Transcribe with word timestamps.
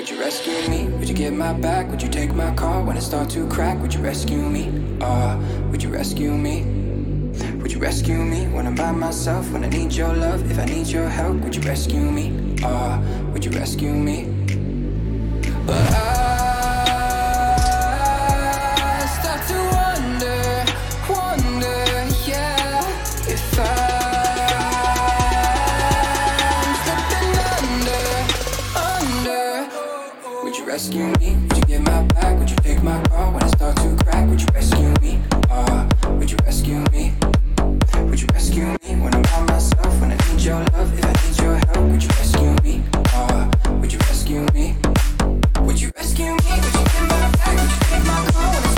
Would 0.00 0.08
you 0.08 0.18
rescue 0.18 0.66
me? 0.70 0.86
Would 0.96 1.10
you 1.10 1.14
get 1.14 1.34
my 1.34 1.52
back? 1.52 1.90
Would 1.90 2.00
you 2.00 2.08
take 2.08 2.32
my 2.32 2.54
car 2.54 2.82
when 2.82 2.96
it 2.96 3.02
starts 3.02 3.34
to 3.34 3.46
crack? 3.48 3.78
Would 3.82 3.92
you 3.92 4.00
rescue 4.00 4.38
me? 4.38 4.96
Uh, 4.98 5.36
would 5.70 5.82
you 5.82 5.90
rescue 5.90 6.32
me? 6.32 6.62
Would 7.60 7.70
you 7.70 7.80
rescue 7.80 8.16
me 8.16 8.46
when 8.48 8.66
I'm 8.66 8.74
by 8.74 8.92
myself? 8.92 9.52
When 9.52 9.62
I 9.62 9.68
need 9.68 9.92
your 9.92 10.14
love, 10.14 10.50
if 10.50 10.58
I 10.58 10.64
need 10.64 10.86
your 10.86 11.06
help, 11.06 11.36
would 11.42 11.54
you 11.54 11.60
rescue 11.60 12.00
me? 12.00 12.56
Uh, 12.64 12.98
would 13.34 13.44
you 13.44 13.50
rescue 13.50 13.92
me? 13.92 14.24
But 15.66 15.76
I 15.76 15.99
rescue 30.80 31.12
me? 31.20 31.36
Would 31.36 31.58
you 31.58 31.64
get 31.64 31.82
my 31.82 32.02
back? 32.04 32.38
Would 32.38 32.48
you 32.48 32.56
take 32.56 32.82
my 32.82 33.02
car 33.02 33.30
when 33.30 33.44
it 33.44 33.50
starts 33.50 33.82
to 33.82 33.94
crack? 34.02 34.26
Would 34.30 34.40
you 34.40 34.48
rescue 34.54 34.94
me? 35.02 35.20
Ah, 35.50 35.86
would 36.16 36.30
you 36.30 36.38
rescue 36.46 36.78
me? 36.90 37.12
Would 38.08 38.18
you 38.22 38.26
rescue 38.32 38.64
me 38.64 39.02
when 39.02 39.14
I'm 39.14 39.20
by 39.20 39.40
myself? 39.52 40.00
When 40.00 40.12
I 40.12 40.16
need 40.32 40.40
your 40.40 40.64
love, 40.72 40.98
if 40.98 41.04
I 41.04 41.12
need 41.12 41.38
your 41.38 41.56
help, 41.56 41.90
would 41.90 42.02
you 42.02 42.08
rescue 42.08 42.56
me? 42.64 42.82
Ah, 43.08 43.50
would 43.78 43.92
you 43.92 43.98
rescue 43.98 44.46
me? 44.54 44.74
Would 45.60 45.78
you 45.82 45.90
rescue 45.98 46.24
me? 46.24 46.32
Would 46.32 46.64
you 46.64 46.84
get 46.92 47.02
my 47.10 47.30
back? 47.36 47.60
Would 47.60 47.70
you 47.72 47.80
take 47.90 48.06
my 48.06 48.30
car 48.32 48.69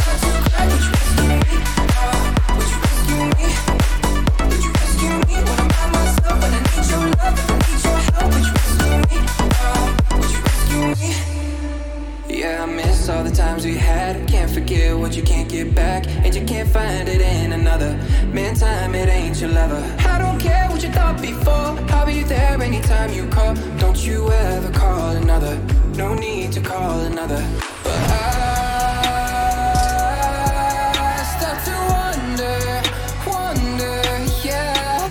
times 13.62 13.64
we 13.64 13.78
had. 13.78 14.28
Can't 14.28 14.50
forget 14.50 14.96
what 14.96 15.16
you 15.16 15.22
can't 15.22 15.48
get 15.48 15.74
back, 15.74 16.06
and 16.24 16.34
you 16.34 16.44
can't 16.44 16.68
find 16.68 17.08
it 17.08 17.20
in 17.20 17.52
another. 17.52 17.96
Man, 18.32 18.54
time 18.54 18.94
it 18.94 19.08
ain't 19.08 19.40
your 19.40 19.50
lover. 19.50 19.82
I 20.08 20.18
don't 20.18 20.38
care 20.38 20.68
what 20.70 20.82
you 20.82 20.90
thought 20.90 21.20
before. 21.20 21.76
I'll 21.94 22.06
be 22.06 22.22
there 22.22 22.60
anytime 22.60 23.12
you 23.12 23.26
call. 23.28 23.54
Don't 23.78 23.98
you 24.04 24.30
ever 24.30 24.70
call 24.70 25.16
another. 25.16 25.56
No 25.96 26.14
need 26.14 26.52
to 26.52 26.60
call 26.60 27.00
another. 27.00 27.42
But 27.84 27.94
I. 28.10 28.38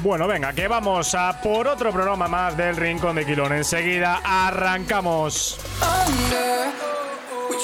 Bueno, 0.03 0.27
venga, 0.27 0.51
que 0.51 0.67
vamos 0.67 1.13
a 1.13 1.39
por 1.41 1.67
otro 1.67 1.91
programa 1.91 2.27
más 2.27 2.57
del 2.57 2.75
Rincón 2.75 3.15
de 3.15 3.23
Quilón. 3.23 3.53
Enseguida 3.53 4.19
arrancamos. 4.25 5.57
Under. 5.79 6.90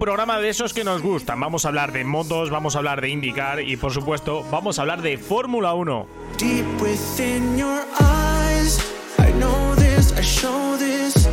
programa 0.00 0.40
de 0.40 0.48
esos 0.48 0.72
que 0.72 0.82
nos 0.82 1.02
gustan. 1.02 1.38
Vamos 1.38 1.64
a 1.64 1.68
hablar 1.68 1.92
de 1.92 2.02
motos, 2.04 2.50
vamos 2.50 2.74
a 2.74 2.78
hablar 2.78 3.00
de 3.00 3.10
IndyCar 3.10 3.60
y 3.60 3.76
por 3.76 3.92
supuesto 3.92 4.44
vamos 4.50 4.78
a 4.78 4.82
hablar 4.82 5.02
de 5.02 5.18
Fórmula 5.18 5.74
1. 5.74 6.06
deep 6.38 6.64
within 6.80 7.58
your 7.58 7.84
eyes? 8.00 8.78
I 9.18 9.30
know 9.32 9.74
this, 9.76 10.12
I 10.12 10.22
show 10.22 10.76
this. 10.78 11.28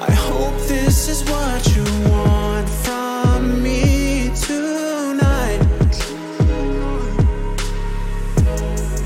I 0.00 0.12
hope 0.12 0.56
this 0.68 1.08
is 1.08 1.24
what 1.28 1.66
you 1.74 1.84
want 2.08 2.68
from 2.84 3.60
me 3.60 4.30
tonight. 4.48 5.60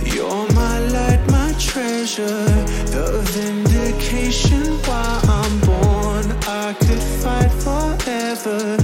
You're 0.05 0.47
my 0.53 0.79
light, 0.97 1.23
my 1.31 1.53
treasure, 1.59 2.45
the 2.93 3.23
vindication 3.35 4.79
why 4.87 5.21
I'm 5.25 5.48
foot 8.49 8.78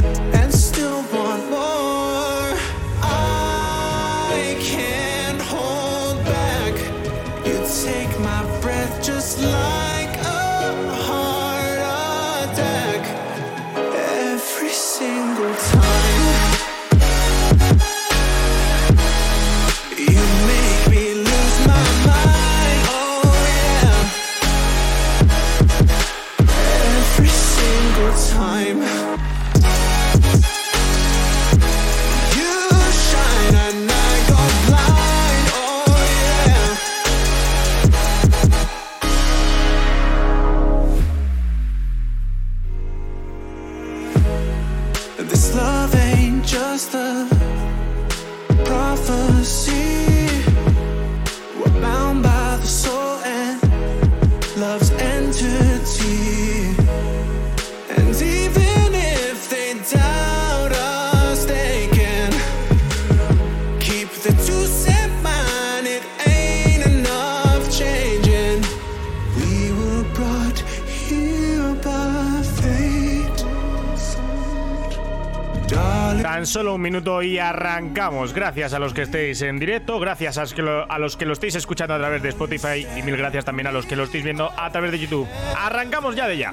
minuto 76.85 77.23
y 77.23 77.39
arrancamos. 77.39 78.35
Gracias 78.35 78.75
a 78.75 78.79
los 78.79 78.93
que 78.93 79.03
estéis 79.03 79.41
en 79.41 79.59
directo, 79.59 79.99
gracias 79.99 80.37
a 80.37 80.43
los, 80.43 81.17
que 81.17 81.25
lo, 81.25 81.33
estéis 81.33 81.55
escuchando 81.55 81.95
a 81.95 81.99
través 81.99 82.23
de 82.23 82.29
Spotify 82.29 82.87
y 82.97 83.03
mil 83.03 83.17
gracias 83.17 83.47
también 83.47 83.67
a 83.67 83.73
los 83.73 83.87
que 83.87 83.97
lo 83.97 84.05
estéis 84.05 84.23
viendo 84.23 84.53
a 84.55 84.71
través 84.71 84.93
de 84.93 84.99
YouTube. 84.99 85.27
Arrancamos 85.57 86.15
ya 86.15 86.29
de 86.29 86.37
ya. 86.37 86.53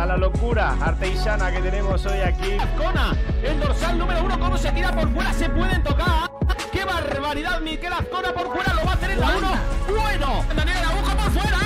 A 0.00 0.06
la 0.06 0.16
locura 0.16 0.76
artesana 0.80 1.50
que 1.50 1.60
tenemos 1.60 2.06
hoy 2.06 2.20
aquí. 2.20 2.56
Azcona, 2.58 3.14
el 3.42 3.60
dorsal 3.60 3.98
número 3.98 4.24
uno, 4.24 4.38
cómo 4.38 4.56
se 4.56 4.72
tira 4.72 4.92
por 4.92 5.12
fuera, 5.12 5.32
se 5.34 5.48
pueden 5.50 5.82
tocar. 5.82 6.30
¡Qué 6.72 6.84
barbaridad! 6.84 7.60
Miquel 7.60 7.92
Azcona 7.92 8.32
por 8.32 8.50
fuera, 8.50 8.72
lo 8.72 8.84
va 8.84 8.92
a 8.92 8.94
hacer 8.94 9.10
en 9.10 9.20
la 9.20 9.26
uno. 9.36 9.50
¡Bueno! 9.88 10.44
Daniel 10.56 10.76
Araujo 10.78 11.16
por 11.16 11.30
fuera. 11.32 11.58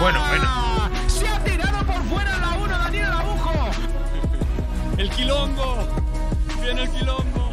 Bueno, 0.00 0.20
bueno. 0.28 0.90
Se 1.08 1.28
ha 1.28 1.38
tirado 1.42 1.84
por 1.84 2.02
fuera 2.04 2.32
en 2.32 2.40
la 2.40 2.48
uno, 2.50 2.78
Daniel 2.78 3.04
Araujo. 3.06 3.70
El 4.98 5.10
quilombo. 5.10 5.88
Viene 6.60 6.82
el 6.82 6.90
quilombo. 6.90 7.50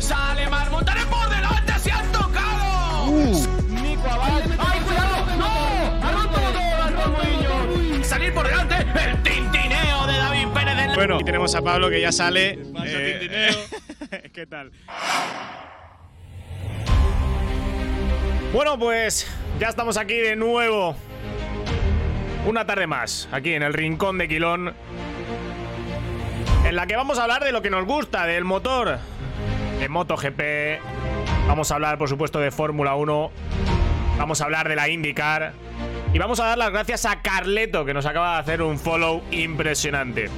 Sale 0.00 0.48
Mar 0.48 0.70
Montaner 0.70 1.06
por 1.06 1.28
delante, 1.28 1.78
se 1.78 1.92
han 1.92 2.10
tocado. 2.10 3.06
Nico 3.68 4.08
Abad. 4.08 4.42
¡Ay, 4.58 4.80
cuidado! 4.80 5.36
¡No! 5.38 5.63
Por 8.34 8.46
delante, 8.46 8.74
el 8.76 9.22
tintineo 9.22 10.06
de 10.06 10.12
David 10.16 10.48
Pérez 10.54 10.76
del 10.76 10.94
Bueno, 10.94 11.18
y 11.20 11.24
tenemos 11.24 11.54
a 11.54 11.62
Pablo 11.62 11.88
que 11.90 12.00
ya 12.00 12.12
sale. 12.12 12.58
Pasa 12.72 12.86
Eh, 12.88 13.18
tintineo. 13.20 14.22
¿Qué 14.32 14.46
tal? 14.46 14.70
Bueno, 18.52 18.78
pues 18.78 19.26
ya 19.58 19.68
estamos 19.68 19.96
aquí 19.96 20.14
de 20.14 20.36
nuevo. 20.36 20.96
Una 22.46 22.66
tarde 22.66 22.86
más, 22.86 23.28
aquí 23.32 23.54
en 23.54 23.62
el 23.62 23.72
rincón 23.72 24.18
de 24.18 24.28
Quilón. 24.28 24.74
En 26.66 26.76
la 26.76 26.86
que 26.86 26.96
vamos 26.96 27.18
a 27.18 27.22
hablar 27.22 27.42
de 27.44 27.52
lo 27.52 27.62
que 27.62 27.70
nos 27.70 27.84
gusta, 27.84 28.26
del 28.26 28.44
motor. 28.44 28.98
De 29.80 29.88
MotoGP. 29.88 30.80
Vamos 31.48 31.70
a 31.70 31.74
hablar, 31.74 31.98
por 31.98 32.08
supuesto, 32.08 32.38
de 32.38 32.50
Fórmula 32.50 32.94
1. 32.94 33.30
Vamos 34.18 34.40
a 34.40 34.44
hablar 34.44 34.68
de 34.68 34.76
la 34.76 34.88
IndyCar. 34.88 35.52
Y 36.14 36.18
vamos 36.20 36.38
a 36.38 36.44
dar 36.46 36.56
las 36.56 36.70
gracias 36.70 37.06
a 37.06 37.22
Carleto, 37.22 37.84
que 37.84 37.92
nos 37.92 38.06
acaba 38.06 38.34
de 38.34 38.38
hacer 38.38 38.62
un 38.62 38.78
follow 38.78 39.20
impresionante. 39.32 40.30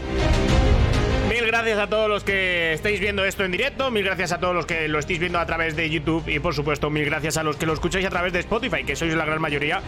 Mil 1.28 1.44
gracias 1.44 1.78
a 1.78 1.86
todos 1.86 2.08
los 2.08 2.24
que 2.24 2.72
estáis 2.72 2.98
viendo 2.98 3.26
esto 3.26 3.44
en 3.44 3.52
directo, 3.52 3.90
mil 3.90 4.02
gracias 4.02 4.32
a 4.32 4.38
todos 4.40 4.54
los 4.54 4.64
que 4.64 4.88
lo 4.88 4.98
estáis 4.98 5.18
viendo 5.18 5.38
a 5.38 5.44
través 5.44 5.76
de 5.76 5.90
YouTube 5.90 6.26
y 6.28 6.38
por 6.38 6.54
supuesto 6.54 6.88
mil 6.88 7.04
gracias 7.04 7.36
a 7.36 7.42
los 7.42 7.56
que 7.56 7.66
lo 7.66 7.74
escucháis 7.74 8.06
a 8.06 8.08
través 8.08 8.32
de 8.32 8.38
Spotify, 8.38 8.84
que 8.84 8.96
sois 8.96 9.14
la 9.14 9.26
gran 9.26 9.38
mayoría. 9.38 9.82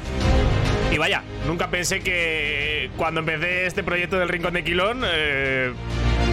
Y 0.92 0.98
vaya, 0.98 1.22
nunca 1.46 1.70
pensé 1.70 2.00
que 2.00 2.90
cuando 2.98 3.20
empecé 3.20 3.64
este 3.64 3.82
proyecto 3.82 4.18
del 4.18 4.28
Rincón 4.28 4.52
de 4.52 4.64
Quilón, 4.64 5.00
eh, 5.06 5.72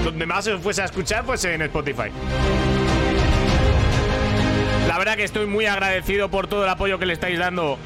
donde 0.04 0.26
más 0.26 0.46
os 0.48 0.62
fuese 0.62 0.82
a 0.82 0.86
escuchar, 0.86 1.24
pues 1.24 1.46
en 1.46 1.62
Spotify. 1.62 2.12
La 4.90 4.98
verdad 4.98 5.16
que 5.16 5.24
estoy 5.24 5.46
muy 5.46 5.66
agradecido 5.66 6.30
por 6.30 6.48
todo 6.48 6.66
el 6.66 6.70
apoyo 6.70 7.00
que 7.00 7.06
le 7.06 7.14
estáis 7.14 7.40
dando 7.40 7.80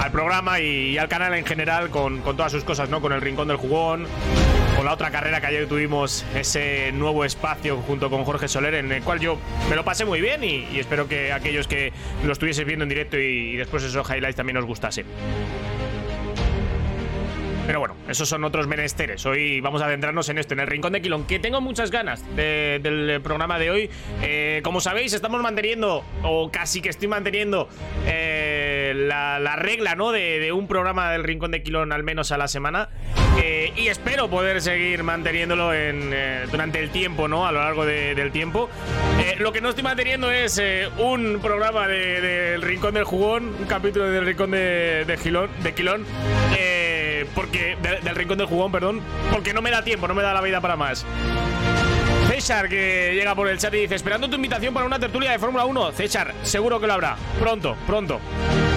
al 0.00 0.10
programa 0.10 0.60
y, 0.60 0.98
al 0.98 1.08
canal 1.08 1.34
en 1.34 1.44
general 1.44 1.90
con, 1.90 2.20
con 2.20 2.36
todas 2.36 2.52
sus 2.52 2.64
cosas, 2.64 2.88
¿no? 2.90 3.00
Con 3.00 3.12
el 3.12 3.20
Rincón 3.20 3.48
del 3.48 3.56
Jugón, 3.56 4.06
con 4.76 4.84
la 4.84 4.92
otra 4.92 5.10
carrera 5.10 5.40
que 5.40 5.46
ayer 5.46 5.66
tuvimos, 5.66 6.24
ese 6.34 6.92
nuevo 6.92 7.24
espacio 7.24 7.76
junto 7.78 8.10
con 8.10 8.24
Jorge 8.24 8.48
Soler, 8.48 8.74
en 8.74 8.90
el 8.92 9.02
cual 9.02 9.20
yo 9.20 9.38
me 9.70 9.76
lo 9.76 9.84
pasé 9.84 10.04
muy 10.04 10.20
bien 10.20 10.42
y, 10.44 10.78
espero 10.78 11.08
que 11.08 11.32
aquellos 11.32 11.68
que 11.68 11.92
lo 12.24 12.32
estuvieseis 12.32 12.66
viendo 12.66 12.82
en 12.82 12.88
directo 12.88 13.18
y, 13.18 13.56
después 13.56 13.82
esos 13.82 14.08
highlights 14.08 14.36
también 14.36 14.56
os 14.56 14.64
gustase. 14.64 15.04
Pero 17.66 17.78
bueno, 17.78 17.96
esos 18.10 18.28
son 18.28 18.44
otros 18.44 18.66
menesteres. 18.66 19.24
Hoy 19.24 19.62
vamos 19.62 19.80
a 19.80 19.86
adentrarnos 19.86 20.28
en 20.28 20.36
esto, 20.36 20.52
en 20.52 20.60
el 20.60 20.66
Rincón 20.66 20.92
de 20.92 21.00
Quilón, 21.00 21.24
que 21.26 21.38
tengo 21.38 21.62
muchas 21.62 21.90
ganas 21.90 22.22
de- 22.36 22.78
del 22.82 23.22
programa 23.22 23.58
de 23.58 23.70
hoy. 23.70 23.90
Eh, 24.20 24.60
como 24.62 24.82
sabéis, 24.82 25.14
estamos 25.14 25.40
manteniendo, 25.40 26.04
o 26.22 26.50
casi 26.50 26.82
que 26.82 26.90
estoy 26.90 27.08
manteniendo, 27.08 27.70
eh, 28.06 28.43
la, 29.08 29.38
la 29.38 29.56
regla, 29.56 29.94
¿no? 29.94 30.12
De, 30.12 30.38
de 30.40 30.52
un 30.52 30.66
programa 30.68 31.10
del 31.12 31.24
Rincón 31.24 31.50
de 31.50 31.62
Quilón 31.62 31.92
al 31.92 32.02
menos 32.02 32.32
a 32.32 32.38
la 32.38 32.48
semana. 32.48 32.88
Eh, 33.42 33.72
y 33.76 33.88
espero 33.88 34.28
poder 34.30 34.60
seguir 34.62 35.02
manteniéndolo 35.02 35.72
en, 35.74 36.10
eh, 36.12 36.46
durante 36.50 36.78
el 36.80 36.90
tiempo, 36.90 37.26
¿no? 37.28 37.46
A 37.46 37.52
lo 37.52 37.60
largo 37.60 37.84
de- 37.84 38.14
del 38.14 38.30
tiempo. 38.32 38.68
Eh, 39.20 39.36
lo 39.38 39.52
que 39.52 39.60
no 39.60 39.70
estoy 39.70 39.82
manteniendo 39.84 40.30
es 40.30 40.60
un 40.98 41.40
programa 41.42 41.88
de- 41.88 42.20
del 42.20 42.62
Rincón 42.62 42.94
del 42.94 43.04
Jugón, 43.04 43.54
un 43.58 43.66
capítulo 43.66 44.06
del 44.10 44.24
Rincón 44.26 44.50
de, 44.52 45.04
de, 45.06 45.16
Gilón, 45.16 45.50
de 45.62 45.72
Quilón. 45.74 46.04
Porque 47.34 47.76
de- 47.82 48.00
del 48.00 48.14
rincón 48.14 48.38
del 48.38 48.46
jugón, 48.46 48.70
perdón, 48.70 49.00
porque 49.32 49.52
no 49.52 49.60
me 49.62 49.70
da 49.70 49.82
tiempo, 49.82 50.06
no 50.06 50.14
me 50.14 50.22
da 50.22 50.32
la 50.34 50.40
vida 50.40 50.60
para 50.60 50.76
más. 50.76 51.04
César, 52.28 52.68
que 52.68 53.12
llega 53.14 53.34
por 53.34 53.48
el 53.48 53.58
chat 53.58 53.74
y 53.74 53.78
dice, 53.78 53.94
esperando 53.96 54.28
tu 54.28 54.36
invitación 54.36 54.72
para 54.72 54.86
una 54.86 54.98
tertulia 55.00 55.32
de 55.32 55.38
Fórmula 55.38 55.64
1. 55.64 55.92
César, 55.92 56.32
seguro 56.42 56.78
que 56.80 56.86
lo 56.86 56.92
habrá. 56.92 57.16
Pronto, 57.40 57.76
pronto. 57.86 58.20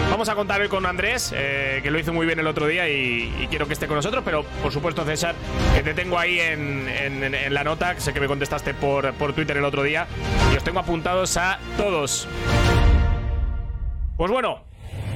Vamos 0.09 0.29
a 0.29 0.35
contar 0.35 0.61
hoy 0.61 0.67
con 0.69 0.85
Andrés, 0.85 1.33
eh, 1.35 1.81
que 1.83 1.91
lo 1.91 1.99
hizo 1.99 2.13
muy 2.13 2.25
bien 2.25 2.39
el 2.39 2.47
otro 2.47 2.65
día 2.65 2.89
y, 2.89 3.47
quiero 3.49 3.67
que 3.67 3.73
esté 3.73 3.87
con 3.87 3.97
nosotros, 3.97 4.23
pero 4.25 4.43
por 4.63 4.71
supuesto, 4.71 5.03
César, 5.03 5.35
que 5.75 5.83
te 5.83 5.93
tengo 5.93 6.17
ahí 6.17 6.39
en, 6.39 7.53
la 7.53 7.63
nota, 7.63 7.99
sé 7.99 8.13
que 8.13 8.19
me 8.19 8.27
contestaste 8.27 8.73
por, 8.73 9.13
por 9.13 9.33
Twitter 9.33 9.57
el 9.57 9.65
otro 9.65 9.83
día, 9.83 10.07
y 10.51 10.55
os 10.55 10.63
tengo 10.63 10.79
apuntados 10.79 11.37
a 11.37 11.59
todos. 11.77 12.27
Pues 14.17 14.31
bueno, 14.31 14.63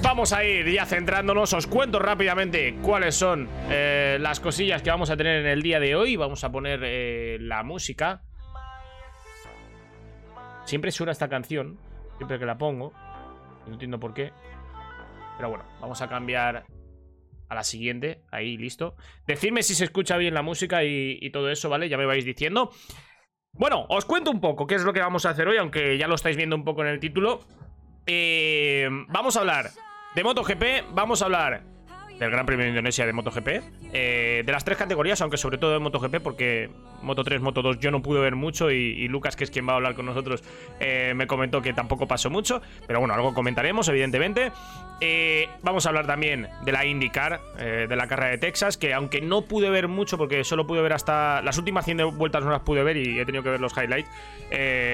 vamos 0.03 0.33
a 0.33 0.43
ir 0.43 0.69
ya 0.69 0.85
centrándonos. 0.85 1.53
Os 1.53 1.67
cuento 1.67 1.97
rápidamente 1.97 2.75
cuáles 2.81 3.15
son 3.15 3.49
eh, 3.69 4.17
las 4.19 4.39
cosillas 4.39 4.81
que 4.81 4.91
vamos 4.91 5.09
a 5.09 5.17
tener 5.17 5.41
en 5.41 5.47
el 5.47 5.61
día 5.63 5.79
de 5.79 5.95
hoy. 5.95 6.15
Vamos 6.17 6.43
a 6.43 6.51
poner 6.51 6.81
eh, 6.83 7.37
la 7.39 7.63
música. 7.63 8.21
Siempre 10.65 10.91
suena 10.91 11.11
esta 11.11 11.29
canción, 11.29 11.79
siempre 12.17 12.37
que 12.37 12.45
la 12.45 12.57
pongo. 12.57 12.93
No 13.65 13.73
entiendo 13.73 13.99
por 13.99 14.13
qué. 14.13 14.31
Pero 15.37 15.49
bueno, 15.49 15.65
vamos 15.79 16.01
a 16.01 16.07
cambiar 16.07 16.65
a 17.49 17.55
la 17.55 17.63
siguiente. 17.63 18.21
Ahí, 18.31 18.57
listo. 18.57 18.95
Decidme 19.27 19.63
si 19.63 19.75
se 19.75 19.83
escucha 19.83 20.17
bien 20.17 20.33
la 20.33 20.41
música 20.41 20.83
y, 20.83 21.29
todo 21.31 21.49
eso, 21.49 21.69
¿vale? 21.69 21.89
Ya 21.89 21.97
me 21.97 22.05
vais 22.05 22.25
diciendo. 22.25 22.71
Bueno, 23.53 23.85
os 23.89 24.05
cuento 24.05 24.31
un 24.31 24.39
poco 24.39 24.65
qué 24.67 24.75
es 24.75 24.83
lo 24.83 24.93
que 24.93 25.01
vamos 25.01 25.25
a 25.25 25.31
hacer 25.31 25.47
hoy, 25.47 25.57
aunque 25.57 25.97
ya 25.97 26.07
lo 26.07 26.15
estáis 26.15 26.37
viendo 26.37 26.55
un 26.55 26.63
poco 26.63 26.81
en 26.81 26.87
el 26.87 26.99
título. 26.99 27.41
Eh, 28.05 28.87
vamos 29.09 29.35
a 29.35 29.41
hablar 29.41 29.71
de 30.15 30.23
MotoGP, 30.23 30.93
vamos 30.93 31.21
a 31.21 31.25
hablar 31.25 31.63
del 32.21 32.29
Gran 32.29 32.45
Premio 32.45 32.65
de 32.65 32.69
Indonesia 32.69 33.03
de 33.03 33.13
MotoGP, 33.13 33.47
eh, 33.93 34.43
de 34.45 34.51
las 34.51 34.63
tres 34.63 34.77
categorías, 34.77 35.19
aunque 35.21 35.37
sobre 35.37 35.57
todo 35.57 35.73
de 35.73 35.79
MotoGP, 35.79 36.19
porque 36.21 36.69
Moto 37.01 37.23
3, 37.23 37.41
Moto 37.41 37.63
2 37.63 37.79
yo 37.79 37.89
no 37.89 38.03
pude 38.03 38.21
ver 38.21 38.35
mucho 38.35 38.69
y, 38.69 39.07
Lucas, 39.07 39.35
que 39.35 39.43
es 39.43 39.49
quien 39.49 39.67
va 39.67 39.73
a 39.73 39.75
hablar 39.77 39.95
con 39.95 40.05
nosotros, 40.05 40.43
eh, 40.79 41.13
me 41.15 41.25
comentó 41.25 41.63
que 41.63 41.73
tampoco 41.73 42.07
pasó 42.07 42.29
mucho, 42.29 42.61
pero 42.85 42.99
bueno, 42.99 43.15
algo 43.15 43.33
comentaremos, 43.33 43.87
evidentemente. 43.87 44.51
Eh, 44.99 45.49
vamos 45.63 45.87
a 45.87 45.89
hablar 45.89 46.05
también 46.05 46.47
de 46.63 46.71
la 46.71 46.85
IndyCar, 46.85 47.41
de 47.57 47.95
la 47.95 48.05
carrera 48.05 48.29
de 48.29 48.37
Texas, 48.37 48.77
que 48.77 48.93
aunque 48.93 49.19
no 49.19 49.41
pude 49.41 49.71
ver 49.71 49.87
mucho, 49.87 50.19
porque 50.19 50.43
solo 50.43 50.67
pude 50.67 50.83
ver 50.83 50.93
hasta 50.93 51.41
las 51.41 51.57
últimas 51.57 51.85
100 51.85 51.97
de 51.97 52.03
vueltas 52.03 52.43
no 52.43 52.51
las 52.51 52.61
pude 52.61 52.83
ver 52.83 52.97
y 52.97 53.19
he 53.19 53.25
tenido 53.25 53.41
que 53.41 53.49
ver 53.49 53.59
los 53.59 53.75
highlights, 53.75 54.09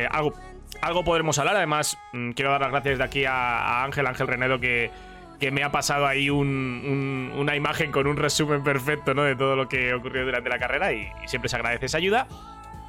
algo 0.09 0.33
algo 0.81 1.03
podremos 1.03 1.37
hablar. 1.39 1.57
Además, 1.57 1.97
mm, 2.13 2.31
quiero 2.31 2.51
dar 2.51 2.61
las 2.61 2.71
gracias 2.71 2.99
de 2.99 3.03
aquí 3.03 3.25
a 3.25 3.83
Ángel, 3.83 4.07
Ángel 4.07 4.27
Renedo, 4.27 4.59
que, 4.59 4.91
que 5.39 5.51
me 5.51 5.63
ha 5.63 5.71
pasado 5.71 6.07
ahí 6.07 6.29
un- 6.29 6.81
un- 6.85 7.31
una 7.39 7.55
imagen 7.55 7.91
con 7.91 8.07
un 8.07 8.17
resumen 8.17 8.63
perfecto 8.63 9.13
¿no? 9.13 9.23
de 9.23 9.35
todo 9.35 9.55
lo 9.55 9.69
que 9.69 9.93
ocurrió 9.93 10.25
durante 10.25 10.49
la 10.49 10.57
carrera 10.59 10.93
y, 10.93 11.09
y 11.23 11.27
siempre 11.27 11.47
se 11.49 11.55
agradece 11.57 11.85
esa 11.87 11.97
ayuda. 11.99 12.27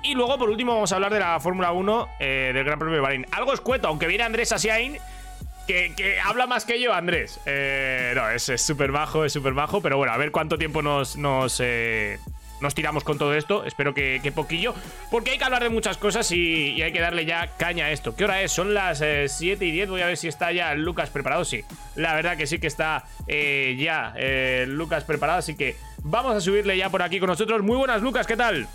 Y 0.02 0.14
luego, 0.14 0.38
por 0.38 0.48
último, 0.48 0.74
vamos 0.74 0.92
a 0.92 0.94
hablar 0.94 1.12
de 1.12 1.18
la 1.18 1.40
Fórmula 1.40 1.72
1 1.72 2.08
eh, 2.20 2.52
del 2.54 2.64
Gran 2.64 2.78
Premio 2.78 2.94
de 2.94 3.00
Bahrein. 3.00 3.26
Algo 3.32 3.52
escueto, 3.52 3.88
aunque 3.88 4.06
viene 4.06 4.22
Andrés 4.24 4.52
Asiain, 4.52 4.96
que, 5.66 5.92
que 5.96 6.18
habla 6.20 6.46
más 6.46 6.64
que 6.64 6.80
yo, 6.80 6.94
Andrés. 6.94 7.40
Eh, 7.46 8.12
no, 8.14 8.30
es 8.30 8.44
súper 8.56 8.92
bajo, 8.92 9.24
es 9.24 9.32
súper 9.32 9.52
bajo, 9.54 9.82
pero 9.82 9.96
bueno, 9.98 10.12
a 10.12 10.16
ver 10.16 10.30
cuánto 10.30 10.56
tiempo 10.56 10.80
nos, 10.82 11.16
nos, 11.16 11.60
eh, 11.62 12.18
nos 12.60 12.74
tiramos 12.74 13.04
con 13.04 13.18
todo 13.18 13.34
esto. 13.34 13.64
Espero 13.64 13.94
que, 13.94 14.32
poquillo, 14.34 14.74
porque 15.10 15.32
hay 15.32 15.38
que 15.38 15.44
hablar 15.44 15.62
de 15.62 15.68
muchas 15.68 15.96
cosas 15.96 16.30
y, 16.32 16.72
y 16.72 16.82
hay 16.82 16.92
que 16.92 17.00
darle 17.00 17.24
ya 17.24 17.56
caña 17.56 17.86
a 17.86 17.90
esto. 17.90 18.14
¿Qué 18.14 18.24
hora 18.24 18.42
es? 18.42 18.52
Son 18.52 18.74
las 18.74 19.00
eh, 19.00 19.26
7 19.28 19.64
y 19.64 19.70
10. 19.70 19.90
Voy 19.90 20.02
a 20.02 20.06
ver 20.06 20.16
si 20.16 20.28
está 20.28 20.52
ya 20.52 20.74
Lucas 20.74 21.10
preparado. 21.10 21.44
Sí, 21.44 21.64
la 21.94 22.14
verdad 22.14 22.36
que 22.36 22.46
sí 22.46 22.58
que 22.58 22.66
está 22.66 23.04
eh, 23.26 23.76
ya 23.78 24.14
eh, 24.16 24.64
Lucas 24.68 25.04
preparado, 25.04 25.38
así 25.38 25.56
que 25.56 25.76
vamos 26.02 26.36
a 26.36 26.40
subirle 26.40 26.76
ya 26.76 26.90
por 26.90 27.02
aquí 27.02 27.18
con 27.18 27.28
nosotros. 27.28 27.62
Muy 27.62 27.76
buenas, 27.76 28.02
Lucas, 28.02 28.26
¿qué 28.26 28.36
tal? 28.36 28.68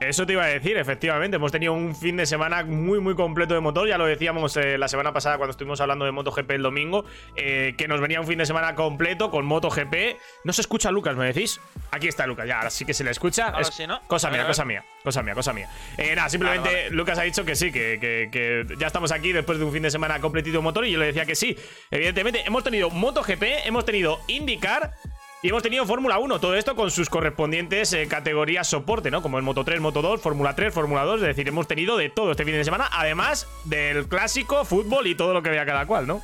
Eso 0.00 0.24
te 0.26 0.32
iba 0.32 0.42
a 0.42 0.46
decir, 0.46 0.78
efectivamente. 0.78 1.36
Hemos 1.36 1.52
tenido 1.52 1.74
un 1.74 1.94
fin 1.94 2.16
de 2.16 2.24
semana 2.24 2.64
muy, 2.64 3.00
muy 3.00 3.14
completo 3.14 3.52
de 3.52 3.60
motor. 3.60 3.86
Ya 3.86 3.98
lo 3.98 4.06
decíamos 4.06 4.56
eh, 4.56 4.78
la 4.78 4.88
semana 4.88 5.12
pasada 5.12 5.36
cuando 5.36 5.50
estuvimos 5.50 5.78
hablando 5.82 6.06
de 6.06 6.10
MotoGP 6.12 6.50
el 6.52 6.62
domingo. 6.62 7.04
eh, 7.36 7.74
que 7.76 7.86
nos 7.86 8.00
venía 8.00 8.18
un 8.20 8.26
fin 8.26 8.38
de 8.38 8.46
semana 8.46 8.74
completo 8.74 9.30
con 9.30 9.44
MotoGP. 9.44 10.16
No 10.44 10.52
se 10.54 10.62
escucha 10.62 10.90
Lucas, 10.90 11.16
¿me 11.16 11.26
decís? 11.26 11.60
Aquí 11.90 12.08
está 12.08 12.26
Lucas, 12.26 12.46
ya, 12.48 12.56
ahora 12.58 12.70
sí 12.70 12.86
que 12.86 12.94
se 12.94 13.04
le 13.04 13.10
escucha. 13.10 13.48
Ahora 13.48 13.60
Es 13.60 13.68
sí, 13.68 13.86
¿no? 13.86 14.00
Cosa 14.06 14.30
mía, 14.30 14.46
cosa 14.46 14.64
mía, 14.64 14.84
cosa 15.04 15.22
mía, 15.22 15.34
cosa 15.34 15.52
mía. 15.52 15.68
Eh, 15.98 16.14
nada, 16.16 16.28
simplemente 16.30 16.68
Vale, 16.68 16.82
vale. 16.84 16.96
Lucas 16.96 17.18
ha 17.18 17.22
dicho 17.22 17.44
que 17.44 17.54
sí, 17.54 17.70
que, 17.70 17.98
que- 18.00 18.28
que 18.32 18.74
ya 18.78 18.86
estamos 18.86 19.12
aquí 19.12 19.32
después 19.32 19.58
de 19.58 19.64
un 19.66 19.72
fin 19.72 19.82
de 19.82 19.90
semana 19.90 20.18
completito 20.20 20.56
de 20.58 20.62
motor. 20.62 20.86
Y 20.86 20.92
yo 20.92 20.98
le 20.98 21.06
decía 21.06 21.26
que 21.26 21.34
sí. 21.34 21.56
Evidentemente, 21.90 22.42
hemos 22.46 22.64
tenido 22.64 22.88
MotoGP, 22.88 23.42
hemos 23.66 23.84
tenido 23.84 24.18
IndyCar. 24.28 24.94
Y 25.42 25.48
hemos 25.48 25.62
tenido 25.62 25.86
Fórmula 25.86 26.18
1, 26.18 26.38
todo 26.38 26.54
esto 26.54 26.76
con 26.76 26.90
sus 26.90 27.08
correspondientes 27.08 27.94
eh, 27.94 28.06
categorías 28.06 28.68
soporte, 28.68 29.10
¿no? 29.10 29.22
Como 29.22 29.38
el 29.38 29.42
Moto 29.42 29.64
3, 29.64 29.80
Moto 29.80 30.02
2, 30.02 30.20
Fórmula 30.20 30.54
3, 30.54 30.74
Fórmula 30.74 31.04
2. 31.04 31.22
Es 31.22 31.28
decir, 31.28 31.48
hemos 31.48 31.66
tenido 31.66 31.96
de 31.96 32.10
todo 32.10 32.32
este 32.32 32.44
fin 32.44 32.52
de 32.52 32.64
semana, 32.64 32.90
además 32.92 33.48
del 33.64 34.06
clásico, 34.06 34.66
fútbol 34.66 35.06
y 35.06 35.14
todo 35.14 35.32
lo 35.32 35.42
que 35.42 35.48
vea 35.48 35.64
cada 35.64 35.86
cual, 35.86 36.06
¿no? 36.06 36.20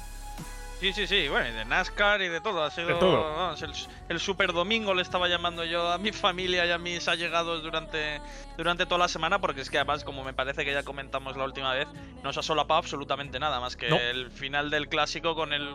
Sí, 0.81 0.93
sí, 0.93 1.07
sí, 1.07 1.29
bueno, 1.29 1.49
y 1.49 1.53
de 1.53 1.65
NASCAR 1.65 2.21
y 2.21 2.29
de 2.29 2.43
todo. 2.43 2.63
Ha 2.63 2.71
sido 2.71 2.99
todo. 2.99 3.55
el, 3.55 3.73
el 4.09 4.21
super 4.21 4.53
domingo 4.53 4.95
le 4.95 5.03
estaba 5.03 5.29
llamando 5.29 5.65
yo 5.65 5.91
a 5.91 5.99
mi 5.99 6.13
familia 6.13 6.65
y 6.67 6.71
a 6.71 6.79
mis 6.79 7.09
allegados 7.09 7.63
durante, 7.63 8.21
durante 8.57 8.87
toda 8.87 8.99
la 8.99 9.09
semana, 9.09 9.41
porque 9.41 9.61
es 9.61 9.71
que 9.71 9.79
además, 9.79 10.05
como 10.05 10.23
me 10.25 10.33
parece 10.33 10.65
que 10.65 10.73
ya 10.73 10.83
comentamos 10.83 11.37
la 11.37 11.45
última 11.45 11.73
vez, 11.75 11.89
no 12.23 12.33
se 12.33 12.41
ha 12.41 12.43
solapado 12.43 12.79
absolutamente 12.79 13.39
nada, 13.41 13.61
más 13.61 13.77
que 13.77 13.89
No. 13.89 13.97
el 13.97 14.31
final 14.31 14.71
del 14.71 14.89
clásico 14.89 15.35
con 15.35 15.53
el, 15.53 15.69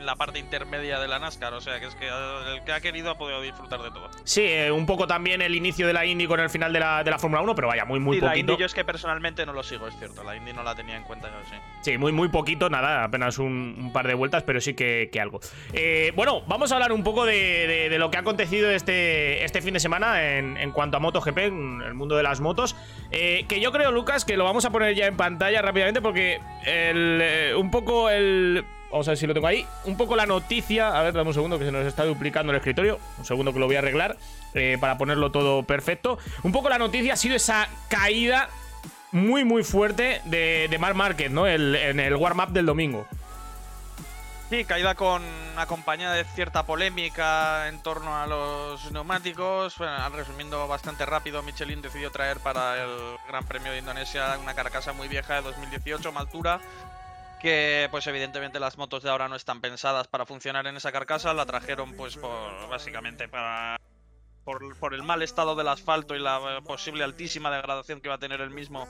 la 0.00 0.16
parte 0.16 0.38
intermedia 0.38 0.98
de 1.00 1.08
la 1.08 1.18
NASCAR. 1.18 1.54
O 1.54 1.60
sea, 1.60 1.80
que 1.80 1.86
es 1.86 1.94
que 1.94 2.06
el 2.08 2.62
que 2.64 2.72
ha 2.72 2.80
querido 2.80 3.10
ha 3.10 3.18
podido 3.18 3.40
disfrutar 3.42 3.82
de 3.82 3.90
todo. 3.90 4.08
Sí, 4.24 4.42
eh, 4.42 4.70
un 4.70 4.86
poco 4.86 5.06
también 5.06 5.42
el 5.42 5.54
inicio 5.54 5.86
de 5.86 5.92
la 5.92 6.04
Indy 6.06 6.26
con 6.26 6.40
el 6.40 6.50
final 6.50 6.72
de 6.72 6.80
la, 6.80 7.02
de 7.02 7.10
la 7.10 7.18
Fórmula 7.18 7.42
1, 7.42 7.54
pero 7.54 7.68
vaya, 7.68 7.84
muy, 7.84 7.98
muy 8.00 8.20
la 8.20 8.28
poquito. 8.28 8.52
Indy 8.52 8.60
yo 8.60 8.66
es 8.66 8.74
que 8.74 8.84
personalmente 8.84 9.44
no 9.46 9.52
lo 9.52 9.62
sigo, 9.62 9.86
es 9.88 9.96
cierto. 9.98 10.22
La 10.22 10.36
Indy 10.36 10.52
no 10.52 10.62
la 10.62 10.74
tenía 10.74 10.96
en 10.96 11.02
cuenta 11.04 11.28
yo, 11.28 11.36
sí. 11.50 11.56
Sí, 11.82 11.98
muy, 11.98 12.12
muy 12.12 12.28
poquito, 12.28 12.70
nada, 12.70 13.04
apenas 13.04 13.38
un, 13.38 13.76
un 13.78 13.92
par 13.92 14.06
de 14.06 14.14
vueltas, 14.14 14.42
pero 14.44 14.60
sí 14.60 14.74
que, 14.74 15.08
que 15.12 15.20
algo. 15.20 15.40
Eh, 15.72 16.12
bueno, 16.16 16.42
vamos 16.46 16.70
a 16.72 16.74
hablar 16.76 16.92
un 16.92 17.02
poco 17.04 17.24
de, 17.24 17.55
de- 17.90 17.98
lo 17.98 18.10
que 18.10 18.16
ha 18.18 18.20
acontecido 18.20 18.70
este, 18.70 19.44
este 19.44 19.62
fin 19.62 19.72
de 19.74 19.80
semana 19.80 20.36
en, 20.36 20.56
en 20.56 20.70
cuanto 20.72 20.96
a 20.96 21.00
MotoGP, 21.00 21.38
en 21.38 21.82
el 21.82 21.94
mundo 21.94 22.16
de 22.16 22.22
las 22.22 22.40
motos. 22.40 22.76
Eh, 23.10 23.46
que 23.48 23.60
yo 23.60 23.72
creo, 23.72 23.90
Lucas, 23.92 24.24
que 24.24 24.36
lo 24.36 24.44
vamos 24.44 24.64
a 24.64 24.70
poner 24.70 24.94
ya 24.94 25.06
en 25.06 25.16
pantalla 25.16 25.62
rápidamente 25.62 26.00
porque 26.02 26.40
el, 26.66 27.20
eh, 27.22 27.54
un 27.56 27.70
poco 27.70 28.10
el... 28.10 28.64
Vamos 28.90 29.08
a 29.08 29.10
ver 29.12 29.18
si 29.18 29.26
lo 29.26 29.34
tengo 29.34 29.46
ahí. 29.48 29.66
Un 29.84 29.96
poco 29.96 30.14
la 30.16 30.26
noticia. 30.26 30.96
A 30.98 31.02
ver, 31.02 31.12
dame 31.12 31.28
un 31.28 31.34
segundo 31.34 31.58
que 31.58 31.64
se 31.64 31.72
nos 31.72 31.84
está 31.86 32.04
duplicando 32.04 32.52
el 32.52 32.58
escritorio. 32.58 32.98
Un 33.18 33.24
segundo 33.24 33.52
que 33.52 33.58
lo 33.58 33.66
voy 33.66 33.76
a 33.76 33.80
arreglar 33.80 34.16
eh, 34.54 34.78
para 34.80 34.96
ponerlo 34.96 35.30
todo 35.32 35.64
perfecto. 35.64 36.18
Un 36.44 36.52
poco 36.52 36.68
la 36.68 36.78
noticia 36.78 37.14
ha 37.14 37.16
sido 37.16 37.34
esa 37.34 37.68
caída 37.88 38.48
muy, 39.12 39.44
muy 39.44 39.64
fuerte 39.64 40.20
de, 40.26 40.68
de 40.70 40.78
Marc 40.78 40.94
Márquez, 40.94 41.30
¿no? 41.30 41.46
El- 41.46 41.74
en 41.74 41.98
el 42.00 42.14
warm-up 42.16 42.50
del 42.52 42.66
domingo. 42.66 43.06
Sí, 44.48 44.64
caída 44.64 44.94
con 44.94 45.24
acompañada 45.56 46.14
de 46.14 46.22
cierta 46.22 46.64
polémica 46.64 47.66
en 47.66 47.82
torno 47.82 48.16
a 48.16 48.28
los 48.28 48.92
neumáticos. 48.92 49.76
Bueno, 49.76 50.08
resumiendo 50.10 50.68
bastante 50.68 51.04
rápido, 51.04 51.42
Michelin 51.42 51.82
decidió 51.82 52.12
traer 52.12 52.38
para 52.38 52.80
el 52.80 53.16
Gran 53.26 53.44
Premio 53.44 53.72
de 53.72 53.78
Indonesia 53.78 54.38
una 54.40 54.54
carcasa 54.54 54.92
muy 54.92 55.08
vieja 55.08 55.34
de 55.34 55.42
2018, 55.42 56.12
Maltura, 56.12 56.60
que 57.40 57.88
pues 57.90 58.06
evidentemente 58.06 58.60
las 58.60 58.78
motos 58.78 59.02
de 59.02 59.10
ahora 59.10 59.26
no 59.28 59.34
están 59.34 59.60
pensadas 59.60 60.06
para 60.06 60.26
funcionar 60.26 60.64
en 60.68 60.76
esa 60.76 60.92
carcasa. 60.92 61.34
La 61.34 61.44
trajeron 61.44 61.94
pues 61.94 62.16
por, 62.16 62.68
básicamente 62.68 63.26
para 63.26 63.76
por, 64.44 64.78
por 64.78 64.94
el 64.94 65.02
mal 65.02 65.22
estado 65.22 65.56
del 65.56 65.66
asfalto 65.66 66.14
y 66.14 66.20
la 66.20 66.36
eh, 66.36 66.62
posible 66.62 67.02
altísima 67.02 67.50
degradación 67.50 68.00
que 68.00 68.08
va 68.08 68.14
a 68.14 68.18
tener 68.18 68.40
el 68.40 68.50
mismo, 68.50 68.86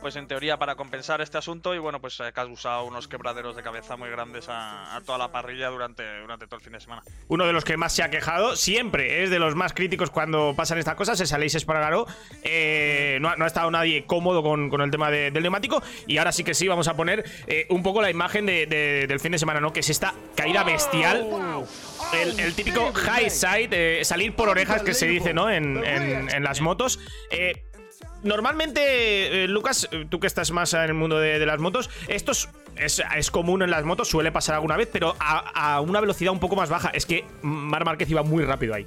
pues 0.00 0.16
en 0.16 0.26
teoría 0.26 0.56
para 0.58 0.74
compensar 0.76 1.20
este 1.20 1.38
asunto 1.38 1.74
y 1.74 1.78
bueno, 1.78 2.00
pues 2.00 2.18
eh, 2.20 2.24
ha 2.24 2.32
causado 2.32 2.84
unos 2.84 3.06
quebraderos 3.08 3.54
de 3.56 3.62
cabeza 3.62 3.96
muy 3.96 4.08
grandes 4.10 4.46
a, 4.48 5.00
toda 5.04 5.18
la 5.18 5.30
parrilla 5.30 5.68
durante, 5.68 6.02
durante 6.20 6.46
todo 6.46 6.56
el 6.56 6.62
fin 6.64 6.72
de 6.72 6.80
semana. 6.80 7.02
Uno 7.28 7.46
de 7.46 7.52
los 7.52 7.64
que 7.64 7.76
más 7.76 7.92
se 7.92 8.02
ha 8.02 8.10
quejado, 8.10 8.56
siempre 8.56 9.22
es 9.22 9.30
de 9.30 9.38
los 9.38 9.54
más 9.54 9.72
críticos 9.72 10.10
cuando 10.10 10.54
pasan 10.56 10.78
estas 10.78 10.94
cosas, 10.94 11.20
es 11.20 11.32
Aleix 11.32 11.54
Espargaró. 11.54 12.06
Eh, 12.42 13.18
no, 13.20 13.34
no 13.36 13.44
ha 13.44 13.48
estado 13.48 13.70
nadie 13.70 14.04
cómodo 14.06 14.42
con, 14.42 14.70
con 14.70 14.80
el 14.80 14.90
tema 14.90 15.10
de- 15.10 15.30
del 15.30 15.42
neumático. 15.42 15.82
Y 16.06 16.18
ahora 16.18 16.32
sí 16.32 16.44
que 16.44 16.54
sí, 16.54 16.66
vamos 16.68 16.88
a 16.88 16.94
poner 16.94 17.24
eh, 17.46 17.66
un 17.70 17.82
poco 17.82 18.00
la 18.02 18.10
imagen 18.10 18.46
de- 18.46 18.66
de- 18.66 19.06
del 19.06 19.20
fin 19.20 19.32
de 19.32 19.38
semana, 19.38 19.60
¿no? 19.60 19.72
Que 19.72 19.80
es 19.80 19.90
esta 19.90 20.14
caída 20.34 20.64
bestial. 20.64 21.26
El, 22.14 22.40
el 22.40 22.54
típico 22.54 22.92
high 22.92 23.30
side, 23.30 23.68
eh, 24.00 24.04
salir 24.04 24.34
por 24.34 24.48
orejas 24.48 24.82
que 24.82 24.94
se 24.94 25.06
dice, 25.06 25.34
¿no? 25.34 25.50
En, 25.50 25.84
en- 25.84 26.28
en 26.34 26.42
las 26.42 26.60
motos. 26.60 26.98
Eh, 27.30 27.64
Normalmente, 28.22 29.44
eh, 29.44 29.48
Lucas, 29.48 29.88
eh, 29.92 30.06
tú 30.08 30.20
que 30.20 30.26
estás 30.26 30.50
más 30.50 30.74
en 30.74 30.80
el 30.80 30.94
mundo 30.94 31.18
de, 31.18 31.44
las 31.46 31.58
motos, 31.58 31.88
esto 32.08 32.32
es, 32.32 32.48
es- 32.76 33.30
común 33.30 33.62
en 33.62 33.70
las 33.70 33.84
motos, 33.84 34.08
suele 34.08 34.30
pasar 34.30 34.56
alguna 34.56 34.76
vez, 34.76 34.88
pero 34.92 35.16
a, 35.18 35.74
a 35.74 35.80
una 35.80 36.00
velocidad 36.00 36.32
un 36.32 36.40
poco 36.40 36.56
más 36.56 36.68
baja. 36.68 36.90
Es 36.92 37.06
que 37.06 37.24
Mar 37.42 37.84
Márquez 37.84 38.10
iba 38.10 38.22
muy 38.22 38.44
rápido 38.44 38.74
ahí. 38.74 38.86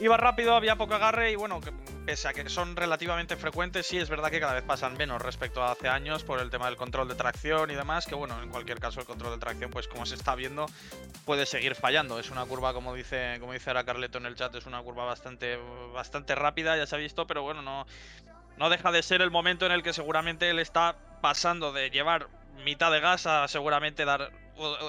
Iba 0.00 0.16
rápido, 0.16 0.54
había 0.54 0.76
poco 0.76 0.94
agarre 0.94 1.32
y 1.32 1.36
bueno, 1.36 1.60
pese 2.06 2.28
a 2.28 2.32
que 2.32 2.48
son 2.48 2.76
relativamente 2.76 3.36
frecuentes, 3.36 3.86
sí 3.86 3.98
es 3.98 4.08
verdad 4.08 4.30
que 4.30 4.40
cada 4.40 4.54
vez 4.54 4.62
pasan 4.62 4.96
menos 4.96 5.20
respecto 5.20 5.62
a 5.62 5.72
hace 5.72 5.88
años 5.88 6.24
por 6.24 6.40
el 6.40 6.50
tema 6.50 6.66
del 6.66 6.76
control 6.76 7.08
de 7.08 7.14
tracción 7.14 7.70
y 7.70 7.74
demás, 7.74 8.06
que 8.06 8.14
bueno, 8.14 8.42
en 8.42 8.50
cualquier 8.50 8.80
caso 8.80 9.00
el 9.00 9.06
control 9.06 9.32
de 9.32 9.38
tracción, 9.38 9.70
pues 9.70 9.88
como 9.88 10.06
se 10.06 10.14
está 10.14 10.34
viendo, 10.34 10.66
puede 11.24 11.46
seguir 11.46 11.74
fallando. 11.74 12.18
Es 12.18 12.30
una 12.30 12.44
curva, 12.44 12.72
como 12.72 12.94
dice, 12.94 13.36
como 13.40 13.52
dice 13.52 13.70
ahora 13.70 13.84
Carleto 13.84 14.18
en 14.18 14.26
el 14.26 14.34
chat, 14.34 14.54
es 14.54 14.66
una 14.66 14.82
curva 14.82 15.04
bastante, 15.04 15.58
bastante 15.92 16.34
rápida, 16.34 16.76
ya 16.76 16.86
se 16.86 16.96
ha 16.96 16.98
visto, 16.98 17.26
pero 17.26 17.42
bueno, 17.42 17.62
no, 17.62 17.86
no 18.56 18.70
deja 18.70 18.92
de 18.92 19.02
ser 19.02 19.22
el 19.22 19.30
momento 19.30 19.66
en 19.66 19.72
el 19.72 19.82
que 19.82 19.92
seguramente 19.92 20.50
él 20.50 20.58
está 20.58 20.96
pasando 21.20 21.72
de 21.72 21.90
llevar 21.90 22.28
mitad 22.64 22.90
de 22.90 23.00
gas 23.00 23.26
a 23.26 23.48
seguramente 23.48 24.04
dar 24.04 24.30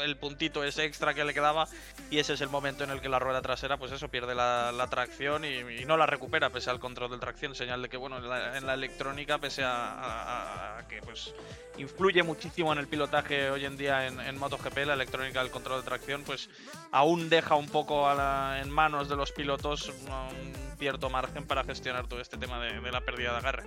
el 0.04 0.18
puntito 0.18 0.64
ese 0.64 0.86
extra 0.86 1.14
que 1.14 1.24
le 1.26 1.34
quedaba 1.34 1.68
y 2.10 2.20
ese 2.20 2.34
es 2.34 2.42
el 2.42 2.50
momento 2.50 2.84
en 2.84 2.90
el 2.92 3.02
que 3.02 3.10
la 3.10 3.20
rueda 3.20 3.42
trasera 3.42 3.78
pues 3.78 3.92
eso 3.92 4.10
pierde 4.10 4.36
la, 4.36 4.72
la 4.72 4.88
tracción 4.88 5.46
y, 5.46 5.82
y 5.82 5.86
no 5.86 5.98
la 5.98 6.06
recupera 6.06 6.50
pese 6.50 6.70
al 6.70 6.80
control 6.80 7.12
del 7.12 7.20
tracción 7.20 7.56
señal 7.56 7.82
de 7.82 7.90
que 7.90 7.98
bueno 7.98 8.18
en 8.18 8.30
la, 8.30 8.58
en 8.58 8.66
la 8.66 8.74
electrónica 8.74 9.38
pese 9.38 9.64
a, 9.64 9.72
a- 9.72 10.80
a 10.80 10.88
que 10.88 11.02
pues 11.02 11.34
influye 11.78 12.22
muchísimo 12.24 12.74
en 12.74 12.80
el 12.80 12.88
pilotaje 12.88 13.50
hoy 13.50 13.66
en 13.66 13.78
día 13.78 14.08
en, 14.08 14.20
en 14.20 14.38
MotoGP 14.38 14.78
la 14.86 14.94
electrónica 14.94 15.42
del 15.42 15.52
control 15.52 15.82
de 15.82 15.86
tracción 15.88 16.24
pues 16.24 16.50
aún 16.92 17.30
deja 17.30 17.56
un 17.56 17.70
poco 17.70 18.08
a 18.10 18.16
la- 18.16 18.60
en 18.62 18.70
manos 18.70 19.08
de 19.10 19.16
los 19.16 19.32
pilotos 19.32 19.88
un 19.90 20.54
cierto 20.78 21.10
margen 21.12 21.46
para 21.46 21.64
gestionar 21.64 22.08
todo 22.08 22.20
este 22.22 22.38
tema 22.38 22.60
de, 22.60 22.80
de 22.82 22.92
la 22.92 23.02
pérdida 23.02 23.32
de 23.34 23.38
agarre 23.38 23.64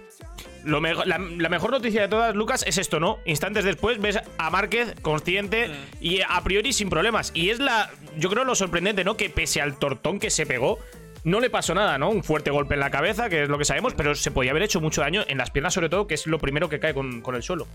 Lo 0.65 0.81
mejo- 0.81 1.05
la, 1.05 1.19
la 1.19 1.49
mejor 1.49 1.71
noticia 1.71 2.03
de 2.03 2.09
todas, 2.09 2.35
Lucas, 2.35 2.65
es 2.67 2.77
esto, 2.77 2.99
¿no? 2.99 3.19
Instantes 3.25 3.65
después 3.65 4.01
ves 4.01 4.19
a 4.37 4.51
Márquez 4.51 4.95
consciente 5.01 5.69
Mm. 5.69 5.94
Y 6.01 6.21
a 6.21 6.41
priori 6.43 6.73
sin 6.73 6.91
problemas. 6.91 7.31
Y 7.35 7.51
es 7.51 7.59
la, 7.59 7.91
yo 8.17 8.29
creo 8.31 8.45
lo 8.45 8.55
sorprendente, 8.55 9.05
¿no? 9.05 9.17
Que 9.17 9.31
pese 9.31 9.61
al 9.61 9.79
tortón 9.79 10.19
que 10.19 10.31
se 10.31 10.47
pegó, 10.47 10.79
no 11.25 11.41
le 11.41 11.49
pasó 11.51 11.75
nada, 11.75 11.97
¿no? 11.99 12.11
Un 12.11 12.23
fuerte 12.23 12.51
golpe 12.51 12.75
en 12.75 12.81
la 12.81 12.91
cabeza, 12.91 13.29
que 13.31 13.45
es 13.45 13.49
lo 13.49 13.57
que 13.59 13.65
sabemos, 13.65 13.95
pero 13.95 14.15
se 14.15 14.31
podía 14.31 14.51
haber 14.51 14.63
hecho 14.65 14.81
mucho 14.81 15.01
daño 15.01 15.25
en 15.27 15.39
las 15.39 15.51
piernas, 15.51 15.73
sobre 15.75 15.89
todo, 15.89 16.07
que 16.07 16.15
es 16.15 16.27
lo 16.27 16.39
primero 16.39 16.69
que 16.69 16.81
cae 16.81 16.93
con, 16.95 17.23
con 17.23 17.35
el 17.35 17.43
suelo. 17.43 17.67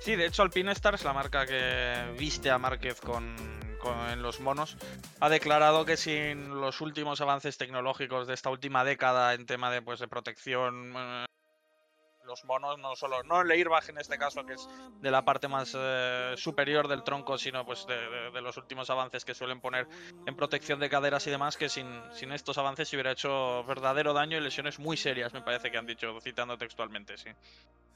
Sí, 0.00 0.16
de 0.16 0.26
hecho 0.26 0.42
Alpine 0.42 0.72
Stars, 0.72 1.04
la 1.04 1.12
marca 1.12 1.46
que 1.46 1.94
viste 2.18 2.50
a 2.50 2.58
Márquez 2.58 3.00
con, 3.00 3.34
con- 3.78 4.10
en 4.10 4.20
los 4.22 4.40
monos, 4.40 4.76
ha 5.20 5.28
declarado 5.30 5.86
que 5.86 5.96
sin 5.96 6.60
los 6.60 6.80
últimos 6.82 7.20
avances 7.22 7.56
tecnológicos 7.56 8.26
de 8.26 8.34
esta 8.34 8.50
última 8.50 8.84
década 8.84 9.32
en 9.34 9.46
tema 9.46 9.70
de, 9.70 9.80
pues, 9.80 10.00
de 10.00 10.08
protección, 10.08 10.92
eh, 10.96 11.24
los 12.26 12.44
monos, 12.44 12.78
no 12.78 12.96
solo, 12.96 13.22
no 13.24 13.42
el 13.42 13.50
airbag 13.50 13.88
en 13.90 13.98
este 13.98 14.18
caso, 14.18 14.44
que 14.46 14.54
es 14.54 14.68
de 15.00 15.10
la 15.10 15.24
parte 15.24 15.48
más 15.48 15.74
eh, 15.78 16.34
superior 16.36 16.88
del 16.88 17.02
tronco, 17.02 17.38
sino 17.38 17.64
pues 17.66 17.86
de, 17.86 18.40
los 18.40 18.56
últimos 18.56 18.90
avances 18.90 19.24
que 19.24 19.34
suelen 19.34 19.60
poner 19.60 19.86
en 20.26 20.34
protección 20.36 20.80
de 20.80 20.88
caderas 20.90 21.26
y 21.26 21.30
demás, 21.30 21.56
que 21.56 21.68
sin, 21.68 21.86
sin 22.12 22.32
estos 22.32 22.58
avances 22.58 22.88
se 22.88 22.96
hubiera 22.96 23.12
hecho 23.12 23.64
verdadero 23.64 24.12
daño 24.12 24.36
y 24.36 24.40
lesiones 24.40 24.78
muy 24.78 24.96
serias, 24.96 25.32
me 25.32 25.42
parece 25.42 25.70
que 25.70 25.78
han 25.78 25.86
dicho, 25.86 26.18
citando 26.20 26.56
textualmente, 26.58 27.16
sí. 27.16 27.30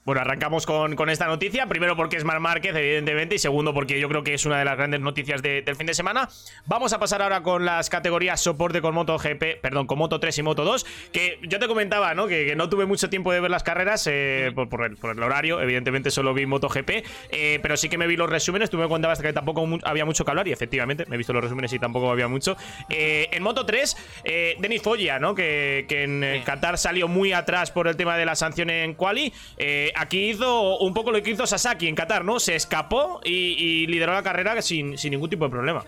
Bueno, 0.05 0.23
arrancamos 0.23 0.65
con, 0.65 0.97
con 0.97 1.11
esta 1.11 1.27
noticia. 1.27 1.67
Primero 1.67 1.95
porque 1.95 2.17
es 2.17 2.25
Mar 2.25 2.41
Márquez, 2.41 2.75
evidentemente. 2.75 3.35
Y 3.35 3.39
segundo 3.39 3.75
porque 3.75 4.01
yo 4.01 4.09
creo 4.09 4.23
que 4.25 4.33
es 4.33 4.47
una 4.47 4.59
de 4.59 4.65
las 4.65 4.79
grandes 4.79 5.01
noticias 5.01 5.43
de- 5.43 5.61
del 5.61 5.77
fin 5.77 5.87
de 5.87 5.93
semana. 5.93 6.31
Vamos 6.65 6.95
a 6.95 6.99
pasar 6.99 7.21
ahora 7.21 7.43
con 7.43 7.67
las 7.67 7.91
categorías 7.91 8.41
soporte 8.41 8.81
con 8.81 8.95
Moto 8.95 9.19
GP, 9.19 9.61
perdón, 9.61 9.87
con 9.87 9.99
Moto 9.99 10.19
3 10.19 10.39
y 10.39 10.43
Moto 10.43 10.65
2. 10.65 10.87
Que 11.13 11.39
yo 11.43 11.59
te 11.59 11.69
comentaba, 11.69 12.15
¿no? 12.15 12.27
Que, 12.27 12.47
que 12.47 12.57
no 12.57 12.71
tuve 12.71 12.87
mucho 12.87 13.11
tiempo 13.11 13.33
de 13.33 13.41
ver 13.41 13.51
las 13.51 13.63
carreras 13.65 14.07
eh, 14.07 14.18
por, 14.55 14.69
por 14.69 14.85
el, 14.85 14.97
por 14.97 15.11
el 15.17 15.23
horario. 15.23 15.61
Evidentemente 15.61 16.11
solo 16.11 16.35
vi 16.35 16.47
Moto 16.47 16.69
GP. 16.69 17.05
eh, 17.31 17.59
pero 17.63 17.77
sí 17.77 17.89
que 17.89 17.99
me 17.99 18.07
vi 18.07 18.17
los 18.17 18.29
resúmenes. 18.31 18.71
Tú 18.71 18.79
me 18.79 18.89
contabas 18.89 19.21
que 19.21 19.33
tampoco 19.33 19.67
mu- 19.67 19.79
había 19.85 20.05
mucho 20.05 20.25
que 20.25 20.31
hablar. 20.31 20.49
Y 20.49 20.53
efectivamente, 20.53 21.05
me 21.09 21.15
he 21.15 21.19
visto 21.19 21.33
los 21.33 21.43
resúmenes 21.43 21.73
y 21.73 21.79
tampoco 21.79 22.11
había 22.11 22.29
mucho. 22.29 22.57
Eh, 22.89 23.29
en 23.33 23.43
Moto 23.43 23.67
3, 23.67 23.97
eh, 24.25 24.57
Denis 24.59 24.83
Foggia, 24.83 25.19
¿no? 25.19 25.35
Que, 25.35 25.85
que 25.89 26.05
en 26.05 26.25
eh, 26.25 26.39
Sí. 26.39 26.45
Qatar 26.45 26.79
salió 26.79 27.09
muy 27.09 27.33
atrás 27.33 27.71
por 27.71 27.89
el 27.89 27.97
tema 27.97 28.17
de 28.17 28.25
la 28.25 28.35
sanción 28.35 28.71
en 28.71 28.95
Quali. 28.95 29.33
Eh, 29.57 29.93
aquí 29.97 30.31
hizo 30.31 30.79
un 30.79 30.95
poco 30.95 31.11
lo 31.13 31.23
que 31.23 31.31
hizo 31.31 31.47
Sasaki 31.47 31.89
en 31.89 31.95
Qatar, 31.95 32.25
¿no? 32.25 32.39
Se 32.41 32.55
escapó 32.55 33.21
y, 33.25 33.31
y 33.59 33.87
lideró 33.87 34.13
la 34.13 34.23
carrera 34.23 34.61
sin, 34.63 34.97
sin 34.99 35.11
ningún 35.13 35.31
tipo 35.31 35.45
de 35.45 35.51
problema. 35.51 35.85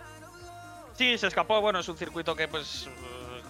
Sí, 0.93 1.17
se 1.17 1.27
escapó. 1.27 1.61
Bueno, 1.61 1.79
es 1.79 1.89
un 1.89 1.97
circuito 1.97 2.35
que, 2.35 2.47
pues, 2.47 2.87
eh, 2.87 2.89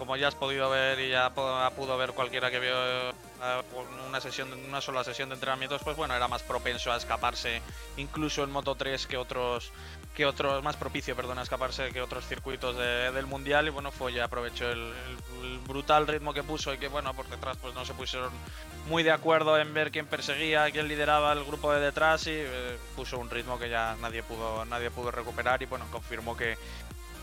como 0.02 0.16
ya 0.16 0.26
has 0.26 0.34
podido 0.34 0.68
ver 0.68 0.98
y 0.98 1.10
ya 1.10 1.30
pudo 1.30 1.96
ver 1.96 2.10
cualquiera 2.10 2.50
que 2.50 2.58
vio 2.58 2.74
una 4.08 4.20
sesión, 4.20 4.52
una 4.66 4.80
sola 4.80 5.04
sesión 5.04 5.28
de 5.28 5.36
entrenamientos, 5.36 5.80
pues 5.84 5.96
bueno, 5.96 6.12
era 6.16 6.26
más 6.26 6.42
propenso 6.42 6.90
a 6.90 6.96
escaparse, 6.96 7.62
incluso 7.96 8.42
en 8.42 8.50
Moto 8.50 8.74
3 8.74 9.06
que 9.06 9.16
otros, 9.16 9.70
que 10.16 10.26
otros, 10.26 10.60
más 10.64 10.74
propicio, 10.74 11.14
perdón, 11.14 11.38
a 11.38 11.42
escaparse 11.42 11.92
que 11.92 12.02
otros 12.02 12.26
circuitos 12.26 12.76
de- 12.76 13.12
del 13.12 13.26
mundial. 13.26 13.68
Y 13.68 13.70
bueno, 13.70 13.92
fue 13.92 14.12
ya 14.12 14.24
aprovechó 14.24 14.68
el 14.72 14.92
brutal 15.68 16.08
ritmo 16.08 16.34
que 16.34 16.42
puso 16.42 16.74
y 16.74 16.78
que, 16.78 16.88
bueno, 16.88 17.14
por 17.14 17.28
detrás, 17.28 17.56
pues 17.58 17.72
no 17.72 17.84
se 17.84 17.94
pusieron 17.94 18.30
muy 18.88 19.04
de 19.04 19.12
acuerdo 19.12 19.56
en 19.56 19.72
ver 19.72 19.92
quién 19.92 20.06
perseguía, 20.06 20.68
quién 20.72 20.88
lideraba 20.88 21.32
el 21.32 21.44
grupo 21.44 21.72
de 21.72 21.78
detrás 21.78 22.26
y 22.26 22.32
eh, 22.32 22.76
puso 22.96 23.18
un 23.20 23.30
ritmo 23.30 23.56
que 23.56 23.68
ya 23.70 23.94
nadie 24.00 24.24
pudo, 24.24 24.64
nadie 24.64 24.90
pudo 24.90 25.12
recuperar 25.12 25.62
y 25.62 25.66
bueno, 25.66 25.86
confirmó 25.92 26.36
que 26.36 26.58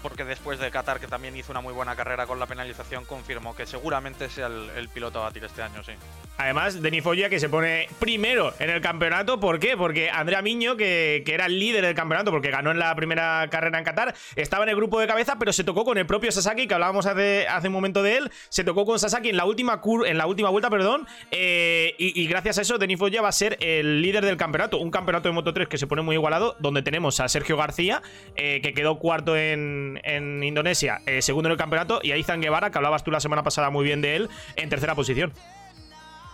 porque 0.01 0.23
después 0.25 0.59
de 0.59 0.71
Qatar, 0.71 0.99
que 0.99 1.07
también 1.07 1.35
hizo 1.35 1.51
una 1.51 1.61
muy 1.61 1.73
buena 1.73 1.95
carrera 1.95 2.25
con 2.25 2.39
la 2.39 2.45
penalización, 2.45 3.05
confirmó 3.05 3.55
que 3.55 3.65
seguramente 3.65 4.29
sea 4.29 4.47
el, 4.47 4.89
piloto 4.89 5.19
a 5.19 5.23
batir 5.25 5.43
este 5.43 5.61
año, 5.61 5.83
sí. 5.83 5.91
Además, 6.37 6.81
Denis 6.81 7.03
Foggia 7.03 7.29
que 7.29 7.39
se 7.39 7.49
pone 7.49 7.87
primero 7.99 8.53
en 8.59 8.69
el 8.69 8.79
campeonato. 8.81 9.39
¿Por 9.39 9.59
qué? 9.59 9.75
Porque 9.75 10.09
Andrea 10.09 10.41
Miño, 10.41 10.77
que, 10.77 11.21
que 11.25 11.33
era 11.33 11.45
el 11.47 11.59
líder 11.59 11.85
del 11.85 11.95
campeonato 11.95 12.31
porque 12.31 12.49
ganó 12.49 12.71
en 12.71 12.79
la 12.79 12.95
primera 12.95 13.45
carrera 13.51 13.77
en 13.77 13.83
Qatar, 13.83 14.15
estaba 14.35 14.63
en 14.63 14.69
el 14.69 14.75
grupo 14.77 14.99
de 15.01 15.07
cabeza, 15.07 15.35
pero 15.37 15.51
se 15.51 15.63
tocó 15.65 15.83
con 15.83 15.97
el 15.97 16.05
propio 16.05 16.31
Sasaki, 16.31 16.65
que 16.67 16.73
hablábamos 16.73 17.05
hace, 17.05 17.45
hace 17.47 17.67
un 17.67 17.73
momento 17.73 18.01
de 18.03 18.17
él. 18.17 18.31
Se 18.47 18.63
tocó 18.63 18.85
con 18.85 18.97
Sasaki 18.99 19.29
en 19.29 19.37
la 19.37 19.45
última, 19.45 19.81
cur- 19.81 20.07
en 20.07 20.17
la 20.17 20.27
última 20.27 20.49
vuelta, 20.49 20.69
perdón. 20.69 21.05
eh, 21.31 21.93
y, 21.97 22.25
gracias 22.27 22.57
a 22.57 22.61
eso, 22.61 22.77
Denis 22.77 22.97
Foggia 22.99 23.21
va 23.21 23.29
a 23.29 23.33
ser 23.33 23.57
el 23.59 24.01
líder 24.01 24.25
del 24.25 24.37
campeonato. 24.37 24.77
Un 24.77 24.91
campeonato 24.91 25.27
de 25.27 25.33
Moto 25.33 25.53
3 25.53 25.67
que 25.67 25.77
se 25.77 25.87
pone 25.87 26.01
muy 26.01 26.15
igualado, 26.15 26.55
donde 26.59 26.81
tenemos 26.81 27.19
a 27.19 27.27
Sergio 27.27 27.57
García, 27.57 28.01
eh, 28.37 28.61
que 28.61 28.73
quedó 28.73 28.97
cuarto 28.99 29.35
en, 29.35 29.88
en 30.03 30.43
Indonesia, 30.43 31.01
eh, 31.05 31.21
segundo 31.21 31.47
en 31.49 31.51
el 31.51 31.57
campeonato, 31.57 31.99
y 32.03 32.11
a 32.11 32.17
Izan 32.17 32.41
Guevara, 32.41 32.69
que 32.69 32.77
hablabas 32.77 33.03
tú 33.03 33.11
la 33.11 33.19
semana 33.19 33.43
pasada 33.43 33.69
muy 33.69 33.83
bien 33.85 34.01
de 34.01 34.15
él, 34.15 34.29
en 34.55 34.69
tercera 34.69 34.95
posición. 34.95 35.33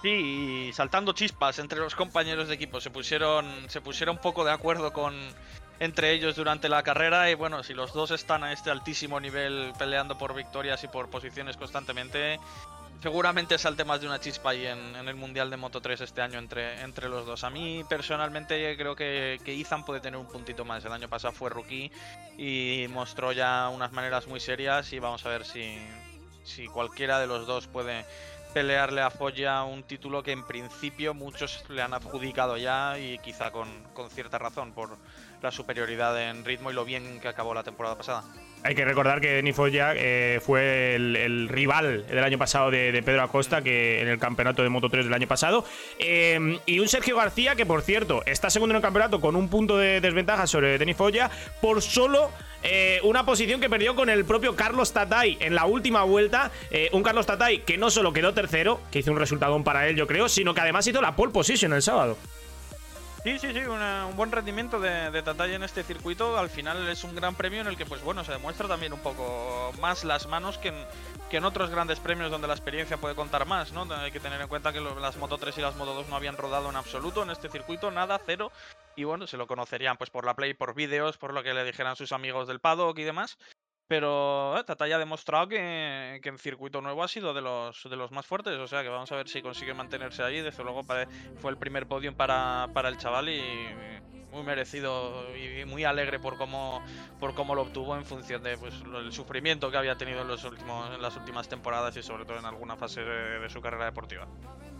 Sí, 0.01 0.71
saltando 0.73 1.13
chispas 1.13 1.57
entre 1.59 1.79
los 1.79 1.95
compañeros 1.95 2.47
de 2.47 2.55
equipo. 2.55 2.79
Se 2.79 2.91
pusieron, 2.91 3.45
se 3.69 3.81
pusieron 3.81 4.19
poco 4.19 4.45
de 4.45 4.51
acuerdo 4.51 4.93
con 4.93 5.15
entre 5.79 6.11
ellos 6.11 6.35
durante 6.35 6.69
la 6.69 6.83
carrera. 6.83 7.29
Y 7.31 7.35
bueno, 7.35 7.63
si 7.63 7.73
los 7.73 7.93
dos 7.93 8.11
están 8.11 8.43
a 8.43 8.53
este 8.53 8.69
altísimo 8.69 9.19
nivel 9.19 9.73
peleando 9.77 10.17
por 10.17 10.35
victorias 10.35 10.83
y 10.83 10.87
por 10.87 11.09
posiciones 11.09 11.57
constantemente, 11.57 12.39
seguramente 13.01 13.57
salte 13.57 13.85
más 13.85 14.01
de 14.01 14.07
una 14.07 14.19
chispa 14.19 14.51
ahí 14.51 14.65
en, 14.65 14.95
el 14.95 15.15
Mundial 15.15 15.49
de 15.49 15.57
Moto 15.57 15.81
3 15.81 16.01
este 16.01 16.21
año 16.21 16.39
entre, 16.39 16.81
entre 16.81 17.09
los 17.09 17.25
dos. 17.25 17.43
A 17.43 17.49
mí 17.49 17.83
personalmente 17.87 18.75
creo 18.77 18.95
que, 18.95 19.39
que 19.43 19.59
Ethan 19.59 19.85
puede 19.85 19.99
tener 19.99 20.19
un 20.19 20.27
puntito 20.27 20.65
más. 20.65 20.83
El 20.85 20.91
año 20.91 21.07
pasado 21.07 21.33
fue 21.33 21.49
rookie 21.49 21.91
y 22.37 22.87
mostró 22.89 23.31
ya 23.31 23.69
unas 23.69 23.91
maneras 23.91 24.27
muy 24.27 24.39
serias 24.39 24.91
y 24.93 24.99
vamos 24.99 25.25
a 25.25 25.29
ver 25.29 25.45
si, 25.45 25.77
si 26.43 26.67
cualquiera 26.67 27.19
de 27.19 27.27
los 27.27 27.45
dos 27.45 27.67
puede 27.67 28.05
pelearle 28.55 29.01
a 29.01 29.09
Foya 29.09 29.63
un 29.63 29.83
título 29.83 30.23
que 30.23 30.31
en 30.31 30.41
principio 30.47 31.13
muchos 31.13 31.65
le 31.69 31.81
han 31.81 31.93
adjudicado 31.93 32.55
ya 32.55 32.97
y 32.97 33.17
quizá 33.19 33.51
con, 33.51 33.67
con 33.93 34.09
cierta 34.09 34.37
razón 34.37 34.71
por 34.71 34.97
la 35.45 35.51
superioridad 35.51 36.29
en 36.29 36.43
ritmo 36.43 36.71
y 36.71 36.73
lo 36.73 36.83
bien 36.83 37.19
que 37.21 37.27
acabó 37.27 37.53
la 37.53 37.63
temporada 37.63 37.95
pasada. 37.95 38.23
Hay 38.63 38.73
que 38.73 38.83
recordar 38.83 39.21
que 39.21 39.33
Denis 39.33 39.55
Foggia 39.55 39.93
eh, 39.95 40.39
fue 40.43 40.95
el, 40.95 41.47
rival 41.49 42.07
del 42.07 42.23
año 42.23 42.39
pasado 42.39 42.71
de, 42.71 43.01
Pedro 43.05 43.21
Acosta, 43.21 43.61
que 43.61 44.01
en 44.01 44.07
el 44.07 44.17
campeonato 44.17 44.63
de 44.63 44.69
Moto 44.69 44.89
3 44.89 45.05
del 45.05 45.13
año 45.13 45.27
pasado. 45.27 45.63
Eh, 45.99 46.59
y 46.65 46.79
un 46.79 46.87
Sergio 46.87 47.15
García, 47.15 47.55
que 47.55 47.65
por 47.65 47.83
cierto, 47.83 48.23
está 48.25 48.49
segundo 48.49 48.73
en 48.73 48.77
el 48.77 48.81
campeonato 48.81 49.21
con 49.21 49.35
un 49.35 49.49
punto 49.49 49.77
de 49.77 50.01
desventaja 50.01 50.47
sobre 50.47 50.79
Denis 50.79 50.97
Foggia 50.97 51.29
por 51.61 51.83
solo 51.83 52.31
eh, 52.67 52.99
una 53.03 53.23
posición 53.23 53.61
que 53.61 53.69
perdió 53.69 53.95
con 53.95 54.09
el 54.09 54.25
propio 54.25 54.55
Carlos 54.55 54.91
Tatay 54.91 55.37
en 55.39 55.53
la 55.53 55.65
última 55.67 56.03
vuelta. 56.03 56.49
Eh, 56.71 56.89
un 56.93 57.03
Carlos 57.03 57.27
Tatay 57.27 57.59
que 57.59 57.77
no 57.77 57.91
solo 57.91 58.11
quedó 58.11 58.33
tercero, 58.33 58.81
que 58.91 58.99
hizo 58.99 59.11
un 59.11 59.19
resultado 59.19 59.63
para 59.63 59.87
él, 59.87 59.95
yo 59.95 60.07
creo, 60.07 60.27
sino 60.27 60.55
que 60.55 60.61
además 60.61 60.87
hizo 60.87 60.99
la 60.99 61.15
pole 61.15 61.31
position 61.31 61.73
el 61.73 61.83
sábado. 61.83 62.17
Sí, 63.25 63.39
sí, 63.39 63.53
sí, 63.53 63.59
un 63.61 64.15
buen 64.15 64.31
rendimiento 64.31 64.79
de, 64.79 65.09
de 65.09 65.55
en 65.55 65.63
este 65.63 65.81
circuito. 65.81 66.37
Al 66.37 66.47
final 66.47 66.87
es 66.87 67.03
un 67.03 67.15
gran 67.15 67.33
premio 67.33 67.59
en 67.59 67.65
el 67.65 67.75
que, 67.75 67.83
pues 67.83 68.03
bueno, 68.03 68.23
se 68.23 68.31
demuestra 68.31 68.67
también 68.67 68.93
un 68.93 68.99
poco 68.99 69.73
más 69.81 70.03
las 70.03 70.27
manos 70.27 70.59
que 70.59 70.67
en, 70.67 70.75
que 71.31 71.37
en 71.37 71.45
otros 71.45 71.71
grandes 71.71 71.99
premios 71.99 72.29
donde 72.29 72.47
la 72.47 72.53
experiencia 72.53 72.97
puede 72.97 73.15
contar 73.15 73.47
más, 73.47 73.71
¿no? 73.71 73.91
Hay 73.95 74.11
que 74.11 74.19
tener 74.19 74.39
en 74.39 74.47
cuenta 74.47 74.71
que 74.71 74.79
las 74.79 75.17
Moto 75.17 75.39
3 75.39 75.57
y 75.57 75.61
las 75.61 75.75
Moto 75.75 75.95
2 75.95 76.07
no 76.07 76.17
habían 76.17 76.37
rodado 76.37 76.69
en 76.69 76.75
absoluto 76.75 77.23
en 77.23 77.31
este 77.31 77.49
circuito, 77.49 77.89
nada, 77.89 78.21
cero. 78.23 78.51
Y 78.95 79.05
bueno, 79.05 79.25
se 79.25 79.37
lo 79.37 79.47
conocerían 79.47 79.97
pues 79.97 80.11
por 80.11 80.23
la 80.23 80.35
Play, 80.35 80.53
por 80.53 80.75
vídeos, 80.75 81.17
por 81.17 81.33
lo 81.33 81.41
que 81.41 81.55
le 81.55 81.63
dijeran 81.63 81.95
sus 81.95 82.11
amigos 82.11 82.47
del 82.47 82.59
paddock 82.59 82.99
y 82.99 83.05
demás. 83.05 83.39
Pero 83.87 84.57
eh, 84.57 84.63
Tatay 84.63 84.91
ha 84.93 84.97
demostrado 84.97 85.47
que, 85.47 86.19
en 86.23 86.37
circuito 86.39 86.81
nuevo 86.81 87.03
ha 87.03 87.07
sido 87.07 87.33
de 87.33 87.41
los, 87.41 87.83
de 87.83 87.95
los 87.95 88.11
más 88.11 88.25
fuertes. 88.25 88.57
O 88.57 88.67
sea 88.67 88.81
que 88.83 88.89
vamos 88.89 89.11
a 89.11 89.15
ver 89.15 89.27
si 89.27 89.41
consigue 89.41 89.73
mantenerse 89.73 90.23
ahí. 90.23 90.41
Desde 90.41 90.63
luego 90.63 90.81
fue 90.83 91.51
el 91.51 91.57
primer 91.57 91.87
podium 91.87 92.15
para, 92.15 92.67
para 92.73 92.89
el 92.89 92.97
chaval 92.97 93.29
y 93.29 93.41
muy 94.31 94.43
merecido 94.43 95.25
y 95.35 95.63
muy 95.65 95.85
alegre 95.85 96.19
por 96.19 96.37
cómo, 96.37 96.83
por 97.19 97.33
cómo 97.35 97.55
lo 97.55 97.61
obtuvo 97.61 97.95
en 97.95 98.03
función 98.03 98.43
de 98.43 98.57
pues, 98.57 98.73
el 98.81 99.11
sufrimiento 99.13 99.71
que 99.71 99.77
había 99.77 99.95
tenido 99.95 100.21
en, 100.21 100.27
los 100.27 100.43
últimos, 100.43 100.93
en 100.93 101.01
las 101.01 101.15
últimas 101.15 101.47
temporadas 101.47 101.95
y 101.95 102.03
sobre 102.03 102.25
todo 102.25 102.39
en 102.39 102.45
alguna 102.45 102.75
fase 102.75 103.01
de 103.01 103.49
su 103.49 103.61
carrera 103.61 103.85
deportiva. 103.85 104.27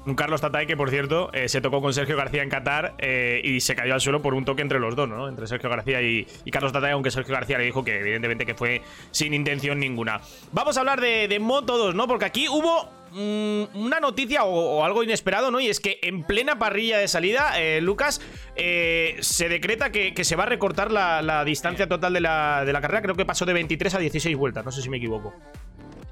Un 0.05 0.13
Carlos 0.13 0.39
Tatay 0.39 0.67
que, 0.67 0.77
por 0.77 0.91
cierto, 0.91 1.31
eh, 1.33 1.49
se 1.49 1.61
tocó 1.61 1.81
con 1.81 1.91
Sergio 1.91 2.15
García 2.15 2.43
en 2.43 2.49
Qatar 2.49 2.93
eh, 2.99 3.41
y 3.43 3.59
se 3.59 3.75
cayó 3.75 3.95
al 3.95 4.01
suelo 4.01 4.21
por 4.21 4.35
un 4.35 4.45
toque 4.45 4.61
entre 4.61 4.79
los 4.79 4.95
dos, 4.95 5.09
¿no? 5.09 5.27
Entre 5.27 5.47
Sergio 5.47 5.67
García 5.67 6.01
y, 6.01 6.25
Carlos 6.51 6.71
Tatay, 6.71 6.91
aunque 6.91 7.09
Sergio 7.09 7.33
García 7.33 7.57
le 7.57 7.65
dijo 7.65 7.83
que, 7.83 7.99
evidentemente, 7.99 8.45
que 8.45 8.53
fue 8.53 8.83
sin 9.09 9.33
intención 9.33 9.79
ninguna. 9.79 10.21
Vamos 10.51 10.77
a 10.77 10.81
hablar 10.81 11.01
de, 11.01 11.27
de 11.27 11.39
Moto 11.39 11.77
2, 11.77 11.95
¿no? 11.95 12.07
Porque 12.07 12.25
aquí 12.25 12.47
hubo 12.47 12.87
mm, 13.13 13.77
una 13.83 13.99
noticia 13.99 14.43
o, 14.43 14.85
algo 14.85 15.01
inesperado, 15.01 15.49
¿no? 15.49 15.59
Y 15.59 15.69
es 15.69 15.79
que 15.79 15.97
en 16.03 16.23
plena 16.23 16.59
parrilla 16.59 16.99
de 16.99 17.07
salida, 17.07 17.59
eh, 17.59 17.81
Lucas, 17.81 18.21
se 18.55 19.49
decreta 19.49 19.91
que, 19.91 20.23
se 20.23 20.35
va 20.35 20.43
a 20.43 20.47
recortar 20.47 20.91
la, 20.91 21.43
distancia 21.45 21.87
total 21.87 22.13
de 22.13 22.21
la 22.21 22.79
carrera. 22.79 23.01
Creo 23.01 23.15
que 23.15 23.25
pasó 23.25 23.45
de 23.45 23.53
23 23.53 23.95
a 23.95 23.97
16 23.97 24.37
vueltas, 24.37 24.63
no 24.63 24.71
sé 24.71 24.83
si 24.83 24.89
me 24.89 24.97
equivoco. 24.97 25.33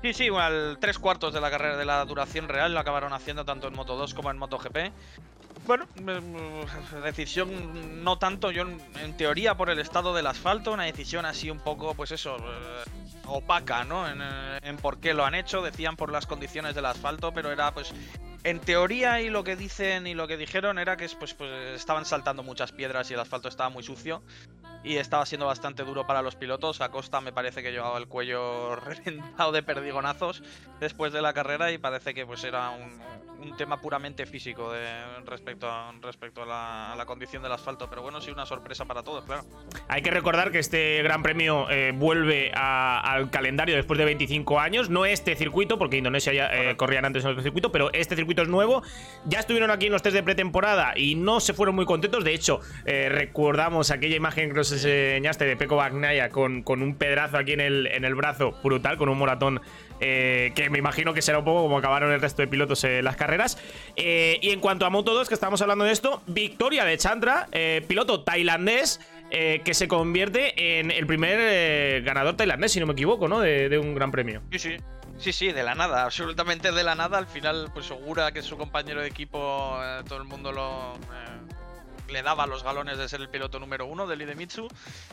Sí, 0.04 0.13
sí, 0.13 0.28
al 0.28 0.80
tres 0.82 1.00
cuartos 1.00 1.34
de 1.34 1.39
la 1.39 1.50
carrera 1.50 1.78
de 1.78 1.86
la 1.86 2.04
duración 2.04 2.50
real 2.50 2.74
lo 2.74 2.80
acabaron 2.82 3.13
haciendo 3.13 3.46
tanto 3.46 3.70
en 3.70 3.74
Moto 3.74 3.96
2 3.96 4.13
como 4.13 4.30
en 4.32 4.38
MotoGP. 4.38 4.92
Bueno, 5.66 5.88
mm, 5.96 7.02
decisión 7.06 8.04
no 8.04 8.18
tanto, 8.18 8.52
yo 8.52 8.63
en 8.63 8.82
en 9.00 9.16
teoría 9.16 9.56
por 9.56 9.70
el 9.70 9.80
estado 9.80 10.13
del 10.13 10.28
asfalto, 10.28 10.74
una 10.74 10.84
decisión 10.84 11.26
así 11.26 11.50
un 11.50 11.60
poco, 11.60 11.94
pues 11.94 12.12
eso, 12.12 12.36
eh, 12.36 12.84
opaca, 13.28 13.86
¿no? 13.86 14.06
En, 14.10 14.20
eh, 14.22 14.60
en 14.63 14.76
por 14.76 15.00
qué 15.00 15.13
lo 15.13 15.24
han 15.24 15.36
hecho, 15.36 15.62
decían 15.62 15.96
por 15.96 16.12
las 16.12 16.28
condiciones 16.28 16.76
del 16.76 16.86
asfalto, 16.86 17.34
pero 17.34 17.54
era 17.54 17.74
pues 17.74 17.94
en 18.44 18.60
teoría 18.60 19.22
y 19.22 19.30
lo 19.30 19.46
que 19.46 19.56
dicen 19.56 20.06
y 20.06 20.16
lo 20.16 20.28
que 20.28 20.36
dijeron 20.36 20.80
era 20.80 20.98
que 20.98 21.08
pues, 21.18 21.34
pues 21.34 21.50
estaban 21.80 22.04
saltando 22.04 22.44
muchas 22.44 22.74
piedras 22.74 23.10
y 23.10 23.13
el 23.13 23.22
asfalto 23.22 23.48
estaba 23.48 23.70
muy 23.70 23.84
sucio 23.84 24.22
y 24.84 24.98
estaba 24.98 25.26
siendo 25.26 25.46
bastante 25.48 25.84
duro 25.84 26.06
para 26.06 26.22
los 26.22 26.36
pilotos. 26.36 26.82
Acosta 26.82 27.22
me 27.22 27.32
parece 27.32 27.63
que 27.63 27.72
llevaba 27.72 27.98
el 27.98 28.08
cuello 28.08 28.76
reventado 28.78 29.52
de 29.52 29.63
perdigonazos 29.63 30.43
después 30.80 31.13
de 31.13 31.22
la 31.22 31.34
carrera 31.34 31.72
y 31.72 31.78
parece 31.78 32.13
que 32.13 32.26
pues 32.26 32.43
era 32.43 32.69
un, 32.72 33.02
un 33.41 33.56
tema 33.58 33.80
puramente 33.82 34.26
físico 34.26 34.72
de, 34.72 34.86
respecto, 35.26 35.69
a, 35.69 35.93
respecto 36.02 36.43
a, 36.43 36.46
la, 36.46 36.93
a 36.93 36.96
la 36.96 37.06
condición 37.06 37.41
del 37.43 37.52
asfalto. 37.52 37.89
Pero 37.89 38.02
bueno, 38.02 38.19
sí, 38.22 38.32
una 38.32 38.46
sorpresa 38.46 38.86
para 38.86 39.04
todos, 39.04 39.24
claro. 39.26 39.43
Hay 39.88 40.02
que 40.02 40.12
recordar 40.12 40.52
que 40.52 40.60
este 40.60 41.02
Gran 41.04 41.24
Premio 41.24 41.69
eh, 41.69 41.91
vuelve 41.96 42.52
a- 42.56 43.00
al 43.00 43.30
calendario 43.30 43.76
después 43.76 43.98
de 43.98 44.06
25 44.06 44.60
años. 44.60 44.89
No 44.89 45.06
este 45.06 45.36
circuito, 45.36 45.78
porque 45.78 45.98
Indonesia 45.98 46.34
ya 46.34 46.48
eh, 46.54 46.76
corrían 46.76 47.06
antes 47.06 47.24
en 47.24 47.32
otro 47.32 47.41
circuito, 47.43 47.72
pero 47.72 47.91
este 47.93 48.15
circuito 48.15 48.41
es 48.41 48.50
nuevo. 48.50 48.84
Ya 49.26 49.39
estuvieron 49.39 49.72
aquí 49.72 49.86
en 49.86 49.91
los 49.93 50.02
test 50.02 50.15
de 50.15 50.24
pretemporada 50.24 50.93
y 50.98 51.15
no 51.15 51.39
se 51.39 51.54
fueron 51.54 51.76
muy 51.76 51.86
contentos. 51.86 52.24
De 52.24 52.34
hecho, 52.34 52.60
eh, 52.86 53.08
recordamos 53.10 53.91
aquella 53.91 54.15
imagen 54.15 54.50
que 54.50 54.56
nos 54.56 54.72
enseñaste 54.73 55.45
de 55.45 55.55
Peco 55.57 55.75
Bagnaya 55.75 56.29
con, 56.29 56.63
con 56.63 56.81
un 56.81 56.95
pedazo 56.95 57.38
aquí 57.38 57.53
en 57.53 57.62
el, 57.62 57.88
en 57.88 58.05
el 58.05 58.15
brazo, 58.15 58.51
brutal, 58.63 58.97
con 58.97 59.09
un 59.09 59.17
moratón. 59.17 59.62
eh, 59.99 60.51
que 60.55 60.69
me 60.69 60.79
imagino 60.79 61.13
que 61.13 61.21
será 61.21 61.39
un 61.39 61.45
poco 61.45 61.62
como 61.63 61.77
acabaron 61.77 62.12
el 62.12 62.19
resto 62.19 62.41
de 62.41 62.47
pilotos 62.47 62.83
en 62.83 63.05
las 63.05 63.15
carreras. 63.15 63.57
Eh, 63.95 64.38
y 64.41 64.49
en 64.49 64.59
cuanto 64.59 64.86
a 64.86 64.89
Moto 64.89 65.13
2, 65.13 65.27
que 65.29 65.33
estamos 65.33 65.62
hablando 65.62 65.86
de 65.86 65.91
esto, 65.93 66.21
victoria 66.27 66.83
de 66.83 66.97
Chandra, 66.97 67.47
eh, 67.53 67.83
piloto 67.88 68.21
tailandés, 68.21 68.99
eh, 69.31 69.62
que 69.63 69.73
se 69.73 69.88
convierte 69.88 70.79
en 70.79 70.91
el 70.91 71.07
primer 71.07 71.38
eh, 71.41 72.01
ganador 72.05 72.36
tailandés, 72.36 72.71
si 72.73 72.79
no 72.81 72.86
me 72.86 72.93
equivoco, 72.93 73.27
¿no? 73.29 73.39
De, 73.39 73.77
un 73.77 73.95
gran 73.95 74.12
premio. 74.12 74.41
Sí, 74.51 74.59
sí. 74.59 74.77
Sí, 75.19 75.31
sí, 75.31 75.51
de 75.51 75.63
la 75.63 75.75
nada, 75.75 76.03
absolutamente 76.03 76.71
de 76.71 76.83
la 76.83 76.95
nada. 76.95 77.17
Al 77.19 77.27
final, 77.27 77.69
pues 77.73 77.86
segura 77.86 78.31
que 78.31 78.41
su 78.41 78.57
compañero 78.57 78.99
de 79.01 79.07
equipo, 79.07 79.77
eh, 79.81 80.01
todo 80.07 80.17
el 80.19 80.25
mundo 80.25 80.51
lo 80.51 80.95
eh, 80.95 81.39
le 82.10 82.22
daba 82.22 82.48
los 82.48 82.63
galones 82.63 82.98
de 82.98 83.08
ser 83.10 83.22
el 83.22 83.30
piloto 83.30 83.60
número 83.60 83.86
uno 83.86 84.08
del 84.08 84.22
Idemitsu. 84.22 84.68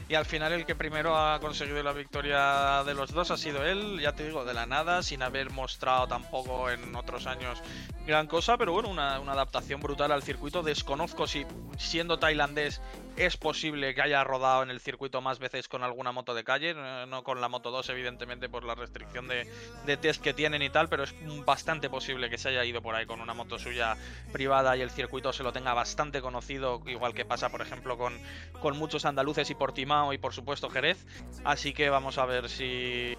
Y 0.09 0.14
al 0.14 0.26
final 0.26 0.53
el 0.53 0.66
que 0.66 0.74
primero 0.74 1.16
ha 1.16 1.40
conseguido 1.40 1.83
la 1.83 1.92
victoria 1.92 2.83
de 2.85 2.94
los 2.94 3.12
dos 3.12 3.31
ha 3.31 3.37
sido 3.37 3.64
él, 3.64 4.00
ya 4.00 4.12
te 4.12 4.26
digo, 4.26 4.44
de 4.44 4.55
la 4.55 4.66
nada, 4.66 5.03
sin 5.03 5.22
haber 5.22 5.50
mostrado 5.50 6.09
tampoco 6.09 6.70
en 6.70 6.94
otros 6.94 7.26
años 7.26 7.62
gran 8.07 8.26
cosa, 8.26 8.57
pero 8.57 8.72
bueno, 8.72 8.88
una, 8.88 9.20
una 9.20 9.33
adaptación 9.33 9.81
brutal 9.81 10.12
al 10.12 10.22
circuito. 10.22 10.62
Desconozco 10.62 11.26
si 11.26 11.46
siendo 11.79 12.18
tailandés 12.18 12.81
es 13.16 13.37
posible 13.37 13.94
que 13.94 14.03
haya 14.03 14.24
rodado 14.24 14.62
en 14.62 14.70
el 14.70 14.81
circuito 14.81 15.20
más 15.20 15.38
veces 15.38 15.68
con 15.68 15.83
alguna 15.83 16.12
moto 16.12 16.35
de 16.35 16.44
calle, 16.44 16.74
no 16.74 17.22
con 17.22 17.40
la 17.40 17.48
Moto 17.48 17.70
2 17.70 17.88
evidentemente 17.90 18.48
por 18.48 18.64
la 18.64 18.74
restricción 18.74 19.29
de, 19.29 19.50
de 19.85 19.96
test 19.96 20.22
que 20.22 20.33
tienen 20.33 20.62
y 20.62 20.70
tal, 20.70 20.88
pero 20.88 21.05
es 21.05 21.14
bastante 21.44 21.90
posible 21.90 22.31
que 22.31 22.38
se 22.38 22.48
haya 22.48 22.64
ido 22.64 22.81
por 22.81 22.94
ahí 22.94 23.07
con 23.07 23.20
una 23.20 23.35
moto 23.35 23.59
suya 23.59 23.96
privada 24.33 24.76
y 24.76 24.81
el 24.81 24.90
circuito 24.90 25.33
se 25.33 25.42
lo 25.42 25.53
tenga 25.53 25.74
bastante 25.74 26.22
conocido, 26.22 26.79
igual 26.86 27.14
que 27.14 27.24
pasa 27.24 27.48
por 27.48 27.62
ejemplo 27.62 27.96
con, 27.96 28.18
con 28.60 28.76
muchos 28.78 29.04
andaluces 29.04 29.50
y 29.50 29.54
Portimao 29.54 30.12
y 30.12 30.18
por 30.18 30.32
supuesto 30.32 30.70
Jerez. 30.70 31.04
Así 31.44 31.72
que 31.72 31.90
vamos 31.90 32.18
a 32.18 32.26
ver 32.26 32.48
si, 32.48 33.14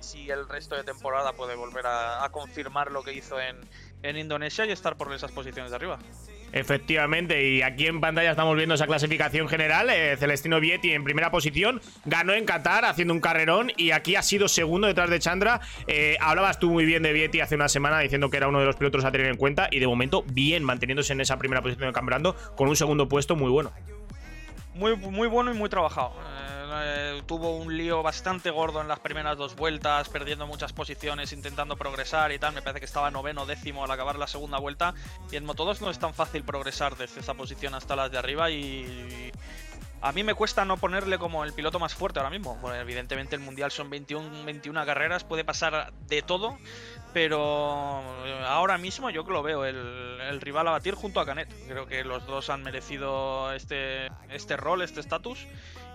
si 0.00 0.30
el 0.30 0.48
resto 0.48 0.76
de 0.76 0.84
temporada 0.84 1.32
puede 1.32 1.54
volver 1.56 1.86
a, 1.86 2.24
a 2.24 2.30
confirmar 2.30 2.90
lo 2.90 3.02
que 3.02 3.12
hizo 3.12 3.40
en, 3.40 3.58
en 4.02 4.16
Indonesia 4.16 4.66
y 4.66 4.70
estar 4.72 4.96
por 4.96 5.12
esas 5.12 5.32
posiciones 5.32 5.70
de 5.70 5.76
arriba. 5.76 5.98
Efectivamente, 6.52 7.48
y 7.48 7.62
aquí 7.62 7.86
en 7.86 8.00
pantalla 8.00 8.30
estamos 8.30 8.56
viendo 8.56 8.74
esa 8.74 8.86
clasificación 8.86 9.48
general. 9.48 9.90
eh, 9.90 10.16
Celestino 10.18 10.60
Vietti 10.60 10.92
en 10.92 11.04
primera 11.04 11.30
posición, 11.30 11.80
ganó 12.04 12.32
en 12.32 12.44
Qatar 12.44 12.84
haciendo 12.84 13.12
un 13.12 13.20
carrerón 13.20 13.72
y 13.76 13.90
aquí 13.90 14.16
ha 14.16 14.22
sido 14.22 14.48
segundo 14.48 14.86
detrás 14.86 15.10
de 15.10 15.18
Chandra. 15.18 15.60
Eh, 15.86 16.16
hablabas 16.20 16.58
tú 16.58 16.70
muy 16.70 16.84
bien 16.84 17.02
de 17.02 17.12
Vietti 17.12 17.40
hace 17.40 17.56
una 17.56 17.68
semana 17.68 17.98
diciendo 17.98 18.30
que 18.30 18.38
era 18.38 18.48
uno 18.48 18.60
de 18.60 18.66
los 18.66 18.76
pilotos 18.76 19.04
a 19.04 19.12
tener 19.12 19.26
en 19.26 19.36
cuenta 19.36 19.68
y 19.70 19.80
de 19.80 19.86
momento 19.86 20.24
bien 20.32 20.64
manteniéndose 20.64 21.12
en 21.12 21.20
esa 21.20 21.36
primera 21.36 21.60
posición 21.62 21.86
del 21.86 21.94
campeonato 21.94 22.34
con 22.56 22.68
un 22.68 22.76
segundo 22.76 23.08
puesto 23.08 23.36
muy 23.36 23.50
bueno. 23.50 23.72
Muy, 24.74 24.96
muy 24.96 25.28
bueno 25.28 25.52
y 25.52 25.54
muy 25.54 25.68
trabajado. 25.68 26.14
Eh, 26.18 26.55
eh, 26.82 27.22
tuvo 27.26 27.56
un 27.56 27.76
lío 27.76 28.02
bastante 28.02 28.50
gordo 28.50 28.80
en 28.80 28.88
las 28.88 29.00
primeras 29.00 29.36
dos 29.36 29.56
vueltas, 29.56 30.08
perdiendo 30.08 30.46
muchas 30.46 30.72
posiciones, 30.72 31.32
intentando 31.32 31.76
progresar 31.76 32.32
y 32.32 32.38
tal. 32.38 32.54
Me 32.54 32.62
parece 32.62 32.80
que 32.80 32.86
estaba 32.86 33.10
noveno, 33.10 33.46
décimo 33.46 33.84
al 33.84 33.90
acabar 33.90 34.18
la 34.18 34.26
segunda 34.26 34.58
vuelta. 34.58 34.94
Y 35.30 35.36
en 35.36 35.46
Moto2 35.46 35.80
no 35.80 35.90
es 35.90 35.98
tan 35.98 36.14
fácil 36.14 36.44
progresar 36.44 36.96
desde 36.96 37.20
esa 37.20 37.34
posición 37.34 37.74
hasta 37.74 37.96
las 37.96 38.10
de 38.10 38.18
arriba 38.18 38.50
y... 38.50 39.32
A 40.02 40.12
mí 40.12 40.22
me 40.22 40.34
cuesta 40.34 40.64
no 40.64 40.76
ponerle 40.76 41.18
como 41.18 41.42
el 41.42 41.52
piloto 41.52 41.78
más 41.78 41.94
fuerte 41.94 42.20
ahora 42.20 42.30
mismo. 42.30 42.56
Bueno, 42.60 42.76
evidentemente 42.76 43.34
el 43.34 43.40
Mundial 43.40 43.70
son 43.70 43.88
21, 43.88 44.44
21 44.44 44.84
carreras, 44.84 45.24
puede 45.24 45.42
pasar 45.42 45.92
de 46.06 46.22
todo, 46.22 46.58
pero 47.16 48.02
eh, 48.26 48.44
ahora 48.46 48.76
mismo 48.76 49.08
yo 49.08 49.24
que 49.24 49.32
lo 49.32 49.42
veo 49.42 49.64
el, 49.64 50.38
rival 50.38 50.68
a 50.68 50.72
batir 50.72 50.92
junto 50.94 51.18
a 51.18 51.24
Canet. 51.24 51.48
Creo 51.66 51.86
que 51.86 52.04
los 52.04 52.26
dos 52.26 52.50
han 52.50 52.62
merecido 52.62 53.54
este, 53.54 54.08
este 54.28 54.58
rol, 54.58 54.82
este 54.82 55.00
estatus. 55.00 55.46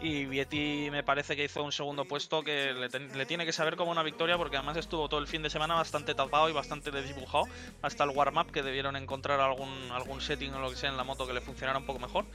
Y 0.01 0.25
Vietti 0.25 0.87
me 0.89 1.03
parece 1.03 1.35
que 1.35 1.43
hizo 1.43 1.63
un 1.63 1.71
segundo 1.71 2.05
puesto 2.05 2.43
que 2.43 2.73
le 2.73 3.25
tiene 3.27 3.45
que 3.45 3.53
saber 3.53 3.75
como 3.75 3.91
una 3.91 4.01
victoria 4.01 4.35
porque 4.35 4.57
además 4.57 4.77
estuvo 4.77 5.07
todo 5.09 5.19
el 5.19 5.27
fin 5.27 5.43
de 5.43 5.51
semana 5.51 5.75
bastante 5.75 6.15
tapado 6.15 6.49
y 6.49 6.53
bastante 6.53 6.89
desdibujado 6.89 7.43
hasta 7.83 8.03
el 8.03 8.09
warm-up 8.09 8.51
que 8.51 8.63
debieron 8.63 8.95
encontrar 8.95 9.39
algún, 9.41 9.69
algún 9.91 10.21
setting 10.21 10.55
o 10.55 10.59
lo 10.59 10.71
que 10.71 10.75
sea 10.75 10.89
en 10.89 10.97
la 10.97 11.03
moto 11.03 11.27
que 11.27 11.33
le 11.33 11.41
funcionara 11.41 11.77
un 11.77 11.85
poco 11.85 11.99
mejor. 11.99 12.25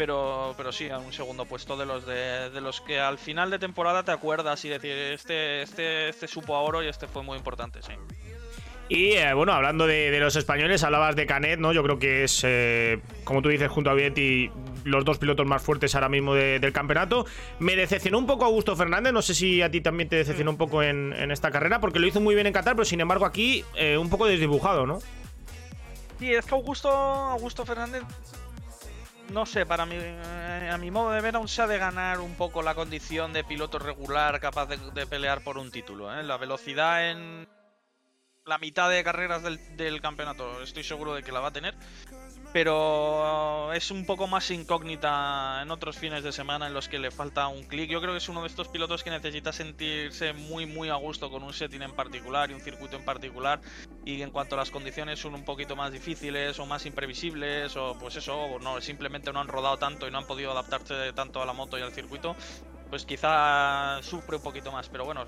Pero, 0.00 0.54
pero 0.56 0.72
sí, 0.72 0.88
a 0.88 0.96
un 0.96 1.12
segundo 1.12 1.44
puesto 1.44 1.76
de 1.76 1.84
los 1.84 2.06
de, 2.06 2.48
de 2.48 2.60
los 2.62 2.80
que 2.80 2.98
al 2.98 3.18
final 3.18 3.50
de 3.50 3.58
temporada 3.58 4.02
te 4.02 4.12
acuerdas 4.12 4.64
y 4.64 4.70
decir 4.70 4.92
este, 4.92 5.62
este, 5.62 6.08
este 6.08 6.26
supo 6.26 6.56
a 6.56 6.62
oro 6.62 6.82
y 6.82 6.88
este 6.88 7.06
fue 7.06 7.22
muy 7.22 7.36
importante, 7.36 7.82
sí. 7.82 7.92
Y 8.88 9.12
eh, 9.12 9.34
bueno, 9.34 9.52
hablando 9.52 9.86
de, 9.86 10.10
de 10.10 10.18
los 10.18 10.36
españoles, 10.36 10.82
hablabas 10.84 11.16
de 11.16 11.26
Canet, 11.26 11.60
¿no? 11.60 11.74
Yo 11.74 11.82
creo 11.82 11.98
que 11.98 12.24
es, 12.24 12.40
eh, 12.44 13.02
como 13.24 13.42
tú 13.42 13.50
dices, 13.50 13.68
junto 13.70 13.90
a 13.90 13.94
Vietti, 13.94 14.50
los 14.84 15.04
dos 15.04 15.18
pilotos 15.18 15.46
más 15.46 15.60
fuertes 15.60 15.94
ahora 15.94 16.08
mismo 16.08 16.32
de- 16.34 16.60
del 16.60 16.72
campeonato. 16.72 17.26
Me 17.58 17.76
decepcionó 17.76 18.16
un 18.16 18.26
poco 18.26 18.46
Augusto 18.46 18.74
Fernández, 18.76 19.12
no 19.12 19.20
sé 19.20 19.34
si 19.34 19.60
a 19.60 19.70
ti 19.70 19.82
también 19.82 20.08
te 20.08 20.16
decepcionó 20.16 20.50
un 20.52 20.56
poco 20.56 20.82
en, 20.82 21.12
en 21.12 21.30
esta 21.30 21.50
carrera, 21.50 21.78
porque 21.78 21.98
lo 21.98 22.06
hizo 22.06 22.22
muy 22.22 22.34
bien 22.34 22.46
en 22.46 22.54
Qatar, 22.54 22.74
pero 22.74 22.86
sin 22.86 23.02
embargo 23.02 23.26
aquí 23.26 23.66
eh, 23.76 23.98
un 23.98 24.08
poco 24.08 24.24
desdibujado, 24.26 24.86
¿no? 24.86 25.00
Sí, 26.18 26.32
es 26.32 26.46
que 26.46 26.54
Augusto, 26.54 26.88
Augusto 26.90 27.66
Fernández, 27.66 28.02
no 29.30 29.46
sé, 29.46 29.66
para 29.66 29.86
mí, 29.86 29.96
eh, 29.96 30.70
a 30.72 30.76
mi 30.78 30.90
modo 30.90 31.12
de 31.12 31.20
ver, 31.20 31.36
aún 31.36 31.48
se 31.48 31.62
ha 31.62 31.66
de 31.66 31.78
ganar 31.78 32.20
un 32.20 32.34
poco 32.34 32.62
la 32.62 32.74
condición 32.74 33.32
de 33.32 33.44
piloto 33.44 33.78
regular 33.78 34.40
capaz 34.40 34.66
de, 34.66 35.06
pelear 35.06 35.42
por 35.42 35.58
un 35.58 35.70
título. 35.70 36.12
¿eh? 36.16 36.22
La 36.22 36.36
velocidad 36.36 37.10
en 37.10 37.48
la 38.44 38.58
mitad 38.58 38.90
de 38.90 39.04
carreras 39.04 39.42
del 39.42 40.00
campeonato, 40.00 40.62
estoy 40.62 40.82
seguro 40.82 41.14
de 41.14 41.22
que 41.22 41.32
la 41.32 41.40
va 41.40 41.48
a 41.48 41.52
tener. 41.52 41.74
Pero 42.52 43.72
es 43.72 43.92
un 43.92 44.04
poco 44.04 44.26
más 44.26 44.50
incógnita 44.50 45.60
en 45.62 45.70
otros 45.70 45.96
fines 45.96 46.24
de 46.24 46.32
semana 46.32 46.66
en 46.66 46.74
los 46.74 46.88
que 46.88 46.98
le 46.98 47.12
falta 47.12 47.46
un 47.46 47.62
clic. 47.62 47.88
Yo 47.88 48.00
creo 48.00 48.12
que 48.12 48.18
es 48.18 48.28
uno 48.28 48.40
de 48.40 48.48
estos 48.48 48.66
pilotos 48.66 49.04
que 49.04 49.10
necesita 49.10 49.52
sentirse 49.52 50.32
muy 50.32 50.66
muy 50.66 50.88
a 50.88 50.96
gusto 50.96 51.30
con 51.30 51.44
un 51.44 51.52
setting 51.52 51.82
en 51.82 51.92
particular 51.92 52.50
y 52.50 52.54
un 52.54 52.60
circuito 52.60 52.96
en 52.96 53.04
particular 53.04 53.60
y 54.04 54.22
en 54.22 54.30
cuanto 54.30 54.56
a 54.56 54.58
las 54.58 54.70
condiciones 54.70 55.20
son 55.20 55.34
un 55.34 55.44
poquito 55.44 55.76
más 55.76 55.92
difíciles 55.92 56.58
o 56.58 56.66
más 56.66 56.86
imprevisibles 56.86 57.76
o 57.76 57.96
pues 58.00 58.16
eso, 58.16 58.36
o 58.36 58.58
no, 58.58 58.80
simplemente 58.80 59.32
no 59.32 59.40
han 59.40 59.48
rodado 59.48 59.76
tanto 59.76 60.08
y 60.08 60.10
no 60.10 60.18
han 60.18 60.26
podido 60.26 60.50
adaptarse 60.50 61.12
tanto 61.12 61.42
a 61.42 61.46
la 61.46 61.52
moto 61.52 61.78
y 61.78 61.82
al 61.82 61.92
circuito, 61.92 62.34
pues 62.90 63.06
quizá 63.06 64.02
sufre 64.02 64.36
un 64.36 64.42
poquito 64.42 64.72
más, 64.72 64.88
pero 64.88 65.04
bueno, 65.04 65.24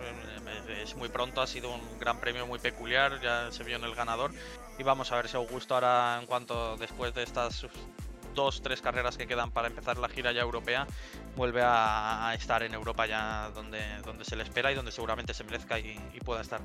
es 0.83 0.97
muy 0.97 1.09
pronto, 1.09 1.41
ha 1.41 1.47
sido 1.47 1.73
un 1.73 1.99
gran 1.99 2.19
premio 2.19 2.47
muy 2.47 2.59
peculiar, 2.59 3.21
ya 3.23 3.51
se 3.53 3.63
vio 3.63 3.77
en 3.77 3.85
el 3.85 3.95
ganador 3.95 4.33
y 4.79 4.83
vamos 4.83 5.13
a 5.13 5.17
ver 5.17 5.29
si 5.29 5.37
Augusto 5.37 5.75
ahora 5.75 6.19
en 6.21 6.27
cuanto 6.27 6.77
después 6.77 7.15
de 7.15 7.23
estas 7.23 7.67
dos, 8.35 8.63
tres 8.63 8.81
carreras 8.83 9.17
que 9.17 9.27
quedan 9.27 9.53
para 9.53 9.69
empezar 9.69 9.99
la 9.99 10.09
gira 10.09 10.33
ya 10.33 10.41
europea, 10.41 10.87
vuelve 11.37 11.63
a, 11.65 12.35
estar 12.35 12.65
en 12.65 12.75
Europa 12.75 13.07
ya 13.07 13.51
donde, 13.55 13.81
donde 14.05 14.25
se 14.25 14.35
le 14.35 14.43
espera 14.43 14.73
y 14.73 14.75
donde 14.75 14.91
seguramente 14.91 15.33
se 15.33 15.45
merezca 15.45 15.79
y 15.79 15.99
pueda 16.25 16.41
estar. 16.41 16.61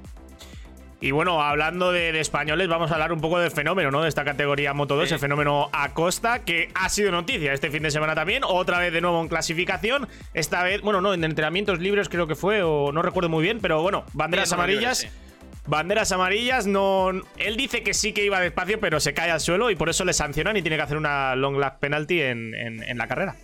Y 1.00 1.12
bueno, 1.12 1.44
hablando 1.44 1.92
de, 1.92 2.12
de 2.12 2.20
españoles, 2.20 2.68
vamos 2.68 2.90
a 2.90 2.96
hablar 2.96 3.12
un 3.14 3.22
poco 3.22 3.38
del 3.38 3.52
fenómeno, 3.52 3.92
¿no? 3.92 4.02
De 4.02 4.10
esta 4.10 4.26
categoría 4.26 4.74
Moto 4.74 4.96
2, 4.96 5.08
Sí. 5.10 5.14
el 5.14 5.20
fenómeno 5.20 5.70
Acosta, 5.72 6.40
que 6.44 6.72
ha 6.74 6.90
sido 6.90 7.12
noticia 7.12 7.54
este 7.54 7.70
fin 7.70 7.84
de 7.84 7.92
semana 7.92 8.16
también. 8.16 8.42
Otra 8.44 8.80
vez 8.80 8.92
de 8.92 9.02
nuevo 9.02 9.22
en 9.22 9.28
clasificación. 9.28 10.08
Esta 10.34 10.64
vez, 10.64 10.82
bueno, 10.82 11.00
no, 11.02 11.14
en 11.14 11.24
entrenamientos 11.24 11.80
libres 11.80 12.10
creo 12.10 12.26
que 12.26 12.34
fue, 12.34 12.64
o 12.64 12.92
no 12.92 13.04
recuerdo 13.04 13.30
muy 13.30 13.44
bien, 13.44 13.60
pero 13.62 13.82
bueno, 13.84 14.06
banderas 14.14 14.50
Sí, 14.50 14.56
amarillas. 14.56 14.98
sí. 14.98 15.08
Banderas 15.68 16.12
amarillas, 16.14 16.66
no. 16.66 17.12
Él 17.38 17.58
dice 17.58 17.84
que 17.84 17.94
sí 17.94 18.14
que 18.14 18.26
iba 18.26 18.40
despacio, 18.40 18.80
pero 18.80 19.00
se 19.00 19.14
cae 19.14 19.30
al 19.30 19.40
suelo 19.42 19.70
y 19.70 19.76
por 19.76 19.90
eso 19.90 20.04
le 20.04 20.14
sancionan 20.14 20.58
y 20.58 20.62
tiene 20.64 20.78
que 20.78 20.84
hacer 20.84 20.98
una 20.98 21.36
long 21.36 21.58
lap 21.58 21.80
penalty 21.80 22.22
en, 22.22 22.56
en- 22.56 22.82
en 22.82 22.98
la 22.98 23.06
carrera. 23.08 23.36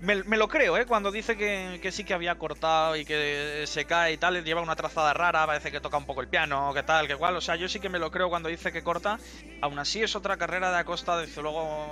Me, 0.00 0.16
lo 0.16 0.48
creo, 0.48 0.78
¿eh? 0.78 0.86
Cuando 0.86 1.12
dice 1.12 1.36
que, 1.36 1.92
sí 1.92 2.04
que 2.04 2.14
había 2.14 2.36
cortado 2.36 2.96
y 2.96 3.04
que 3.04 3.64
se 3.66 3.84
cae 3.84 4.14
y 4.14 4.16
tal, 4.16 4.42
lleva 4.42 4.62
una 4.62 4.74
trazada 4.74 5.12
rara, 5.12 5.46
parece 5.46 5.70
que 5.70 5.80
toca 5.80 5.98
un 5.98 6.06
poco 6.06 6.22
el 6.22 6.28
piano, 6.28 6.72
que 6.72 6.82
tal, 6.82 7.06
que 7.06 7.16
cual. 7.16 7.36
O 7.36 7.40
sea, 7.42 7.56
yo 7.56 7.68
sí 7.68 7.80
que 7.80 7.90
me 7.90 7.98
lo 7.98 8.10
creo 8.10 8.30
cuando 8.30 8.48
dice 8.48 8.72
que 8.72 8.82
corta. 8.82 9.18
Aún 9.60 9.78
así 9.78 10.02
es 10.02 10.16
otra 10.16 10.38
carrera 10.38 10.70
de 10.70 10.78
Acosta, 10.78 11.18
desde 11.18 11.42
luego, 11.42 11.86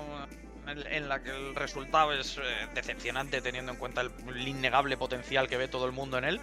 en, 0.67 1.09
la 1.09 1.23
que 1.23 1.31
el 1.31 1.55
resultado 1.55 2.15
es 2.15 2.39
eh, 2.39 2.41
decepcionante 2.75 3.43
teniendo 3.43 3.73
en 3.73 3.79
cuenta 3.79 4.01
el 4.01 4.49
innegable 4.49 4.97
potencial 4.97 5.47
que 5.47 5.59
ve 5.59 5.69
todo 5.69 5.85
el 5.85 5.93
mundo 5.93 6.17
en 6.17 6.25
él. 6.25 6.41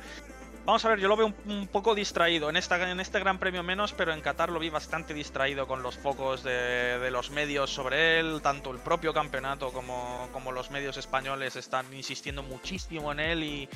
Vamos 0.66 0.84
a 0.84 0.90
ver, 0.90 1.00
yo 1.00 1.08
lo 1.08 1.16
veo 1.16 1.28
un, 1.28 1.36
un 1.52 1.68
poco 1.68 1.94
distraído. 1.94 2.50
En, 2.50 2.56
esta, 2.56 2.90
en 2.90 3.00
este 3.00 3.20
Gran 3.20 3.38
Premio 3.38 3.62
menos, 3.62 3.94
pero 3.94 4.14
en 4.14 4.22
Qatar 4.22 4.50
lo 4.50 4.60
vi 4.60 4.72
bastante 4.72 5.14
distraído 5.14 5.68
con 5.68 5.84
los 5.84 5.96
focos 5.96 6.42
de, 6.42 6.98
de 6.98 7.12
los 7.12 7.30
medios 7.30 7.70
sobre 7.70 8.20
él. 8.20 8.40
Tanto 8.42 8.72
el 8.72 8.80
propio 8.80 9.14
campeonato 9.14 9.72
como, 9.72 10.28
como 10.34 10.52
los 10.52 10.72
medios 10.72 10.98
españoles 10.98 11.56
están 11.56 11.94
insistiendo 11.94 12.42
muchísimo 12.42 13.12
en 13.12 13.20
él 13.20 13.44
y, 13.44 13.70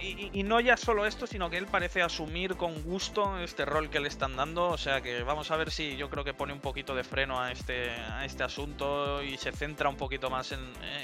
y, 0.00 0.42
no 0.42 0.60
ya 0.60 0.76
solo 0.76 1.06
esto, 1.06 1.26
sino 1.26 1.50
que 1.50 1.56
él 1.56 1.66
parece 1.66 2.02
asumir 2.02 2.56
con 2.56 2.82
gusto 2.82 3.38
este 3.38 3.64
rol 3.64 3.90
que 3.90 4.00
le 4.00 4.08
están 4.08 4.36
dando. 4.36 4.68
O 4.68 4.78
sea 4.78 5.00
que 5.00 5.22
vamos 5.22 5.50
a 5.50 5.56
ver 5.56 5.70
si 5.70 5.96
yo 5.96 6.10
creo 6.10 6.24
que 6.24 6.34
pone 6.34 6.52
un 6.52 6.60
poquito 6.60 6.94
de 6.94 7.04
freno 7.04 7.40
a 7.40 7.52
este, 7.52 7.90
a 7.90 8.24
este 8.24 8.42
asunto 8.42 9.22
y 9.22 9.36
se 9.36 9.52
centra 9.52 9.88
un 9.88 9.96
poquito 9.96 10.30
más 10.30 10.52
en, 10.52 10.60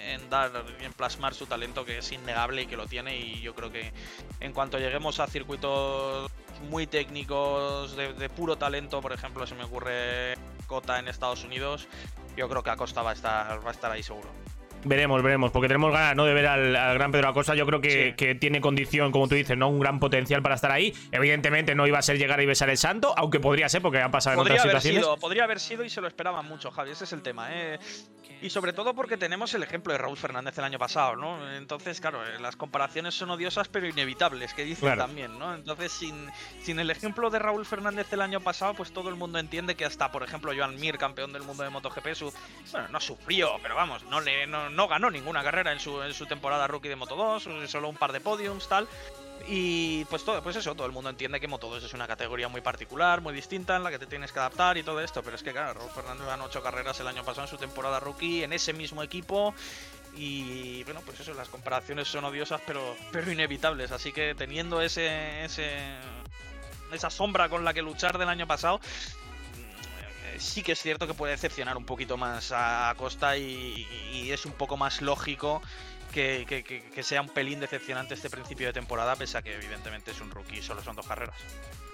en 0.07 0.29
dar 0.31 0.51
en 0.81 0.93
plasmar 0.93 1.35
su 1.35 1.47
talento, 1.47 1.85
que 1.85 1.99
es 1.99 2.13
innegable 2.13 2.63
y 2.63 2.67
que 2.67 2.77
lo 2.77 2.87
tiene. 2.87 3.19
Y 3.19 3.41
yo 3.41 3.55
creo 3.55 3.71
que 3.71 3.93
en 4.41 4.53
cuanto 4.53 4.79
lleguemos 4.79 5.21
a 5.21 5.27
circuitos 5.27 6.31
muy 6.71 6.87
técnicos, 6.87 7.97
de, 7.97 8.13
de 8.13 8.29
puro 8.29 8.57
talento, 8.57 9.01
por 9.01 9.13
ejemplo, 9.13 9.47
se 9.47 9.55
me 9.55 9.65
ocurre 9.65 10.35
Cota 10.67 10.99
en 10.99 11.09
Estados 11.09 11.45
Unidos, 11.45 11.89
yo 12.37 12.49
creo 12.49 12.63
que 12.63 12.71
Acosta 12.71 13.03
va 13.03 13.11
a 13.11 13.15
estar, 13.15 13.65
va 13.65 13.71
a 13.71 13.73
estar 13.73 13.91
ahí 13.91 14.03
seguro. 14.03 14.29
Veremos, 14.89 15.23
veremos, 15.23 15.51
porque 15.51 15.69
tenemos 15.69 15.93
ganas 15.93 16.17
¿no? 16.17 16.25
de 16.25 16.33
ver 16.35 16.47
al, 16.47 16.75
al 16.75 16.95
gran 16.95 17.13
Pedro 17.13 17.29
Acosta. 17.29 17.55
Yo 17.55 17.67
creo 17.67 17.81
que, 17.81 17.89
Sí. 18.11 18.13
que 18.17 18.35
tiene 18.35 18.61
condición, 18.61 19.13
como 19.13 19.29
tú 19.29 19.35
dices, 19.35 19.57
¿no? 19.57 19.69
Un 19.69 19.81
gran 19.81 20.01
potencial 20.01 20.43
para 20.43 20.55
estar 20.55 20.71
ahí. 20.73 20.95
Evidentemente 21.13 21.75
no 21.75 21.87
iba 21.87 21.99
a 21.99 22.03
ser 22.03 22.17
llegar 22.19 22.41
y 22.41 22.47
besar 22.47 22.71
el 22.71 22.79
santo, 22.79 23.13
aunque 23.17 23.39
podría 23.39 23.69
ser, 23.69 23.83
porque 23.83 24.01
han 24.01 24.11
pasado 24.11 24.35
en 24.35 24.41
otras 24.41 24.63
situaciones. 24.63 25.03
sido, 25.03 25.17
podría 25.19 25.45
haber 25.45 25.61
sido 25.61 25.85
y 25.85 25.91
se 25.91 26.01
lo 26.01 26.09
esperaban 26.09 26.47
mucho, 26.47 26.71
Javi. 26.71 26.91
Ese 26.93 27.05
es 27.05 27.13
el 27.13 27.23
tema. 27.23 27.49
¿eh? 27.53 27.79
Y 28.41 28.51
sobre 28.51 28.73
todo 28.73 28.95
porque 28.95 29.17
tenemos 29.17 29.53
el 29.55 29.65
ejemplo 29.65 29.93
de 29.93 29.99
Raúl 29.99 30.17
Fernández 30.17 30.57
el 30.59 30.65
año 30.65 30.79
pasado, 30.79 31.17
¿no? 31.17 31.51
Entonces, 31.55 32.01
claro, 32.01 32.25
eh, 32.25 32.39
las 32.39 32.55
comparaciones 32.55 33.15
son 33.15 33.31
odiosas 33.31 33.67
pero 33.69 33.87
inevitables, 33.89 34.55
que 34.55 34.65
dicen 34.65 34.87
Claro. 34.87 35.03
también, 35.03 35.39
¿no? 35.39 35.55
Entonces, 35.55 35.91
sin, 35.91 36.31
sin 36.63 36.79
el 36.79 36.91
ejemplo 36.91 37.31
de 37.31 37.41
Raúl 37.41 37.67
Fernández 37.67 38.13
el 38.13 38.21
año 38.21 38.41
pasado, 38.41 38.75
pues 38.75 38.93
todo 38.93 39.09
el 39.09 39.17
mundo 39.17 39.39
entiende 39.39 39.75
que 39.75 39.85
hasta, 39.85 40.13
por 40.13 40.23
ejemplo, 40.23 40.53
Joan 40.57 40.77
Mir, 40.79 40.99
campeón 40.99 41.33
del 41.33 41.43
mundo 41.43 41.65
de 41.65 41.71
MotoGP, 41.71 42.15
su, 42.15 42.33
bueno, 42.71 42.89
no 42.91 43.01
sufrió, 43.01 43.57
pero 43.61 43.75
vamos, 43.75 44.05
no, 44.05 44.21
le, 44.21 44.47
no, 44.47 44.71
no 44.71 44.87
ganó 44.87 45.11
ninguna 45.11 45.43
carrera 45.43 45.73
en 45.73 45.81
su, 45.81 46.01
en 46.03 46.15
su 46.15 46.27
temporada 46.27 46.69
rookie 46.69 46.89
de 46.89 46.97
Moto2, 46.97 47.67
solo 47.67 47.89
un 47.89 47.97
par 47.97 48.13
de 48.13 48.21
podiums, 48.21 48.69
tal. 48.69 48.87
Y 49.51 50.05
pues 50.07 50.25
todo, 50.25 50.43
pues 50.43 50.57
eso, 50.57 50.75
todo 50.75 50.87
el 50.87 50.93
mundo 50.93 51.09
entiende 51.09 51.41
que 51.41 51.49
Moto2 51.49 51.83
es 51.83 51.95
una 51.95 52.07
categoría 52.07 52.49
muy 52.49 52.61
particular, 52.61 53.23
muy 53.23 53.33
distinta, 53.33 53.77
en 53.77 53.83
la 53.83 53.91
que 53.91 53.99
te 53.99 54.07
tienes 54.07 54.31
que 54.31 54.39
adaptar 54.41 54.77
y 54.77 54.83
todo 54.83 55.01
esto. 55.01 55.23
Pero 55.23 55.37
es 55.37 55.43
que, 55.43 55.53
claro, 55.53 55.73
Raúl 55.73 55.91
Fernández 55.91 56.27
ganó 56.27 56.45
ocho 56.45 56.63
carreras 56.63 57.01
el 57.01 57.09
año 57.09 57.25
pasado 57.25 57.47
en 57.47 57.51
su 57.51 57.57
temporada 57.57 57.99
rookie, 57.99 58.43
en 58.43 58.53
ese 58.53 58.75
mismo 58.75 59.03
equipo. 59.03 59.55
Y 60.15 60.85
bueno, 60.85 61.01
pues 61.03 61.21
eso, 61.21 61.33
las 61.33 61.49
comparaciones 61.49 62.09
son 62.09 62.27
odiosas, 62.27 62.61
pero, 62.67 62.95
pero 63.11 63.33
inevitables. 63.33 63.91
Así 63.91 64.13
que 64.13 64.35
teniendo 64.35 64.83
ese, 64.83 65.45
ese 65.45 65.79
esa 66.93 67.09
sombra 67.09 67.49
con 67.49 67.65
la 67.65 67.73
que 67.73 67.81
luchar 67.81 68.19
del 68.19 68.29
año 68.29 68.47
pasado, 68.47 68.81
eh, 70.27 70.37
sí 70.39 70.63
que 70.63 70.73
es 70.73 70.83
cierto 70.83 71.07
que 71.07 71.15
puede 71.15 71.33
decepcionar 71.33 71.79
un 71.79 71.87
poquito 71.87 72.19
más 72.19 72.53
a 72.55 72.95
Costa 72.99 73.39
y, 73.39 73.87
y 74.13 74.31
es 74.31 74.45
un 74.45 74.53
poco 74.53 74.77
más 74.77 75.01
lógico 75.01 75.63
que, 76.09 76.45
que- 76.49 76.63
que- 76.63 76.83
que 76.83 77.03
sea 77.03 77.21
un 77.21 77.29
pelín 77.29 77.61
decepcionante 77.61 78.15
este 78.15 78.31
principio 78.31 78.67
de 78.67 78.73
temporada, 78.73 79.17
pese 79.17 79.39
a 79.39 79.43
que 79.43 79.55
evidentemente 79.55 80.11
es 80.11 80.21
un 80.21 80.31
rookie 80.31 80.59
y 80.59 80.63
solo 80.63 80.83
son 80.83 80.97
dos 80.97 81.07
carreras. 81.07 81.35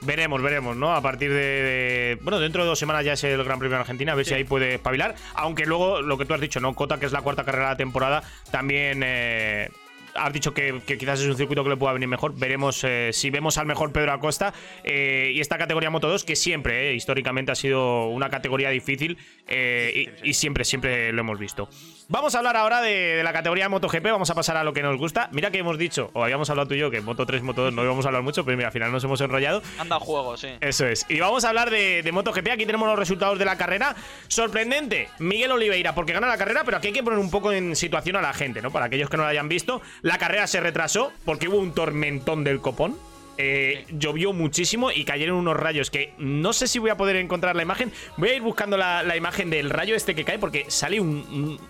Veremos, 0.00 0.42
veremos, 0.42 0.76
¿no? 0.76 0.94
A 0.94 1.00
partir 1.00 1.30
de, 1.30 1.36
de- 1.36 2.18
Bueno, 2.22 2.38
dentro 2.38 2.62
de 2.62 2.68
dos 2.68 2.78
semanas 2.78 3.04
ya 3.04 3.14
es 3.14 3.24
el 3.24 3.42
Gran 3.42 3.58
Premio 3.58 3.76
de 3.76 3.80
Argentina, 3.80 4.12
a 4.12 4.14
ver 4.14 4.26
si 4.26 4.34
ahí 4.34 4.44
puede 4.44 4.74
espabilar. 4.74 5.14
Aunque 5.34 5.64
luego, 5.66 6.02
lo 6.02 6.18
que 6.18 6.24
tú 6.26 6.34
has 6.34 6.40
dicho, 6.40 6.60
¿no? 6.60 6.74
Cota, 6.74 6.98
que 6.98 7.06
es 7.06 7.12
la 7.12 7.22
cuarta 7.22 7.44
carrera 7.44 7.66
de 7.68 7.70
la 7.72 7.76
temporada, 7.76 8.22
también. 8.50 9.02
eh, 9.04 9.70
Has 10.14 10.32
dicho 10.32 10.54
que, 10.54 10.80
que 10.86 10.96
quizás 10.98 11.20
es 11.20 11.26
un 11.26 11.36
circuito 11.36 11.62
que 11.64 11.70
le 11.70 11.76
pueda 11.76 11.92
venir 11.92 12.08
mejor. 12.08 12.34
Veremos 12.36 12.82
eh, 12.84 13.10
si 13.12 13.30
vemos 13.30 13.58
al 13.58 13.66
mejor 13.66 13.92
Pedro 13.92 14.12
Acosta. 14.12 14.52
eh, 14.84 15.32
y 15.34 15.40
esta 15.40 15.58
categoría 15.58 15.90
Moto 15.90 16.08
2, 16.08 16.24
que 16.24 16.36
siempre, 16.36 16.90
eh, 16.90 16.94
históricamente, 16.94 17.52
ha 17.52 17.54
sido 17.54 18.06
una 18.08 18.30
categoría 18.30 18.70
difícil. 18.70 19.18
y, 19.48 20.08
y 20.22 20.34
siempre, 20.34 20.64
siempre 20.64 21.12
lo 21.12 21.20
hemos 21.20 21.38
visto. 21.38 21.68
Vamos 22.08 22.34
a 22.34 22.38
hablar 22.38 22.56
ahora 22.56 22.80
de, 22.82 22.90
de 23.16 23.22
la 23.22 23.32
categoría 23.32 23.68
MotoGP. 23.68 24.04
Vamos 24.04 24.28
a 24.30 24.34
pasar 24.34 24.56
a 24.56 24.64
lo 24.64 24.72
que 24.72 24.82
nos 24.82 24.96
gusta. 24.98 25.28
Mira 25.32 25.50
que 25.50 25.58
hemos 25.58 25.78
dicho, 25.78 26.10
o 26.12 26.22
habíamos 26.22 26.50
hablado 26.50 26.68
tú 26.68 26.74
y 26.74 26.78
yo, 26.78 26.90
que 26.90 27.00
Moto 27.00 27.24
3, 27.24 27.42
Moto 27.42 27.62
2 27.64 27.72
no 27.74 27.82
íbamos 27.82 28.04
a 28.04 28.08
hablar 28.08 28.22
mucho, 28.22 28.44
pero 28.44 28.56
mira, 28.56 28.68
al 28.68 28.72
final 28.72 28.92
nos 28.92 29.02
hemos 29.04 29.20
enrollado. 29.22 29.62
Anda 29.78 29.98
juego, 29.98 30.36
sí. 30.36 30.48
Eso 30.60 30.86
es. 30.86 31.06
Y 31.08 31.20
vamos 31.20 31.44
a 31.44 31.48
hablar 31.48 31.70
de, 31.70 32.02
de 32.02 32.12
MotoGP. 32.12 32.48
Aquí 32.52 32.66
tenemos 32.66 32.86
los 32.88 32.98
resultados 32.98 33.38
de 33.38 33.44
la 33.46 33.56
carrera. 33.56 33.96
Sorprendente, 34.28 35.08
Miguel 35.20 35.52
Oliveira, 35.52 35.94
porque 35.94 36.12
gana 36.12 36.26
la 36.26 36.36
carrera, 36.36 36.62
pero 36.64 36.76
aquí 36.76 36.88
hay 36.88 36.92
que 36.92 37.02
poner 37.02 37.18
un 37.18 37.30
poco 37.30 37.52
en 37.52 37.74
situación 37.76 38.16
a 38.16 38.20
la 38.20 38.32
gente, 38.34 38.60
¿no? 38.60 38.70
Para 38.70 38.86
aquellos 38.86 39.08
que 39.08 39.16
no 39.16 39.22
la 39.22 39.30
hayan 39.30 39.48
visto. 39.48 39.80
La 40.04 40.18
carrera 40.18 40.46
se 40.46 40.60
retrasó 40.60 41.12
porque 41.24 41.48
hubo 41.48 41.56
un 41.56 41.72
tormentón 41.72 42.44
del 42.44 42.60
copón. 42.60 42.96
Eh, 43.38 43.84
llovió 43.90 44.32
muchísimo 44.32 44.92
y 44.92 45.04
cayeron 45.04 45.36
unos 45.36 45.56
rayos 45.56 45.90
que 45.90 46.12
no 46.18 46.52
sé 46.52 46.68
si 46.68 46.78
voy 46.78 46.90
a 46.90 46.96
poder 46.96 47.16
encontrar 47.16 47.56
la 47.56 47.62
imagen. 47.62 47.90
Voy 48.16 48.28
a 48.28 48.34
ir 48.34 48.42
buscando 48.42 48.76
la, 48.76 49.02
la 49.02 49.16
imagen 49.16 49.48
del 49.50 49.70
rayo 49.70 49.96
este 49.96 50.14
que 50.14 50.24
cae 50.24 50.38
porque 50.38 50.66
sale 50.70 51.00
un. 51.00 51.08
un- 51.08 51.60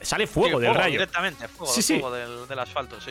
sale 0.00 0.26
fuego 0.26 0.58
Sí, 0.60 0.64
del 0.66 0.74
rayo. 0.74 0.92
Directamente, 0.92 1.46
fuego, 1.48 1.72
Sí, 1.74 1.82
sí. 1.82 1.94
fuego 2.00 2.14
del, 2.16 2.48
del 2.48 2.58
asfalto, 2.60 2.98
sí. 3.00 3.10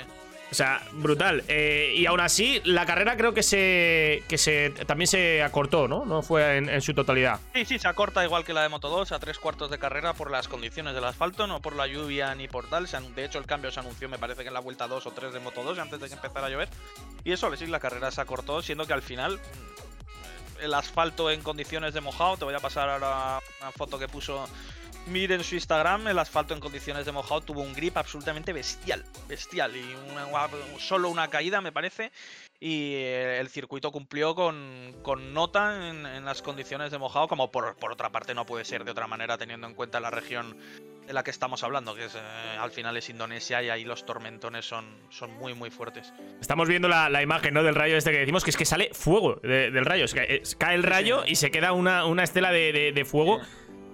O 0.51 0.55
sea, 0.55 0.81
brutal. 0.93 1.43
Eh, 1.47 1.93
y 1.95 2.05
aún 2.07 2.19
así, 2.19 2.62
la 2.63 2.85
carrera 2.85 3.15
creo 3.15 3.33
que 3.33 3.43
se. 3.43 4.23
que 4.27 4.38
se. 4.38 4.71
también 4.88 5.07
se 5.07 5.43
acortó, 5.43 5.88
¿no? 5.88 6.05
No 6.05 6.23
fue 6.23 6.57
en, 6.57 6.69
en 6.69 6.81
su 6.81 6.93
totalidad. 6.93 7.39
Sí, 7.53 7.65
sí, 7.65 7.79
se 7.79 7.88
acorta 7.88 8.23
igual 8.23 8.43
que 8.43 8.53
la 8.53 8.63
de 8.63 8.69
Moto 8.69 8.89
2 8.89 9.12
a 9.12 9.19
tres 9.19 9.38
cuartos 9.38 9.69
de 9.69 9.77
carrera 9.77 10.13
por 10.13 10.31
las 10.31 10.47
condiciones 10.47 10.95
del 10.95 11.03
asfalto, 11.03 11.45
no 11.45 11.62
por 11.62 11.75
la 11.75 11.85
lluvia 11.85 12.33
ni 12.33 12.47
por 12.47 12.67
tal. 12.67 12.88
De 13.15 13.25
hecho, 13.25 13.38
el 13.38 13.45
cambio 13.45 13.71
se 13.71 13.79
anunció, 13.79 14.09
me 14.09 14.17
parece 14.17 14.41
que 14.41 14.47
en 14.47 14.53
la 14.53 14.59
vuelta 14.59 14.88
2 14.88 15.05
o 15.05 15.12
3 15.12 15.33
de 15.33 15.39
Moto 15.39 15.63
2, 15.63 15.77
antes 15.77 15.99
de 15.99 16.07
que 16.07 16.13
empezara 16.13 16.47
a 16.47 16.49
llover. 16.49 16.69
Y 17.23 17.31
eso, 17.31 17.55
sí, 17.55 17.67
la 17.67 17.79
carrera 17.79 18.09
se 18.09 18.21
acortó, 18.21 18.62
siendo 18.62 18.88
que 18.88 18.93
al 18.93 19.01
final 19.01 19.35
mm, 19.35 20.63
el 20.63 20.73
asfalto 20.73 21.29
en 21.29 21.41
condiciones 21.41 21.93
de 21.93 22.01
mojado, 22.01 22.38
te 22.38 22.45
voy 22.45 22.55
a 22.55 22.59
pasar 22.59 22.89
ahora 22.89 23.39
una 23.62 23.71
foto 23.71 23.99
que 23.99 24.07
puso 24.07 24.47
Mir 25.07 25.31
en 25.31 25.43
su 25.43 25.55
Instagram, 25.55 26.07
el 26.07 26.19
asfalto 26.19 26.53
en 26.53 26.59
condiciones 26.59 27.03
de 27.05 27.12
mojado 27.12 27.41
tuvo 27.41 27.62
un 27.62 27.73
grip 27.73 27.97
absolutamente 27.97 28.53
bestial, 28.53 29.03
bestial, 29.27 29.75
y 29.75 29.83
una- 30.12 30.27
solo 30.79 31.09
una 31.09 31.27
caída 31.29 31.62
me 31.62 31.71
parece, 31.71 32.12
y 32.59 32.93
eh, 32.93 33.39
el 33.39 33.49
circuito 33.49 33.91
cumplió 33.91 34.35
con, 34.35 34.93
con 35.01 35.33
nota 35.33 35.89
en, 35.89 36.05
en 36.05 36.25
las 36.25 36.43
condiciones 36.43 36.91
de 36.91 36.99
mojado, 36.99 37.27
como 37.27 37.49
por, 37.51 37.75
por 37.77 37.91
otra 37.91 38.12
parte 38.12 38.35
no 38.35 38.45
puede 38.45 38.65
ser 38.65 38.83
de 38.85 38.91
otra 38.91 39.07
manera 39.07 39.38
teniendo 39.39 39.65
en 39.65 39.73
cuenta 39.73 39.99
la 39.99 40.12
región 40.12 40.55
de 41.07 41.13
la 41.13 41.23
que 41.23 41.31
estamos 41.31 41.63
hablando, 41.63 41.95
que 41.95 42.05
es, 42.05 42.13
eh, 42.13 42.19
al 42.59 42.69
final 42.69 42.95
es 42.95 43.09
Indonesia 43.09 43.63
y 43.63 43.69
ahí 43.71 43.85
los 43.85 44.05
tormentones 44.05 44.63
son, 44.67 44.85
son 45.09 45.31
muy 45.33 45.55
muy 45.55 45.71
fuertes. 45.71 46.13
Estamos 46.39 46.67
viendo 46.67 46.88
la, 46.88 47.09
la 47.09 47.23
imagen, 47.23 47.55
¿no? 47.55 47.63
Del 47.63 47.73
rayo 47.73 47.97
este 47.97 48.12
que 48.12 48.19
decimos 48.19 48.43
que 48.43 48.51
es 48.51 48.57
que 48.57 48.65
sale 48.65 48.91
fuego 48.93 49.39
de- 49.41 49.71
del 49.71 49.85
rayo. 49.85 50.05
Es 50.05 50.13
que, 50.13 50.39
es- 50.43 50.55
cae 50.55 50.75
el 50.75 50.83
rayo 50.83 51.23
y 51.25 51.35
se 51.38 51.49
queda 51.49 51.71
una, 51.71 52.05
una 52.05 52.23
estela 52.23 52.51
de, 52.51 52.71
de- 52.73 52.91
de 52.91 53.05
fuego. 53.05 53.41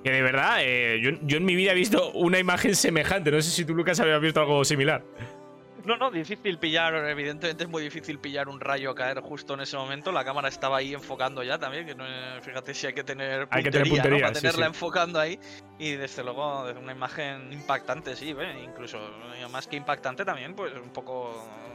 Que 0.05 0.11
de 0.11 0.21
verdad, 0.21 0.57
eh, 0.59 0.99
yo, 1.01 1.17
yo 1.23 1.37
en 1.37 1.45
mi 1.45 1.55
vida 1.55 1.71
he 1.71 1.73
visto 1.73 2.11
una 2.11 2.37
imagen 2.37 2.75
semejante. 2.75 3.31
No 3.31 3.41
sé 3.41 3.49
si 3.49 3.65
tú, 3.65 3.73
Lucas, 3.73 3.99
habías 3.99 4.21
visto 4.21 4.39
algo 4.39 4.63
similar. 4.63 5.03
No, 5.83 5.97
no, 5.97 6.11
difícil 6.11 6.59
pillar, 6.59 6.93
evidentemente 7.09 7.63
es 7.63 7.69
muy 7.71 7.81
difícil 7.81 8.19
pillar 8.19 8.47
un 8.47 8.59
rayo 8.59 8.93
caer 8.93 9.19
justo 9.21 9.55
en 9.55 9.61
ese 9.61 9.77
momento. 9.77 10.11
La 10.11 10.23
cámara 10.23 10.47
estaba 10.47 10.77
ahí 10.77 10.93
enfocando 10.93 11.41
ya 11.41 11.57
también, 11.57 11.87
que 11.87 11.95
no, 11.95 12.05
eh, 12.05 12.39
fíjate 12.39 12.75
si 12.75 12.85
hay 12.85 12.93
que 12.93 13.03
tener 13.03 13.47
puntería, 13.47 13.57
Hay 13.57 13.63
que 13.63 13.71
tener 13.71 13.87
¿no? 13.87 13.93
puntería, 13.95 14.19
para 14.25 14.35
sí, 14.35 14.41
tenerla 14.41 14.65
sí. 14.65 14.69
enfocando 14.69 15.19
ahí. 15.19 15.39
Y 15.79 15.93
desde 15.93 16.23
luego 16.23 16.69
una 16.69 16.91
imagen 16.91 17.51
impactante, 17.51 18.15
sí, 18.15 18.31
¿ve? 18.33 18.61
incluso 18.63 18.99
eh, 18.99 19.47
más 19.51 19.65
que 19.65 19.75
impactante 19.75 20.23
también, 20.23 20.53
pues 20.53 20.71
un 20.73 20.91
poco 20.93 21.31
eh, 21.31 21.74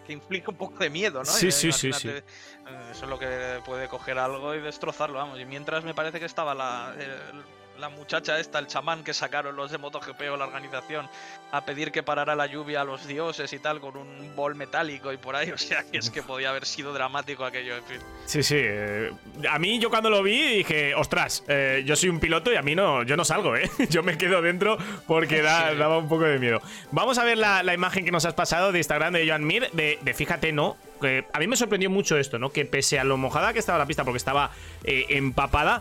que 0.06 0.12
inflige 0.12 0.50
un 0.50 0.56
poco 0.56 0.78
de 0.78 0.90
miedo, 0.90 1.20
¿no? 1.20 1.24
Sí, 1.24 1.50
sí, 1.52 1.72
sí, 1.72 1.88
imagínate, 1.88 2.18
eh, 2.18 2.88
Eso 2.90 3.04
es 3.04 3.10
lo 3.10 3.18
que 3.18 3.60
puede 3.64 3.88
coger 3.88 4.18
algo 4.18 4.54
y 4.54 4.60
destrozarlo, 4.60 5.18
vamos. 5.18 5.38
Y 5.40 5.44
mientras 5.44 5.84
me 5.84 5.94
parece 5.94 6.18
que 6.20 6.26
estaba 6.26 6.54
la, 6.54 6.94
el- 6.98 7.42
la 7.80 7.88
muchacha 7.88 8.38
esta, 8.38 8.58
el 8.58 8.66
chamán 8.66 9.02
que 9.04 9.14
sacaron 9.14 9.56
los 9.56 9.70
de 9.70 9.78
MotoGP 9.78 10.20
o 10.32 10.36
la 10.36 10.44
organización 10.46 11.08
a 11.52 11.64
pedir 11.64 11.90
que 11.90 12.02
parara 12.02 12.34
la 12.36 12.46
lluvia 12.46 12.82
a 12.82 12.84
los 12.84 13.06
dioses 13.06 13.52
y 13.52 13.58
tal 13.58 13.80
con 13.80 13.96
un 13.96 14.36
bol 14.36 14.54
metálico 14.54 15.12
y 15.12 15.16
por 15.16 15.34
ahí, 15.34 15.50
o 15.50 15.58
sea 15.58 15.82
que 15.90 15.98
es 15.98 16.10
que 16.10 16.22
podía 16.22 16.50
haber 16.50 16.64
sido 16.66 16.92
dramático 16.92 17.44
aquello, 17.44 17.76
en 17.76 17.84
fin. 17.84 17.98
Sí, 18.26 18.42
sí. 18.42 18.56
eh, 18.58 19.10
a 19.50 19.58
mí, 19.58 19.78
yo 19.78 19.90
cuando 19.90 20.10
lo 20.10 20.22
vi, 20.22 20.56
dije, 20.58 20.94
ostras, 20.94 21.42
eh, 21.48 21.82
yo 21.84 21.96
soy 21.96 22.08
un 22.10 22.20
piloto 22.20 22.52
y 22.52 22.56
a 22.56 22.62
mí 22.62 22.74
no, 22.74 23.02
yo 23.02 23.16
no 23.16 23.24
salgo, 23.24 23.56
¿eh? 23.56 23.68
Yo 23.90 24.02
me 24.02 24.16
quedo 24.18 24.40
dentro 24.42 24.78
porque 25.06 25.42
da- 25.42 25.70
Sí. 25.72 25.76
daba 25.78 25.98
un 25.98 26.08
poco 26.08 26.24
de 26.24 26.38
miedo. 26.38 26.60
Vamos 26.92 27.18
a 27.18 27.24
ver 27.24 27.38
la, 27.38 27.62
la 27.62 27.74
imagen 27.74 28.04
que 28.04 28.10
nos 28.12 28.24
has 28.24 28.34
pasado 28.34 28.70
de 28.72 28.78
Instagram 28.78 29.12
de 29.14 29.26
Joan 29.26 29.44
Mir, 29.44 29.70
de, 29.72 29.98
de 30.02 30.14
fíjate, 30.14 30.52
¿no? 30.52 30.76
Que 31.00 31.24
a 31.32 31.38
mí 31.38 31.46
me 31.46 31.56
sorprendió 31.56 31.88
mucho 31.90 32.16
esto, 32.18 32.38
¿no? 32.38 32.50
Que 32.50 32.64
pese 32.66 32.98
a 32.98 33.04
lo 33.04 33.16
mojada 33.16 33.52
que 33.52 33.58
estaba 33.58 33.78
la 33.78 33.86
pista 33.86 34.04
porque 34.04 34.18
estaba 34.18 34.50
eh, 34.84 35.06
empapada, 35.10 35.80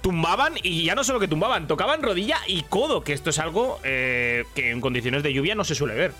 tumbaban 0.00 0.54
y 0.62 0.84
ya 0.84 0.94
no 0.94 1.04
solo 1.04 1.20
que 1.20 1.28
tumbaban, 1.28 1.66
tocaban 1.66 2.02
rodilla 2.02 2.38
y 2.46 2.62
codo, 2.62 3.02
que 3.02 3.12
esto 3.12 3.30
es 3.30 3.38
algo 3.38 3.80
eh, 3.84 4.44
que 4.54 4.70
en 4.70 4.80
condiciones 4.80 5.22
de 5.22 5.32
lluvia 5.32 5.54
no 5.54 5.64
se 5.64 5.74
suele 5.74 5.94
ver. 5.94 6.12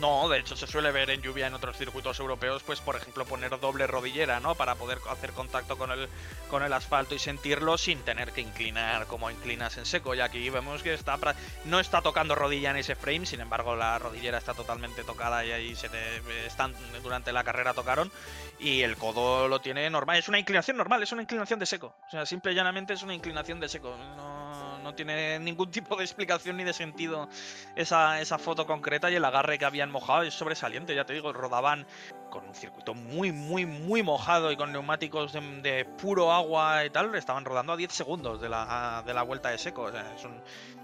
No, 0.00 0.28
de 0.28 0.38
hecho 0.38 0.56
se 0.56 0.66
suele 0.66 0.90
ver 0.92 1.10
en 1.10 1.20
lluvia 1.20 1.46
en 1.46 1.54
otros 1.54 1.76
circuitos 1.76 2.18
europeos, 2.18 2.62
pues 2.62 2.80
por 2.80 2.96
ejemplo 2.96 3.26
poner 3.26 3.58
doble 3.60 3.86
rodillera, 3.86 4.40
¿no? 4.40 4.54
Para 4.54 4.74
poder 4.74 4.98
hacer 5.10 5.32
contacto 5.32 5.76
con 5.76 5.90
el, 5.90 6.08
con 6.48 6.62
el 6.62 6.72
asfalto 6.72 7.14
y 7.14 7.18
sentirlo 7.18 7.76
sin 7.76 8.00
tener 8.00 8.32
que 8.32 8.40
inclinar 8.40 9.06
como 9.06 9.30
inclinas 9.30 9.76
en 9.76 9.84
seco. 9.84 10.14
Y 10.14 10.20
aquí 10.20 10.48
vemos 10.48 10.82
que 10.82 10.94
está 10.94 11.18
no 11.64 11.80
está 11.80 12.00
tocando 12.00 12.34
rodilla 12.34 12.70
en 12.70 12.76
ese 12.76 12.94
frame, 12.94 13.26
sin 13.26 13.40
embargo 13.40 13.76
la 13.76 13.98
rodillera 13.98 14.38
está 14.38 14.54
totalmente 14.54 15.04
tocada 15.04 15.44
y 15.44 15.52
ahí 15.52 15.76
se 15.76 15.88
te, 15.88 16.46
están 16.46 16.74
durante 17.02 17.32
la 17.32 17.44
carrera 17.44 17.74
tocaron 17.74 18.10
y 18.58 18.82
el 18.82 18.96
codo 18.96 19.48
lo 19.48 19.60
tiene 19.60 19.88
normal. 19.90 20.16
Es 20.16 20.28
una 20.28 20.38
inclinación 20.38 20.76
normal, 20.76 21.02
es 21.02 21.12
una 21.12 21.22
inclinación 21.22 21.58
de 21.58 21.66
seco. 21.66 21.94
O 22.06 22.10
sea, 22.10 22.24
simple 22.24 22.52
y 22.52 22.54
llanamente 22.54 22.94
es 22.94 23.02
una 23.02 23.14
inclinación 23.14 23.60
de 23.60 23.68
seco. 23.68 23.96
No, 24.16 24.49
no 24.80 24.94
tiene 24.94 25.38
ningún 25.38 25.70
tipo 25.70 25.96
de 25.96 26.04
explicación 26.04 26.56
ni 26.56 26.64
de 26.64 26.72
sentido 26.72 27.28
esa, 27.76 28.20
esa 28.20 28.38
foto 28.38 28.66
concreta 28.66 29.10
y 29.10 29.16
el 29.16 29.24
agarre 29.24 29.58
que 29.58 29.64
habían 29.64 29.90
mojado 29.90 30.22
es 30.22 30.34
sobresaliente, 30.34 30.94
ya 30.94 31.04
te 31.04 31.12
digo, 31.12 31.32
rodaban 31.32 31.86
con 32.30 32.46
un 32.46 32.54
circuito 32.54 32.94
muy, 32.94 33.32
muy, 33.32 33.66
muy 33.66 34.02
mojado 34.02 34.50
y 34.52 34.56
con 34.56 34.72
neumáticos 34.72 35.32
de, 35.32 35.40
de 35.60 35.84
puro 35.84 36.32
agua 36.32 36.84
y 36.84 36.90
tal, 36.90 37.14
estaban 37.14 37.44
rodando 37.44 37.72
a 37.72 37.76
10 37.76 37.92
segundos 37.92 38.40
de 38.40 38.48
la, 38.48 39.02
de 39.04 39.12
la 39.12 39.22
vuelta 39.22 39.50
de 39.50 39.58
seco. 39.58 39.82
O 39.82 39.90
sea, 39.92 40.16
son, 40.16 40.40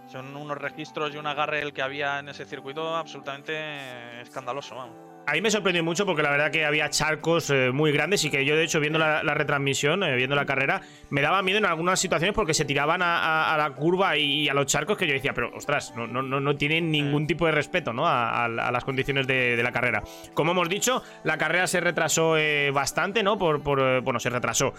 son 0.09 0.37
unos 0.37 0.59
registros 0.59 1.15
y 1.15 1.17
un 1.19 1.27
agarre 1.27 1.63
el 1.63 1.73
que 1.73 1.83
había 1.83 2.19
en 2.19 2.29
ese 2.29 2.45
circuito 2.45 2.97
absolutamente 2.97 4.21
escandaloso, 4.21 4.75
vamos. 4.77 4.97
A 5.29 5.33
mí 5.33 5.41
me 5.41 5.51
sorprendió 5.51 5.83
mucho 5.83 6.07
porque 6.07 6.23
la 6.23 6.31
verdad 6.31 6.53
que 6.53 6.65
había 6.65 6.89
charcos 6.89 7.51
eh, 7.51 7.73
muy 7.73 7.91
grandes 7.91 8.25
y 8.25 8.31
que 8.31 8.45
yo, 8.45 8.55
de 8.55 8.63
hecho, 8.63 8.79
viendo 8.79 8.97
la, 9.01 9.25
la 9.25 9.35
retransmisión, 9.35 10.05
eh, 10.05 10.15
viendo 10.15 10.37
la 10.37 10.47
carrera, 10.47 10.83
me 11.11 11.21
daba 11.21 11.43
miedo 11.43 11.59
en 11.59 11.65
algunas 11.65 11.99
situaciones 11.99 12.33
porque 12.33 12.55
se 12.55 12.65
tiraban 12.65 13.03
a, 13.03 13.19
a- 13.19 13.55
a 13.55 13.57
la 13.59 13.71
curva 13.75 14.17
y 14.17 14.49
a 14.49 14.55
los 14.55 14.67
charcos 14.67 14.97
que 14.97 15.05
yo 15.09 15.15
decía, 15.15 15.33
pero 15.35 15.51
ostras, 15.57 15.93
no, 15.97 16.07
no, 16.07 16.23
no, 16.23 16.39
no 16.39 16.57
tienen 16.57 16.93
ningún 16.93 17.27
tipo 17.27 17.45
de 17.47 17.51
respeto 17.51 17.93
¿no? 17.93 18.07
a 18.07 18.47
las 18.49 18.85
condiciones 18.85 19.27
de, 19.27 19.57
de 19.57 19.63
la 19.65 19.73
carrera. 19.73 20.01
Como 20.33 20.53
hemos 20.53 20.69
dicho, 20.69 21.03
la 21.25 21.36
carrera 21.39 21.67
se 21.67 21.81
retrasó 21.81 22.37
eh, 22.37 22.71
bastante, 22.71 23.23
¿no? 23.23 23.39
Por, 23.39 23.63
por, 23.63 23.81
eh, 23.81 24.01
bueno, 24.01 24.21
se 24.21 24.31
retrasó 24.31 24.73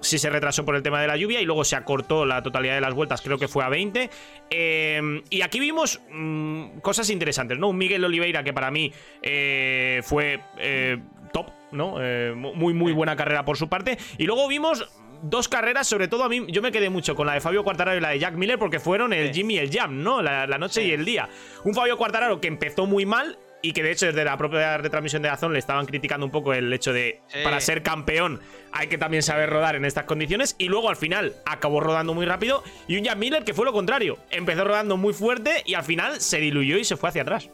sí 0.00 0.18
se 0.18 0.30
retrasó 0.30 0.64
por 0.64 0.76
el 0.76 0.82
tema 0.82 1.00
de 1.00 1.06
la 1.06 1.16
lluvia 1.16 1.40
y 1.40 1.44
luego 1.44 1.64
se 1.64 1.76
acortó 1.76 2.24
la 2.24 2.42
totalidad 2.42 2.74
de 2.74 2.80
las 2.80 2.94
vueltas, 2.94 3.22
creo 3.22 3.38
que 3.38 3.48
fue 3.48 3.64
a 3.64 3.68
20. 3.68 4.10
Eh, 4.50 5.22
y 5.30 5.42
aquí 5.42 5.60
vimos 5.60 6.00
mm, 6.10 6.78
cosas 6.78 7.10
interesantes, 7.10 7.58
¿no? 7.58 7.68
Un 7.68 7.78
Miguel 7.78 8.04
Oliveira 8.04 8.42
que 8.42 8.52
para 8.52 8.70
mí 8.70 8.92
eh, 9.22 10.00
fue 10.04 10.40
eh, 10.58 10.98
top, 11.32 11.50
¿no? 11.72 11.96
Muy, 12.36 12.74
muy 12.74 12.92
buena 12.92 13.16
carrera 13.16 13.44
por 13.44 13.56
su 13.56 13.68
parte. 13.68 13.98
Y 14.18 14.24
luego 14.24 14.48
vimos 14.48 14.88
dos 15.22 15.48
carreras, 15.48 15.86
sobre 15.86 16.08
todo 16.08 16.24
a 16.24 16.28
mí, 16.28 16.44
yo 16.48 16.62
me 16.62 16.70
quedé 16.70 16.90
mucho 16.90 17.14
con 17.14 17.26
la 17.26 17.34
de 17.34 17.40
Fabio 17.40 17.64
Quartararo 17.64 17.98
y 17.98 18.00
la 18.00 18.10
de 18.10 18.18
Jack 18.18 18.34
Miller 18.34 18.58
porque 18.58 18.78
fueron 18.78 19.12
el 19.12 19.32
Jimmy 19.32 19.54
y 19.54 19.58
el 19.58 19.70
Jam, 19.70 20.02
¿no? 20.02 20.22
La, 20.22 20.46
la 20.46 20.58
noche 20.58 20.84
y 20.84 20.92
el 20.92 21.04
día. 21.04 21.28
Un 21.64 21.74
Fabio 21.74 21.96
Quartararo 21.96 22.40
que 22.40 22.48
empezó 22.48 22.86
muy 22.86 23.06
mal 23.06 23.38
y 23.68 23.72
que 23.72 23.82
de 23.82 23.90
hecho 23.90 24.06
desde 24.06 24.24
la 24.24 24.36
propia 24.36 24.76
retransmisión 24.78 25.22
de 25.22 25.28
Azón 25.28 25.52
le 25.52 25.58
estaban 25.58 25.86
criticando 25.86 26.24
un 26.24 26.30
poco 26.32 26.54
el 26.54 26.72
hecho 26.72 26.92
de 26.92 27.20
Sí. 27.28 27.38
para 27.42 27.60
ser 27.60 27.82
campeón 27.82 28.40
hay 28.72 28.86
que 28.88 28.96
también 28.98 29.22
saber 29.22 29.50
rodar 29.50 29.74
en 29.74 29.84
estas 29.84 30.04
condiciones 30.04 30.54
y 30.58 30.68
luego 30.68 30.88
al 30.88 30.96
final 30.96 31.34
acabó 31.46 31.80
rodando 31.80 32.14
muy 32.14 32.26
rápido 32.26 32.62
y 32.86 32.96
un 32.96 33.04
Jack 33.04 33.16
Miller 33.16 33.44
que 33.44 33.54
fue 33.54 33.64
lo 33.64 33.72
contrario, 33.72 34.18
empezó 34.30 34.64
rodando 34.64 34.96
muy 34.96 35.12
fuerte 35.14 35.62
y 35.66 35.74
al 35.74 35.82
final 35.84 36.20
se 36.20 36.38
diluyó 36.38 36.78
y 36.78 36.84
se 36.84 36.96
fue 36.96 37.08
hacia 37.08 37.22
atrás. 37.22 37.50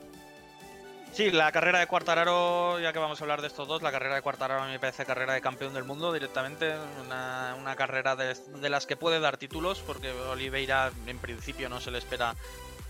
Sí, 1.12 1.30
la 1.30 1.52
carrera 1.52 1.78
de 1.78 1.86
Quartararo, 1.86 2.80
ya 2.80 2.92
que 2.94 2.98
vamos 2.98 3.20
a 3.20 3.24
hablar 3.24 3.42
de 3.42 3.46
estos 3.46 3.68
dos, 3.68 3.82
la 3.82 3.92
carrera 3.92 4.14
de 4.14 4.22
Quartararo 4.22 4.62
a 4.62 4.66
mí 4.66 4.72
me 4.72 4.78
parece 4.80 5.04
carrera 5.04 5.34
de 5.34 5.42
campeón 5.42 5.74
del 5.74 5.84
mundo 5.84 6.10
directamente, 6.10 6.72
una, 7.04 7.54
una 7.60 7.76
carrera 7.76 8.16
de, 8.16 8.34
de 8.34 8.70
las 8.70 8.86
que 8.86 8.96
puede 8.96 9.20
dar 9.20 9.36
títulos, 9.36 9.80
porque 9.86 10.10
Oliveira 10.10 10.90
en 11.06 11.18
principio 11.18 11.68
no 11.68 11.80
se 11.82 11.90
le 11.90 11.98
espera 11.98 12.34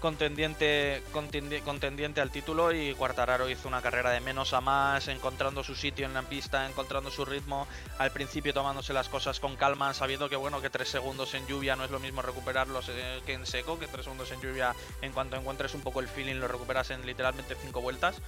contendiente, 0.02 1.00
contendi- 1.12 1.62
contendiente 1.62 2.20
al 2.20 2.32
título 2.32 2.72
y 2.72 2.92
Cuartararo 2.92 3.48
hizo 3.48 3.68
una 3.68 3.80
carrera 3.80 4.10
de 4.10 4.20
menos 4.20 4.52
a 4.52 4.60
más, 4.60 5.06
encontrando 5.06 5.62
su 5.62 5.76
sitio 5.76 6.06
en 6.06 6.12
la 6.12 6.22
pista, 6.22 6.68
encontrando 6.68 7.08
su 7.08 7.24
ritmo, 7.24 7.68
al 7.98 8.10
principio 8.10 8.52
tomándose 8.52 8.92
las 8.92 9.08
cosas 9.08 9.38
con 9.38 9.54
calma, 9.54 9.94
sabiendo 9.94 10.28
que 10.28 10.34
bueno, 10.34 10.60
que 10.60 10.70
tres 10.70 10.88
segundos 10.88 11.34
en 11.34 11.46
lluvia 11.46 11.76
no 11.76 11.84
es 11.84 11.92
lo 11.92 12.00
mismo 12.00 12.20
recuperarlos 12.20 12.88
eh, 12.88 13.22
que 13.24 13.34
en 13.34 13.46
seco, 13.46 13.78
que 13.78 13.86
tres 13.86 14.02
segundos 14.02 14.32
en 14.32 14.40
lluvia 14.40 14.74
en 15.02 15.12
cuanto 15.12 15.36
encuentres 15.36 15.72
un 15.74 15.82
poco 15.82 16.00
el 16.00 16.08
feeling 16.08 16.40
lo 16.40 16.48
recuperas 16.48 16.90
en 16.90 17.06
literalmente 17.06 17.54
cinco 17.54 17.80
vueltas. 17.80 18.20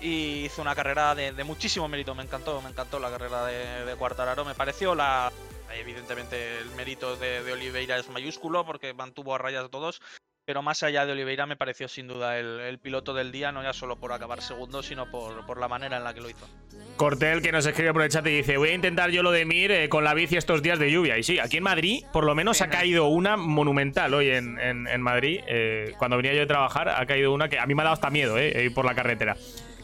Y 0.00 0.44
hizo 0.44 0.62
una 0.62 0.76
carrera 0.76 1.16
de, 1.16 1.32
de 1.32 1.42
muchísimo 1.42 1.88
mérito, 1.88 2.14
me 2.14 2.22
encantó, 2.22 2.62
me 2.62 2.70
encantó 2.70 3.00
la 3.00 3.10
carrera 3.10 3.44
de, 3.46 3.84
de 3.84 3.96
Cuartararo, 3.96 4.44
me 4.44 4.54
pareció 4.54 4.94
la... 4.94 5.32
Evidentemente 5.74 6.58
el 6.60 6.70
mérito 6.76 7.16
de, 7.16 7.42
de 7.42 7.52
Oliveira 7.52 7.98
es 7.98 8.08
mayúsculo 8.08 8.64
porque 8.64 8.94
mantuvo 8.94 9.34
a 9.34 9.38
rayas 9.38 9.64
a 9.64 9.68
todos, 9.68 10.00
pero 10.46 10.62
más 10.62 10.82
allá 10.84 11.04
de 11.04 11.12
Oliveira 11.12 11.44
me 11.44 11.56
pareció 11.56 11.88
sin 11.88 12.06
duda 12.06 12.38
el, 12.38 12.60
el 12.60 12.78
piloto 12.78 13.12
del 13.12 13.32
día, 13.32 13.50
no 13.52 13.62
ya 13.62 13.72
solo 13.72 13.96
por 13.96 14.12
acabar 14.12 14.40
segundo, 14.40 14.82
sino 14.82 15.10
por, 15.10 15.44
por 15.44 15.58
la 15.58 15.66
manera 15.68 15.96
en 15.96 16.04
la 16.04 16.14
que 16.14 16.20
lo 16.20 16.30
hizo. 16.30 16.48
Cortel 16.96 17.42
que 17.42 17.50
nos 17.52 17.66
escribe 17.66 17.92
por 17.92 18.02
el 18.02 18.08
chat 18.10 18.24
y 18.28 18.30
dice, 18.30 18.56
voy 18.56 18.68
a 18.70 18.74
intentar 18.74 19.10
yo 19.10 19.22
lo 19.24 19.32
de 19.32 19.44
Mir 19.44 19.72
eh, 19.72 19.88
con 19.88 20.04
la 20.04 20.14
bici 20.14 20.36
estos 20.36 20.62
días 20.62 20.78
de 20.78 20.90
lluvia. 20.90 21.18
Y 21.18 21.24
sí, 21.24 21.38
aquí 21.40 21.56
en 21.58 21.64
Madrid 21.64 22.04
por 22.12 22.24
lo 22.24 22.34
menos 22.36 22.62
ha 22.62 22.68
caído 22.70 23.08
una 23.08 23.36
monumental 23.36 24.14
hoy 24.14 24.30
en, 24.30 24.58
en- 24.60 24.86
en 24.86 25.02
Madrid. 25.02 25.40
eh, 25.48 25.92
cuando 25.98 26.16
venía 26.16 26.32
yo 26.32 26.40
de 26.40 26.46
trabajar 26.46 26.88
ha 26.88 27.04
caído 27.06 27.32
una 27.34 27.48
que 27.48 27.58
a 27.58 27.66
mí 27.66 27.74
me 27.74 27.82
ha 27.82 27.84
dado 27.84 27.94
hasta 27.94 28.10
miedo 28.10 28.38
eh, 28.38 28.64
ir 28.66 28.72
por 28.72 28.84
la 28.84 28.94
carretera. 28.94 29.36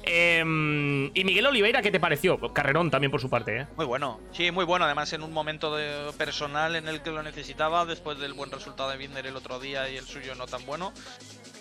Em, 0.05 1.11
y 1.15 1.25
Miguel 1.25 1.47
Oliveira, 1.47 1.81
¿qué 1.83 1.91
te 1.91 2.01
pareció? 2.01 2.39
Carrerón 2.53 2.91
también 2.91 3.11
por 3.11 3.21
su 3.21 3.31
parte, 3.31 3.61
¿eh? 3.61 3.67
Muy 3.77 3.87
bueno, 3.87 4.21
sí, 4.33 4.51
muy 4.51 4.65
bueno. 4.65 4.85
Además, 4.85 5.13
en 5.13 5.23
un 5.23 5.33
momento 5.33 5.75
de- 5.77 6.13
personal 6.19 6.75
en 6.77 6.89
el 6.89 7.03
que 7.03 7.11
lo 7.11 7.23
necesitaba, 7.23 7.85
después 7.87 8.19
del 8.19 8.33
buen 8.35 8.51
resultado 8.51 8.91
de 8.91 8.97
Binder 8.97 9.27
el 9.27 9.37
otro 9.37 9.59
día 9.61 9.89
y 9.89 9.97
el 9.97 10.05
suyo 10.05 10.35
no 10.35 10.47
tan 10.47 10.65
bueno. 10.67 10.93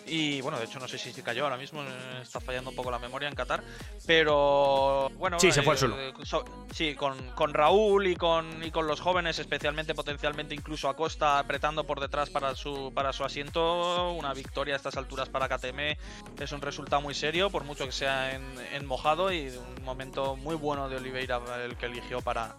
Y 0.07 0.41
bueno, 0.41 0.57
de 0.59 0.65
hecho, 0.65 0.79
no 0.79 0.87
sé 0.87 0.97
si 0.97 1.13
se 1.13 1.23
cayó 1.23 1.43
ahora 1.43 1.57
mismo, 1.57 1.81
eh, 1.83 2.19
está 2.21 2.39
fallando 2.39 2.69
un 2.71 2.75
poco 2.75 2.91
la 2.91 2.99
memoria 2.99 3.27
en 3.29 3.35
Qatar. 3.35 3.63
Pero 4.05 5.09
bueno, 5.17 5.39
Sí, 5.39 5.51
se 5.51 5.61
fue 5.61 5.73
al 5.73 5.77
eh, 5.77 5.79
suelo. 5.79 6.25
so- 6.25 6.43
sí, 6.73 6.95
con, 6.95 7.17
con 7.31 7.53
Raúl 7.53 8.07
y 8.07 8.15
con, 8.15 8.63
y 8.63 8.71
con 8.71 8.87
los 8.87 8.99
jóvenes, 8.99 9.39
especialmente 9.39 9.93
potencialmente 9.95 10.53
incluso 10.55 10.89
a 10.89 10.95
Costa 10.95 11.39
apretando 11.39 11.83
por 11.85 11.99
detrás 11.99 12.29
para 12.29 12.55
su, 12.55 12.91
para 12.93 13.13
su 13.13 13.23
asiento. 13.23 14.11
Una 14.13 14.33
victoria 14.33 14.73
a 14.73 14.77
estas 14.77 14.97
alturas 14.97 15.29
para 15.29 15.47
KTM 15.47 15.97
es 16.39 16.51
un 16.51 16.61
resultado 16.61 17.01
muy 17.01 17.13
serio, 17.13 17.49
por 17.49 17.63
mucho 17.63 17.85
que 17.85 17.91
sea 17.91 18.33
en, 18.35 18.43
en 18.73 18.85
mojado 18.85 19.31
y 19.31 19.47
un 19.49 19.83
momento 19.83 20.35
muy 20.35 20.55
bueno 20.55 20.89
de 20.89 20.97
Oliveira 20.97 21.39
el 21.63 21.77
que 21.77 21.85
eligió 21.85 22.21
para, 22.21 22.55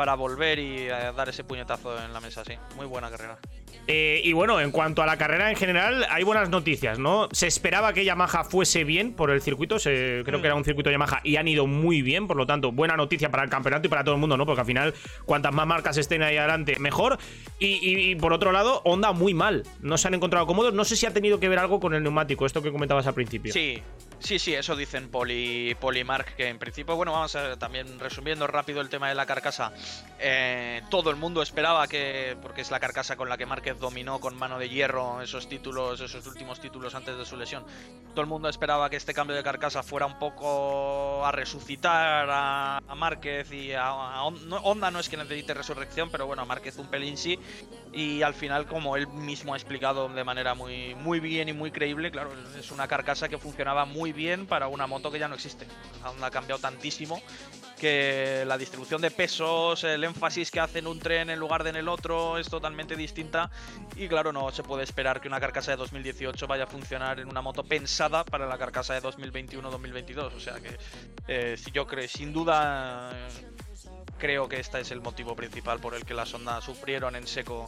para 0.00 0.14
volver 0.14 0.58
y 0.58 0.78
eh, 0.88 1.12
dar 1.14 1.28
ese 1.28 1.44
puñetazo 1.44 2.02
en 2.02 2.14
la 2.14 2.20
mesa, 2.22 2.42
sí. 2.42 2.54
Muy 2.74 2.86
buena 2.86 3.10
carrera. 3.10 3.36
Eh, 3.86 4.22
y 4.24 4.32
bueno, 4.32 4.58
en 4.58 4.70
cuanto 4.70 5.02
a 5.02 5.06
la 5.06 5.18
carrera 5.18 5.50
en 5.50 5.56
general, 5.56 6.06
hay 6.08 6.22
buenas 6.24 6.48
noticias, 6.48 6.98
¿no? 6.98 7.28
Se 7.32 7.46
esperaba 7.46 7.92
que 7.92 8.02
Yamaha 8.02 8.44
fuese 8.44 8.84
bien 8.84 9.12
por 9.12 9.30
el 9.30 9.42
circuito, 9.42 9.78
se- 9.78 10.22
creo 10.24 10.40
que 10.40 10.46
era 10.46 10.54
un 10.56 10.64
circuito 10.64 10.90
Yamaha 10.90 11.20
y 11.22 11.36
han 11.36 11.48
ido 11.48 11.66
muy 11.66 12.00
bien, 12.00 12.26
por 12.26 12.38
lo 12.38 12.46
tanto, 12.46 12.72
buena 12.72 12.96
noticia 12.96 13.30
para 13.30 13.42
el 13.44 13.50
campeonato 13.50 13.88
y 13.88 13.90
para 13.90 14.02
todo 14.02 14.14
el 14.14 14.20
mundo, 14.22 14.38
¿no? 14.38 14.46
Porque 14.46 14.60
al 14.62 14.66
final, 14.66 14.94
cuantas 15.26 15.52
más 15.52 15.66
marcas 15.66 15.98
estén 15.98 16.22
ahí 16.22 16.38
adelante, 16.38 16.76
mejor. 16.78 17.18
Y, 17.58 17.66
y- 17.86 18.10
y 18.12 18.14
por 18.14 18.32
otro 18.32 18.52
lado, 18.52 18.80
Honda 18.86 19.12
muy 19.12 19.34
mal, 19.34 19.64
no 19.82 19.98
se 19.98 20.08
han 20.08 20.14
encontrado 20.14 20.46
cómodos, 20.46 20.72
no 20.72 20.84
sé 20.86 20.96
si 20.96 21.04
ha 21.04 21.12
tenido 21.12 21.38
que 21.40 21.50
ver 21.50 21.58
algo 21.58 21.78
con 21.78 21.92
el 21.92 22.02
neumático, 22.02 22.46
esto 22.46 22.62
que 22.62 22.72
comentabas 22.72 23.06
al 23.06 23.12
principio. 23.12 23.52
Sí, 23.52 23.82
sí, 24.18 24.38
sí, 24.38 24.54
eso 24.54 24.76
dicen 24.76 25.10
Poli, 25.10 25.76
Polimark, 25.78 26.36
que 26.36 26.48
en 26.48 26.58
principio, 26.58 26.96
bueno, 26.96 27.12
vamos 27.12 27.36
a 27.36 27.58
también 27.58 27.98
resumiendo 27.98 28.46
rápido 28.46 28.80
el 28.80 28.88
tema 28.88 29.08
de 29.10 29.14
la 29.14 29.26
carcasa, 29.26 29.72
eh, 30.18 30.82
todo 30.90 31.10
el 31.10 31.16
mundo 31.16 31.40
esperaba 31.42 31.86
que, 31.88 32.36
porque 32.42 32.60
es 32.60 32.70
la 32.70 32.78
carcasa 32.80 33.16
con 33.16 33.28
la 33.28 33.38
que 33.38 33.46
Márquez 33.46 33.78
dominó 33.78 34.20
con 34.20 34.36
mano 34.36 34.58
de 34.58 34.68
hierro 34.68 35.22
esos 35.22 35.48
títulos, 35.48 36.00
esos 36.00 36.26
últimos 36.26 36.60
títulos 36.60 36.94
antes 36.94 37.16
de 37.16 37.24
su 37.24 37.36
lesión, 37.36 37.64
todo 38.10 38.20
el 38.20 38.26
mundo 38.26 38.48
esperaba 38.48 38.90
que 38.90 38.96
este 38.96 39.14
cambio 39.14 39.34
de 39.34 39.42
carcasa 39.42 39.82
fuera 39.82 40.04
un 40.06 40.18
poco 40.18 41.24
a 41.24 41.32
resucitar 41.32 42.28
a, 42.30 42.78
a 42.86 42.94
Márquez 42.94 43.50
y 43.52 43.72
a, 43.72 43.86
a 43.88 44.22
Hon- 44.24 44.46
no- 44.48 44.58
Honda 44.58 44.90
es 45.00 45.08
que 45.08 45.16
necesite 45.16 45.54
resurrección, 45.54 46.10
pero 46.10 46.26
bueno, 46.26 46.42
a 46.42 46.44
Márquez 46.44 46.76
un 46.78 46.88
pelín 46.88 47.16
sí, 47.16 47.38
y 47.92 48.22
al 48.22 48.34
final, 48.34 48.66
como 48.66 48.96
él 48.96 49.06
mismo 49.08 49.54
ha 49.54 49.56
explicado 49.56 50.08
de 50.08 50.24
manera 50.24 50.54
muy, 50.54 50.94
muy 50.96 51.18
bien 51.20 51.48
y 51.48 51.52
muy 51.52 51.70
creíble, 51.70 52.10
claro, 52.10 52.30
es 52.58 52.70
una 52.70 52.86
carcasa 52.88 53.28
que 53.28 53.38
funcionaba 53.38 53.84
muy 53.84 54.12
bien 54.12 54.46
para 54.46 54.68
una 54.68 54.86
moto 54.86 55.10
que 55.10 55.18
ya 55.18 55.28
no 55.28 55.34
existe. 55.34 55.66
Aún 56.04 56.22
ha 56.22 56.30
cambiado 56.30 56.60
tantísimo 56.60 57.20
que 57.80 58.44
la 58.46 58.58
distribución 58.58 59.00
de 59.00 59.10
pesos, 59.10 59.82
el 59.84 60.04
énfasis 60.04 60.50
que 60.50 60.60
hace 60.60 60.80
en 60.80 60.86
un 60.86 60.98
tren 60.98 61.30
en 61.30 61.38
lugar 61.38 61.64
de 61.64 61.70
en 61.70 61.76
el 61.76 61.88
otro 61.88 62.36
es 62.38 62.48
totalmente 62.48 62.94
distinta. 62.94 63.50
Y 63.96 64.06
claro, 64.08 64.32
no 64.32 64.50
se 64.52 64.62
puede 64.62 64.84
esperar 64.84 65.20
que 65.20 65.28
una 65.28 65.40
carcasa 65.40 65.70
de 65.70 65.78
2018 65.78 66.46
vaya 66.46 66.64
a 66.64 66.66
funcionar 66.66 67.18
en 67.18 67.28
una 67.28 67.40
moto 67.40 67.64
pensada 67.64 68.24
para 68.24 68.46
la 68.46 68.58
carcasa 68.58 68.94
de 68.94 69.02
2021-2022. 69.02 70.34
O 70.36 70.40
sea 70.40 70.60
que 70.60 70.76
eh, 71.26 71.56
yo 71.72 71.86
creo, 71.86 72.06
sin 72.06 72.32
duda. 72.32 73.10
eh, 73.14 73.28
Creo 74.18 74.46
que 74.48 74.60
este 74.60 74.80
es 74.80 74.90
el 74.90 75.00
motivo 75.00 75.34
principal 75.34 75.80
por 75.80 75.94
el 75.94 76.04
que 76.04 76.12
las 76.12 76.34
Honda 76.34 76.60
sufrieron 76.60 77.16
en 77.16 77.26
seco, 77.26 77.66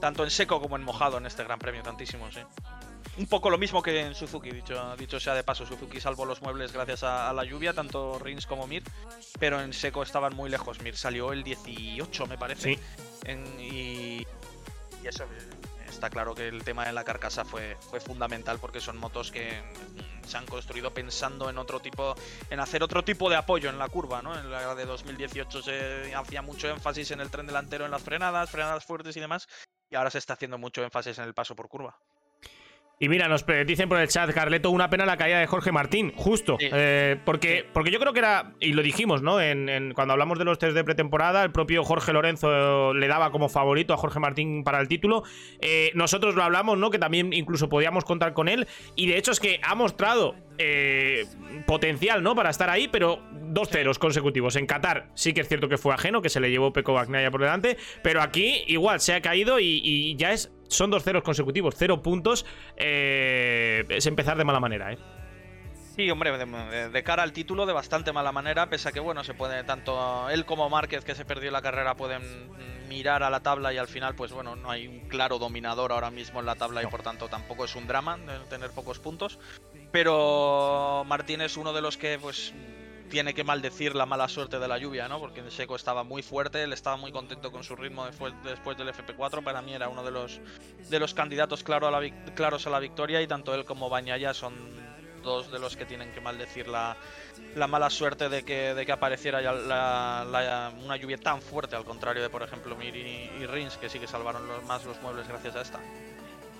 tanto 0.00 0.24
en 0.24 0.30
seco 0.30 0.58
como 0.58 0.76
en 0.76 0.82
mojado 0.82 1.18
en 1.18 1.26
este 1.26 1.44
Gran 1.44 1.58
Premio, 1.58 1.82
tantísimo, 1.82 2.30
sí. 2.32 2.40
Un 3.18 3.26
poco 3.26 3.50
lo 3.50 3.58
mismo 3.58 3.82
que 3.82 4.00
en 4.00 4.14
Suzuki, 4.14 4.50
dicho, 4.50 4.96
dicho 4.96 5.20
sea 5.20 5.34
de 5.34 5.44
paso. 5.44 5.66
Suzuki 5.66 6.00
salvó 6.00 6.24
los 6.24 6.40
muebles 6.40 6.72
gracias 6.72 7.02
a, 7.02 7.28
a 7.28 7.32
la 7.34 7.44
lluvia, 7.44 7.74
tanto 7.74 8.18
Rins 8.18 8.46
como 8.46 8.66
Mir, 8.66 8.82
pero 9.38 9.60
en 9.60 9.74
seco 9.74 10.02
estaban 10.02 10.34
muy 10.34 10.48
lejos. 10.48 10.80
Mir 10.80 10.96
salió 10.96 11.32
el 11.32 11.42
18, 11.42 12.26
me 12.26 12.38
parece. 12.38 12.74
Sí. 12.74 12.80
En- 13.24 13.60
y, 13.60 14.26
y 15.02 15.06
eso 15.06 15.24
eh, 15.24 15.28
está 15.88 16.08
claro 16.08 16.34
que 16.34 16.48
el 16.48 16.64
tema 16.64 16.86
de 16.86 16.92
la 16.94 17.04
carcasa 17.04 17.44
fue, 17.44 17.76
fue 17.90 18.00
fundamental 18.00 18.58
porque 18.58 18.80
son 18.80 18.96
motos 18.96 19.30
que 19.30 19.60
mm, 19.60 20.26
se 20.26 20.38
han 20.38 20.46
construido 20.46 20.94
pensando 20.94 21.50
en 21.50 21.58
otro 21.58 21.80
tipo, 21.80 22.14
en 22.48 22.60
hacer 22.60 22.82
otro 22.82 23.04
tipo 23.04 23.28
de 23.28 23.36
apoyo 23.36 23.68
en 23.68 23.78
la 23.78 23.88
curva, 23.88 24.22
¿no? 24.22 24.38
En 24.38 24.50
la 24.50 24.74
de 24.74 24.86
2018 24.86 25.60
se 25.62 26.14
hacía 26.14 26.40
mucho 26.40 26.70
énfasis 26.70 27.10
en 27.10 27.20
el 27.20 27.30
tren 27.30 27.46
delantero, 27.46 27.84
en 27.84 27.90
las 27.90 28.02
frenadas, 28.02 28.48
frenadas 28.50 28.86
fuertes 28.86 29.14
y 29.18 29.20
demás, 29.20 29.48
y 29.90 29.96
ahora 29.96 30.08
se 30.10 30.16
está 30.16 30.32
haciendo 30.32 30.56
mucho 30.56 30.82
énfasis 30.82 31.18
en 31.18 31.24
el 31.24 31.34
paso 31.34 31.54
por 31.54 31.68
curva. 31.68 31.98
Y 33.02 33.08
mira, 33.08 33.26
nos 33.26 33.44
dicen 33.66 33.88
por 33.88 33.98
el 33.98 34.06
chat, 34.06 34.30
Carleto, 34.32 34.70
una 34.70 34.88
pena 34.88 35.04
la 35.04 35.16
caída 35.16 35.40
de 35.40 35.46
Jorge 35.48 35.72
Martín, 35.72 36.12
justo. 36.14 36.56
Sí. 36.60 36.68
Eh, 36.72 37.16
porque, 37.24 37.66
porque 37.72 37.90
yo 37.90 37.98
creo 37.98 38.12
que 38.12 38.20
era, 38.20 38.52
y 38.60 38.74
lo 38.74 38.82
dijimos, 38.82 39.22
¿no? 39.22 39.40
En, 39.40 39.68
en- 39.68 39.92
cuando 39.92 40.12
hablamos 40.12 40.38
de 40.38 40.44
los 40.44 40.56
test 40.60 40.72
de 40.76 40.84
pretemporada, 40.84 41.42
el 41.42 41.50
propio 41.50 41.82
Jorge 41.82 42.12
Lorenzo 42.12 42.94
le 42.94 43.08
daba 43.08 43.32
como 43.32 43.48
favorito 43.48 43.92
a 43.92 43.96
Jorge 43.96 44.20
Martín 44.20 44.62
para 44.62 44.78
el 44.78 44.86
título. 44.86 45.24
Eh, 45.60 45.90
nosotros 45.94 46.36
lo 46.36 46.44
hablamos, 46.44 46.78
¿no? 46.78 46.90
Que 46.90 47.00
también 47.00 47.32
incluso 47.32 47.68
podíamos 47.68 48.04
contar 48.04 48.34
con 48.34 48.48
él. 48.48 48.68
Y 48.94 49.06
de 49.08 49.16
hecho 49.18 49.32
es 49.32 49.40
que 49.40 49.58
ha 49.64 49.74
mostrado 49.74 50.36
eh, 50.58 51.24
potencial, 51.66 52.22
¿no? 52.22 52.36
Para 52.36 52.50
estar 52.50 52.70
ahí, 52.70 52.86
pero 52.86 53.20
dos 53.32 53.68
ceros 53.68 53.98
consecutivos. 53.98 54.54
En 54.54 54.66
Qatar 54.66 55.08
sí 55.14 55.32
que 55.34 55.40
es 55.40 55.48
cierto 55.48 55.68
que 55.68 55.76
fue 55.76 55.92
ajeno, 55.92 56.22
que 56.22 56.28
se 56.28 56.38
le 56.38 56.50
llevó 56.52 56.72
Peco 56.72 56.92
Bagnaia 56.92 57.32
por 57.32 57.40
delante, 57.40 57.76
pero 58.04 58.22
aquí 58.22 58.62
igual 58.68 59.00
se 59.00 59.12
ha 59.14 59.20
caído 59.20 59.58
y, 59.58 59.80
y 59.82 60.14
ya 60.14 60.32
es 60.32 60.52
son 60.72 60.90
dos 60.90 61.04
ceros 61.04 61.22
consecutivos, 61.22 61.74
cero 61.76 62.02
puntos. 62.02 62.44
eh, 62.76 63.84
es 63.88 64.06
empezar 64.06 64.36
de 64.36 64.44
mala 64.44 64.60
manera, 64.60 64.92
¿eh? 64.92 64.98
Sí, 65.94 66.10
hombre, 66.10 66.32
de, 66.38 66.88
de- 66.88 67.02
cara 67.02 67.22
al 67.22 67.32
título 67.34 67.66
de 67.66 67.74
bastante 67.74 68.12
mala 68.12 68.32
manera, 68.32 68.70
pese 68.70 68.88
a 68.88 68.92
que, 68.92 69.00
bueno, 69.00 69.24
se 69.24 69.34
puede, 69.34 69.62
tanto 69.62 70.30
él 70.30 70.46
como 70.46 70.70
Márquez, 70.70 71.04
que 71.04 71.14
se 71.14 71.26
perdió 71.26 71.50
la 71.50 71.60
carrera, 71.60 71.94
pueden 71.96 72.22
mirar 72.88 73.22
a 73.22 73.28
la 73.28 73.40
tabla 73.40 73.74
y 73.74 73.78
al 73.78 73.88
final, 73.88 74.14
pues 74.14 74.32
bueno, 74.32 74.56
no 74.56 74.70
hay 74.70 74.86
un 74.88 75.00
claro 75.08 75.38
dominador 75.38 75.92
ahora 75.92 76.10
mismo 76.10 76.40
en 76.40 76.46
la 76.46 76.54
tabla 76.54 76.82
y 76.82 76.86
por 76.86 77.02
tanto 77.02 77.28
tampoco 77.28 77.66
es 77.66 77.76
un 77.76 77.86
drama 77.86 78.16
de 78.16 78.38
tener 78.48 78.70
pocos 78.70 78.98
puntos. 79.00 79.38
Pero 79.90 81.04
Martín 81.06 81.42
es 81.42 81.56
uno 81.58 81.72
de 81.74 81.82
los 81.82 81.98
que, 81.98 82.18
pues, 82.18 82.54
tiene 83.12 83.34
que 83.34 83.44
maldecir 83.44 83.94
la 83.94 84.06
mala 84.06 84.26
suerte 84.26 84.58
de 84.58 84.66
la 84.66 84.78
lluvia, 84.78 85.06
¿no? 85.06 85.20
Porque 85.20 85.42
seco 85.50 85.76
estaba 85.76 86.02
muy 86.02 86.22
fuerte, 86.22 86.62
él 86.62 86.72
estaba 86.72 86.96
muy 86.96 87.12
contento 87.12 87.52
con 87.52 87.62
su 87.62 87.76
ritmo 87.76 88.06
después, 88.06 88.32
del 88.42 88.88
FP4. 88.88 89.44
Para 89.44 89.60
mí 89.60 89.74
era 89.74 89.90
uno 89.90 90.02
de 90.02 90.10
los, 90.10 90.40
de 90.88 90.98
los 90.98 91.12
candidatos 91.12 91.62
claro 91.62 91.86
a 91.86 91.90
la, 91.90 92.00
claros 92.34 92.66
a 92.66 92.70
la 92.70 92.78
victoria 92.78 93.20
y 93.20 93.26
tanto 93.26 93.54
él 93.54 93.66
como 93.66 93.90
Bañaya 93.90 94.32
son 94.32 94.54
dos 95.22 95.52
de 95.52 95.58
los 95.58 95.76
que 95.76 95.84
tienen 95.84 96.10
que 96.12 96.22
maldecir 96.22 96.66
la, 96.68 96.96
la 97.54 97.66
mala 97.66 97.90
suerte 97.90 98.30
de 98.30 98.44
que, 98.44 98.72
de 98.74 98.86
que 98.86 98.92
apareciera 98.92 99.42
ya 99.42 99.52
la- 99.52 100.72
una 100.82 100.96
lluvia 100.96 101.18
tan 101.18 101.42
fuerte, 101.42 101.76
al 101.76 101.84
contrario 101.84 102.22
de, 102.22 102.30
por 102.30 102.42
ejemplo, 102.42 102.74
Mir 102.76 102.96
y, 102.96 103.30
y 103.40 103.46
Rins, 103.46 103.76
que 103.76 103.90
sí 103.90 103.98
que 104.00 104.06
salvaron 104.08 104.48
los, 104.48 104.64
más 104.64 104.84
los 104.86 105.00
muebles 105.02 105.28
gracias 105.28 105.54
a 105.54 105.60
esta. 105.60 105.80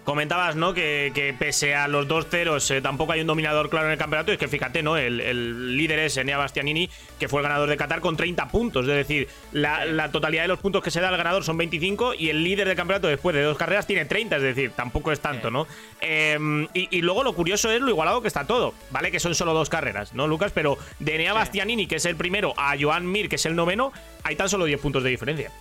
Comentabas, 0.05 0.57
¿no? 0.57 0.75
Que, 0.75 1.13
que 1.15 1.33
pese 1.33 1.77
a 1.77 1.87
los 1.87 2.09
dos 2.09 2.27
ceros 2.27 2.69
eh, 2.73 2.83
tampoco 2.83 3.13
hay 3.13 3.21
un 3.21 3.29
dominador 3.29 3.71
claro 3.71 3.87
en 3.87 3.93
el 3.93 3.99
campeonato. 3.99 4.33
Y 4.33 4.35
es 4.35 4.39
que 4.41 4.49
fíjate, 4.49 4.83
¿no? 4.83 4.97
El, 4.97 5.21
el 5.21 5.77
líder 5.77 6.01
es 6.01 6.17
Enea 6.17 6.39
Bastianini, 6.39 6.91
que 7.21 7.29
fue 7.29 7.41
el 7.41 7.45
ganador 7.45 7.69
de 7.69 7.77
Qatar 7.77 8.01
con 8.01 8.17
30 8.17 8.49
puntos. 8.49 8.89
Es 8.89 8.97
decir, 8.97 9.29
la, 9.53 9.85
la 9.85 10.11
totalidad 10.11 10.43
de 10.43 10.49
los 10.49 10.59
puntos 10.59 10.83
que 10.83 10.91
se 10.91 11.01
da 11.01 11.09
al 11.09 11.17
ganador 11.17 11.45
son 11.45 11.57
25 11.57 12.15
y 12.15 12.31
el 12.31 12.43
líder 12.43 12.67
del 12.67 12.77
campeonato 12.77 13.07
después 13.07 13.33
de 13.37 13.43
dos 13.43 13.57
carreras 13.57 13.87
tiene 13.87 14.05
30. 14.05 14.37
Es 14.39 14.43
decir, 14.43 14.73
tampoco 14.73 15.13
es 15.13 15.21
tanto, 15.21 15.53
¿no? 15.53 15.69
Eh, 16.01 16.37
y, 16.75 16.99
y 16.99 17.01
luego 17.03 17.23
lo 17.23 17.33
curioso 17.33 17.71
es 17.71 17.81
lo 17.81 17.89
igualado 17.89 18.23
que 18.23 18.29
está 18.29 18.45
todo. 18.45 18.75
Vale 18.91 19.13
que 19.13 19.21
son 19.21 19.37
solo 19.37 19.55
dos 19.55 19.69
carreras, 19.69 20.15
¿no, 20.15 20.27
Lucas? 20.27 20.51
Pero 20.53 20.79
de 20.99 21.15
Enea 21.15 21.33
Bastianini, 21.33 21.87
que 21.87 21.97
es 21.97 22.07
el 22.07 22.17
primero, 22.17 22.55
a 22.57 22.75
Joan 22.81 23.07
Mir, 23.07 23.29
que 23.29 23.37
es 23.37 23.47
el 23.47 23.55
noveno, 23.55 23.93
hay 24.25 24.35
tan 24.35 24.49
solo 24.49 24.65
10 24.65 24.81
puntos 24.81 25.05
de 25.05 25.11
diferencia. 25.11 25.53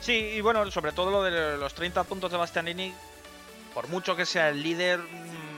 Sí, 0.00 0.14
y 0.14 0.40
bueno, 0.40 0.70
sobre 0.70 0.92
todo 0.92 1.10
lo 1.10 1.22
de 1.22 1.58
los 1.58 1.74
30 1.74 2.04
puntos 2.04 2.30
de 2.30 2.38
Bastianini, 2.38 2.94
por 3.74 3.88
mucho 3.88 4.16
que 4.16 4.26
sea 4.26 4.48
el 4.48 4.62
líder, 4.62 5.00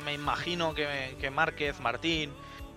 me 0.05 0.13
imagino 0.13 0.75
que, 0.75 1.17
que 1.21 1.31
Márquez, 1.31 1.81
Martín 1.81 2.33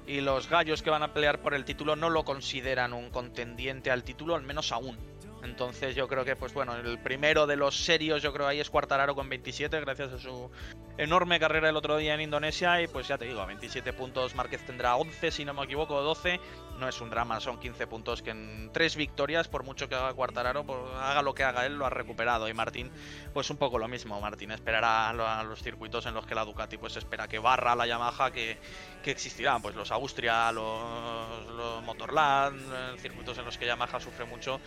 y 0.05 0.21
los 0.21 0.49
gallos 0.49 0.81
que 0.81 0.89
van 0.89 1.03
a 1.03 1.13
pelear 1.13 1.41
por 1.41 1.53
el 1.53 1.65
título 1.65 1.95
no 1.95 2.09
lo 2.09 2.25
consideran 2.25 2.93
un 2.93 3.09
contendiente 3.09 3.91
al 3.91 4.03
título, 4.03 4.35
al 4.35 4.43
menos 4.43 4.71
aún. 4.71 4.97
Entonces 5.43 5.93
yo 5.95 6.07
creo 6.07 6.23
que, 6.23 6.35
pues 6.35 6.53
bueno, 6.53 6.75
el 6.75 6.97
primero 6.99 7.45
de 7.47 7.57
los 7.57 7.83
serios 7.83 8.23
yo 8.23 8.31
creo 8.31 8.47
ahí 8.47 8.61
es 8.61 8.69
Cuartararo 8.69 9.13
con 9.13 9.27
27, 9.27 9.77
gracias 9.81 10.13
a 10.13 10.19
su 10.19 10.49
enorme 10.97 11.39
carrera 11.39 11.69
el 11.69 11.75
otro 11.75 11.97
día 11.97 12.13
en 12.13 12.21
Indonesia. 12.21 12.81
Y 12.81 12.87
pues 12.87 13.07
ya 13.09 13.17
te 13.17 13.25
digo, 13.25 13.41
a 13.41 13.45
27 13.45 13.91
puntos 13.91 14.35
Márquez 14.35 14.65
tendrá 14.65 14.95
11, 14.95 15.31
si 15.31 15.43
no 15.43 15.53
me 15.53 15.63
equivoco, 15.63 16.01
12. 16.01 16.39
No 16.83 16.89
es 16.89 16.99
un 16.99 17.09
drama, 17.09 17.39
son 17.39 17.61
15 17.61 17.87
puntos 17.87 18.21
que 18.21 18.31
en 18.31 18.69
tres 18.73 18.97
victorias, 18.97 19.47
por 19.47 19.63
mucho 19.63 19.87
que 19.87 19.95
haga 19.95 20.13
Cuartararo, 20.13 20.65
por- 20.65 20.93
haga 20.95 21.21
lo 21.21 21.33
que 21.33 21.45
haga 21.45 21.65
él, 21.65 21.77
lo 21.77 21.85
ha 21.85 21.89
recuperado. 21.89 22.49
Y 22.49 22.53
Martín, 22.53 22.91
pues 23.33 23.49
un 23.49 23.55
poco 23.55 23.77
lo 23.79 23.87
mismo. 23.87 24.19
Martín 24.19 24.51
esperará 24.51 25.07
a 25.11 25.43
los 25.43 25.63
circuitos 25.63 26.05
en 26.07 26.13
los 26.13 26.25
que 26.25 26.35
la 26.35 26.43
Ducati 26.43 26.75
pues 26.77 26.97
espera 26.97 27.29
que 27.29 27.39
barra 27.39 27.73
la 27.73 27.87
Yamaha 27.87 28.31
que, 28.31 28.57
que 29.01 29.11
existirán, 29.11 29.61
pues 29.61 29.75
los 29.75 29.91
Austria, 29.93 30.51
los, 30.51 31.47
los 31.55 31.81
Motorland, 31.83 32.59
eh, 32.73 32.99
circuitos 32.99 33.37
en 33.37 33.45
los 33.45 33.57
que 33.57 33.65
Yamaha 33.65 34.01
sufre 34.01 34.25
mucho 34.25 34.59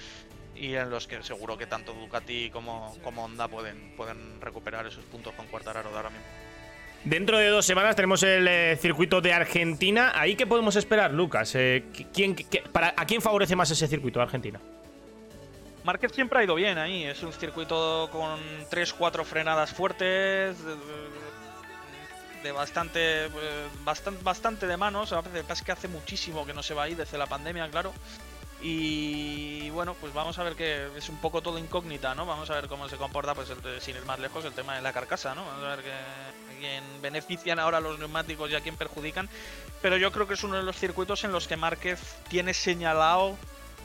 y 0.55 0.75
en 0.75 0.89
los 0.89 1.07
que 1.07 1.23
seguro 1.23 1.59
que 1.59 1.67
tanto 1.67 1.93
Ducati 1.93 2.49
como, 2.49 2.97
como 3.05 3.27
Honda 3.27 3.47
pueden, 3.47 3.95
pueden 3.95 4.41
recuperar 4.41 4.87
esos 4.87 5.05
puntos 5.05 5.35
con 5.35 5.49
Cuartararo 5.49 5.91
de 5.91 5.97
ahora 5.99 6.09
mismo. 6.09 6.25
Dentro 7.07 7.39
de 7.39 7.51
dos 7.51 7.65
semanas 7.65 7.95
tenemos 7.95 8.25
el 8.25 8.49
eh, 8.49 8.77
circuito 8.83 9.21
de 9.21 9.33
Argentina. 9.33 10.11
¿Ahí 10.17 10.35
qué 10.35 10.45
podemos 10.45 10.75
esperar, 10.75 11.13
Lucas? 11.13 11.55
Eh, 11.55 11.85
¿quién, 12.13 12.35
¿A 12.75 13.07
quién 13.07 13.23
favorece 13.23 13.55
más 13.55 13.71
ese 13.71 13.87
circuito 13.87 14.21
Argentina? 14.21 14.61
Márquez 15.85 16.11
siempre 16.11 16.41
ha 16.41 16.43
ido 16.43 16.57
bien 16.57 16.79
ahí, 16.79 17.05
es 17.05 17.23
un 17.23 17.33
circuito 17.33 18.09
con 18.11 18.41
3-4 18.73 19.23
frenadas 19.23 19.73
fuertes, 19.73 20.57
de, 22.43 22.51
bastante, 22.51 23.29
bastante, 23.85 24.21
bastante 24.25 24.67
de 24.67 24.77
manos, 24.77 25.13
a 25.13 25.21
veces 25.21 25.45
es 25.49 25.63
que 25.63 25.71
hace 25.71 25.87
muchísimo 25.87 26.45
que 26.45 26.55
no 26.55 26.65
se 26.65 26.75
va 26.75 26.83
ahí 26.83 26.97
desde 26.97 27.19
la 27.19 27.27
pandemia, 27.27 27.71
claro. 27.71 27.93
Y 28.63 29.69
bueno, 29.71 29.95
pues 30.01 30.15
vamos 30.15 30.39
a 30.39 30.43
ver 30.43 30.55
que 30.55 30.89
es 30.97 31.09
un 31.09 31.19
poco 31.19 31.43
todo 31.43 31.59
incógnita, 31.59 32.15
¿no? 32.15 32.25
Vamos 32.25 32.49
a 32.51 32.55
ver 32.55 32.69
cómo 32.69 32.89
se 32.89 32.97
comporta, 32.97 33.35
pues 33.35 33.53
sin 33.81 33.97
ir 33.97 34.05
más 34.07 34.19
lejos, 34.19 34.45
el 34.45 34.53
tema 34.53 34.75
de 34.75 34.83
la 34.83 34.93
carcasa, 34.93 35.35
¿no? 35.35 35.45
Vamos 35.45 35.65
a 35.65 35.77
ver 35.77 35.85
que, 35.85 35.93
a 35.93 36.59
quién 36.59 36.83
benefician 37.03 37.59
ahora 37.59 37.81
los 37.81 37.99
neumáticos 37.99 38.51
y 38.51 38.55
a 38.55 38.61
quién 38.61 38.77
perjudican. 38.77 39.29
Pero 39.83 39.99
yo 39.99 40.11
creo 40.11 40.27
que 40.27 40.35
es 40.35 40.45
uno 40.45 40.57
de 40.57 40.63
los 40.63 40.77
circuitos 40.77 41.25
en 41.25 41.33
los 41.33 41.47
que 41.47 41.57
Márquez 41.57 42.01
tiene 42.29 42.55
señalado 42.55 43.37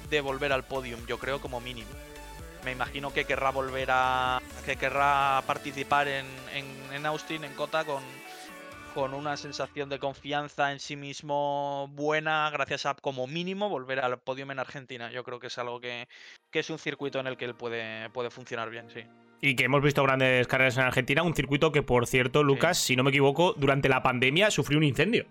de 0.09 0.21
volver 0.21 0.53
al 0.53 0.63
podium, 0.63 1.05
yo 1.05 1.19
creo 1.19 1.41
como 1.41 1.59
mínimo. 1.59 1.89
Me 2.63 2.71
imagino 2.71 3.11
que 3.11 3.25
querrá 3.25 3.49
volver 3.49 3.89
a. 3.91 4.39
que 4.65 4.75
querrá 4.77 5.43
participar 5.47 6.07
en, 6.07 6.27
en 6.53 7.05
Austin, 7.05 7.43
en 7.43 7.55
Cota, 7.55 7.83
con, 7.85 8.03
con 8.93 9.13
una 9.13 9.37
sensación 9.37 9.89
de 9.89 9.99
confianza 9.99 10.71
en 10.71 10.79
sí 10.79 10.95
mismo 10.95 11.89
buena, 11.93 12.49
gracias 12.51 12.85
a 12.85 12.95
como 12.95 13.27
mínimo 13.27 13.69
volver 13.69 13.99
al 13.99 14.19
podium 14.19 14.51
en 14.51 14.59
Argentina. 14.59 15.11
Yo 15.11 15.23
creo 15.23 15.39
que 15.39 15.47
es 15.47 15.57
algo 15.57 15.79
que, 15.79 16.07
que 16.51 16.59
es 16.59 16.69
un 16.69 16.79
circuito 16.79 17.19
en 17.19 17.27
el 17.27 17.37
que 17.37 17.45
él 17.45 17.55
puede, 17.55 18.09
puede 18.09 18.29
funcionar 18.29 18.69
bien, 18.69 18.89
sí. 18.93 19.01
Y 19.41 19.55
que 19.55 19.63
hemos 19.63 19.81
visto 19.81 20.03
grandes 20.03 20.47
carreras 20.47 20.77
en 20.77 20.83
Argentina. 20.83 21.23
Un 21.23 21.35
circuito 21.35 21.71
que, 21.71 21.81
por 21.81 22.05
cierto, 22.05 22.43
Lucas, 22.43 22.77
si 22.77 22.95
no 22.95 23.03
me 23.03 23.09
equivoco, 23.09 23.53
durante 23.57 23.89
la 23.89 24.03
pandemia 24.03 24.51
sufrió 24.51 24.77
un 24.77 24.83
incendio. 24.83 25.25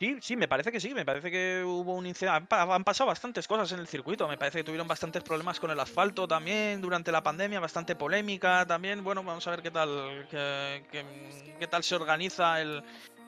Sí, 0.00 0.16
sí, 0.22 0.34
me 0.34 0.48
parece 0.48 0.72
que 0.72 0.80
sí, 0.80 0.94
me 0.94 1.04
parece 1.04 1.30
que 1.30 1.62
hubo 1.62 1.94
un 1.94 2.06
incendio. 2.06 2.32
Han, 2.32 2.46
pa- 2.46 2.62
han 2.74 2.84
pasado 2.84 3.08
bastantes 3.08 3.46
cosas 3.46 3.70
en 3.72 3.80
el 3.80 3.86
circuito, 3.86 4.26
me 4.26 4.38
parece 4.38 4.60
que 4.60 4.64
tuvieron 4.64 4.88
bastantes 4.88 5.22
problemas 5.22 5.60
con 5.60 5.70
el 5.70 5.78
asfalto 5.78 6.26
también 6.26 6.80
durante 6.80 7.12
la 7.12 7.22
pandemia, 7.22 7.60
bastante 7.60 7.94
polémica 7.94 8.64
también. 8.66 9.04
Bueno, 9.04 9.22
vamos 9.22 9.46
a 9.46 9.50
ver 9.50 9.60
qué 9.60 9.70
tal, 9.70 10.26
qué, 10.30 10.82
qué- 10.90 11.66
tal 11.66 11.84
se 11.84 11.96
organiza 11.96 12.62
el, 12.62 12.82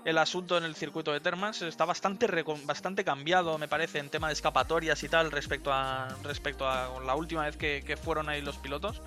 el 0.07 0.17
asunto 0.17 0.57
en 0.57 0.65
el 0.65 0.75
circuito 0.75 1.13
de 1.13 1.21
Termas. 1.21 1.61
Está 1.61 1.85
bastante, 1.85 2.27
bastante 2.65 3.05
cambiado, 3.05 3.59
me 3.59 3.69
parece, 3.69 3.99
en 3.99 4.09
tema 4.09 4.29
de 4.29 4.33
escapatorias 4.33 5.03
y 5.03 5.11
tal 5.11 5.31
respecto 5.31 5.71
a, 5.71 6.09
respecto 6.23 6.67
a 6.67 6.89
la 7.05 7.15
última 7.15 7.45
vez 7.45 7.59
que, 7.59 7.83
que 7.87 7.99
fueron 7.99 8.31
ahí 8.31 8.41
los 8.41 8.57
pilotos. 8.57 9.03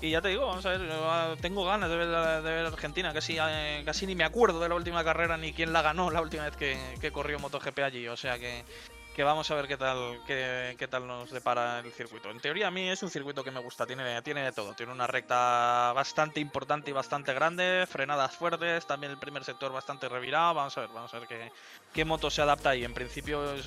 Y 0.00 0.10
ya 0.10 0.20
te 0.20 0.28
digo, 0.28 0.46
vamos 0.46 0.64
a 0.64 0.70
ver, 0.70 1.38
tengo 1.40 1.64
ganas 1.64 1.90
de 1.90 1.96
ver, 1.96 2.08
de 2.08 2.50
ver 2.50 2.66
Argentina, 2.66 3.12
casi, 3.12 3.36
eh, 3.40 3.82
casi 3.84 4.06
ni 4.06 4.14
me 4.14 4.22
acuerdo 4.22 4.60
de 4.60 4.68
la 4.68 4.76
última 4.76 5.02
carrera 5.02 5.36
ni 5.36 5.52
quién 5.52 5.72
la 5.72 5.82
ganó 5.82 6.08
la 6.10 6.20
última 6.20 6.44
vez 6.44 6.56
que, 6.56 6.78
que 7.00 7.10
corrió 7.10 7.40
MotoGP 7.40 7.80
allí, 7.80 8.06
o 8.06 8.16
sea 8.16 8.38
que, 8.38 8.64
vamos 9.24 9.50
a 9.50 9.56
ver 9.56 9.66
qué 9.66 9.76
tal, 9.76 10.20
qué, 10.24 10.76
qué 10.78 10.86
tal 10.86 11.04
nos 11.08 11.32
depara 11.32 11.80
el 11.80 11.90
circuito. 11.90 12.30
En 12.30 12.38
teoría 12.38 12.68
a 12.68 12.70
mí 12.70 12.88
es 12.88 13.02
un 13.02 13.10
circuito 13.10 13.42
que 13.42 13.50
me 13.50 13.58
gusta, 13.58 13.84
tiene, 13.84 14.22
tiene 14.22 14.44
de 14.44 14.52
todo, 14.52 14.74
tiene 14.74 14.92
una 14.92 15.08
recta 15.08 15.92
bastante 15.92 16.38
importante 16.38 16.90
y 16.90 16.92
bastante 16.92 17.34
grande, 17.34 17.84
frenadas 17.90 18.36
fuertes, 18.36 18.86
también 18.86 19.10
el 19.10 19.18
primer 19.18 19.42
sector 19.42 19.72
bastante 19.72 20.08
revirado, 20.08 20.54
vamos 20.54 20.78
a 20.78 20.82
ver, 20.82 20.90
vamos 20.90 21.12
a 21.12 21.18
ver 21.18 21.26
qué, 21.26 21.50
qué 21.92 22.04
moto 22.04 22.30
se 22.30 22.40
adapta 22.40 22.70
ahí. 22.70 22.84
En 22.84 22.94
principio 22.94 23.52
eh, 23.52 23.60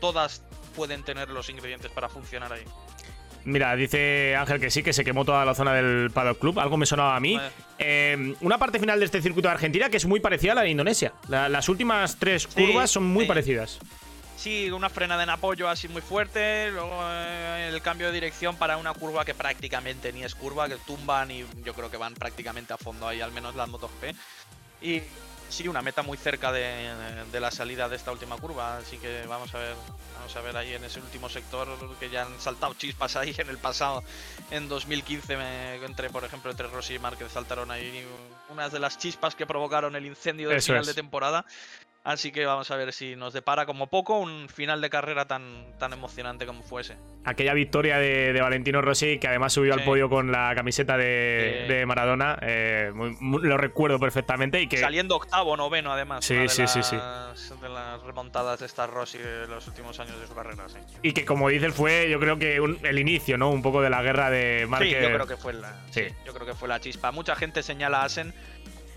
todas 0.00 0.42
pueden 0.74 1.04
tener 1.04 1.30
los 1.30 1.48
ingredientes 1.48 1.92
para 1.92 2.08
funcionar 2.08 2.52
ahí. 2.52 2.64
Mira, 3.44 3.76
dice 3.76 4.34
Ángel 4.36 4.58
que 4.58 4.70
sí, 4.70 4.82
que 4.82 4.92
se 4.92 5.04
quemó 5.04 5.24
toda 5.24 5.44
la 5.44 5.54
zona 5.54 5.74
del 5.74 6.10
Paddock 6.10 6.38
Club. 6.38 6.58
Algo 6.60 6.76
me 6.76 6.86
sonaba 6.86 7.14
a 7.16 7.20
mí. 7.20 7.36
Vale. 7.36 7.50
Eh, 7.78 8.34
una 8.40 8.58
parte 8.58 8.78
final 8.78 8.98
de 8.98 9.04
este 9.04 9.20
circuito 9.20 9.48
de 9.48 9.54
Argentina 9.54 9.90
que 9.90 9.98
es 9.98 10.06
muy 10.06 10.20
parecida 10.20 10.52
a 10.52 10.54
la 10.56 10.62
de 10.62 10.70
Indonesia. 10.70 11.12
La- 11.28 11.48
las 11.48 11.68
últimas 11.68 12.16
tres 12.18 12.44
Sí, 12.48 12.66
curvas 12.66 12.90
son 12.90 13.04
muy 13.04 13.24
sí. 13.24 13.28
parecidas. 13.28 13.78
Sí, 14.36 14.70
una 14.70 14.90
frenada 14.90 15.22
en 15.22 15.30
apoyo 15.30 15.68
así 15.68 15.88
muy 15.88 16.02
fuerte, 16.02 16.70
luego 16.70 17.00
eh, 17.02 17.70
el 17.72 17.80
cambio 17.82 18.08
de 18.08 18.12
dirección 18.14 18.56
para 18.56 18.76
una 18.76 18.92
curva 18.92 19.24
que 19.24 19.32
prácticamente 19.34 20.12
ni 20.12 20.22
es 20.24 20.34
curva, 20.34 20.68
que 20.68 20.76
tumban 20.86 21.30
y 21.30 21.44
yo 21.64 21.72
creo 21.74 21.90
que 21.90 21.96
van 21.96 22.14
prácticamente 22.14 22.72
a 22.72 22.76
fondo 22.76 23.06
ahí, 23.08 23.20
al 23.20 23.32
menos 23.32 23.54
las 23.54 23.68
MotoGP. 23.68 24.14
Y 24.82 25.00
sí, 25.54 25.68
una 25.68 25.82
meta 25.82 26.02
muy 26.02 26.16
cerca 26.18 26.52
de, 26.52 26.90
de 27.30 27.40
la 27.40 27.50
salida 27.50 27.88
de 27.88 27.96
esta 27.96 28.12
última 28.12 28.36
curva, 28.36 28.78
así 28.78 28.98
que 28.98 29.24
vamos 29.26 29.54
a 29.54 29.58
ver, 29.58 29.74
vamos 30.18 30.36
a 30.36 30.40
ver 30.40 30.56
ahí 30.56 30.74
en 30.74 30.84
ese 30.84 31.00
último 31.00 31.28
sector 31.28 31.68
que 31.98 32.10
ya 32.10 32.22
han 32.22 32.40
saltado 32.40 32.74
chispas 32.74 33.16
ahí 33.16 33.34
en 33.38 33.48
el 33.48 33.58
pasado. 33.58 34.02
En 34.50 34.68
2015, 34.68 35.36
me, 35.36 35.74
entre 35.76 36.10
por 36.10 36.24
ejemplo 36.24 36.50
entre 36.50 36.66
Rossi 36.68 36.94
y 36.94 36.98
Márquez 36.98 37.32
saltaron 37.32 37.70
ahí 37.70 38.04
unas 38.50 38.72
de 38.72 38.80
las 38.80 38.98
chispas 38.98 39.34
que 39.34 39.46
provocaron 39.46 39.94
el 39.96 40.06
incendio 40.06 40.48
del 40.48 40.58
Eso 40.58 40.68
final 40.68 40.82
es. 40.82 40.88
de 40.88 40.94
temporada. 40.94 41.44
Así 42.04 42.32
que 42.32 42.44
vamos 42.44 42.70
a 42.70 42.76
ver 42.76 42.92
si 42.92 43.16
nos 43.16 43.32
depara 43.32 43.64
como 43.64 43.86
poco 43.86 44.18
un 44.18 44.50
final 44.50 44.82
de 44.82 44.90
carrera 44.90 45.24
tan, 45.26 45.64
tan 45.78 45.94
emocionante 45.94 46.44
como 46.44 46.62
fuese. 46.62 46.98
Aquella 47.24 47.54
victoria 47.54 47.96
de, 47.96 48.34
de 48.34 48.40
Valentino 48.42 48.82
Rossi, 48.82 49.18
que 49.18 49.26
además 49.26 49.54
subió 49.54 49.72
al 49.72 49.84
podio 49.84 50.10
con 50.10 50.30
la 50.30 50.52
camiseta 50.54 50.98
de, 50.98 51.82
Maradona, 51.86 52.38
eh, 52.42 52.92
muy- 52.94 53.16
muy- 53.20 53.42
lo 53.48 53.56
recuerdo 53.56 53.98
perfectamente. 53.98 54.60
Y 54.60 54.66
que 54.68 54.76
Saliendo 54.76 55.16
octavo, 55.16 55.56
noveno 55.56 55.92
además. 55.94 56.26
Sí, 56.26 56.46
sí, 56.48 56.66
sí, 56.66 56.82
sí. 56.82 56.96
De 56.96 57.68
las 57.70 58.02
remontadas 58.02 58.60
de 58.60 58.66
estas 58.66 58.90
Rossi 58.90 59.16
de 59.16 59.46
los 59.48 59.66
últimos 59.66 59.98
años 59.98 60.20
de 60.20 60.26
su 60.26 60.34
carrera, 60.34 60.68
sí. 60.68 60.76
Y 61.02 61.12
que, 61.12 61.24
como 61.24 61.48
dices, 61.48 61.72
fue 61.72 62.10
yo 62.10 62.20
creo 62.20 62.38
que 62.38 62.60
un- 62.60 62.78
el 62.82 62.98
inicio, 62.98 63.38
¿no? 63.38 63.48
Un 63.48 63.62
poco 63.62 63.80
de 63.80 63.88
la 63.88 64.02
guerra 64.02 64.28
de 64.28 64.66
Márquez. 64.68 64.98
Sí, 64.98 65.02
yo 65.02 65.14
creo 65.14 65.26
que 65.26 65.36
fue 65.38 65.52
la, 65.54 65.80
Sí. 65.90 66.02
yo 66.26 66.34
creo 66.34 66.46
que 66.46 66.54
fue 66.54 66.68
la 66.68 66.78
chispa. 66.80 67.12
Mucha 67.12 67.34
gente 67.34 67.62
señala 67.62 68.02
a 68.02 68.04
Asen, 68.04 68.34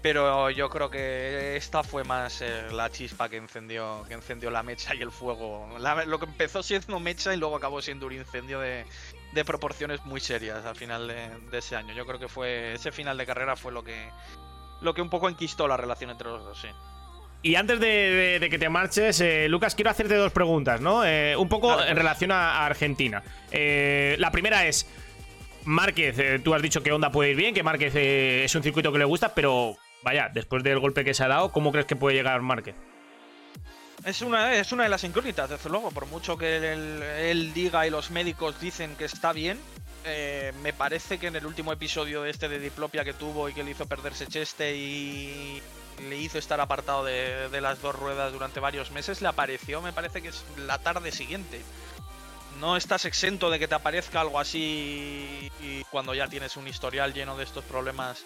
pero 0.01 0.49
yo 0.49 0.69
creo 0.69 0.89
que 0.89 1.55
esta 1.57 1.83
fue 1.83 2.03
más 2.03 2.41
eh, 2.41 2.63
la 2.71 2.89
chispa 2.89 3.29
que 3.29 3.37
encendió, 3.37 4.03
que 4.07 4.13
encendió 4.13 4.49
la 4.51 4.63
mecha 4.63 4.93
y 4.95 5.01
el 5.01 5.11
fuego. 5.11 5.67
La- 5.79 6.05
lo 6.05 6.19
que 6.19 6.25
empezó 6.25 6.63
siendo 6.63 6.99
mecha 6.99 7.33
y 7.33 7.37
luego 7.37 7.55
acabó 7.55 7.81
siendo 7.81 8.05
un 8.07 8.13
incendio 8.13 8.59
de, 8.59 8.85
de 9.33 9.45
proporciones 9.45 10.03
muy 10.05 10.19
serias 10.19 10.65
al 10.65 10.75
final 10.75 11.07
de, 11.07 11.29
de 11.51 11.57
ese 11.57 11.75
año. 11.75 11.93
Yo 11.93 12.05
creo 12.05 12.19
que 12.19 12.27
fue 12.27 12.73
ese 12.73 12.91
final 12.91 13.17
de 13.17 13.25
carrera 13.25 13.55
fue 13.55 13.71
lo 13.71 13.83
que 13.83 14.09
lo 14.81 14.93
que 14.93 15.01
un 15.01 15.09
poco 15.09 15.27
enquistó 15.27 15.67
la 15.67 15.75
relación 15.77 16.11
entre 16.11 16.27
los 16.27 16.43
dos, 16.43 16.59
sí. 16.61 16.67
Y 17.41 17.55
antes 17.55 17.79
de, 17.79 17.87
de- 17.87 18.39
de 18.39 18.49
que 18.49 18.59
te 18.59 18.69
marches, 18.69 19.19
eh, 19.21 19.47
Lucas, 19.49 19.73
quiero 19.75 19.89
hacerte 19.91 20.15
dos 20.15 20.31
preguntas, 20.31 20.81
¿no? 20.81 21.03
Eh, 21.05 21.35
un 21.35 21.49
poco 21.49 21.69
Vale, 21.69 21.81
en 21.83 21.87
pues. 21.89 21.97
relación 21.97 22.31
a, 22.31 22.59
a 22.59 22.65
Argentina. 22.65 23.23
Eh, 23.51 24.15
la 24.19 24.31
primera 24.31 24.65
es, 24.67 24.87
Márquez, 25.65 26.41
tú 26.43 26.53
has 26.53 26.61
dicho 26.61 26.81
que 26.81 26.91
Honda 26.91 27.11
puede 27.11 27.31
ir 27.31 27.35
bien, 27.35 27.53
que 27.53 27.61
Márquez 27.63 27.93
es 27.95 28.55
un 28.55 28.63
circuito 28.63 28.91
que 28.91 28.99
le 28.99 29.05
gusta, 29.05 29.33
pero 29.35 29.75
vaya, 30.07 30.29
después 30.33 30.63
del 30.63 30.79
golpe 30.79 31.03
que 31.03 31.13
se 31.13 31.25
ha 31.25 31.27
dado, 31.27 31.51
¿cómo 31.51 31.73
crees 31.73 31.85
que 31.85 31.97
puede 31.97 32.15
llegar 32.15 32.41
Márquez? 32.41 32.75
Es 34.05 34.21
una, 34.21 34.53
es 34.53 34.71
una 34.71 34.83
de 34.83 34.89
las 34.89 35.03
incógnitas, 35.03 35.49
desde 35.49 35.69
luego. 35.69 35.91
Por 35.91 36.05
mucho 36.05 36.37
que 36.37 36.71
él, 37.29 37.53
diga 37.53 37.85
y 37.85 37.89
los 37.89 38.09
médicos 38.09 38.57
dicen 38.61 38.95
que 38.95 39.03
está 39.03 39.33
bien, 39.33 39.59
eh, 40.05 40.53
me 40.61 40.71
parece 40.71 41.17
que 41.17 41.27
en 41.27 41.35
el 41.35 41.45
último 41.45 41.73
episodio 41.73 42.21
de 42.21 42.29
este 42.29 42.47
de 42.47 42.57
diplopia 42.57 43.03
que 43.03 43.11
tuvo 43.11 43.49
y 43.49 43.53
que 43.53 43.65
le 43.65 43.71
hizo 43.71 43.85
perderse 43.85 44.27
cheste 44.27 44.77
y 44.77 45.61
le 46.07 46.17
hizo 46.17 46.37
estar 46.37 46.61
apartado 46.61 47.03
de, 47.03 47.59
las 47.59 47.81
dos 47.81 47.93
ruedas 47.93 48.31
durante 48.31 48.61
varios 48.61 48.91
meses, 48.91 49.21
le 49.21 49.27
apareció, 49.27 49.81
me 49.81 49.91
parece 49.91 50.21
que 50.21 50.29
es 50.29 50.45
la 50.55 50.77
tarde 50.77 51.11
siguiente. 51.11 51.59
No 52.61 52.77
estás 52.77 53.03
exento 53.03 53.49
de 53.49 53.59
que 53.59 53.67
te 53.67 53.75
aparezca 53.75 54.21
algo 54.21 54.39
así 54.39 55.51
cuando 55.91 56.13
ya 56.13 56.29
tienes 56.29 56.55
un 56.55 56.67
historial 56.69 57.13
lleno 57.13 57.35
de 57.35 57.43
estos 57.43 57.65
problemas 57.65 58.23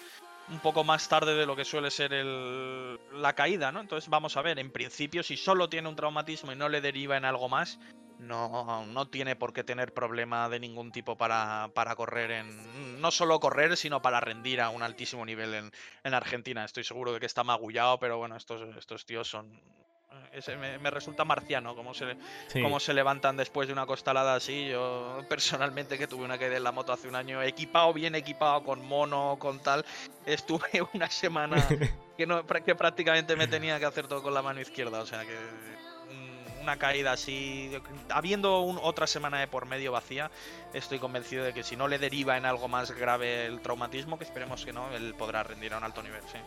un 0.48 0.60
poco 0.60 0.84
más 0.84 1.08
tarde 1.08 1.34
de 1.34 1.46
lo 1.46 1.56
que 1.56 1.64
suele 1.64 1.90
ser 1.90 2.12
el- 2.12 2.98
la 3.12 3.34
caída, 3.34 3.72
¿no? 3.72 3.80
Entonces 3.80 4.08
vamos 4.08 4.36
a 4.36 4.42
ver, 4.42 4.58
en 4.58 4.70
principio, 4.70 5.22
si 5.22 5.36
solo 5.36 5.68
tiene 5.68 5.88
un 5.88 5.96
traumatismo 5.96 6.52
y 6.52 6.56
no 6.56 6.68
le 6.68 6.80
deriva 6.80 7.16
en 7.16 7.24
algo 7.24 7.48
más, 7.48 7.78
no, 8.18 8.86
no 8.86 9.08
tiene 9.08 9.34
por 9.36 9.52
qué 9.52 9.64
tener 9.64 9.92
problema 9.92 10.48
de 10.48 10.60
ningún 10.60 10.92
tipo 10.92 11.16
para, 11.16 11.70
para 11.74 11.96
correr 11.96 12.30
en. 12.30 13.00
No 13.00 13.10
solo 13.10 13.40
correr, 13.40 13.76
sino 13.76 14.00
para 14.00 14.20
rendir 14.20 14.60
a 14.60 14.70
un 14.70 14.82
altísimo 14.82 15.24
nivel 15.26 15.54
en, 15.54 15.70
en 16.04 16.14
Argentina. 16.14 16.64
Estoy 16.64 16.84
seguro 16.84 17.12
de 17.12 17.20
que 17.20 17.26
está 17.26 17.42
magullado, 17.42 17.98
pero 17.98 18.18
bueno, 18.18 18.36
estos, 18.36 18.62
estos 18.76 19.04
tíos 19.06 19.28
son. 19.28 19.50
Ese 20.32 20.56
me, 20.56 20.78
me 20.78 20.90
resulta 20.90 21.24
marciano 21.24 21.74
cómo 21.76 21.92
se, 21.94 22.16
Sí. 22.48 22.62
cómo 22.62 22.80
se 22.80 22.94
levantan 22.94 23.36
después 23.36 23.66
de 23.68 23.72
una 23.72 23.86
costalada 23.86 24.34
así. 24.34 24.68
Yo 24.68 25.20
personalmente 25.28 25.98
que 25.98 26.06
tuve 26.06 26.24
una 26.24 26.38
caída 26.38 26.56
en 26.56 26.64
la 26.64 26.72
moto 26.72 26.92
hace 26.92 27.08
un 27.08 27.16
año, 27.16 27.42
equipado, 27.42 27.92
bien 27.92 28.14
equipado, 28.14 28.62
con 28.64 28.84
mono, 28.86 29.36
con 29.38 29.60
tal, 29.62 29.84
estuve 30.26 30.68
una 30.94 31.10
semana 31.10 31.56
que, 32.16 32.26
no, 32.26 32.46
que 32.46 32.74
prácticamente 32.74 33.36
me 33.36 33.46
tenía 33.46 33.78
que 33.78 33.84
hacer 33.86 34.06
todo 34.06 34.22
con 34.22 34.34
la 34.34 34.42
mano 34.42 34.60
izquierda. 34.60 35.00
O 35.00 35.06
sea 35.06 35.22
que 35.24 35.36
mm, 35.36 36.62
una 36.62 36.76
caída 36.78 37.12
así, 37.12 37.70
habiendo 38.10 38.60
un- 38.60 38.78
otra 38.82 39.06
semana 39.06 39.40
de 39.40 39.48
por 39.48 39.66
medio 39.66 39.92
vacía, 39.92 40.30
estoy 40.72 40.98
convencido 40.98 41.44
de 41.44 41.52
que 41.52 41.62
si 41.62 41.76
no 41.76 41.88
le 41.88 41.98
deriva 41.98 42.36
en 42.36 42.46
algo 42.46 42.68
más 42.68 42.92
grave 42.92 43.46
el 43.46 43.60
traumatismo, 43.60 44.16
que 44.18 44.24
esperemos 44.24 44.64
que 44.64 44.72
no, 44.72 44.90
él 44.94 45.14
podrá 45.18 45.42
rendir 45.42 45.74
a 45.74 45.78
un 45.78 45.84
alto 45.84 46.02
nivel, 46.02 46.22
sí. 46.30 46.38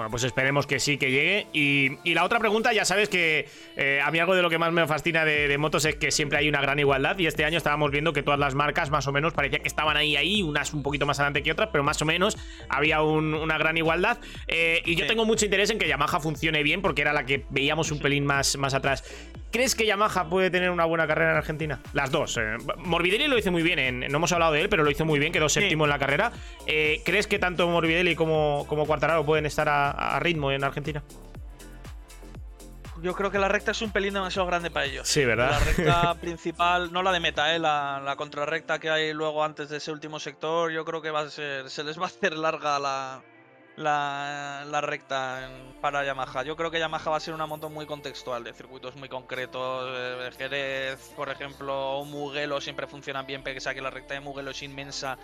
Bueno, 0.00 0.10
pues 0.12 0.24
esperemos 0.24 0.66
que 0.66 0.80
sí, 0.80 0.96
que 0.96 1.10
llegue. 1.10 1.46
Y, 1.52 1.98
y 2.08 2.14
la 2.14 2.24
otra 2.24 2.38
pregunta, 2.38 2.72
ya 2.72 2.86
sabes 2.86 3.10
que 3.10 3.46
eh, 3.76 4.00
a 4.02 4.10
mí 4.10 4.18
algo 4.18 4.34
de 4.34 4.40
lo 4.40 4.48
que 4.48 4.56
más 4.56 4.72
me 4.72 4.86
fascina 4.86 5.26
de, 5.26 5.46
de 5.46 5.58
motos 5.58 5.84
es 5.84 5.96
que 5.96 6.10
siempre 6.10 6.38
hay 6.38 6.48
una 6.48 6.62
gran 6.62 6.78
igualdad. 6.78 7.18
Y 7.18 7.26
este 7.26 7.44
año 7.44 7.58
estábamos 7.58 7.90
viendo 7.90 8.14
que 8.14 8.22
todas 8.22 8.40
las 8.40 8.54
marcas, 8.54 8.88
más 8.88 9.06
o 9.06 9.12
menos, 9.12 9.34
parecía 9.34 9.58
que 9.58 9.68
estaban 9.68 9.98
ahí, 9.98 10.16
ahí, 10.16 10.42
unas 10.42 10.72
un 10.72 10.82
poquito 10.82 11.04
más 11.04 11.18
adelante 11.20 11.42
que 11.42 11.52
otras, 11.52 11.68
pero 11.70 11.84
más 11.84 12.00
o 12.00 12.06
menos 12.06 12.38
había 12.70 13.02
un- 13.02 13.34
una 13.34 13.58
gran 13.58 13.76
igualdad. 13.76 14.16
Eh, 14.48 14.80
y 14.86 14.94
yo 14.96 15.02
Sí. 15.04 15.08
tengo 15.08 15.26
mucho 15.26 15.44
interés 15.44 15.68
en 15.68 15.78
que 15.78 15.86
Yamaha 15.86 16.18
funcione 16.18 16.62
bien, 16.62 16.80
porque 16.80 17.02
era 17.02 17.12
la 17.12 17.26
que 17.26 17.44
veíamos 17.50 17.90
un 17.92 17.98
pelín 17.98 18.24
más, 18.24 18.56
más 18.56 18.72
atrás. 18.72 19.04
¿Crees 19.52 19.74
que 19.74 19.84
Yamaha 19.84 20.30
puede 20.30 20.48
tener 20.48 20.70
una 20.70 20.84
buena 20.86 21.06
carrera 21.08 21.32
en 21.32 21.36
Argentina? 21.36 21.80
Las 21.92 22.10
dos. 22.10 22.38
eh. 22.38 22.56
Morbidelli 22.78 23.26
lo 23.26 23.36
hizo 23.36 23.52
muy 23.52 23.62
bien, 23.62 23.78
en- 23.80 24.00
no 24.00 24.16
hemos 24.16 24.32
hablado 24.32 24.52
de 24.52 24.62
él, 24.62 24.68
pero 24.70 24.82
lo 24.82 24.90
hizo 24.90 25.04
muy 25.04 25.18
bien, 25.18 25.30
quedó 25.30 25.50
séptimo 25.50 25.84
en 25.84 25.90
la 25.90 25.98
carrera. 25.98 26.32
Eh, 26.66 27.02
¿Crees 27.04 27.26
que 27.26 27.38
tanto 27.38 27.68
Morbidelli 27.68 28.14
como, 28.14 28.64
como 28.66 28.86
Quartararo 28.86 29.26
pueden 29.26 29.44
estar 29.46 29.68
a, 29.68 29.89
a 29.90 30.18
ritmo 30.20 30.50
en 30.52 30.64
Argentina? 30.64 31.02
Yo 33.02 33.14
creo 33.14 33.30
que 33.30 33.38
la 33.38 33.48
recta 33.48 33.70
es 33.70 33.80
un 33.80 33.92
pelín 33.92 34.12
demasiado 34.12 34.46
grande 34.46 34.70
para 34.70 34.84
ellos. 34.84 35.08
Sí, 35.08 35.24
¿verdad? 35.24 35.52
La 35.52 35.58
recta 35.60 36.14
principal, 36.20 36.92
no 36.92 37.02
la 37.02 37.12
de 37.12 37.20
meta, 37.20 37.54
¿eh? 37.54 37.58
la, 37.58 38.00
la 38.04 38.16
contrarrecta 38.16 38.78
que 38.78 38.90
hay 38.90 39.14
luego 39.14 39.42
antes 39.42 39.70
de 39.70 39.78
ese 39.78 39.90
último 39.90 40.20
sector, 40.20 40.70
yo 40.70 40.84
creo 40.84 41.00
que 41.00 41.10
va 41.10 41.20
a 41.20 41.30
ser, 41.30 41.70
se 41.70 41.82
les 41.82 41.98
va 41.98 42.02
a 42.04 42.06
hacer 42.08 42.34
larga 42.36 42.78
la, 42.78 43.22
la, 43.76 44.64
la 44.66 44.80
recta 44.82 45.48
para 45.80 46.04
Yamaha. 46.04 46.42
Yo 46.42 46.56
creo 46.56 46.70
que 46.70 46.78
Yamaha 46.78 47.08
va 47.10 47.16
a 47.16 47.20
ser 47.20 47.32
una 47.32 47.46
moto 47.46 47.70
muy 47.70 47.86
contextual, 47.86 48.44
de 48.44 48.52
circuitos 48.52 48.94
muy 48.96 49.08
concretos. 49.08 49.88
eh, 49.96 50.30
Jerez, 50.36 51.12
por 51.16 51.30
ejemplo, 51.30 51.92
o 52.00 52.04
Mugello 52.04 52.60
siempre 52.60 52.86
funcionan 52.86 53.24
bien, 53.24 53.42
pese 53.42 53.70
a 53.70 53.72
que 53.72 53.80
la 53.80 53.88
recta 53.88 54.12
de 54.12 54.20
Mugello 54.20 54.50
es 54.50 54.62
inmensa. 54.62 55.16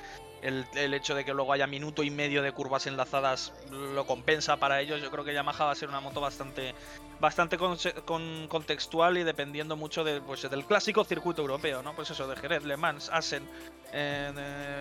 El, 0.42 0.66
el 0.74 0.94
hecho 0.94 1.14
de 1.14 1.24
que 1.24 1.32
luego 1.34 1.52
haya 1.52 1.66
minuto 1.66 2.02
y 2.02 2.10
medio 2.10 2.42
de 2.42 2.52
curvas 2.52 2.86
enlazadas 2.86 3.52
lo 3.70 4.06
compensa 4.06 4.56
para 4.58 4.80
ellos. 4.80 5.00
Yo 5.02 5.10
creo 5.10 5.24
que 5.24 5.32
Yamaha 5.34 5.64
va 5.64 5.70
a 5.72 5.74
ser 5.74 5.88
una 5.88 6.00
moto 6.00 6.20
bastante 6.20 6.74
bastante 7.18 7.56
con- 7.56 8.46
contextual 8.48 9.16
y 9.16 9.22
dependiendo 9.24 9.74
mucho 9.74 10.04
de, 10.04 10.20
pues, 10.20 10.42
del 10.50 10.66
clásico 10.66 11.02
circuito 11.02 11.40
europeo, 11.40 11.82
¿no? 11.82 11.94
Pues 11.96 12.10
eso, 12.10 12.28
de 12.28 12.36
Jerez, 12.36 12.64
Le 12.64 12.76
Mans, 12.76 13.08
Assen, 13.10 13.42
eh, 13.94 14.32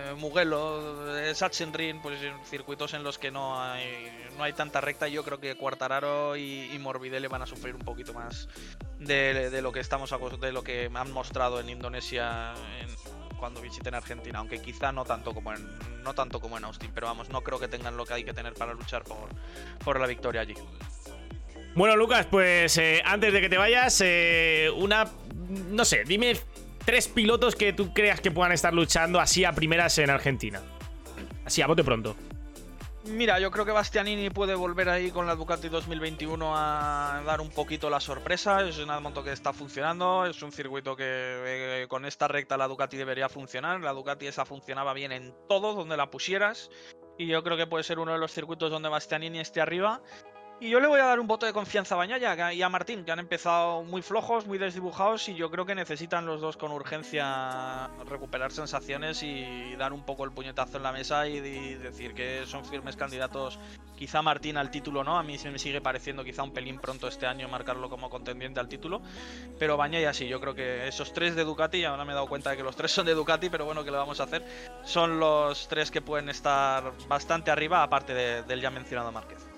de 0.08 0.14
Mugello, 0.16 1.16
eh, 1.18 1.34
Sachsenring, 1.34 2.02
pues 2.02 2.20
eh, 2.22 2.34
circuitos 2.44 2.92
en 2.92 3.02
los 3.04 3.16
que 3.16 3.30
no 3.30 3.58
hay, 3.58 4.28
no 4.36 4.44
hay 4.44 4.52
tanta 4.52 4.82
recta. 4.82 5.08
Yo 5.08 5.24
creo 5.24 5.40
que 5.40 5.56
Quartararo 5.56 6.36
y, 6.36 6.70
y 6.70 6.78
Morbidelli 6.78 7.26
van 7.26 7.40
a 7.40 7.46
sufrir 7.46 7.74
un 7.74 7.82
poquito 7.82 8.12
más 8.12 8.48
de, 8.98 9.62
lo 9.62 9.72
que 9.72 9.80
estamos 9.80 10.10
de 10.38 10.52
lo 10.52 10.62
que 10.62 10.90
han 10.94 11.12
mostrado 11.12 11.58
en 11.60 11.70
Indonesia 11.70 12.52
en- 12.80 13.25
cuando 13.36 13.60
visiten 13.60 13.94
Argentina, 13.94 14.38
aunque 14.38 14.60
quizá 14.60 14.92
no 14.92 15.04
tanto 15.04 15.32
como 15.32 15.52
en 15.52 15.66
no 16.02 16.14
tanto 16.14 16.40
como 16.40 16.56
en 16.56 16.64
Austin, 16.64 16.90
pero 16.94 17.06
vamos, 17.06 17.28
no 17.30 17.42
creo 17.42 17.58
que 17.58 17.68
tengan 17.68 17.96
lo 17.96 18.04
que 18.04 18.14
hay 18.14 18.24
que 18.24 18.32
tener 18.32 18.54
para 18.54 18.72
luchar 18.74 19.04
por, 19.04 19.28
por 19.84 20.00
la 20.00 20.06
victoria 20.06 20.40
allí. 20.40 20.54
Bueno, 21.74 21.94
Lucas, 21.94 22.26
pues 22.30 22.78
eh, 22.78 23.02
antes 23.04 23.32
de 23.32 23.40
que 23.40 23.48
te 23.48 23.58
vayas, 23.58 24.00
eh, 24.02 24.70
una. 24.76 25.10
No 25.70 25.84
sé, 25.84 26.04
dime 26.04 26.36
tres 26.84 27.08
pilotos 27.08 27.54
que 27.54 27.72
tú 27.72 27.92
creas 27.92 28.20
que 28.20 28.30
puedan 28.30 28.52
estar 28.52 28.72
luchando 28.72 29.20
así 29.20 29.44
a 29.44 29.52
primeras 29.52 29.98
en 29.98 30.08
Argentina. 30.08 30.62
Así, 31.44 31.60
a 31.60 31.66
bote 31.66 31.84
pronto. 31.84 32.16
Mira, 33.08 33.38
yo 33.38 33.52
creo 33.52 33.64
que 33.64 33.72
Bastianini 33.72 34.30
puede 34.30 34.56
volver 34.56 34.88
ahí 34.88 35.10
con 35.12 35.26
la 35.26 35.36
Ducati 35.36 35.68
2021 35.68 36.52
a 36.56 37.22
dar 37.24 37.40
un 37.40 37.50
poquito 37.50 37.88
la 37.88 38.00
sorpresa. 38.00 38.66
Es 38.66 38.78
una 38.78 38.98
moto 38.98 39.22
que 39.22 39.32
está 39.32 39.52
funcionando, 39.52 40.26
es 40.26 40.42
un 40.42 40.50
circuito 40.50 40.96
que 40.96 41.04
eh, 41.06 41.86
con 41.88 42.04
esta 42.04 42.26
recta 42.26 42.56
la 42.56 42.66
Ducati 42.66 42.96
debería 42.96 43.28
funcionar. 43.28 43.80
La 43.80 43.92
Ducati 43.92 44.26
esa 44.26 44.44
funcionaba 44.44 44.92
bien 44.92 45.12
en 45.12 45.34
todo 45.48 45.74
donde 45.74 45.96
la 45.96 46.10
pusieras. 46.10 46.68
Y 47.16 47.28
yo 47.28 47.42
creo 47.44 47.56
que 47.56 47.66
puede 47.66 47.84
ser 47.84 48.00
uno 48.00 48.12
de 48.12 48.18
los 48.18 48.32
circuitos 48.32 48.70
donde 48.70 48.88
Bastianini 48.88 49.38
esté 49.38 49.60
arriba. 49.60 50.02
Y 50.58 50.70
yo 50.70 50.80
le 50.80 50.86
voy 50.86 51.00
a 51.00 51.04
dar 51.04 51.20
un 51.20 51.26
voto 51.26 51.44
de 51.44 51.52
confianza 51.52 51.94
a 51.94 51.98
Bañaya 51.98 52.50
y 52.54 52.62
a 52.62 52.68
Martín, 52.70 53.04
que 53.04 53.12
han 53.12 53.18
empezado 53.18 53.82
muy 53.82 54.00
flojos, 54.00 54.46
muy 54.46 54.56
desdibujados, 54.56 55.28
y 55.28 55.34
yo 55.34 55.50
creo 55.50 55.66
que 55.66 55.74
necesitan 55.74 56.24
los 56.24 56.40
dos 56.40 56.56
con 56.56 56.72
urgencia 56.72 57.88
recuperar 58.08 58.52
sensaciones 58.52 59.22
y 59.22 59.76
dar 59.76 59.92
un 59.92 60.02
poco 60.06 60.24
el 60.24 60.32
puñetazo 60.32 60.78
en 60.78 60.82
la 60.82 60.92
mesa 60.92 61.28
y, 61.28 61.40
decir 61.40 62.14
que 62.14 62.46
son 62.46 62.64
firmes 62.64 62.96
candidatos. 62.96 63.58
Quizá 63.96 64.22
Martín 64.22 64.56
al 64.56 64.70
título 64.70 65.04
no, 65.04 65.18
a 65.18 65.22
mí 65.22 65.36
se 65.36 65.50
me 65.50 65.58
sigue 65.58 65.82
pareciendo 65.82 66.24
quizá 66.24 66.42
un 66.42 66.52
pelín 66.52 66.78
pronto 66.78 67.06
este 67.06 67.26
año 67.26 67.48
marcarlo 67.48 67.90
como 67.90 68.08
contendiente 68.08 68.58
al 68.58 68.68
título, 68.68 69.02
pero 69.58 69.76
Bañaya 69.76 70.14
sí, 70.14 70.26
yo 70.26 70.40
creo 70.40 70.54
que 70.54 70.88
esos 70.88 71.12
tres 71.12 71.36
de 71.36 71.44
Ducati, 71.44 71.84
ahora 71.84 72.06
me 72.06 72.12
he 72.12 72.14
dado 72.14 72.28
cuenta 72.28 72.50
de 72.50 72.56
que 72.56 72.62
los 72.62 72.76
tres 72.76 72.92
son 72.92 73.04
de 73.04 73.12
Ducati, 73.12 73.50
pero 73.50 73.66
bueno, 73.66 73.84
que 73.84 73.90
le 73.90 73.98
vamos 73.98 74.20
a 74.20 74.24
hacer? 74.24 74.42
Son 74.84 75.20
los 75.20 75.68
tres 75.68 75.90
que 75.90 76.00
pueden 76.00 76.30
estar 76.30 76.92
bastante 77.08 77.50
arriba, 77.50 77.82
aparte 77.82 78.14
de- 78.14 78.42
del 78.42 78.62
ya 78.62 78.70
mencionado 78.70 79.12
Márquez. 79.12 79.55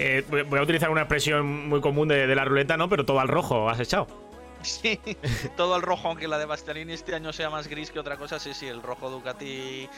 Eh, 0.00 0.24
voy 0.28 0.60
a 0.60 0.62
utilizar 0.62 0.90
una 0.90 1.00
expresión 1.00 1.68
muy 1.68 1.80
común 1.80 2.06
de, 2.06 2.32
la 2.32 2.44
ruleta, 2.44 2.76
¿no? 2.76 2.88
Pero 2.88 3.04
todo 3.04 3.18
al 3.18 3.26
rojo, 3.26 3.68
has 3.68 3.80
echado. 3.80 4.06
Sí, 4.62 5.00
todo 5.56 5.74
el 5.74 5.82
rojo, 5.82 6.06
aunque 6.06 6.28
la 6.28 6.38
de 6.38 6.44
Bastianini 6.44 6.92
este 6.92 7.16
año 7.16 7.32
sea 7.32 7.50
más 7.50 7.66
gris 7.66 7.90
que 7.90 7.98
otra 7.98 8.16
cosa, 8.16 8.38
sí, 8.38 8.54
sí, 8.54 8.68
el 8.68 8.80
rojo 8.80 9.10
Ducati 9.10 9.88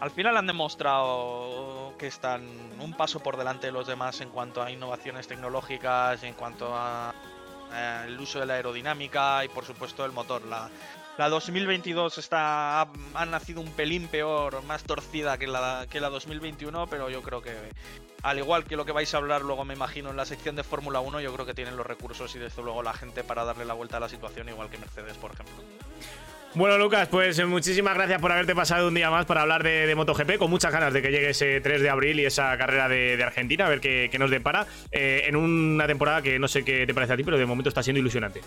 al 0.00 0.10
final 0.10 0.36
han 0.36 0.46
demostrado 0.46 1.94
que 1.98 2.06
están 2.06 2.46
un 2.80 2.92
paso 2.92 3.20
por 3.20 3.38
delante 3.38 3.68
de 3.68 3.72
los 3.72 3.86
demás 3.86 4.20
en 4.20 4.28
cuanto 4.28 4.62
a 4.62 4.70
innovaciones 4.70 5.26
tecnológicas, 5.26 6.22
en 6.22 6.34
cuanto 6.34 6.74
a 6.74 7.14
eh, 7.72 8.04
el 8.08 8.20
uso 8.20 8.40
de 8.40 8.46
la 8.46 8.54
aerodinámica 8.54 9.42
y 9.42 9.48
por 9.48 9.64
supuesto 9.64 10.04
el 10.04 10.12
motor. 10.12 10.44
La, 10.44 10.68
la 11.18 11.28
2022 11.28 12.18
está, 12.18 12.82
ha, 12.82 13.26
nacido 13.26 13.60
un 13.60 13.70
pelín 13.72 14.08
peor, 14.08 14.62
más 14.64 14.82
torcida 14.84 15.38
que 15.38 15.46
la, 15.46 15.86
que 15.88 16.00
la 16.00 16.10
2021, 16.10 16.86
pero 16.88 17.08
yo 17.10 17.22
creo 17.22 17.42
que 17.42 17.52
al 18.22 18.38
igual 18.38 18.64
que 18.64 18.76
lo 18.76 18.84
que 18.84 18.92
vais 18.92 19.12
a 19.14 19.18
hablar 19.18 19.42
luego 19.42 19.64
me 19.64 19.74
imagino 19.74 20.10
en 20.10 20.16
la 20.16 20.26
sección 20.26 20.56
de 20.56 20.64
Fórmula 20.64 21.00
1, 21.00 21.20
yo 21.20 21.32
creo 21.32 21.46
que 21.46 21.54
tienen 21.54 21.76
los 21.76 21.86
recursos 21.86 22.34
y 22.34 22.38
desde 22.38 22.62
luego 22.62 22.82
la 22.82 22.92
gente 22.92 23.24
para 23.24 23.44
darle 23.44 23.64
la 23.64 23.74
vuelta 23.74 23.96
a 23.96 24.00
la 24.00 24.08
situación, 24.08 24.48
igual 24.48 24.68
que 24.68 24.78
Mercedes, 24.78 25.16
por 25.16 25.32
ejemplo. 25.32 25.54
Bueno, 26.54 26.78
Lucas, 26.78 27.08
pues 27.08 27.38
eh, 27.38 27.44
muchísimas 27.44 27.94
gracias 27.94 28.18
por 28.18 28.32
haberte 28.32 28.54
pasado 28.54 28.88
un 28.88 28.94
día 28.94 29.10
más 29.10 29.26
para 29.26 29.42
hablar 29.42 29.62
de, 29.62 29.94
MotoGP, 29.94 30.38
con 30.38 30.50
muchas 30.50 30.72
ganas 30.72 30.92
de 30.92 31.02
que 31.02 31.10
llegue 31.10 31.30
ese 31.30 31.60
3 31.60 31.82
de 31.82 31.90
abril 31.90 32.18
y 32.18 32.24
esa 32.24 32.56
carrera 32.56 32.88
de, 32.88 33.22
Argentina, 33.22 33.66
a 33.66 33.68
ver 33.68 33.80
qué, 33.80 34.08
qué 34.10 34.18
nos 34.18 34.30
depara, 34.30 34.66
eh, 34.90 35.24
en 35.26 35.36
una 35.36 35.86
temporada 35.86 36.22
que 36.22 36.38
no 36.38 36.48
sé 36.48 36.64
qué 36.64 36.86
te 36.86 36.94
parece 36.94 37.12
a 37.12 37.16
ti, 37.16 37.24
pero 37.24 37.36
de 37.36 37.44
momento 37.44 37.68
está 37.68 37.82
siendo 37.82 38.00
ilusionante. 38.00 38.40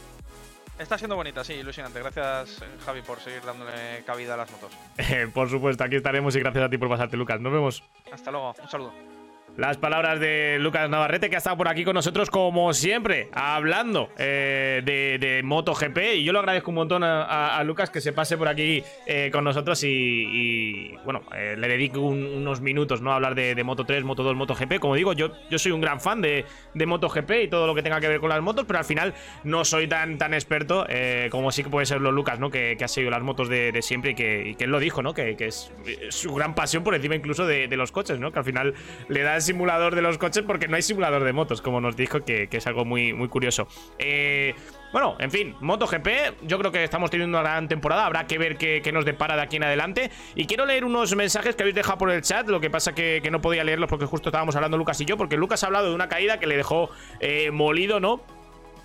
Está 0.79 0.97
siendo 0.97 1.17
bonita, 1.17 1.43
sí, 1.43 1.53
ilusionante. 1.53 1.99
Gracias, 1.99 2.61
eh, 2.61 2.65
Javi, 2.85 3.01
por 3.01 3.19
seguir 3.19 3.41
dándole 3.43 4.01
cabida 4.05 4.35
a 4.35 4.37
las 4.37 4.51
motos. 4.51 4.71
Por 5.33 5.49
supuesto, 5.49 5.83
aquí 5.83 5.97
estaremos 5.97 6.33
y 6.37 6.39
gracias 6.39 6.63
a 6.63 6.69
ti 6.69 6.77
por 6.77 6.87
pasarte, 6.87 7.17
Lucas. 7.17 7.41
Nos 7.41 7.51
vemos. 7.51 7.83
Hasta 8.11 8.31
luego, 8.31 8.55
un 8.61 8.69
saludo. 8.69 9.18
Las 9.59 9.75
palabras 9.75 10.21
de 10.21 10.55
Lucas 10.61 10.89
Navarrete, 10.89 11.29
que 11.29 11.35
ha 11.35 11.39
estado 11.39 11.57
por 11.57 11.67
aquí 11.67 11.83
con 11.83 11.93
nosotros, 11.93 12.29
como 12.29 12.71
siempre, 12.73 13.27
hablando 13.33 14.09
eh, 14.17 14.81
de, 14.85 15.17
de 15.19 15.43
MotoGP. 15.43 15.97
Y 16.15 16.23
yo 16.23 16.31
lo 16.31 16.39
agradezco 16.39 16.71
un 16.71 16.75
montón 16.75 17.03
a, 17.03 17.61
Lucas 17.65 17.89
que 17.89 17.99
se 17.99 18.13
pase 18.13 18.37
por 18.37 18.47
aquí 18.47 18.81
eh, 19.05 19.29
con 19.33 19.43
nosotros 19.43 19.83
y, 19.83 20.95
bueno, 21.03 21.23
eh, 21.35 21.55
le 21.57 21.67
dedico 21.67 21.99
un- 21.99 22.23
unos 22.23 22.61
minutos 22.61 23.01
¿no? 23.01 23.11
a 23.11 23.15
hablar 23.15 23.35
de, 23.35 23.61
Moto 23.65 23.83
3, 23.83 24.05
Moto 24.05 24.23
2, 24.23 24.33
MotoGP. 24.33 24.79
Como 24.79 24.95
digo, 24.95 25.11
yo, 25.11 25.33
yo 25.49 25.59
soy 25.59 25.73
un 25.73 25.81
gran 25.81 25.99
fan 25.99 26.21
de, 26.21 26.45
de 26.73 26.85
MotoGP 26.85 27.31
y 27.43 27.47
todo 27.49 27.67
lo 27.67 27.75
que 27.75 27.83
tenga 27.83 27.99
que 27.99 28.07
ver 28.07 28.21
con 28.21 28.29
las 28.29 28.41
motos, 28.41 28.63
pero 28.65 28.79
al 28.79 28.85
final 28.85 29.13
no 29.43 29.65
soy 29.65 29.87
tan, 29.87 30.17
tan 30.17 30.33
experto 30.33 30.87
como 31.31 31.51
sí 31.51 31.63
que 31.63 31.69
puede 31.69 31.85
serlo 31.85 32.13
Lucas, 32.13 32.39
¿no? 32.39 32.49
que, 32.49 32.77
ha 32.81 32.87
seguido 32.87 33.11
las 33.11 33.23
motos 33.23 33.49
de, 33.49 33.77
siempre 33.81 34.11
y 34.11 34.15
que, 34.15 34.55
él 34.57 34.71
lo 34.71 34.79
dijo, 34.79 35.03
¿no? 35.03 35.13
que, 35.13 35.35
que 35.35 35.47
es 35.47 35.73
su 36.11 36.33
gran 36.33 36.55
pasión 36.55 36.81
por 36.81 36.95
encima 36.95 37.15
incluso 37.15 37.45
de, 37.45 37.67
los 37.75 37.91
coches, 37.91 38.21
¿no? 38.21 38.31
que 38.31 38.39
al 38.39 38.45
final 38.45 38.73
le 39.09 39.21
da 39.21 39.35
el 39.35 39.48
simulador 39.49 39.95
de 39.95 40.03
los 40.03 40.19
coches 40.19 40.43
porque 40.45 40.67
no 40.67 40.75
hay 40.75 40.83
simulador 40.83 41.23
de 41.23 41.33
motos, 41.33 41.59
como 41.63 41.81
nos 41.81 41.95
dijo, 41.95 42.23
que, 42.23 42.47
es 42.51 42.67
algo 42.67 42.85
muy, 42.85 43.13
muy 43.13 43.29
curioso. 43.29 43.67
Eh, 43.97 44.53
bueno, 44.93 45.15
en 45.19 45.31
fin, 45.31 45.55
MotoGP, 45.59 46.07
yo 46.43 46.59
creo 46.59 46.71
que 46.71 46.83
estamos 46.83 47.09
teniendo 47.09 47.35
una 47.35 47.49
gran 47.49 47.67
temporada, 47.67 48.05
habrá 48.05 48.27
que 48.27 48.37
ver 48.37 48.57
qué, 48.57 48.91
nos 48.93 49.05
depara 49.05 49.35
de 49.35 49.41
aquí 49.41 49.55
en 49.55 49.63
adelante. 49.63 50.11
Y 50.35 50.45
quiero 50.45 50.67
leer 50.67 50.85
unos 50.85 51.15
mensajes 51.15 51.55
que 51.55 51.63
habéis 51.63 51.75
dejado 51.75 51.97
por 51.97 52.11
el 52.11 52.21
chat, 52.21 52.47
lo 52.47 52.59
que 52.59 52.69
pasa 52.69 52.93
que, 52.93 53.21
que 53.23 53.31
no 53.31 53.41
podía 53.41 53.63
leerlos 53.63 53.89
porque 53.89 54.05
justo 54.05 54.29
estábamos 54.29 54.55
hablando 54.55 54.77
Lucas 54.77 55.01
y 55.01 55.05
yo, 55.05 55.17
porque 55.17 55.35
Lucas 55.35 55.63
ha 55.63 55.67
hablado 55.67 55.89
de 55.89 55.95
una 55.95 56.09
caída 56.09 56.39
que 56.39 56.45
le 56.45 56.55
dejó 56.55 56.91
eh, 57.19 57.49
molido, 57.49 57.99
¿no? 57.99 58.21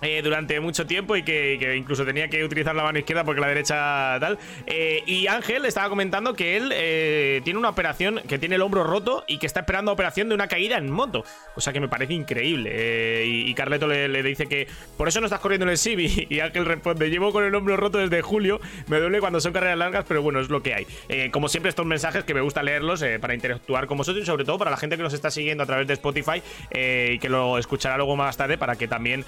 Eh, 0.01 0.21
durante 0.21 0.59
mucho 0.59 0.85
tiempo 0.85 1.15
y 1.15 1.23
que, 1.23 1.75
incluso 1.77 2.05
tenía 2.05 2.27
que 2.27 2.43
utilizar 2.43 2.75
la 2.75 2.83
mano 2.83 2.99
izquierda 2.99 3.23
porque 3.23 3.41
la 3.41 3.47
derecha 3.47 4.17
tal. 4.19 4.37
Eh, 4.67 5.03
y 5.05 5.27
Ángel 5.27 5.65
estaba 5.65 5.89
comentando 5.89 6.33
que 6.33 6.57
él 6.57 6.71
eh, 6.73 7.41
tiene 7.43 7.59
una 7.59 7.69
operación, 7.69 8.21
que 8.27 8.37
tiene 8.37 8.55
el 8.55 8.61
hombro 8.61 8.83
roto 8.83 9.23
y 9.27 9.37
que 9.37 9.45
está 9.45 9.61
esperando 9.61 9.91
operación 9.91 10.29
de 10.29 10.35
una 10.35 10.47
caída 10.47 10.77
en 10.77 10.91
moto. 10.91 11.23
O 11.55 11.61
sea 11.61 11.73
que 11.73 11.79
me 11.79 11.87
parece 11.87 12.13
increíble. 12.13 13.25
Y, 13.25 13.53
Carleto 13.55 13.87
le, 13.87 14.09
le 14.09 14.21
dice 14.21 14.47
que 14.47 14.67
por 14.97 15.07
eso 15.07 15.21
no 15.21 15.27
estás 15.27 15.39
corriendo 15.39 15.65
en 15.65 15.71
el 15.71 15.77
Civi. 15.77 16.27
Y 16.35 16.39
Ángel 16.39 16.65
responde: 16.65 17.09
Llevo 17.09 17.31
con 17.31 17.45
el 17.45 17.55
hombro 17.55 17.77
roto 17.77 17.97
desde 17.97 18.21
julio. 18.21 18.59
Me 18.87 18.99
duele 18.99 19.19
cuando 19.19 19.39
son 19.39 19.53
carreras 19.53 19.77
largas, 19.77 20.05
pero 20.07 20.21
bueno, 20.21 20.39
es 20.39 20.49
lo 20.49 20.61
que 20.61 20.73
hay. 20.73 21.29
Como 21.29 21.47
siempre, 21.47 21.69
estos 21.69 21.85
mensajes 21.85 22.23
que 22.23 22.33
me 22.33 22.41
gusta 22.41 22.61
leerlos 22.63 23.03
para 23.21 23.33
interactuar 23.33 23.87
con 23.87 23.97
vosotros 23.97 24.23
y 24.23 24.25
sobre 24.25 24.43
todo 24.43 24.57
para 24.57 24.71
la 24.71 24.77
gente 24.77 24.97
que 24.97 25.03
nos 25.03 25.13
está 25.13 25.31
siguiendo 25.31 25.63
a 25.63 25.65
través 25.65 25.87
de 25.87 25.93
Spotify 25.93 26.41
y 26.71 27.19
que 27.19 27.29
lo 27.29 27.57
escuchará 27.57 27.95
luego 27.97 28.15
más 28.15 28.35
tarde 28.35 28.57
para 28.57 28.75
que 28.75 28.87
también 28.87 29.23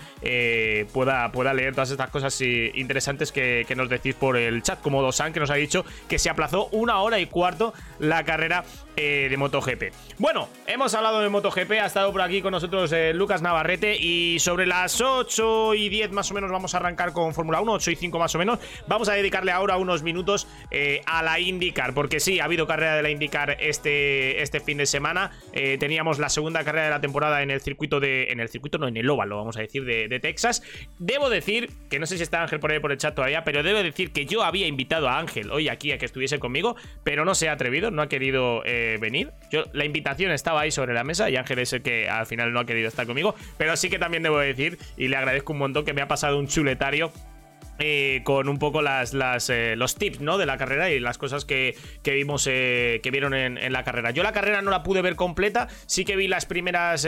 pueda, 0.93 1.31
pueda 1.31 1.53
leer 1.53 1.73
todas 1.73 1.91
estas 1.91 2.09
cosas 2.09 2.39
eh, 2.41 2.71
interesantes 2.75 3.31
que, 3.31 3.65
que 3.67 3.75
nos 3.75 3.89
decís 3.89 4.15
por 4.15 4.37
el 4.37 4.61
chat, 4.63 4.81
como 4.81 5.01
Dosan 5.01 5.33
que 5.33 5.39
nos 5.39 5.49
ha 5.49 5.55
dicho 5.55 5.85
que 6.07 6.19
se 6.19 6.29
aplazó 6.29 6.67
una 6.71 7.01
hora 7.01 7.19
y 7.19 7.25
cuarto 7.27 7.73
la 7.99 8.23
carrera 8.23 8.63
eh, 8.99 9.27
de 9.29 9.37
MotoGP. 9.37 9.93
Bueno, 10.17 10.49
hemos 10.65 10.95
hablado 10.95 11.21
de 11.21 11.29
MotoGP, 11.29 11.73
ha 11.73 11.85
estado 11.85 12.11
por 12.11 12.19
aquí 12.23 12.41
con 12.41 12.49
nosotros 12.49 12.91
eh, 12.91 13.13
Lucas 13.13 13.43
Navarrete 13.43 13.95
y 13.95 14.39
sobre 14.39 14.65
las 14.65 14.99
8 15.01 15.75
y 15.75 15.89
10 15.89 16.11
más 16.13 16.31
o 16.31 16.33
menos 16.33 16.49
vamos 16.49 16.73
a 16.73 16.77
arrancar 16.77 17.13
con 17.13 17.35
Fórmula 17.35 17.61
1, 17.61 17.73
8 17.73 17.91
y 17.91 17.95
5 17.95 18.17
más 18.17 18.33
o 18.33 18.39
menos. 18.39 18.57
Vamos 18.87 19.07
a 19.07 19.13
dedicarle 19.13 19.51
ahora 19.51 19.77
unos 19.77 20.01
minutos 20.01 20.47
eh, 20.71 21.01
a 21.05 21.21
la 21.21 21.39
IndyCar, 21.39 21.93
porque 21.93 22.19
sí, 22.19 22.39
ha 22.39 22.45
habido 22.45 22.65
carrera 22.65 22.95
de 22.95 23.03
la 23.03 23.11
IndyCar 23.11 23.57
este, 23.59 24.41
este 24.41 24.59
fin 24.61 24.79
de 24.79 24.87
semana. 24.87 25.29
Teníamos 25.53 26.17
la 26.17 26.29
segunda 26.29 26.63
carrera 26.63 26.85
de 26.85 26.91
la 26.91 27.01
temporada 27.01 27.43
en 27.43 27.51
el 27.51 27.61
circuito 27.61 27.99
de. 27.99 28.31
En 28.31 28.39
el 28.39 28.49
circuito, 28.49 28.79
no, 28.79 28.87
en 28.87 28.97
el 28.97 29.07
óvalo, 29.09 29.37
vamos 29.37 29.57
a 29.57 29.61
decir, 29.61 29.85
de, 29.85 30.19
Texas. 30.19 30.63
Debo 30.97 31.29
decir, 31.29 31.69
que 31.91 31.99
no 31.99 32.07
sé 32.07 32.17
si 32.17 32.23
está 32.23 32.41
Ángel 32.41 32.59
por 32.59 32.71
ahí 32.71 32.79
por 32.79 32.91
el 32.91 32.97
chat 32.97 33.13
todavía, 33.13 33.43
pero 33.43 33.61
debo 33.61 33.83
decir 33.83 34.11
que 34.11 34.25
yo 34.25 34.43
había 34.43 34.65
invitado 34.65 35.07
a 35.07 35.19
Ángel 35.19 35.51
hoy 35.51 35.69
aquí 35.69 35.91
a 35.91 35.99
que 35.99 36.05
estuviese 36.05 36.39
conmigo, 36.39 36.75
pero 37.03 37.25
no 37.25 37.35
se 37.35 37.49
ha 37.49 37.51
atrevido, 37.51 37.91
no 37.91 38.01
ha 38.01 38.09
querido 38.09 38.63
venir. 38.97 39.31
Yo, 39.51 39.65
la 39.73 39.83
invitación 39.83 40.31
estaba 40.31 40.61
ahí 40.61 40.71
sobre 40.71 40.93
la 40.93 41.03
mesa 41.03 41.29
y 41.29 41.35
Ángel 41.35 41.59
es 41.59 41.73
el 41.73 41.81
que 41.81 42.09
al 42.09 42.25
final 42.25 42.53
no 42.53 42.61
ha 42.61 42.65
querido 42.65 42.87
estar 42.87 43.05
conmigo, 43.05 43.35
pero 43.57 43.75
sí 43.75 43.89
que 43.89 43.99
también 43.99 44.23
debo 44.23 44.39
decir, 44.39 44.77
y 44.95 45.09
le 45.09 45.17
agradezco 45.17 45.51
un 45.51 45.59
montón 45.59 45.83
que 45.83 45.93
me 45.93 46.01
ha 46.01 46.07
pasado 46.07 46.39
un 46.39 46.47
chuletario 46.47 47.11
eh, 47.79 48.21
con 48.23 48.49
un 48.49 48.57
poco 48.57 48.81
las, 48.81 49.13
eh, 49.49 49.75
los 49.75 49.95
tips 49.95 50.21
¿no? 50.21 50.37
de 50.37 50.45
la 50.45 50.57
carrera 50.57 50.89
y 50.89 50.99
las 50.99 51.17
cosas 51.17 51.45
que, 51.45 51.75
que 52.03 52.13
vimos 52.13 52.47
eh, 52.49 52.99
que 53.03 53.11
vieron 53.11 53.33
en, 53.33 53.57
la 53.71 53.83
carrera. 53.83 54.11
Yo 54.11 54.23
la 54.23 54.31
carrera 54.31 54.61
no 54.61 54.71
la 54.71 54.81
pude 54.83 55.01
ver 55.01 55.15
completa, 55.15 55.67
sí 55.85 56.05
que 56.05 56.15
vi 56.15 56.27
las 56.27 56.45
primeras, 56.45 57.07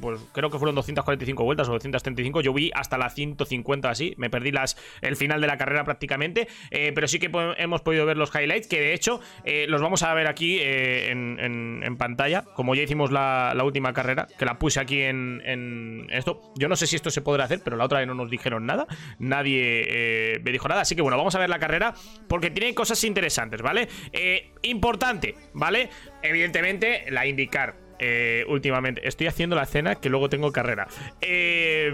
pues 0.00 0.20
creo 0.32 0.50
que 0.50 0.58
fueron 0.58 0.74
245 0.74 1.44
vueltas 1.44 1.68
o 1.68 1.72
235, 1.72 2.40
yo 2.40 2.52
vi 2.52 2.70
hasta 2.74 2.96
las 2.96 3.14
150 3.14 3.90
así, 3.90 4.14
me 4.16 4.30
perdí 4.30 4.50
las, 4.50 4.76
el 5.02 5.16
final 5.16 5.40
de 5.40 5.46
la 5.46 5.58
carrera 5.58 5.84
prácticamente, 5.84 6.48
pero 6.70 7.06
sí 7.06 7.18
que 7.18 7.30
hemos 7.58 7.82
podido 7.82 8.06
ver 8.06 8.16
los 8.16 8.34
highlights, 8.34 8.66
que 8.66 8.80
de 8.80 8.94
hecho 8.94 9.20
los 9.68 9.82
vamos 9.82 10.02
a 10.02 10.14
ver 10.14 10.26
aquí 10.26 10.58
en, 10.60 11.96
pantalla, 11.98 12.44
como 12.54 12.74
ya 12.74 12.82
hicimos 12.82 13.12
la, 13.12 13.52
la 13.54 13.64
última 13.64 13.92
carrera, 13.92 14.26
que 14.38 14.44
la 14.46 14.58
puse 14.58 14.80
aquí 14.80 15.02
en 15.02 16.06
esto. 16.10 16.40
Yo 16.56 16.68
no 16.68 16.76
sé 16.76 16.86
si 16.86 16.96
esto 16.96 17.10
se 17.10 17.20
podrá 17.20 17.44
hacer, 17.44 17.60
pero 17.62 17.76
la 17.76 17.84
otra 17.84 17.98
vez 17.98 18.08
no 18.08 18.14
nos 18.14 18.30
dijeron 18.30 18.64
nada, 18.64 18.86
nadie 19.18 19.99
eh, 20.00 20.40
me 20.42 20.52
dijo 20.52 20.66
nada, 20.68 20.82
así 20.82 20.96
que 20.96 21.02
bueno, 21.02 21.18
vamos 21.18 21.34
a 21.34 21.38
ver 21.38 21.50
la 21.50 21.58
carrera 21.58 21.94
porque 22.28 22.50
tiene 22.50 22.74
cosas 22.74 23.02
interesantes, 23.04 23.60
¿vale? 23.60 23.88
Eh, 24.12 24.52
importante, 24.62 25.34
¿vale? 25.52 25.90
Evidentemente, 26.22 27.04
la 27.10 27.26
indicar. 27.26 27.89
Eh, 28.00 28.44
últimamente 28.48 29.06
estoy 29.06 29.26
haciendo 29.26 29.54
la 29.54 29.66
cena 29.66 29.96
que 29.96 30.08
luego 30.08 30.28
tengo 30.28 30.50
carrera. 30.52 30.88
Eh, 31.20 31.90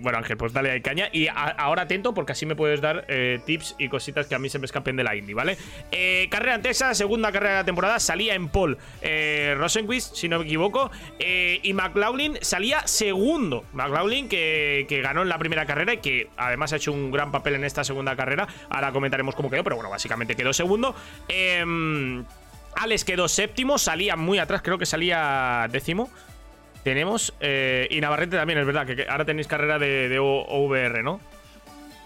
bueno, 0.00 0.18
Ángel, 0.18 0.36
pues 0.36 0.52
dale 0.52 0.70
ahí 0.70 0.80
caña. 0.80 1.08
Y 1.12 1.26
ahora 1.28 1.82
atento 1.82 2.14
porque 2.14 2.32
así 2.32 2.46
me 2.46 2.54
puedes 2.54 2.80
dar 2.80 3.04
eh, 3.08 3.40
tips 3.44 3.74
y 3.78 3.88
cositas 3.88 4.26
que 4.26 4.34
a 4.34 4.38
mí 4.38 4.48
se 4.48 4.58
me 4.58 4.66
escapen 4.66 4.96
de 4.96 5.04
la 5.04 5.16
indie, 5.16 5.34
¿vale? 5.34 5.56
Carrera 6.30 6.54
en 6.54 6.62
Texas, 6.62 6.96
segunda 6.96 7.32
carrera 7.32 7.54
de 7.54 7.60
la 7.60 7.64
temporada. 7.64 7.98
Salía 7.98 8.34
en 8.34 8.50
eh, 9.00 9.54
Rosenquist, 9.58 10.14
si 10.14 10.28
no 10.28 10.38
me 10.38 10.44
equivoco. 10.44 10.90
y 11.18 11.72
McLaughlin 11.72 12.38
salía 12.40 12.86
segundo. 12.86 13.64
McLaughlin 13.72 14.28
que, 14.28 14.86
que 14.88 15.00
ganó 15.02 15.22
en 15.22 15.28
la 15.28 15.38
primera 15.38 15.66
carrera 15.66 15.94
y 15.94 15.98
que 15.98 16.28
además 16.36 16.72
ha 16.72 16.76
hecho 16.76 16.92
un 16.92 17.10
gran 17.10 17.32
papel 17.32 17.54
en 17.54 17.64
esta 17.64 17.82
segunda 17.82 18.14
carrera. 18.14 18.46
Ahora 18.70 18.92
comentaremos 18.92 19.34
cómo 19.34 19.50
quedó, 19.50 19.64
pero 19.64 19.76
bueno, 19.76 19.90
básicamente 19.90 20.36
quedó 20.36 20.52
segundo. 20.52 20.94
Eh, 21.28 21.64
Alex 22.76 23.04
quedó 23.04 23.28
séptimo, 23.28 23.78
salía 23.78 24.16
muy 24.16 24.38
atrás, 24.38 24.62
creo 24.62 24.78
que 24.78 24.86
salía 24.86 25.68
décimo. 25.70 26.10
Tenemos. 26.84 27.32
eh, 27.40 27.86
y 27.90 28.00
Navarrete 28.00 28.36
también, 28.36 28.58
es 28.58 28.66
verdad, 28.66 28.86
que, 28.86 29.06
ahora 29.08 29.24
tenéis 29.24 29.46
carrera 29.46 29.78
de, 29.78 30.08
de 30.08 30.18
OVR, 30.18 31.02
¿no? 31.02 31.20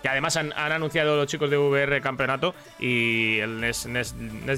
Que 0.03 0.09
además 0.09 0.37
han, 0.37 0.53
han 0.53 0.73
anunciado 0.73 1.17
los 1.17 1.27
chicos 1.27 1.49
de 1.49 1.57
VR 1.57 2.01
campeonato 2.03 2.55
y 2.79 3.39
el 3.39 3.61
Next, 3.61 3.87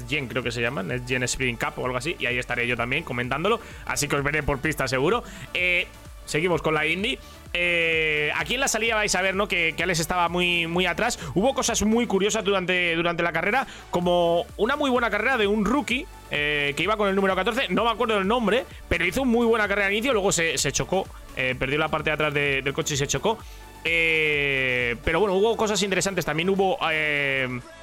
Gen, 0.09 0.27
creo 0.27 0.43
que 0.43 0.51
se 0.51 0.61
llama, 0.61 0.83
Next 0.83 1.07
Gen 1.07 1.55
Cup 1.55 1.73
o 1.77 1.85
algo 1.85 1.97
así. 1.97 2.15
Y 2.19 2.25
ahí 2.25 2.37
estaré 2.37 2.67
yo 2.67 2.75
también 2.75 3.03
comentándolo. 3.03 3.61
Así 3.85 4.07
que 4.07 4.17
os 4.17 4.23
veré 4.23 4.43
por 4.43 4.59
pista 4.59 4.87
seguro. 4.87 5.23
Eh, 5.53 5.87
seguimos 6.25 6.61
con 6.61 6.73
la 6.73 6.85
Indy. 6.85 7.17
Eh, 7.53 8.31
aquí 8.35 8.53
en 8.53 8.59
la 8.59 8.67
salida 8.67 8.95
vais 8.95 9.13
a 9.15 9.21
ver 9.21 9.35
¿no? 9.35 9.47
que, 9.47 9.73
que 9.75 9.83
Alex 9.83 9.99
estaba 9.99 10.29
muy, 10.29 10.67
muy 10.67 10.85
atrás. 10.85 11.19
Hubo 11.33 11.53
cosas 11.53 11.81
muy 11.83 12.05
curiosas 12.07 12.43
durante, 12.43 12.95
durante 12.95 13.23
la 13.23 13.31
carrera, 13.31 13.65
como 13.91 14.45
una 14.57 14.75
muy 14.75 14.89
buena 14.89 15.09
carrera 15.09 15.37
de 15.37 15.47
un 15.47 15.65
rookie 15.65 16.05
eh, 16.31 16.73
que 16.77 16.83
iba 16.83 16.95
con 16.97 17.09
el 17.09 17.15
número 17.15 17.35
14. 17.35 17.67
No 17.69 17.85
me 17.85 17.91
acuerdo 17.91 18.17
el 18.19 18.27
nombre, 18.27 18.65
pero 18.87 19.05
hizo 19.05 19.25
muy 19.25 19.45
buena 19.47 19.67
carrera 19.67 19.87
al 19.87 19.93
inicio. 19.93 20.13
Luego 20.13 20.31
se, 20.31 20.57
se 20.57 20.71
chocó, 20.71 21.07
eh, 21.35 21.55
perdió 21.57 21.79
la 21.79 21.87
parte 21.89 22.11
de 22.11 22.13
atrás 22.13 22.33
de- 22.33 22.61
del 22.61 22.73
coche 22.73 22.93
y 22.93 22.97
se 22.97 23.07
chocó. 23.07 23.39
Eh, 23.83 24.95
pero 25.03 25.19
bueno, 25.19 25.35
hubo 25.35 25.55
cosas 25.57 25.81
interesantes. 25.81 26.25
También 26.25 26.49
hubo. 26.49 26.77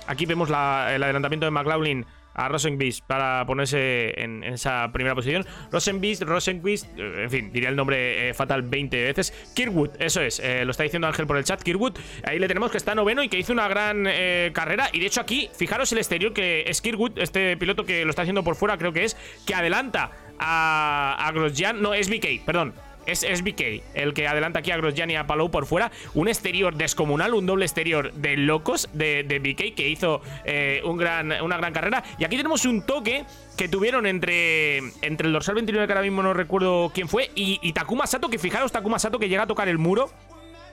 aquí 0.06 0.26
vemos 0.26 0.48
el 0.48 0.54
adelantamiento 0.54 1.46
de 1.46 1.50
McLaughlin 1.50 2.06
a 2.36 2.48
Rosenquist 2.48 3.04
para 3.04 3.44
ponerse 3.46 4.12
en, 4.20 4.44
esa 4.44 4.92
primera 4.92 5.14
posición. 5.14 5.44
Rosenquist, 5.72 6.22
Rosenquist, 6.22 6.86
eh, 6.96 7.24
en 7.24 7.30
fin, 7.30 7.52
diría 7.52 7.70
el 7.70 7.76
nombre 7.76 8.28
eh, 8.28 8.34
fatal 8.34 8.62
20 8.62 9.04
veces. 9.04 9.32
Kirkwood, 9.54 9.90
eso 9.98 10.20
es, 10.20 10.38
eh, 10.40 10.64
lo 10.64 10.70
está 10.70 10.82
diciendo 10.82 11.08
Ángel 11.08 11.26
por 11.26 11.38
el 11.38 11.44
chat. 11.44 11.62
Kirkwood, 11.62 11.98
ahí 12.24 12.38
le 12.38 12.46
tenemos 12.46 12.70
que 12.70 12.76
está 12.76 12.94
noveno 12.94 13.22
y 13.22 13.28
que 13.28 13.38
hizo 13.38 13.52
una 13.52 13.68
gran 13.68 14.06
carrera. 14.52 14.88
Y 14.92 15.00
de 15.00 15.06
hecho, 15.06 15.20
aquí, 15.20 15.48
fijaros 15.56 15.90
el 15.92 15.98
exterior 15.98 16.32
que 16.32 16.64
es 16.66 16.80
Kirkwood, 16.80 17.18
este 17.18 17.56
piloto 17.56 17.84
que 17.84 18.04
lo 18.04 18.10
está 18.10 18.22
haciendo 18.22 18.44
por 18.44 18.56
fuera, 18.56 18.76
creo 18.76 18.92
que 18.92 19.04
es, 19.04 19.16
que 19.46 19.54
adelanta 19.54 20.10
a, 20.38 21.16
a 21.18 21.32
Grosjean. 21.32 21.80
No, 21.80 21.94
es 21.94 22.10
BK, 22.10 22.44
perdón. 22.44 22.74
Es, 23.06 23.22
es 23.22 23.42
BK, 23.42 23.82
el 23.94 24.14
que 24.14 24.26
adelanta 24.26 24.58
aquí 24.58 24.72
a 24.72 24.76
Grosjean 24.76 25.10
y 25.10 25.16
a 25.16 25.26
Palou 25.26 25.50
por 25.50 25.66
fuera. 25.66 25.90
Un 26.14 26.28
exterior 26.28 26.74
descomunal, 26.74 27.34
un 27.34 27.46
doble 27.46 27.64
exterior 27.64 28.12
de 28.12 28.36
locos 28.36 28.88
de, 28.92 29.22
de 29.22 29.38
BK 29.38 29.74
que 29.74 29.88
hizo 29.88 30.20
eh, 30.44 30.82
gran, 30.96 31.32
una 31.42 31.56
gran 31.56 31.72
carrera. 31.72 32.02
Y 32.18 32.24
aquí 32.24 32.36
tenemos 32.36 32.64
un 32.64 32.82
toque 32.82 33.24
que 33.56 33.68
tuvieron 33.68 34.06
entre, 34.06 34.78
entre 35.02 35.28
el 35.28 35.32
dorsal 35.32 35.54
29, 35.54 35.86
que 35.86 35.92
ahora 35.92 36.02
mismo 36.02 36.22
no 36.22 36.34
recuerdo 36.34 36.90
quién 36.92 37.08
fue, 37.08 37.30
y, 37.34 37.72
Takuma 37.72 38.06
Sato, 38.06 38.28
que 38.28 38.38
fijaros 38.38 38.72
Takuma 38.72 38.98
Sato 38.98 39.18
que 39.18 39.28
llega 39.28 39.44
a 39.44 39.46
tocar 39.46 39.68
el 39.68 39.78
muro. 39.78 40.10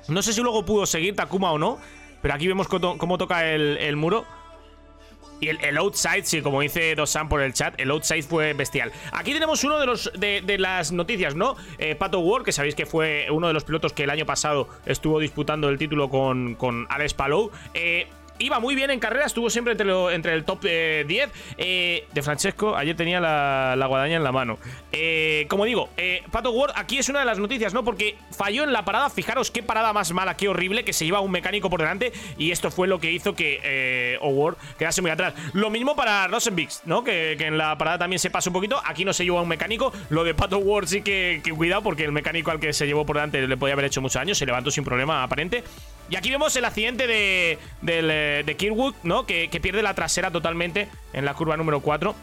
No 0.07 0.21
sé 0.21 0.33
si 0.33 0.41
luego 0.41 0.65
pudo 0.65 0.85
seguir 0.85 1.15
Takuma 1.15 1.51
o 1.51 1.57
no, 1.57 1.77
pero 2.21 2.33
aquí 2.33 2.47
vemos 2.47 2.67
cómo, 2.67 3.17
toca 3.17 3.51
el 3.53 3.95
muro. 3.95 4.25
Y 5.43 5.49
el, 5.49 5.77
outside, 5.77 6.23
sí, 6.23 6.41
como 6.41 6.61
dice 6.61 6.95
Dosan 6.95 7.27
por 7.27 7.41
el 7.41 7.51
chat, 7.51 7.77
el 7.77 7.91
outside 7.91 8.23
fue 8.23 8.53
bestial. 8.53 8.93
Aquí 9.11 9.33
tenemos 9.33 9.61
uno 9.65 9.77
de 9.77 9.85
los 9.85 10.09
de, 10.17 10.41
de 10.41 10.57
las 10.57 10.93
noticias, 10.93 11.35
¿no? 11.35 11.57
Eh, 11.79 11.95
Pato 11.95 12.19
Ward, 12.19 12.45
que 12.45 12.53
sabéis 12.53 12.75
que 12.75 12.85
fue 12.85 13.27
uno 13.29 13.47
de 13.47 13.53
los 13.53 13.65
pilotos 13.65 13.91
que 13.91 14.03
el 14.03 14.09
año 14.09 14.25
pasado 14.25 14.69
estuvo 14.85 15.19
disputando 15.19 15.67
el 15.67 15.77
título 15.77 16.09
con, 16.09 16.55
con 16.55 16.87
Alex 16.89 17.13
Palou. 17.13 17.51
Eh, 17.73 18.07
Iba 18.39 18.59
muy 18.59 18.75
bien 18.75 18.89
en 18.89 18.99
carrera, 18.99 19.25
estuvo 19.25 19.49
siempre 19.49 19.73
entre, 19.73 20.33
el 20.33 20.43
top 20.43 20.59
eh, 20.65 21.05
10. 21.07 21.29
Eh, 21.57 22.07
de 22.11 22.21
Francesco, 22.21 22.75
ayer 22.75 22.95
tenía 22.95 23.19
la, 23.19 23.85
guadaña 23.87 24.15
en 24.15 24.23
la 24.23 24.31
mano. 24.31 24.57
Eh, 24.91 25.45
como 25.49 25.65
digo, 25.65 25.89
eh, 25.97 26.23
Pato 26.31 26.51
Ward 26.51 26.73
aquí 26.75 26.97
es 26.97 27.09
una 27.09 27.19
de 27.19 27.25
las 27.25 27.39
noticias, 27.39 27.73
¿no? 27.73 27.83
Porque 27.83 28.15
falló 28.31 28.63
en 28.63 28.73
la 28.73 28.85
parada. 28.85 29.09
Fijaros 29.09 29.51
qué 29.51 29.63
parada 29.63 29.93
más 29.93 30.11
mala, 30.11 30.35
qué 30.35 30.47
horrible, 30.47 30.83
que 30.83 30.93
se 30.93 31.05
lleva 31.05 31.19
un 31.19 31.31
mecánico 31.31 31.69
por 31.69 31.79
delante. 31.79 32.11
Y 32.37 32.51
esto 32.51 32.71
fue 32.71 32.87
lo 32.87 32.99
que 32.99 33.11
hizo 33.11 33.33
que 33.33 33.59
eh, 33.63 34.17
O'Ward 34.21 34.57
quedase 34.77 35.01
muy 35.01 35.11
atrás. 35.11 35.33
Lo 35.53 35.69
mismo 35.69 35.95
para 35.95 36.27
Rosenbix, 36.27 36.81
¿no? 36.85 37.03
Que, 37.03 37.33
en 37.33 37.57
la 37.57 37.77
parada 37.77 37.99
también 37.99 38.19
se 38.19 38.29
pasa 38.29 38.49
un 38.49 38.53
poquito. 38.53 38.81
Aquí 38.85 39.05
no 39.05 39.13
se 39.13 39.23
llevó 39.23 39.39
a 39.39 39.41
un 39.41 39.47
mecánico. 39.47 39.93
Lo 40.09 40.23
de 40.23 40.33
Pato 40.33 40.57
Ward 40.57 40.87
sí 40.87 41.01
que, 41.01 41.41
que 41.43 41.51
cuidado, 41.51 41.83
porque 41.83 42.03
el 42.03 42.11
mecánico 42.11 42.51
al 42.51 42.59
que 42.59 42.73
se 42.73 42.85
llevó 42.85 43.05
por 43.05 43.17
delante 43.17 43.45
le 43.47 43.57
podía 43.57 43.73
haber 43.73 43.85
hecho 43.85 44.01
mucho 44.01 44.19
daño. 44.19 44.35
Se 44.35 44.45
levantó 44.45 44.71
sin 44.71 44.83
problema 44.83 45.23
aparente. 45.23 45.63
Y 46.13 46.15
aquí 46.15 46.29
vemos 46.29 46.55
el 46.55 46.63
accidente 46.63 47.07
de, 47.07 47.57
eh, 47.87 48.43
de 48.45 48.55
Kirkwood, 48.55 48.93
¿no? 49.01 49.25
Que, 49.25 49.49
pierde 49.59 49.81
la 49.81 49.95
trasera 49.95 50.29
totalmente 50.29 50.87
en 51.11 51.25
la 51.25 51.33
curva 51.33 51.57
número 51.57 51.79
4. 51.79 52.13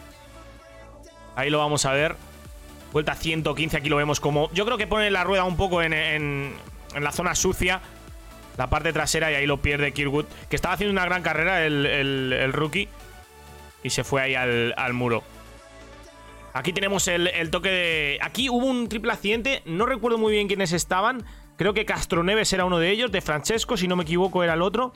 Ahí 1.35 1.51
lo 1.51 1.59
vamos 1.59 1.85
a 1.87 1.93
ver. 1.93 2.15
Vuelta 2.93 3.17
115, 3.17 3.77
aquí 3.77 3.89
lo 3.89 3.97
vemos 3.97 4.21
como... 4.21 4.49
Yo 4.53 4.65
creo 4.65 4.79
que 4.79 4.87
pone 4.87 5.11
la 5.11 5.25
rueda 5.25 5.43
un 5.43 5.57
poco 5.57 5.83
en, 5.83 5.93
en- 5.93 6.55
en 6.95 7.03
la 7.03 7.11
zona 7.11 7.35
sucia. 7.35 7.81
La 8.57 8.71
parte 8.71 8.93
trasera 8.93 9.33
y 9.33 9.35
ahí 9.35 9.47
lo 9.49 9.61
pierde 9.61 9.91
Kirkwood. 9.91 10.27
Que 10.49 10.55
estaba 10.55 10.75
haciendo 10.75 10.93
una 10.93 11.05
gran 11.07 11.23
carrera 11.25 11.67
el, 11.67 11.85
el- 11.85 12.33
el 12.33 12.53
rookie. 12.53 12.89
Y 13.83 13.91
se 13.91 14.05
fue 14.05 14.23
ahí 14.23 14.37
al, 14.37 14.73
al 14.77 14.93
muro. 14.93 15.25
Aquí 16.53 16.73
tenemos 16.73 17.09
el, 17.09 17.27
el 17.27 17.51
toque 17.51 17.71
de... 17.71 18.19
Aquí 18.23 18.49
hubo 18.51 18.67
un 18.67 18.89
triple 18.89 19.11
accidente. 19.11 19.63
No 19.65 19.85
recuerdo 19.85 20.17
muy 20.17 20.33
bien 20.33 20.47
quiénes 20.47 20.71
estaban. 20.73 21.25
Creo 21.61 21.75
que 21.75 21.85
Castroneves 21.85 22.51
era 22.55 22.65
uno 22.65 22.79
de 22.79 22.89
ellos, 22.91 23.13
de 23.13 23.21
Francesco, 23.21 23.77
si 23.77 23.87
no 23.87 23.95
me 23.95 24.05
equivoco, 24.05 24.43
era 24.43 24.55
el 24.55 24.63
otro. 24.63 24.95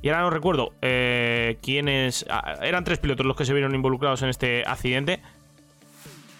Y 0.00 0.10
ahora 0.10 0.20
no 0.22 0.30
recuerdo 0.30 0.72
eh, 0.80 1.58
quiénes. 1.60 2.24
ah, 2.30 2.54
eran 2.62 2.84
tres 2.84 3.00
pilotos 3.00 3.26
los 3.26 3.36
que 3.36 3.44
se 3.44 3.52
vieron 3.52 3.74
involucrados 3.74 4.22
en 4.22 4.28
este 4.28 4.62
accidente. 4.64 5.20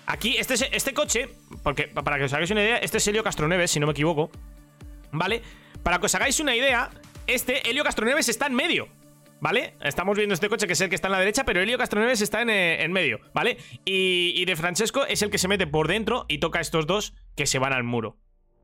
Aquí, 0.07 0.37
este, 0.39 0.55
es- 0.55 0.68
este 0.70 0.95
coche, 0.95 1.29
porque 1.64 1.89
para 1.89 2.18
que 2.18 2.25
os 2.27 2.33
hagáis 2.33 2.53
una 2.53 2.62
idea, 2.62 2.77
este 2.77 2.99
es 2.99 3.09
Helio 3.09 3.25
Castroneves, 3.25 3.72
si 3.72 3.81
no 3.81 3.87
me 3.87 3.91
equivoco. 3.91 4.31
¿Vale? 5.11 5.43
Para 5.83 5.99
que 5.99 6.07
os 6.07 6.14
hagáis 6.14 6.39
una 6.39 6.55
idea, 6.55 6.91
este 7.27 7.68
Helio 7.68 7.83
Castroneves 7.83 8.29
está 8.29 8.47
en 8.47 8.55
medio. 8.55 8.87
¿Vale? 9.41 9.75
Estamos 9.81 10.16
viendo 10.16 10.35
este 10.35 10.49
coche 10.49 10.68
que 10.68 10.75
es 10.75 10.81
el 10.83 10.89
que 10.89 10.95
está 10.95 11.09
en 11.09 11.12
la 11.12 11.18
derecha, 11.18 11.43
pero 11.45 11.61
Helio 11.61 11.79
Castroneves 11.79 12.20
está 12.20 12.43
en, 12.43 12.51
eh, 12.51 12.85
en 12.85 12.93
medio, 12.93 13.18
¿vale? 13.35 13.59
Y, 13.85 14.35
y 14.37 14.45
de 14.45 14.55
Francesco 14.55 15.05
es 15.05 15.20
el 15.22 15.31
que 15.31 15.39
se 15.39 15.49
mete 15.49 15.66
por 15.66 15.89
dentro 15.89 16.27
y 16.29 16.39
toca 16.39 16.61
a 16.61 16.62
estos 16.62 16.87
dos 16.87 17.12
que 17.35 17.47
se 17.47 17.59
van 17.59 17.72
al 17.72 17.83
muro. 17.83 18.16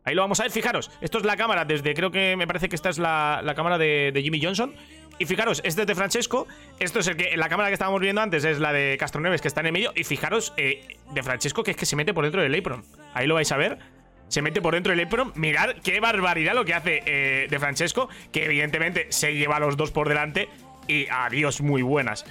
Ahí 0.05 0.15
lo 0.15 0.23
vamos 0.23 0.41
a 0.41 0.45
ver, 0.45 0.53
fijaros, 0.53 0.91
esto 1.01 1.19
es 1.19 1.25
la 1.25 1.37
cámara 1.37 1.65
desde, 1.65 1.95
creo 1.95 2.11
que 2.11 2.35
me 2.37 2.47
parece 2.47 2.69
que 2.69 2.77
esta 2.77 2.89
es 2.89 2.99
la, 2.99 3.41
la 3.45 3.55
cámara 3.55 3.77
de, 3.77 4.19
Jimmy 4.23 4.43
Johnson. 4.43 4.75
Y 5.19 5.27
fijaros, 5.27 5.61
este 5.65 5.83
es 5.83 5.87
de 5.87 5.95
Francesco, 5.95 6.49
esto 6.79 7.01
es 7.01 7.07
el 7.07 7.17
que, 7.17 7.37
la 7.37 7.51
cámara 7.51 7.69
que 7.69 7.75
estábamos 7.75 8.01
viendo 8.01 8.23
antes 8.23 8.43
es 8.45 8.59
la 8.59 8.73
de 8.73 8.97
Castroneves 8.99 9.43
que 9.43 9.49
está 9.49 9.61
en 9.61 9.67
el 9.67 9.73
medio. 9.73 9.93
Y 9.95 10.05
fijaros, 10.05 10.55
eh, 10.57 10.97
de 11.13 11.23
Francesco 11.23 11.63
que 11.63 11.73
es 11.73 11.77
que 11.77 11.85
se 11.85 11.95
mete 11.95 12.15
por 12.15 12.25
dentro 12.25 12.41
del 12.41 12.55
apron. 12.59 12.83
Ahí 13.13 13.27
lo 13.27 13.35
vais 13.35 13.53
a 13.53 13.59
ver. 13.59 13.79
Se 14.29 14.41
mete 14.41 14.63
por 14.63 14.73
dentro 14.73 14.95
del 14.95 15.05
apron. 15.07 15.33
Mirad 15.35 15.75
qué 15.85 16.01
barbaridad 16.01 16.55
lo 16.55 16.65
que 16.65 16.73
hace 16.73 17.03
eh, 17.05 17.49
de 17.51 17.59
Francesco, 17.59 18.09
que 18.33 18.47
evidentemente 18.47 19.09
se 19.11 19.35
lleva 19.35 19.57
a 19.57 19.61
los 19.61 19.77
dos 19.77 19.91
por 19.91 20.09
delante. 20.09 20.49
Y 20.89 21.07
adiós, 21.11 21.61
muy 21.61 21.83
buenas. 21.83 22.25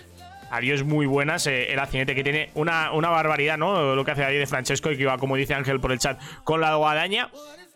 Adiós, 0.50 0.84
muy 0.84 1.06
buenas. 1.06 1.46
eh, 1.46 1.72
el 1.72 1.78
accidente 1.78 2.16
que 2.16 2.24
tiene 2.24 2.50
una, 2.56 2.92
una 2.92 3.10
barbaridad, 3.10 3.60
¿no? 3.60 3.94
Lo 3.94 4.04
que 4.04 4.12
hace 4.12 4.24
ahí 4.24 4.38
de 4.38 4.48
Francesco 4.48 4.90
y 4.92 4.98
que 4.98 5.04
iba, 5.04 5.16
como 5.20 5.36
dice 5.36 5.54
Ángel 5.54 5.80
por 5.80 5.92
el 5.92 6.00
chat, 6.00 6.20
con 6.44 6.60
la 6.60 6.74
guadaña. 6.76 7.30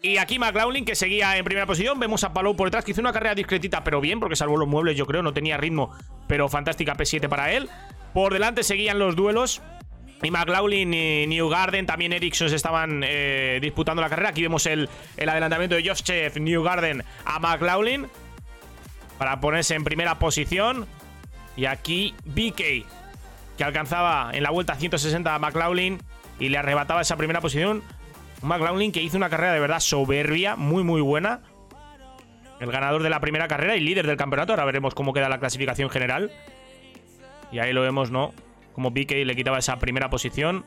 Y 0.05 0.17
aquí 0.17 0.37
McLaughlin, 0.37 0.83
que 0.83 0.95
seguía 0.95 1.37
en 1.37 1.45
primera 1.45 1.65
posición. 1.65 1.97
Vemos 1.97 2.25
a 2.25 2.33
Palou 2.33 2.57
por 2.57 2.67
detrás, 2.67 2.83
que 2.83 2.91
hizo 2.91 2.99
una 2.99 3.13
carrera 3.13 3.35
discretita, 3.35 3.85
pero 3.85 4.01
bien, 4.01 4.19
porque 4.19 4.35
salvó 4.35 4.57
los 4.57 4.67
muebles, 4.67 4.97
yo 4.97 5.05
creo. 5.05 5.23
No 5.23 5.31
tenía 5.31 5.55
ritmo, 5.55 5.91
pero 6.27 6.49
fantástica 6.49 6.97
P7 6.97 7.29
para 7.29 7.53
él. 7.53 7.69
Por 8.13 8.33
delante 8.33 8.63
seguían 8.63 8.99
los 8.99 9.15
duelos. 9.15 9.61
Y 10.21 10.29
McLaughlin 10.29 10.93
y 10.93 11.25
Newgarden, 11.27 11.85
también 11.85 12.11
Ericsson 12.11 12.49
se 12.49 12.57
estaban 12.57 13.01
eh, 13.05 13.59
disputando 13.61 14.01
la 14.01 14.09
carrera. 14.09 14.29
Aquí 14.29 14.41
vemos 14.41 14.65
el, 14.65 14.89
el 15.15 15.29
adelantamiento 15.29 15.77
de 15.77 15.87
Joseph 15.87 16.35
Newgarden 16.35 17.05
a 17.23 17.39
McLaughlin 17.39 18.07
para 19.17 19.39
ponerse 19.39 19.73
en 19.75 19.85
primera 19.85 20.19
posición. 20.19 20.85
Y 21.55 21.63
aquí 21.63 22.13
BK, 22.25 22.85
que 23.57 23.63
alcanzaba 23.63 24.31
en 24.33 24.43
la 24.43 24.49
vuelta 24.49 24.75
160 24.75 25.33
a 25.33 25.39
McLaughlin 25.39 26.01
y 26.39 26.49
le 26.49 26.57
arrebataba 26.57 27.01
esa 27.01 27.15
primera 27.15 27.39
posición. 27.39 27.83
Un 28.43 28.49
McLaughlin 28.49 28.91
que 28.91 29.01
hizo 29.01 29.15
una 29.15 29.29
carrera 29.29 29.53
de 29.53 29.59
verdad 29.61 29.79
soberbia, 29.79 30.57
muy 30.57 30.83
muy 30.83 30.99
buena. 30.99 31.39
El 32.59 32.71
ganador 32.71 33.01
de 33.01 33.09
la 33.09 33.21
primera 33.21 33.47
carrera 33.47 33.77
y 33.77 33.79
líder 33.79 34.05
del 34.05 34.17
campeonato. 34.17 34.51
Ahora 34.51 34.65
veremos 34.65 34.93
cómo 34.93 35.13
queda 35.13 35.29
la 35.29 35.39
clasificación 35.39 35.89
general. 35.89 36.29
Y 37.53 37.59
ahí 37.59 37.71
lo 37.71 37.81
vemos, 37.81 38.11
¿no? 38.11 38.33
Como 38.73 38.91
BK 38.91 39.11
le 39.25 39.35
quitaba 39.35 39.59
esa 39.59 39.79
primera 39.79 40.09
posición. 40.09 40.65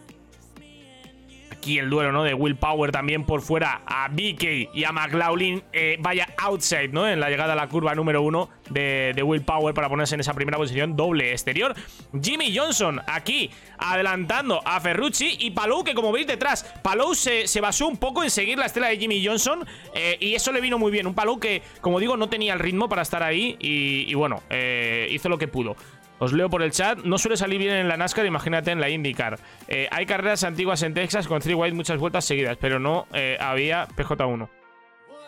Aquí 1.56 1.78
el 1.78 1.88
duelo, 1.90 2.12
¿no? 2.12 2.22
De 2.22 2.34
Will 2.34 2.56
Power 2.56 2.92
también 2.92 3.24
por 3.24 3.40
fuera 3.40 3.80
a 3.86 4.08
BK 4.08 4.74
y 4.74 4.84
a 4.84 4.92
McLaughlin. 4.92 5.62
eh, 5.72 5.96
vaya 6.00 6.28
outside, 6.38 6.90
¿no? 6.92 7.08
En 7.08 7.18
la 7.18 7.30
llegada 7.30 7.54
a 7.54 7.56
la 7.56 7.66
curva 7.68 7.94
número 7.94 8.22
uno 8.22 8.50
de, 8.70 9.12
de 9.14 9.22
Will 9.22 9.42
Power 9.42 9.74
para 9.74 9.88
ponerse 9.88 10.14
en 10.14 10.20
esa 10.20 10.34
primera 10.34 10.58
posición 10.58 10.96
doble 10.96 11.32
exterior. 11.32 11.74
Jimmy 12.20 12.56
Johnson 12.56 13.00
aquí 13.06 13.50
adelantando 13.78 14.60
a 14.64 14.80
Ferrucci 14.80 15.36
y 15.40 15.50
Palou 15.50 15.84
que 15.84 15.94
como 15.94 16.12
veis 16.12 16.26
detrás, 16.26 16.64
Palou 16.82 17.14
se, 17.14 17.46
se 17.46 17.60
basó 17.60 17.86
un 17.86 17.96
poco 17.96 18.22
en 18.22 18.30
seguir 18.30 18.58
la 18.58 18.66
estela 18.66 18.88
de 18.88 18.98
Jimmy 18.98 19.24
Johnson 19.24 19.66
eh, 19.94 20.16
y 20.20 20.34
eso 20.34 20.52
le 20.52 20.60
vino 20.60 20.78
muy 20.78 20.90
bien. 20.92 21.06
Un 21.06 21.14
Palou 21.14 21.40
que, 21.40 21.62
como 21.80 22.00
digo, 22.00 22.16
no 22.16 22.28
tenía 22.28 22.52
el 22.52 22.58
ritmo 22.58 22.88
para 22.88 23.02
estar 23.02 23.22
ahí 23.22 23.56
y, 23.58 24.12
bueno, 24.14 24.42
eh, 24.50 25.08
hizo 25.10 25.28
lo 25.28 25.38
que 25.38 25.48
pudo. 25.48 25.76
Os 26.18 26.32
leo 26.32 26.48
por 26.48 26.62
el 26.62 26.70
chat. 26.70 26.98
No 27.04 27.18
suele 27.18 27.36
salir 27.36 27.58
bien 27.58 27.74
en 27.74 27.88
la 27.88 27.96
NASCAR, 27.96 28.24
imagínate 28.26 28.70
en 28.70 28.80
la 28.80 28.88
IndyCar. 28.88 29.38
Eh, 29.68 29.88
hay 29.90 30.06
carreras 30.06 30.44
antiguas 30.44 30.82
en 30.82 30.94
Texas 30.94 31.28
con 31.28 31.40
Three 31.40 31.54
White 31.54 31.74
muchas 31.74 31.98
vueltas 31.98 32.24
seguidas, 32.24 32.56
pero 32.60 32.78
no 32.78 33.06
eh, 33.12 33.36
había 33.40 33.86
PJ1. 33.88 34.48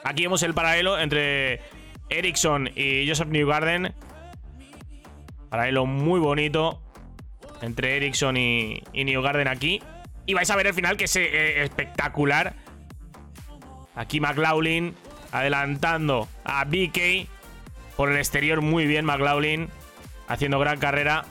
Aquí 0.05 0.23
vemos 0.23 0.43
el 0.43 0.55
paralelo 0.55 0.99
entre 0.99 1.61
Ericsson 2.09 2.71
y 2.75 3.07
Joseph 3.07 3.29
Newgarden. 3.29 3.93
Paralelo 5.51 5.87
muy 5.87 6.21
bonito 6.21 6.81
entre 7.61 7.97
Ericsson 7.97 8.37
y, 8.37 8.83
Newgarden 8.95 9.49
aquí. 9.49 9.83
Y 10.25 10.35
vais 10.35 10.51
a 10.51 10.57
ver 10.57 10.69
el 10.69 10.75
final 10.75 10.97
que 10.97 11.05
es 11.05 11.17
eh, 11.17 11.63
espectacular. 11.63 12.55
Aquí 13.95 14.21
McLaughlin 14.21 14.95
adelantando 15.33 16.29
a 16.45 16.65
BK 16.65 17.29
por 17.97 18.11
el 18.11 18.17
exterior 18.17 18.63
muy 18.63 18.87
bien 18.87 19.05
McLaughlin 19.05 19.69
haciendo 20.29 20.59
gran 20.59 20.79
carrera. 20.79 21.25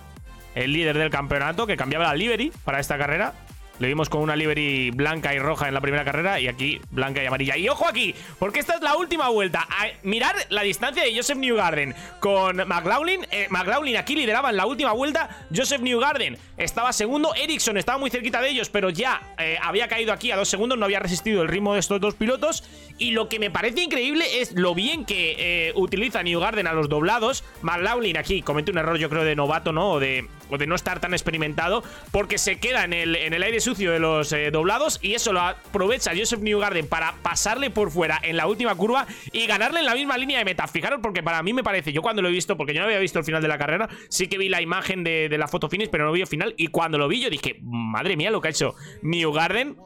El 0.56 0.74
líder 0.74 0.98
del 0.98 1.12
campeonato 1.12 1.68
que 1.68 1.78
cambiaba 1.78 2.06
la 2.06 2.16
livery 2.16 2.52
para 2.66 2.80
esta 2.80 2.98
carrera. 2.98 3.34
Le 3.80 3.88
vimos 3.88 4.10
con 4.10 4.22
una 4.22 4.36
livery 4.36 4.92
blanca 4.92 5.34
y 5.36 5.40
roja 5.40 5.68
en 5.68 5.74
la 5.74 5.82
primera 5.82 6.04
carrera 6.04 6.40
y 6.40 6.48
aquí 6.48 6.82
blanca 6.90 7.22
y 7.22 7.28
amarilla. 7.28 7.58
Y 7.58 7.70
ojo 7.70 7.88
aquí, 7.88 8.16
porque 8.40 8.60
esta 8.60 8.76
es 8.76 8.82
la 8.82 8.96
última 8.96 9.30
vuelta. 9.30 9.68
Mirar 10.04 10.36
la 10.50 10.64
distancia 10.64 11.04
de 11.04 11.16
Joseph 11.16 11.38
Newgarden 11.38 11.94
con 12.20 12.58
McLaughlin. 12.68 13.26
Eh, 13.30 13.48
McLaughlin 13.50 13.98
aquí 13.98 14.16
lideraba 14.16 14.50
en 14.50 14.58
la 14.58 14.66
última 14.66 14.94
vuelta. 14.94 15.30
Joseph 15.56 15.82
Newgarden 15.82 16.38
estaba 16.58 16.92
segundo. 16.92 17.36
Ericsson 17.36 17.78
estaba 17.78 18.00
muy 18.00 18.10
cerquita 18.10 18.42
de 18.42 18.50
ellos, 18.50 18.70
pero 18.70 18.90
ya 18.90 19.22
eh, 19.38 19.58
había 19.62 19.88
caído 19.88 20.12
aquí 20.12 20.32
a 20.32 20.38
dos 20.38 20.50
segundos. 20.50 20.78
No 20.78 20.86
había 20.86 21.00
resistido 21.00 21.44
el 21.44 21.48
ritmo 21.48 21.74
de 21.74 21.80
estos 21.80 22.02
dos 22.02 22.16
pilotos. 22.16 22.64
Y 22.98 23.12
lo 23.12 23.30
que 23.30 23.38
me 23.38 23.52
parece 23.52 23.84
increíble 23.84 24.42
es 24.42 24.54
lo 24.54 24.74
bien 24.74 25.06
que 25.06 25.36
eh, 25.38 25.72
utiliza 25.76 26.24
Newgarden 26.24 26.66
a 26.66 26.74
los 26.74 26.90
doblados. 26.90 27.44
McLaughlin 27.62 28.18
aquí 28.18 28.42
comete 28.42 28.72
un 28.72 28.80
error, 28.80 28.98
yo 28.98 29.10
creo, 29.10 29.24
de 29.24 29.36
novato, 29.36 29.72
¿no? 29.72 29.92
O 29.92 30.00
de, 30.00 30.28
o 30.50 30.58
de 30.58 30.68
no 30.68 30.76
estar 30.76 31.00
tan 31.00 31.14
experimentado. 31.14 31.84
Porque 32.12 32.38
se 32.38 32.60
queda 32.60 32.84
en 32.84 32.94
el, 32.94 33.16
en 33.16 33.34
el 33.34 33.44
aire 33.44 33.60
sucio 33.60 33.92
de 33.92 34.00
los 34.00 34.32
eh, 34.32 34.52
doblados. 34.52 35.00
Y 35.02 35.14
eso 35.14 35.34
lo 35.34 35.42
aprovecha 35.42 36.12
Joseph 36.16 36.42
Newgarden 36.42 36.88
para 36.88 37.14
pasarle 37.22 37.70
por 37.70 37.92
fuera 37.92 38.20
en 38.24 38.38
la 38.38 38.48
última 38.48 38.76
curva 38.76 39.08
y 39.32 39.48
ganarle 39.48 39.80
en 39.80 39.86
la 39.86 39.96
misma 39.96 40.18
línea 40.18 40.40
de 40.40 40.46
meta. 40.46 40.68
Fijaros, 40.68 41.00
porque 41.02 41.24
para 41.24 41.42
mí 41.44 41.54
me 41.54 41.64
parece, 41.64 41.92
yo 41.92 42.02
cuando 42.02 42.22
lo 42.22 42.30
he 42.30 42.32
visto, 42.32 42.58
porque 42.58 42.74
yo 42.74 42.82
no 42.82 42.86
había 42.86 43.00
visto 43.00 43.20
el 43.20 43.26
final 43.26 43.42
de 43.42 43.48
la 43.48 43.58
carrera, 43.58 43.90
sí 44.10 44.28
que 44.28 44.38
vi 44.38 44.50
la 44.50 44.62
imagen 44.62 45.04
de, 45.04 45.36
la 45.38 45.48
foto 45.48 45.70
finish, 45.70 45.90
pero 45.90 46.06
no 46.06 46.12
vi 46.12 46.22
el 46.22 46.28
final. 46.28 46.54
Y 46.58 46.68
cuando 46.68 46.98
lo 46.98 47.08
vi, 47.08 47.22
yo 47.22 47.30
dije, 47.30 47.58
madre 47.62 48.18
mía, 48.18 48.32
lo 48.32 48.42
que 48.42 48.48
ha 48.48 48.52
hecho 48.52 48.76
Newgarden. 49.02 49.78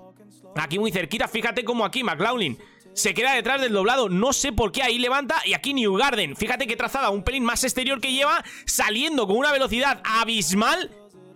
Aquí 0.56 0.80
muy 0.80 0.92
cerquita, 0.92 1.30
fíjate 1.30 1.64
como 1.64 1.86
aquí 1.86 2.04
McLaughlin 2.04 2.58
se 2.94 3.14
queda 3.14 3.34
detrás 3.34 3.62
del 3.62 3.74
doblado, 3.74 4.10
no 4.10 4.34
sé 4.34 4.52
por 4.52 4.72
qué 4.72 4.84
ahí 4.84 5.00
levanta 5.00 5.38
y 5.46 5.54
aquí 5.54 5.74
Newgarden, 5.74 6.36
fíjate 6.36 6.68
que 6.68 6.76
trazada 6.76 7.10
un 7.10 7.24
pelín 7.24 7.44
más 7.44 7.64
exterior 7.64 8.02
que 8.02 8.12
lleva, 8.12 8.44
saliendo 8.66 9.28
con 9.28 9.38
una 9.38 9.52
velocidad 9.52 10.02
abismal 10.04 10.92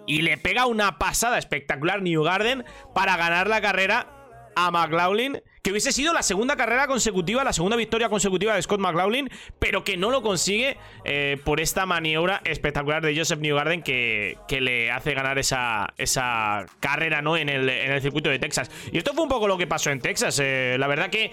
y 0.08 0.22
le 0.22 0.38
pega 0.38 0.66
una 0.66 0.97
pasada 0.97 1.38
espectacular 1.38 2.01
Newgarden 2.01 2.64
para 2.93 3.18
ganar 3.18 3.47
la 3.47 3.62
carrera 3.62 4.12
a 4.56 4.72
McLaughlin, 4.72 5.41
que 5.66 5.72
hubiese 5.72 5.91
sido 5.91 6.13
la 6.13 6.22
segunda 6.22 6.55
carrera 6.55 6.86
consecutiva, 6.86 7.43
la 7.43 7.51
segunda 7.51 7.76
victoria 7.76 8.07
consecutiva 8.07 8.53
de 8.53 8.61
Scott 8.61 8.80
McLaughlin, 8.80 9.32
pero 9.57 9.84
que 9.84 9.97
no 9.97 10.11
lo 10.11 10.22
consigue 10.22 10.78
eh, 11.05 11.41
por 11.43 11.59
esta 11.59 11.88
maniobra 11.88 12.39
espectacular 12.45 13.01
de 13.01 13.18
Joseph 13.18 13.39
Newgarden 13.39 13.82
que, 13.82 14.38
que 14.47 14.61
le 14.61 14.91
hace 14.91 15.16
ganar 15.16 15.39
esa, 15.39 15.91
esa 15.97 16.68
carrera 16.80 17.24
¿no? 17.24 17.36
en, 17.36 17.49
el, 17.49 17.68
en 17.68 17.93
el 17.93 17.99
circuito 17.99 18.30
de 18.30 18.38
Texas. 18.38 18.70
Y 18.91 18.99
esto 18.99 19.16
fue 19.16 19.24
un 19.24 19.30
poco 19.30 19.47
lo 19.47 19.57
que 19.57 19.66
pasó 19.66 19.89
en 19.89 20.01
Texas. 20.01 20.39
eh, 20.39 20.76
la 20.78 20.86
verdad 20.86 21.09
que 21.09 21.32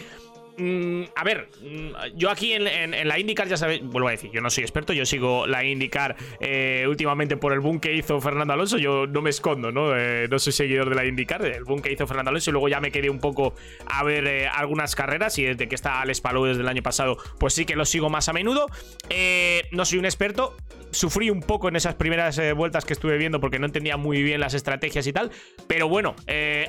Mm, 0.58 1.04
a 1.16 1.24
ver, 1.24 1.48
mm, 1.62 2.16
yo 2.16 2.30
aquí 2.30 2.52
en, 2.52 2.64
la 3.08 3.18
IndyCar 3.18 3.48
ya 3.48 3.56
sabéis, 3.56 3.82
vuelvo 3.82 4.08
a 4.08 4.10
decir, 4.10 4.30
yo 4.30 4.40
no 4.42 4.50
soy 4.50 4.64
experto, 4.64 4.92
yo 4.92 5.06
sigo 5.06 5.46
la 5.46 5.64
IndyCar 5.64 6.16
eh, 6.40 6.84
últimamente 6.86 7.36
por 7.36 7.52
el 7.52 7.60
boom 7.60 7.80
que 7.80 7.94
hizo 7.94 8.20
Fernando 8.20 8.52
Alonso, 8.52 8.76
yo 8.76 9.06
no 9.06 9.22
me 9.22 9.30
escondo, 9.30 9.72
¿no? 9.72 9.96
Eh, 9.96 10.26
no 10.30 10.38
soy 10.38 10.52
seguidor 10.52 10.90
de 10.90 10.94
la 10.94 11.06
IndyCar, 11.06 11.44
el 11.46 11.64
boom 11.64 11.80
que 11.80 11.90
hizo 11.90 12.06
Fernando 12.06 12.30
Alonso 12.30 12.50
y 12.50 12.52
luego 12.52 12.68
ya 12.68 12.80
me 12.80 12.90
quedé 12.90 13.08
un 13.08 13.18
poco 13.18 13.54
a 13.86 14.04
ver 14.04 14.26
eh, 14.26 14.46
algunas 14.46 14.94
carreras 14.94 15.38
y 15.38 15.44
desde 15.44 15.68
que 15.68 15.74
está 15.74 16.02
Alex 16.02 16.20
Palou 16.20 16.44
desde 16.44 16.60
el 16.60 16.68
año 16.68 16.82
pasado, 16.82 17.16
pues 17.38 17.54
sí 17.54 17.64
que 17.64 17.74
lo 17.74 17.86
sigo 17.86 18.10
más 18.10 18.28
a 18.28 18.32
menudo. 18.32 18.66
No 19.70 19.84
soy 19.84 19.98
un 19.98 20.04
experto, 20.04 20.56
sufrí 20.90 21.30
un 21.30 21.40
poco 21.40 21.68
en 21.68 21.76
esas 21.76 21.94
primeras 21.94 22.40
vueltas 22.54 22.84
que 22.84 22.92
estuve 22.92 23.16
viendo 23.16 23.40
porque 23.40 23.58
no 23.58 23.66
entendía 23.66 23.96
muy 23.96 24.22
bien 24.22 24.40
las 24.40 24.54
estrategias 24.54 25.06
y 25.06 25.12
tal. 25.12 25.30
Pero 25.66 25.88
bueno, 25.88 26.14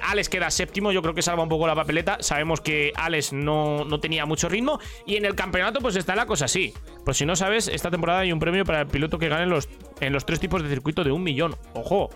Alex 0.04 0.30
queda 0.30 0.50
séptimo. 0.52 0.92
Yo 0.92 1.02
creo 1.02 1.14
que 1.14 1.22
salva 1.22 1.44
un 1.44 1.50
poco 1.50 1.68
la 1.68 1.76
papeleta. 1.76 2.18
Sabemos 2.22 2.62
que 2.62 2.92
Alex 2.96 3.34
no, 3.34 3.73
no 3.86 4.00
tenía 4.00 4.26
mucho 4.26 4.50
ritmo. 4.50 4.80
Y 5.06 5.16
en 5.18 5.26
el 5.26 5.36
campeonato, 5.36 5.80
pues 5.80 5.96
está 5.96 6.16
la 6.16 6.26
cosa 6.26 6.46
así. 6.46 6.74
Pues 7.06 7.18
si 7.18 7.26
no 7.26 7.36
sabes, 7.36 7.68
esta 7.68 7.90
temporada 7.92 8.20
hay 8.20 8.32
un 8.32 8.40
premio 8.40 8.64
para 8.66 8.82
el 8.82 8.88
piloto 8.88 9.18
que 9.20 9.28
gane 9.30 9.46
los, 9.48 9.68
en 10.00 10.14
los 10.14 10.26
tres 10.26 10.40
tipos 10.40 10.62
de 10.64 10.70
circuito 10.70 11.04
de 11.04 11.12
un 11.12 11.24
millón. 11.24 11.56
Ojo. 11.74 12.10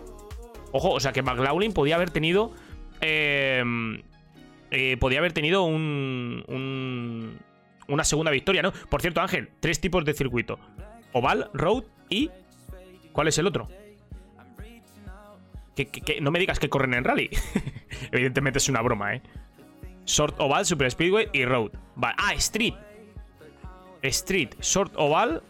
Ojo, 0.71 0.91
o 0.91 0.99
sea 0.99 1.11
que 1.13 1.21
McLaughlin 1.21 1.73
podía 1.73 1.95
haber 1.95 2.11
tenido. 2.11 2.51
eh, 3.01 3.63
eh, 4.71 4.97
podía 4.97 5.19
haber 5.19 5.31
tenido 5.33 5.63
un, 5.63 6.43
un- 6.47 7.39
una 7.87 8.03
segunda 8.03 8.31
victoria, 8.31 8.61
¿no? 8.61 8.73
Por 8.89 9.01
cierto, 9.01 9.21
Ángel, 9.21 9.49
tres 9.61 9.79
tipos 9.79 10.03
de 10.03 10.13
circuito: 10.13 10.59
Oval, 11.13 11.49
Road 11.53 11.83
y. 12.09 12.29
¿Cuál 13.13 13.29
es 13.29 13.37
el 13.37 13.47
otro? 13.47 13.69
Que- 15.75 16.19
no 16.21 16.31
me 16.31 16.39
digas 16.39 16.59
que 16.59 16.69
corren 16.69 16.95
en 16.95 17.03
rally. 17.03 17.29
Evidentemente 18.11 18.57
es 18.57 18.67
una 18.67 18.81
broma, 18.81 19.15
¿eh? 19.15 19.21
Short 20.07 20.35
Oval, 20.39 20.65
Super 20.65 20.89
Speedway 20.89 21.27
y 21.33 21.45
Road. 21.45 21.71
Vale. 21.95 22.15
Ah, 22.17 22.33
Street. 22.35 22.73
Street, 24.01 24.49
Short 24.61 24.93
Oval, 24.95 25.43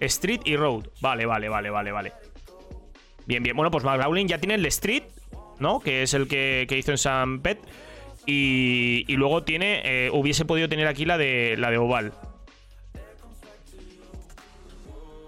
Street 0.00 0.40
y 0.44 0.56
Road. 0.56 0.86
Vale, 1.00 1.26
vale, 1.26 1.48
vale, 1.48 1.70
vale, 1.70 1.92
vale. 1.92 2.12
Bien, 3.26 3.42
bien. 3.42 3.56
Bueno, 3.56 3.70
pues 3.70 3.84
McLaughlin 3.84 4.28
ya 4.28 4.38
tiene 4.38 4.54
el 4.54 4.66
Street, 4.66 5.04
¿no? 5.58 5.80
Que 5.80 6.02
es 6.02 6.14
el 6.14 6.28
que, 6.28 6.66
que 6.68 6.78
hizo 6.78 6.90
en 6.92 6.98
San 6.98 7.40
Pet. 7.40 7.58
Y, 8.26 9.04
y 9.08 9.16
luego 9.16 9.42
tiene. 9.42 9.82
eh, 9.84 10.10
hubiese 10.10 10.44
podido 10.44 10.68
tener 10.68 10.86
aquí 10.86 11.04
la 11.04 11.18
de, 11.18 11.56
la 11.58 11.70
de 11.70 11.78
Oval. 11.78 12.12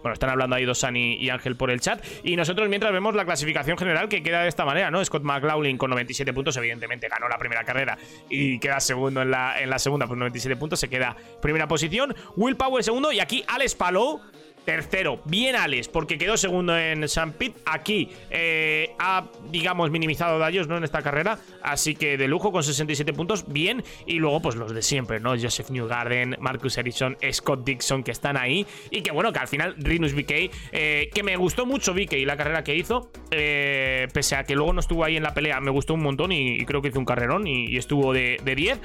Bueno, 0.07 0.15
están 0.15 0.31
hablando 0.31 0.55
ahí 0.55 0.65
dos 0.65 0.79
Sani 0.79 1.17
y 1.17 1.31
Ángel 1.31 1.57
por 1.57 1.69
el 1.69 1.81
chat. 1.81 2.01
Y 2.23 2.37
nosotros 2.37 2.69
mientras 2.69 2.93
vemos 2.93 3.17
la 3.17 3.25
clasificación 3.25 3.77
general 3.77 4.09
que 4.09 4.23
queda 4.23 4.43
de 4.43 4.49
esta 4.49 4.65
manera, 4.65 4.89
¿no? 4.89 5.05
Scott 5.05 5.25
McLaughlin 5.25 5.77
con 5.77 5.91
97 5.91 6.33
puntos, 6.33 6.57
evidentemente 6.57 7.09
ganó 7.09 7.29
la 7.29 7.39
primera 7.39 7.65
carrera 7.65 7.99
y 8.31 8.61
queda 8.61 8.79
segundo 8.79 9.23
en 9.23 9.33
la, 9.33 9.61
en 9.61 9.69
la 9.69 9.81
segunda, 9.81 10.07
pues 10.07 10.17
97 10.17 10.57
puntos, 10.61 10.79
se 10.79 10.89
queda 10.89 11.17
primera 11.43 11.67
posición. 11.67 12.15
Will 12.37 12.55
Power 12.55 12.85
segundo 12.85 13.11
y 13.11 13.19
aquí 13.19 13.43
Alex 13.49 13.75
Palou 13.75 14.21
Tercero, 14.67 15.21
bien 15.25 15.55
Alex, 15.55 15.87
porque 15.87 16.19
quedó 16.19 16.37
segundo 16.37 16.77
en 16.77 17.09
San 17.09 17.35
Pete. 17.35 17.57
Aquí 17.65 18.11
eh, 18.31 18.91
ha, 18.99 19.25
digamos, 19.49 19.93
minimizado 19.93 20.41
daños 20.41 20.67
¿no? 20.67 20.77
en 20.77 20.83
esta 20.83 21.03
carrera. 21.03 21.39
Así 21.63 21.95
que 21.95 22.19
de 22.19 22.27
lujo 22.27 22.51
con 22.51 22.65
67 22.65 23.13
puntos, 23.13 23.45
bien. 23.47 23.85
Y 24.07 24.15
luego, 24.19 24.43
pues 24.43 24.57
los 24.57 24.75
de 24.75 24.83
siempre, 24.83 25.21
¿no? 25.21 25.31
Joseph 25.41 25.71
Newgarden, 25.71 26.35
Marcus 26.41 26.79
Ericsson, 26.79 27.17
Scott 27.33 27.65
Dixon, 27.65 28.03
que 28.03 28.11
están 28.11 28.37
ahí. 28.37 28.67
Y 28.91 29.03
que 29.03 29.13
bueno, 29.13 29.33
que 29.33 29.39
al 29.39 29.47
final 29.47 29.77
Rinus 29.79 30.15
VK, 30.15 30.51
eh, 30.73 31.11
que 31.15 31.23
me 31.23 31.37
gustó 31.37 31.65
mucho 31.65 31.95
VK 31.95 32.27
la 32.27 32.37
carrera 32.37 32.65
que 32.65 32.75
hizo. 32.75 33.13
eh, 33.31 34.09
pese 34.13 34.35
a 34.35 34.43
que 34.43 34.57
luego 34.57 34.73
no 34.73 34.81
estuvo 34.81 35.05
ahí 35.05 35.17
en 35.17 35.23
la 35.23 35.33
pelea, 35.33 35.61
me 35.61 35.71
gustó 35.71 35.95
un 35.95 36.03
montón 36.03 36.33
y, 36.33 36.65
creo 36.65 36.83
que 36.83 36.89
hizo 36.89 36.99
un 36.99 37.05
carrerón 37.05 37.47
y, 37.47 37.67
y 37.67 37.77
estuvo 37.77 38.13
de, 38.13 38.41
de 38.43 38.55
10. 38.57 38.81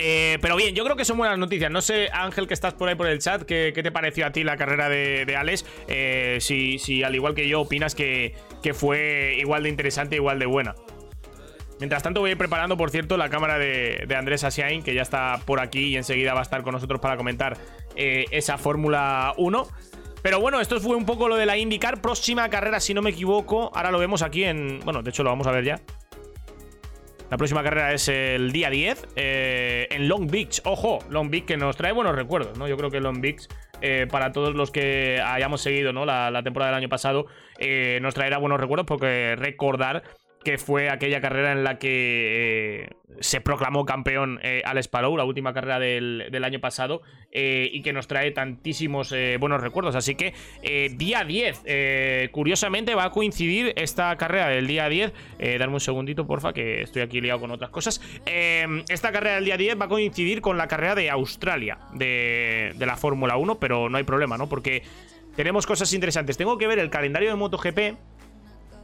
Eh, 0.00 0.38
pero 0.40 0.54
bien, 0.54 0.76
yo 0.76 0.84
creo 0.84 0.94
que 0.96 1.04
son 1.04 1.18
buenas 1.18 1.38
noticias. 1.38 1.70
No 1.72 1.82
sé, 1.82 2.08
Ángel, 2.12 2.46
que 2.46 2.54
estás 2.54 2.72
por 2.74 2.88
ahí 2.88 2.94
por 2.94 3.08
el 3.08 3.18
chat, 3.18 3.42
¿qué, 3.42 3.72
te 3.72 3.90
pareció 3.90 4.26
a 4.26 4.30
ti 4.30 4.44
la 4.44 4.56
carrera 4.56 4.88
de, 4.88 5.34
Alex? 5.36 5.66
Eh, 5.88 6.38
si, 6.40 7.02
al 7.02 7.16
igual 7.16 7.34
que 7.34 7.48
yo, 7.48 7.60
opinas 7.60 7.96
que, 7.96 8.34
fue 8.74 9.36
igual 9.38 9.64
de 9.64 9.70
interesante, 9.70 10.14
igual 10.14 10.38
de 10.38 10.46
buena. 10.46 10.76
Mientras 11.80 12.02
tanto, 12.02 12.20
voy 12.20 12.30
a 12.30 12.32
ir 12.32 12.38
preparando, 12.38 12.76
por 12.76 12.90
cierto, 12.90 13.16
la 13.16 13.28
cámara 13.28 13.58
de, 13.58 14.04
de 14.06 14.16
Andrés 14.16 14.44
Asiain, 14.44 14.84
que 14.84 14.94
ya 14.94 15.02
está 15.02 15.40
por 15.44 15.60
aquí 15.60 15.86
y 15.86 15.96
enseguida 15.96 16.32
va 16.32 16.40
a 16.40 16.42
estar 16.42 16.62
con 16.62 16.74
nosotros 16.74 17.00
para 17.00 17.16
comentar 17.16 17.56
eh, 17.96 18.26
esa 18.30 18.56
Fórmula 18.56 19.34
1. 19.36 19.66
Pero 20.22 20.40
bueno, 20.40 20.60
esto 20.60 20.80
fue 20.80 20.94
un 20.94 21.06
poco 21.06 21.28
lo 21.28 21.36
de 21.36 21.46
la 21.46 21.56
IndyCar. 21.56 22.00
Próxima 22.00 22.48
carrera, 22.48 22.78
si 22.78 22.94
no 22.94 23.02
me 23.02 23.10
equivoco. 23.10 23.72
Ahora 23.74 23.90
lo 23.90 23.98
vemos 23.98 24.22
aquí 24.22 24.44
en. 24.44 24.80
Bueno, 24.84 25.02
de 25.02 25.10
hecho, 25.10 25.24
lo 25.24 25.30
vamos 25.30 25.46
a 25.46 25.52
ver 25.52 25.64
ya. 25.64 25.80
La 27.30 27.36
próxima 27.36 27.62
carrera 27.62 27.92
es 27.92 28.08
el 28.08 28.52
día 28.52 28.70
10 28.70 29.08
eh, 29.16 29.86
en 29.90 30.08
Long 30.08 30.30
Beach. 30.30 30.62
Ojo, 30.64 31.00
Long 31.10 31.28
Beach 31.28 31.44
que 31.44 31.58
nos 31.58 31.76
trae 31.76 31.92
buenos 31.92 32.14
recuerdos, 32.16 32.56
¿no? 32.56 32.66
Yo 32.66 32.78
creo 32.78 32.90
que 32.90 33.00
Long 33.00 33.20
Beach, 33.20 33.46
eh, 33.82 34.06
para 34.10 34.32
todos 34.32 34.54
los 34.54 34.70
que 34.70 35.20
hayamos 35.22 35.60
seguido 35.60 35.92
¿no? 35.92 36.06
la, 36.06 36.30
la 36.30 36.42
temporada 36.42 36.70
del 36.70 36.78
año 36.78 36.88
pasado, 36.88 37.26
eh, 37.58 37.98
nos 38.00 38.14
traerá 38.14 38.38
buenos 38.38 38.58
recuerdos 38.58 38.86
porque 38.86 39.36
recordar 39.36 40.04
que 40.44 40.58
fue 40.58 40.88
aquella 40.88 41.20
carrera 41.20 41.52
en 41.52 41.64
la 41.64 41.78
que 41.78 42.84
eh, 42.84 42.96
se 43.20 43.40
proclamó 43.40 43.84
campeón 43.84 44.38
eh, 44.42 44.62
Alex 44.64 44.88
Palou, 44.88 45.16
la 45.16 45.24
última 45.24 45.52
carrera 45.52 45.78
del, 45.78 46.28
del 46.30 46.44
año 46.44 46.60
pasado, 46.60 47.02
eh, 47.32 47.68
y 47.72 47.82
que 47.82 47.92
nos 47.92 48.06
trae 48.06 48.30
tantísimos 48.30 49.14
buenos 49.38 49.60
recuerdos. 49.60 49.94
Así 49.94 50.14
que 50.14 50.34
día 50.96 51.24
10, 51.24 51.62
eh, 51.64 52.28
curiosamente 52.32 52.94
va 52.94 53.04
a 53.04 53.10
coincidir 53.10 53.72
esta 53.76 54.16
carrera 54.16 54.48
del 54.48 54.66
día 54.66 54.88
10. 54.88 55.12
Eh, 55.38 55.58
darme 55.58 55.74
un 55.74 55.80
segundito, 55.80 56.26
porfa, 56.26 56.52
que 56.52 56.82
estoy 56.82 57.02
aquí 57.02 57.20
liado 57.20 57.40
con 57.40 57.50
otras 57.50 57.70
cosas. 57.70 58.00
Esta 58.88 59.12
carrera 59.12 59.36
del 59.36 59.44
día 59.44 59.56
10 59.56 59.80
va 59.80 59.86
a 59.86 59.88
coincidir 59.88 60.40
con 60.40 60.56
la 60.56 60.68
carrera 60.68 60.94
de 60.94 61.10
Australia 61.10 61.78
de, 61.94 62.72
de 62.76 62.86
la 62.86 62.96
Fórmula 62.96 63.36
1, 63.36 63.58
pero 63.58 63.88
no 63.88 63.98
hay 63.98 64.04
problema, 64.04 64.38
¿no? 64.38 64.48
Porque 64.48 64.82
tenemos 65.36 65.66
cosas 65.66 65.92
interesantes. 65.92 66.36
Tengo 66.36 66.58
que 66.58 66.66
ver 66.66 66.78
el 66.78 66.90
calendario 66.90 67.30
de 67.30 67.36
MotoGP. 67.36 67.96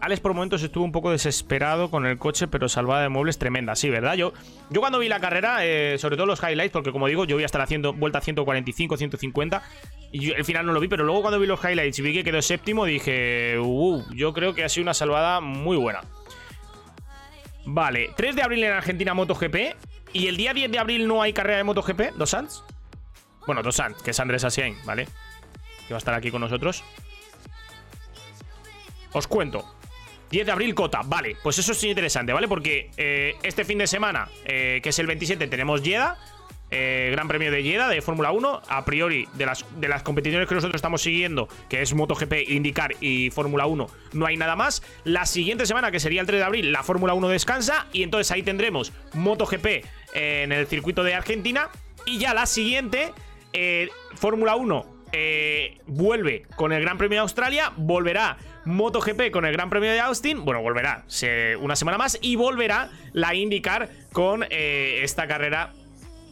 Alex 0.05 0.21
por 0.21 0.35
momentos 0.35 0.63
estuvo 0.63 0.85
un 0.85 0.93
poco 0.93 1.11
desesperado 1.11 1.91
con 1.91 2.05
el 2.05 2.19
coche, 2.19 2.47
pero 2.47 2.69
salvada 2.69 3.01
de 3.01 3.09
muebles 3.09 3.39
tremenda, 3.39 3.75
sí, 3.75 3.89
¿verdad? 3.89 4.17
Yo, 4.17 4.35
yo 4.69 4.81
cuando 4.83 4.99
vi 4.99 5.09
la 5.09 5.19
carrera, 5.19 5.65
eh, 5.65 5.97
sobre 5.99 6.17
todo 6.17 6.27
los 6.27 6.43
highlights, 6.43 6.73
porque 6.73 6.93
como 6.93 7.07
digo, 7.07 7.25
yo 7.25 7.37
voy 7.37 7.43
a 7.43 7.47
estar 7.47 7.63
haciendo 7.63 7.95
vuelta 7.95 8.21
145, 8.21 8.99
150, 8.99 9.63
y 10.13 10.21
yo, 10.21 10.35
el 10.35 10.45
final 10.45 10.67
no 10.67 10.75
lo 10.75 10.81
vi, 10.81 10.89
pero 10.89 11.05
luego 11.05 11.23
cuando 11.23 11.41
vi 11.41 11.47
los 11.47 11.59
highlights 11.65 11.99
y 12.01 12.03
vi 12.03 12.13
que 12.13 12.23
quedó 12.23 12.43
séptimo, 12.43 12.85
dije, 12.85 13.59
uh, 13.59 14.05
yo 14.15 14.35
creo 14.35 14.55
que 14.55 14.65
ha 14.65 14.69
sido 14.69 14.83
una 14.83 14.93
salvada 14.93 15.41
muy 15.41 15.79
buena. 15.79 16.03
Vale, 17.65 18.11
3 18.15 18.37
de 18.37 18.43
abril 18.43 18.63
en 18.63 18.73
Argentina 18.73 19.15
MotoGP, 19.15 19.57
y 20.13 20.27
el 20.27 20.37
día 20.37 20.53
10 20.53 20.71
de 20.71 20.79
abril 20.81 21.09
no 21.09 21.23
hay 21.23 21.33
carrera 21.33 21.57
de 21.57 21.65
MotoGP, 21.65 22.17
Dos 22.17 22.29
Sanz. 22.29 22.63
Bueno, 23.47 23.63
Dos 23.63 23.77
Sanz, 23.77 24.03
que 24.03 24.11
es 24.11 24.21
Andrés 24.21 24.45
Asiain, 24.45 24.77
¿vale? 24.85 25.07
Que 25.89 25.95
va 25.95 25.97
a 25.97 25.99
estar 25.99 26.13
aquí 26.13 26.31
con 26.31 26.43
nosotros. 26.43 26.85
Os 29.15 29.27
cuento. 29.27 29.65
10 30.35 30.47
de 30.47 30.53
abril, 30.53 30.75
Cota. 30.75 31.03
Vale, 31.05 31.37
pues 31.45 31.61
eso 31.61 31.71
es 31.71 31.85
interesante, 31.85 32.33
¿vale? 32.33 32.49
Porque 32.49 32.91
eh, 32.97 33.37
este 33.45 33.65
fin 33.65 33.79
de 33.79 33.87
semana, 33.87 34.29
eh, 34.45 34.81
que 34.83 34.89
es 34.89 34.99
el 34.99 35.07
27, 35.07 35.47
tenemos 35.47 35.81
Jeddah. 35.81 36.19
eh, 36.73 37.11
Gran 37.13 37.29
Premio 37.29 37.53
de 37.53 37.63
Jeddah 37.63 37.89
de 37.89 38.03
Fórmula 38.03 38.33
1. 38.33 38.63
A 38.69 38.85
priori, 38.85 39.29
de 39.35 39.47
las, 39.47 39.65
de 39.79 39.87
las 39.87 40.03
competiciones 40.03 40.49
que 40.49 40.57
nosotros 40.57 40.75
estamos 40.75 41.03
siguiendo, 41.03 41.47
que 41.69 41.83
es 41.83 41.95
MotoGP, 41.95 42.49
IndyCar 42.49 42.97
y 43.01 43.31
Fórmula 43.31 43.67
1, 43.67 43.87
no 44.15 44.27
hay 44.27 44.37
nada 44.37 44.57
más. 44.57 44.83
La 45.05 45.25
siguiente 45.25 45.67
semana, 45.67 45.93
que 45.93 46.01
sería 46.01 46.21
el 46.21 46.27
3 46.27 46.41
de 46.41 46.45
abril, 46.45 46.73
la 46.73 46.83
Fórmula 46.83 47.15
1 47.15 47.29
descansa. 47.29 47.87
Y 47.93 48.03
entonces 48.03 48.33
ahí 48.33 48.43
tendremos 48.43 48.93
MotoGP 49.13 49.67
eh, 49.67 49.83
en 50.15 50.51
el 50.51 50.67
circuito 50.67 51.05
de 51.05 51.15
Argentina. 51.15 51.69
Y 52.07 52.19
ya 52.19 52.35
la 52.35 52.47
siguiente, 52.47 53.13
Fórmula 54.17 54.57
1 54.57 54.95
eh, 55.17 55.79
vuelve 55.87 56.43
con 56.57 56.73
el 56.73 56.83
Gran 56.83 56.99
Premio 56.99 57.19
de 57.19 57.21
Australia, 57.21 57.73
volverá 57.77 58.37
MotoGP 58.67 59.31
con 59.31 59.45
el 59.45 59.53
Gran 59.53 59.71
Premio 59.71 59.91
de 59.91 60.01
Austin, 60.01 60.45
bueno, 60.45 60.63
volverá 60.63 61.05
una 61.61 61.77
semana 61.77 61.99
más 61.99 62.19
y 62.21 62.37
volverá 62.37 62.91
la 63.13 63.35
IndyCar 63.35 63.91
con 64.13 64.45
eh, 64.51 65.01
esta 65.03 65.27
carrera 65.27 65.73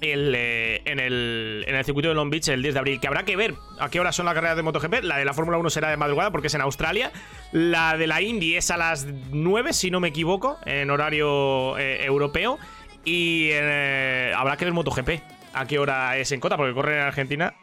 eh, 0.01 0.83
en, 0.85 0.99
el, 0.99 1.85
circuito 1.85 2.09
de 2.09 2.15
Long 2.15 2.31
Beach 2.31 2.49
el 2.49 2.63
10 2.63 2.75
de 2.75 2.81
abril, 2.81 3.01
que 3.01 3.07
habrá 3.07 3.25
que 3.25 3.37
ver 3.37 3.55
a 3.79 3.89
qué 3.89 4.01
hora 4.01 4.13
son 4.13 4.27
las 4.27 4.35
carreras 4.35 4.57
de 4.57 4.63
MotoGP. 4.63 5.03
La 5.03 5.19
de 5.19 5.25
la 5.25 5.35
Fórmula 5.35 5.59
1 5.59 5.71
será 5.71 5.91
de 5.91 5.97
madrugada 5.97 6.31
porque 6.31 6.49
es 6.49 6.55
en 6.55 6.61
Australia. 6.61 7.13
La 7.53 7.97
de 7.97 8.07
la 8.07 8.21
Indy 8.21 8.57
es 8.57 8.71
a 8.71 8.77
las 8.77 9.07
9, 9.31 9.73
si 9.73 9.91
no 9.91 10.01
me 10.01 10.09
equivoco, 10.09 10.59
en 10.65 10.91
horario 10.91 11.79
eh, 11.79 12.05
europeo. 12.05 12.59
Y 13.05 13.53
habrá 13.53 14.57
que 14.57 14.65
ver 14.65 14.75
MotoGP 14.75 15.11
a 15.55 15.67
qué 15.67 15.79
hora 15.79 16.17
es 16.17 16.33
en 16.33 16.41
Cota, 16.41 16.57
porque 16.57 16.73
corren 16.73 16.99
en 16.99 17.05
Argentina. 17.05 17.55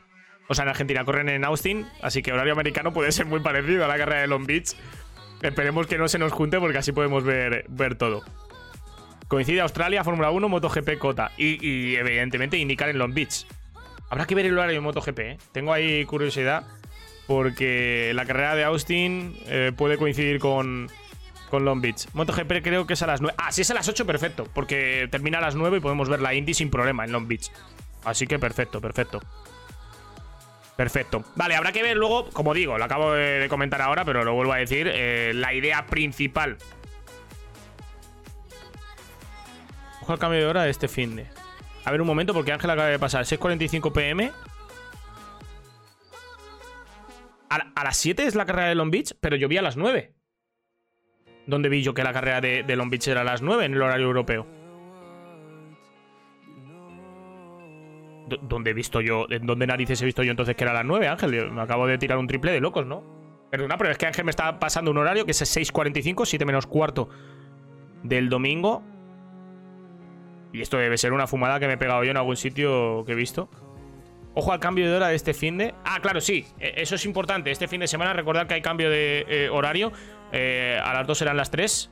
O 0.49 0.55
sea, 0.55 0.63
en 0.63 0.69
Argentina 0.69 1.05
corren 1.05 1.29
en 1.29 1.45
Austin, 1.45 1.85
así 2.01 2.23
que 2.23 2.33
horario 2.33 2.53
americano 2.53 2.91
puede 2.91 3.11
ser 3.11 3.27
muy 3.27 3.39
parecido 3.39 3.85
a 3.85 3.87
la 3.87 3.97
carrera 3.97 4.21
de 4.21 4.27
Long 4.27 4.47
Beach. 4.47 4.75
Esperemos 5.43 5.85
que 5.85 5.97
no 5.97 6.07
se 6.07 6.17
nos 6.17 6.33
junte 6.33 6.59
porque 6.59 6.79
así 6.79 6.91
podemos 6.91 7.23
ver, 7.23 7.65
ver 7.69 7.95
todo. 7.95 8.23
Coincide 9.27 9.61
Australia, 9.61 10.03
Fórmula 10.03 10.31
1, 10.31 10.49
MotoGP, 10.49 10.97
Cota. 10.97 11.31
Y, 11.37 11.65
y, 11.65 11.95
evidentemente 11.95 12.57
indicar 12.57 12.89
en 12.89 12.97
Long 12.97 13.13
Beach. 13.13 13.45
Habrá 14.09 14.25
que 14.25 14.33
ver 14.33 14.47
el 14.47 14.57
horario 14.57 14.73
de 14.73 14.81
MotoGP, 14.81 15.19
¿eh? 15.19 15.37
Tengo 15.51 15.71
ahí 15.71 16.03
curiosidad. 16.05 16.65
Porque 17.27 18.11
la 18.15 18.25
carrera 18.25 18.55
de 18.55 18.63
Austin 18.63 19.37
eh, 19.45 19.71
puede 19.77 19.99
coincidir 19.99 20.39
con, 20.39 20.89
con 21.51 21.63
Long 21.63 21.79
Beach. 21.79 22.07
MotoGP 22.13 22.63
creo 22.63 22.87
que 22.87 22.93
es 22.93 23.03
a 23.03 23.07
las 23.07 23.21
9. 23.21 23.35
Ah, 23.37 23.51
si 23.51 23.61
es 23.61 23.69
a 23.69 23.75
las 23.75 23.87
8, 23.87 24.07
perfecto. 24.07 24.47
Porque 24.51 25.07
termina 25.11 25.37
a 25.37 25.41
las 25.41 25.53
9 25.53 25.77
y 25.77 25.79
podemos 25.79 26.09
ver 26.09 26.21
la 26.21 26.33
Indy 26.33 26.55
sin 26.55 26.71
problema 26.71 27.05
en 27.05 27.11
Long 27.11 27.27
Beach. 27.27 27.51
Así 28.03 28.25
que 28.25 28.39
perfecto, 28.39 28.81
perfecto. 28.81 29.21
Perfecto. 30.79 31.25
Vale, 31.35 31.55
habrá 31.57 31.73
que 31.73 31.83
ver 31.83 31.97
luego, 31.97 32.29
como 32.29 32.53
digo, 32.53 32.77
lo 32.77 32.85
acabo 32.85 33.11
de, 33.11 33.47
comentar 33.49 33.81
ahora, 33.81 34.05
pero 34.05 34.23
lo 34.23 34.33
vuelvo 34.33 34.53
a 34.53 34.59
decir, 34.59 34.89
eh, 34.89 35.33
la 35.35 35.53
idea 35.53 35.85
principal. 35.87 36.55
Ojo 40.01 40.13
al 40.13 40.19
cambio 40.19 40.39
de 40.39 40.45
hora 40.45 40.63
de 40.63 40.69
este 40.69 40.87
fin. 40.87 41.27
A 41.83 41.91
ver 41.91 41.99
un 41.99 42.07
momento, 42.07 42.33
porque 42.33 42.53
Ángel 42.53 42.69
acaba 42.69 42.87
de 42.87 42.97
pasar 42.97 43.25
6.45 43.25 43.91
pm. 43.91 44.31
A, 47.49 47.55
a 47.75 47.83
las 47.83 47.97
7 47.97 48.23
es 48.23 48.35
la 48.35 48.45
carrera 48.45 48.69
de 48.69 48.75
Long 48.75 48.89
Beach, 48.89 49.15
pero 49.19 49.35
yo 49.35 49.49
vi 49.49 49.57
a 49.57 49.61
las 49.61 49.75
9. 49.75 50.13
¿Dónde 51.45 51.67
vi 51.67 51.83
yo 51.83 51.93
que 51.93 52.03
la 52.05 52.13
carrera 52.13 52.39
de, 52.39 52.63
de 52.63 52.75
Long 52.77 52.89
Beach 52.89 53.05
era 53.09 53.19
a 53.19 53.25
las 53.25 53.41
9 53.41 53.65
en 53.65 53.73
el 53.73 53.81
horario 53.81 54.05
europeo? 54.05 54.58
¿Dónde 58.41 58.71
he 58.71 58.73
visto 58.73 59.01
yo? 59.01 59.25
¿En 59.29 59.45
dónde 59.45 59.67
narices 59.67 60.01
he 60.01 60.05
visto 60.05 60.23
yo 60.23 60.31
entonces 60.31 60.55
que 60.55 60.63
era 60.63 60.71
a 60.71 60.75
las 60.75 60.85
9, 60.85 61.07
Ángel? 61.07 61.51
Me 61.51 61.61
acabo 61.61 61.87
de 61.87 61.97
tirar 61.97 62.17
un 62.17 62.27
triple 62.27 62.51
de 62.51 62.59
locos, 62.59 62.85
¿no? 62.85 63.03
Perdona, 63.49 63.77
pero 63.77 63.89
es 63.91 63.97
que 63.97 64.05
Ángel 64.05 64.25
me 64.25 64.29
está 64.31 64.59
pasando 64.59 64.91
un 64.91 64.97
horario 64.97 65.25
que 65.25 65.31
es 65.31 65.41
6.45, 65.41 66.25
7 66.25 66.45
menos 66.45 66.67
cuarto 66.67 67.09
del 68.03 68.29
domingo. 68.29 68.83
Y 70.53 70.61
esto 70.61 70.77
debe 70.77 70.97
ser 70.97 71.13
una 71.13 71.27
fumada 71.27 71.59
que 71.59 71.67
me 71.67 71.73
he 71.73 71.77
pegado 71.77 72.03
yo 72.03 72.11
en 72.11 72.17
algún 72.17 72.35
sitio 72.37 73.03
que 73.05 73.11
he 73.11 73.15
visto. 73.15 73.49
Ojo 74.35 74.51
al 74.53 74.59
cambio 74.59 74.89
de 74.89 74.95
hora 74.95 75.07
de 75.09 75.15
este 75.15 75.33
fin 75.33 75.57
de. 75.57 75.73
Ah, 75.83 75.99
claro, 76.01 76.21
sí. 76.21 76.45
eh, 76.59 76.73
Eso 76.77 76.95
es 76.95 77.05
importante. 77.05 77.51
Este 77.51 77.67
fin 77.67 77.79
de 77.81 77.87
semana, 77.87 78.13
recordad 78.13 78.47
que 78.47 78.53
hay 78.53 78.61
cambio 78.61 78.89
de 78.89 79.25
eh, 79.27 79.49
horario. 79.49 79.91
Eh, 80.31 80.79
a 80.83 80.93
las 80.93 81.05
2 81.07 81.17
serán 81.17 81.37
las 81.37 81.49
3. 81.51 81.91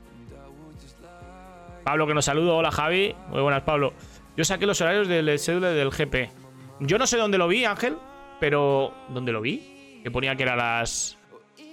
Pablo 1.84 2.06
que 2.08 2.14
nos 2.14 2.26
saluda. 2.26 2.54
Hola 2.54 2.72
Javi. 2.72 3.16
Muy 3.30 3.42
buenas, 3.42 3.64
Pablo. 3.64 3.94
Yo 4.38 4.46
saqué 4.46 4.68
los 4.68 4.80
horarios 4.82 5.08
del 5.08 5.40
cédula 5.40 5.72
del 5.72 5.90
GP. 5.90 6.30
Yo 6.82 7.00
no 7.00 7.08
sé 7.08 7.18
dónde 7.18 7.40
lo 7.40 7.48
vi, 7.48 7.66
Ángel, 7.66 7.98
pero. 8.40 8.94
¿Dónde 9.10 9.32
lo 9.32 9.42
vi? 9.42 10.00
Que 10.04 10.12
ponía 10.12 10.36
que 10.36 10.44
era 10.44 10.54
a 10.54 10.56
las. 10.56 11.18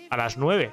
a 0.09 0.17
las 0.17 0.39
9. 0.39 0.71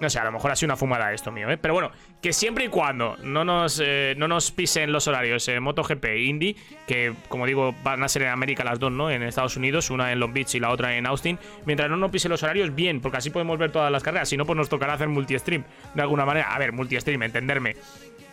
No 0.00 0.10
sé, 0.10 0.18
a 0.18 0.24
lo 0.24 0.32
mejor 0.32 0.50
ha 0.50 0.56
sido 0.56 0.68
una 0.68 0.76
fumada 0.76 1.12
esto 1.12 1.30
mío, 1.30 1.48
¿eh? 1.50 1.56
Pero 1.56 1.74
bueno, 1.74 1.90
que 2.20 2.32
siempre 2.32 2.64
y 2.64 2.68
cuando 2.68 3.16
no 3.22 3.44
nos, 3.44 3.80
eh, 3.82 4.14
no 4.16 4.26
nos 4.26 4.50
pisen 4.50 4.92
los 4.92 5.06
horarios 5.06 5.46
eh, 5.48 5.60
MotoGP 5.60 6.04
e 6.04 6.22
Indy, 6.24 6.56
que 6.86 7.14
como 7.28 7.46
digo, 7.46 7.74
van 7.84 8.02
a 8.02 8.08
ser 8.08 8.22
en 8.22 8.28
América 8.28 8.64
las 8.64 8.78
dos, 8.78 8.90
¿no? 8.90 9.10
En 9.10 9.22
Estados 9.22 9.56
Unidos, 9.56 9.90
una 9.90 10.12
en 10.12 10.18
Long 10.18 10.32
Beach 10.32 10.54
y 10.56 10.60
la 10.60 10.70
otra 10.70 10.96
en 10.96 11.06
Austin. 11.06 11.38
Mientras 11.64 11.88
no 11.88 11.96
nos 11.96 12.10
pisen 12.10 12.30
los 12.30 12.42
horarios, 12.42 12.74
bien, 12.74 13.00
porque 13.00 13.18
así 13.18 13.30
podemos 13.30 13.56
ver 13.56 13.70
todas 13.70 13.90
las 13.90 14.02
carreras. 14.02 14.28
Si 14.28 14.36
no, 14.36 14.44
pues 14.44 14.56
nos 14.56 14.68
tocará 14.68 14.94
hacer 14.94 15.08
multi-stream 15.08 15.64
de 15.94 16.02
alguna 16.02 16.24
manera. 16.24 16.54
A 16.54 16.58
ver, 16.58 16.72
multi-stream, 16.72 17.22
entenderme. 17.22 17.76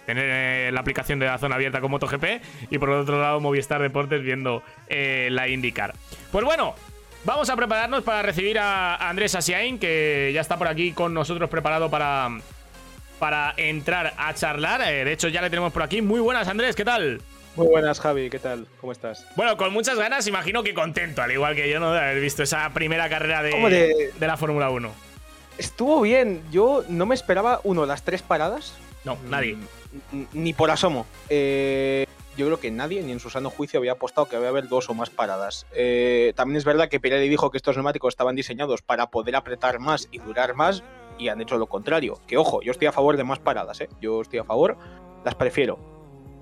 Tener 0.05 0.25
eh, 0.27 0.71
la 0.71 0.79
aplicación 0.79 1.19
de 1.19 1.27
la 1.27 1.37
zona 1.37 1.55
abierta 1.55 1.79
con 1.81 1.91
MotoGP 1.91 2.23
y 2.69 2.77
por 2.77 2.89
otro 2.89 3.21
lado 3.21 3.39
Movistar 3.39 3.81
Deportes 3.81 4.21
viendo 4.21 4.63
eh, 4.87 5.29
la 5.31 5.47
IndyCar. 5.47 5.93
Pues 6.31 6.43
bueno, 6.43 6.75
Vamos 7.23 7.51
a 7.51 7.55
prepararnos 7.55 8.03
para 8.03 8.23
recibir 8.23 8.57
a 8.57 8.95
Andrés 8.95 9.35
Asiain, 9.35 9.77
que 9.77 10.31
ya 10.33 10.41
está 10.41 10.57
por 10.57 10.67
aquí 10.67 10.91
con 10.91 11.13
nosotros 11.13 11.51
preparado 11.51 11.91
para, 11.91 12.29
para 13.19 13.53
entrar 13.57 14.15
a 14.17 14.33
charlar. 14.33 14.81
Eh, 14.81 15.05
de 15.05 15.13
hecho, 15.13 15.27
ya 15.27 15.43
le 15.43 15.51
tenemos 15.51 15.71
por 15.71 15.83
aquí. 15.83 16.01
Muy 16.01 16.19
buenas, 16.19 16.47
Andrés, 16.47 16.75
¿qué 16.75 16.83
tal? 16.83 17.21
Muy 17.55 17.67
buenas, 17.67 17.99
Javi, 17.99 18.31
¿qué 18.31 18.39
tal? 18.39 18.65
¿Cómo 18.79 18.91
estás? 18.91 19.27
Bueno, 19.35 19.55
con 19.55 19.71
muchas 19.71 19.99
ganas, 19.99 20.25
imagino 20.25 20.63
que 20.63 20.73
contento, 20.73 21.21
al 21.21 21.31
igual 21.31 21.53
que 21.53 21.69
yo, 21.69 21.79
¿no? 21.79 21.93
De 21.93 21.99
haber 21.99 22.19
visto 22.19 22.41
esa 22.41 22.67
primera 22.71 23.07
carrera 23.07 23.43
de, 23.43 23.53
Hombre. 23.53 24.11
de 24.17 24.27
la 24.27 24.37
Fórmula 24.37 24.71
1. 24.71 24.91
Estuvo 25.59 26.01
bien. 26.01 26.41
Yo 26.49 26.83
no 26.89 27.05
me 27.05 27.13
esperaba, 27.13 27.61
uno, 27.63 27.85
las 27.85 28.01
tres 28.01 28.23
paradas. 28.23 28.73
No, 29.03 29.17
nadie. 29.29 29.55
Mm, 30.11 30.23
Ni 30.33 30.53
por 30.53 30.71
asomo. 30.71 31.05
Eh, 31.29 32.05
yo 32.37 32.45
creo 32.45 32.59
que 32.59 32.71
nadie, 32.71 33.01
ni 33.03 33.11
en 33.11 33.19
su 33.19 33.29
sano 33.29 33.49
juicio, 33.49 33.79
había 33.79 33.93
apostado 33.93 34.27
que 34.27 34.35
había 34.35 34.49
haber 34.49 34.67
dos 34.67 34.89
o 34.89 34.93
más 34.93 35.09
paradas. 35.09 35.65
Eh, 35.73 36.33
también 36.35 36.57
es 36.57 36.65
verdad 36.65 36.87
que 36.87 36.99
Pirelli 36.99 37.27
dijo 37.27 37.51
que 37.51 37.57
estos 37.57 37.75
neumáticos 37.75 38.13
estaban 38.13 38.35
diseñados 38.35 38.81
para 38.81 39.07
poder 39.11 39.35
apretar 39.35 39.79
más 39.79 40.07
y 40.11 40.19
durar 40.19 40.55
más, 40.55 40.83
y 41.17 41.27
han 41.27 41.41
hecho 41.41 41.57
lo 41.57 41.67
contrario. 41.67 42.19
Que 42.27 42.37
ojo, 42.37 42.61
yo 42.61 42.71
estoy 42.71 42.87
a 42.87 42.91
favor 42.93 43.17
de 43.17 43.23
más 43.25 43.39
paradas, 43.39 43.81
¿eh? 43.81 43.89
Yo 43.99 44.21
estoy 44.21 44.39
a 44.39 44.43
favor, 44.45 44.77
las 45.25 45.35
prefiero. 45.35 45.90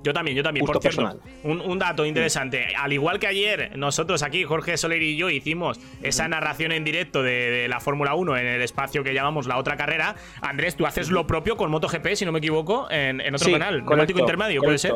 Yo 0.04 0.14
también, 0.14 0.38
yo 0.38 0.44
también. 0.44 0.66
Por 0.66 0.80
cierto, 0.82 1.20
un, 1.44 1.60
un 1.60 1.78
dato 1.78 2.06
interesante. 2.06 2.68
Al 2.78 2.94
igual 2.94 3.20
que 3.20 3.28
ayer, 3.28 3.72
nosotros 3.78 4.24
aquí, 4.24 4.46
Jorge 4.46 4.78
Soler 4.78 5.02
y 5.02 5.18
yo, 5.18 5.30
hicimos 5.30 5.80
esa 6.02 6.28
narración 6.30 6.72
en 6.72 6.86
directo 6.86 7.22
de, 7.22 7.52
de 7.52 7.68
la 7.68 7.82
Fórmula 7.82 8.14
1 8.16 8.38
en 8.38 8.46
el 8.46 8.62
espacio 8.62 9.04
que 9.04 9.14
llamamos 9.14 9.46
la 9.46 9.58
otra 9.58 9.76
carrera. 9.76 10.16
Andrés, 10.42 10.76
tú 10.78 10.86
haces 10.86 11.10
lo 11.10 11.28
propio 11.28 11.58
con 11.58 11.70
MotoGP, 11.70 12.14
si 12.16 12.26
no 12.26 12.32
me 12.32 12.40
equivoco, 12.40 12.90
en, 12.90 13.20
en 13.20 13.36
otro 13.36 13.48
Sí, 13.48 13.52
canal. 13.52 13.84
correcto, 13.84 14.18
intermedio, 14.20 14.62
puede 14.62 14.78
ser. 14.78 14.94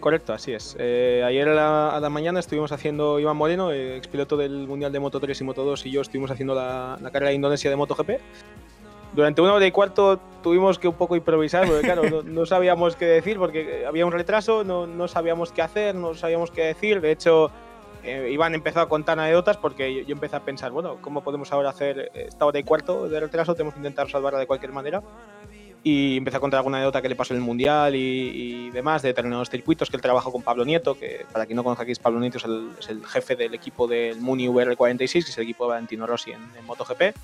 correcto. 0.00 0.32
Así 0.32 0.52
es. 0.52 0.76
Eh, 0.80 1.22
ayer 1.24 1.48
a 1.50 1.54
la, 1.54 1.96
a 1.96 2.00
la 2.00 2.10
mañana 2.10 2.40
estuvimos 2.40 2.72
haciendo, 2.72 3.20
Iván 3.20 3.36
Moreno, 3.36 3.70
eh, 3.70 3.96
expiloto 3.96 4.36
del 4.36 4.66
Mundial 4.66 4.90
de 4.92 4.98
Moto 4.98 5.20
3 5.20 5.40
y 5.40 5.44
Moto 5.44 5.64
2, 5.64 5.86
y 5.86 5.92
yo 5.92 6.00
estuvimos 6.00 6.30
haciendo 6.32 6.54
la, 6.56 6.98
la 7.00 7.10
carrera 7.12 7.28
de 7.30 7.36
Indonesia 7.36 7.70
de 7.70 7.76
MotoGP. 7.76 8.10
Durante 9.14 9.40
una 9.40 9.54
hora 9.54 9.66
y 9.66 9.70
cuarto 9.70 10.18
tuvimos 10.42 10.78
que 10.78 10.88
un 10.88 10.94
poco 10.94 11.14
improvisar, 11.14 11.66
porque 11.66 11.82
claro, 11.82 12.02
no, 12.10 12.22
no 12.22 12.46
sabíamos 12.46 12.96
qué 12.96 13.06
decir, 13.06 13.38
porque 13.38 13.84
había 13.86 14.04
un 14.04 14.12
retraso, 14.12 14.64
no, 14.64 14.86
no 14.86 15.06
sabíamos 15.06 15.52
qué 15.52 15.62
hacer, 15.62 15.94
no 15.94 16.14
sabíamos 16.14 16.50
qué 16.50 16.62
decir. 16.62 17.00
De 17.00 17.12
hecho, 17.12 17.50
eh, 18.02 18.28
Iván 18.32 18.54
empezó 18.54 18.80
a 18.80 18.88
contar 18.88 19.18
anécdotas 19.18 19.56
porque 19.56 19.94
yo, 19.94 20.02
yo 20.02 20.12
empecé 20.14 20.36
a 20.36 20.40
pensar, 20.40 20.72
bueno, 20.72 20.96
¿cómo 21.00 21.22
podemos 21.22 21.52
ahora 21.52 21.70
hacer 21.70 22.10
esta 22.14 22.44
hora 22.44 22.58
y 22.58 22.64
cuarto 22.64 23.08
de 23.08 23.20
retraso? 23.20 23.54
Tenemos 23.54 23.74
que 23.74 23.80
intentar 23.80 24.10
salvarla 24.10 24.40
de 24.40 24.46
cualquier 24.46 24.72
manera 24.72 25.00
y 25.84 26.16
empecé 26.16 26.38
a 26.38 26.40
contar 26.40 26.58
alguna 26.58 26.78
anécdota 26.78 27.02
que 27.02 27.10
le 27.10 27.14
pasó 27.14 27.34
en 27.34 27.40
el 27.40 27.44
Mundial 27.44 27.94
y, 27.94 27.98
y 27.98 28.70
demás, 28.70 29.02
de 29.02 29.08
determinados 29.08 29.50
circuitos, 29.50 29.90
que 29.90 29.96
él 29.96 30.02
trabajó 30.02 30.32
con 30.32 30.42
Pablo 30.42 30.64
Nieto, 30.64 30.98
que 30.98 31.26
para 31.30 31.44
quien 31.44 31.56
no 31.56 31.62
conozca 31.62 31.82
aquí 31.82 31.92
es 31.92 31.98
Pablo 31.98 32.20
Nieto, 32.20 32.38
es 32.38 32.44
el, 32.44 32.70
es 32.80 32.88
el 32.88 33.06
jefe 33.06 33.36
del 33.36 33.54
equipo 33.54 33.86
del 33.86 34.18
Muni 34.18 34.48
VR46, 34.48 35.12
que 35.12 35.30
es 35.30 35.38
el 35.38 35.44
equipo 35.44 35.64
de 35.64 35.70
Valentino 35.70 36.06
Rossi 36.06 36.32
en, 36.32 36.40
en 36.58 36.64
MotoGP, 36.64 37.14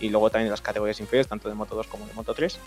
y 0.00 0.08
luego 0.10 0.30
también 0.30 0.46
en 0.46 0.50
las 0.52 0.60
categorías 0.60 1.00
inferiores, 1.00 1.28
tanto 1.28 1.48
de 1.48 1.54
Moto 1.54 1.74
2 1.74 1.86
como 1.86 2.06
de 2.06 2.12
Moto 2.14 2.34
3. 2.34 2.58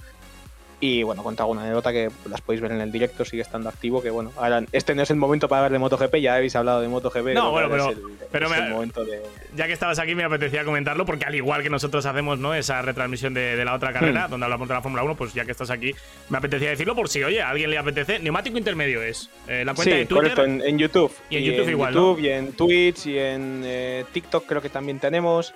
Y 0.81 1.03
bueno, 1.03 1.23
conté 1.23 1.41
alguna 1.41 1.63
anécdota 1.63 1.91
que 1.91 2.09
las 2.29 2.39
podéis 2.39 2.61
ver 2.61 2.71
en 2.71 2.79
el 2.79 2.89
directo, 2.89 3.25
sigue 3.25 3.41
estando 3.41 3.67
activo, 3.67 4.01
que 4.01 4.11
bueno, 4.11 4.31
ahora 4.37 4.63
este 4.71 4.95
no 4.95 5.01
es 5.03 5.09
el 5.11 5.17
momento 5.17 5.49
para 5.49 5.63
ver 5.63 5.73
de 5.73 5.79
MotoGP, 5.79 6.15
ya 6.21 6.35
habéis 6.35 6.55
hablado 6.55 6.79
de 6.79 6.87
MotoGP. 6.87 7.33
No, 7.33 7.51
bueno, 7.51 7.67
pero- 7.69 7.89
es 7.91 7.97
el, 7.97 8.03
pero 8.31 8.45
es 8.45 8.51
me- 8.53 8.65
el 8.65 8.71
momento 8.73 9.03
de... 9.03 9.21
Ya 9.57 9.67
que 9.67 9.73
estabas 9.73 9.99
aquí, 9.99 10.15
me 10.15 10.23
apetecía 10.23 10.63
comentarlo, 10.63 11.05
porque 11.05 11.25
al 11.25 11.35
igual 11.35 11.63
que 11.63 11.69
nosotros 11.69 12.05
hacemos 12.05 12.39
¿no? 12.39 12.53
esa 12.55 12.81
retransmisión 12.81 13.33
de, 13.33 13.57
de 13.57 13.65
la 13.65 13.73
otra 13.73 13.91
carrera, 13.91 14.29
donde 14.29 14.45
hablamos 14.45 14.69
de 14.69 14.73
la 14.73 14.81
Fórmula 14.81 15.03
1, 15.03 15.15
pues 15.17 15.33
ya 15.33 15.43
que 15.43 15.51
estás 15.51 15.69
aquí, 15.69 15.93
me 16.29 16.37
apetecía 16.37 16.69
decirlo 16.69 16.95
por 16.95 17.09
si, 17.09 17.21
oye, 17.25 17.41
a 17.41 17.49
alguien 17.49 17.69
le 17.71 17.77
apetece. 17.77 18.19
Neumático 18.19 18.57
intermedio 18.57 19.01
es 19.01 19.29
eh, 19.49 19.63
la 19.65 19.73
cuenta 19.73 19.91
sí, 19.95 19.99
de 19.99 20.05
Twitter. 20.05 20.33
correcto, 20.33 20.45
en, 20.45 20.61
en 20.61 20.77
YouTube. 20.79 21.11
Y 21.29 21.35
en 21.39 21.43
YouTube 21.43 21.69
igual, 21.71 21.93
Y 22.19 22.29
en 22.29 22.53
Twitch 22.53 23.05
y 23.05 23.17
en 23.19 23.63
eh, 23.65 24.05
TikTok 24.13 24.45
creo 24.45 24.61
que 24.61 24.69
también 24.69 24.97
tenemos. 24.99 25.53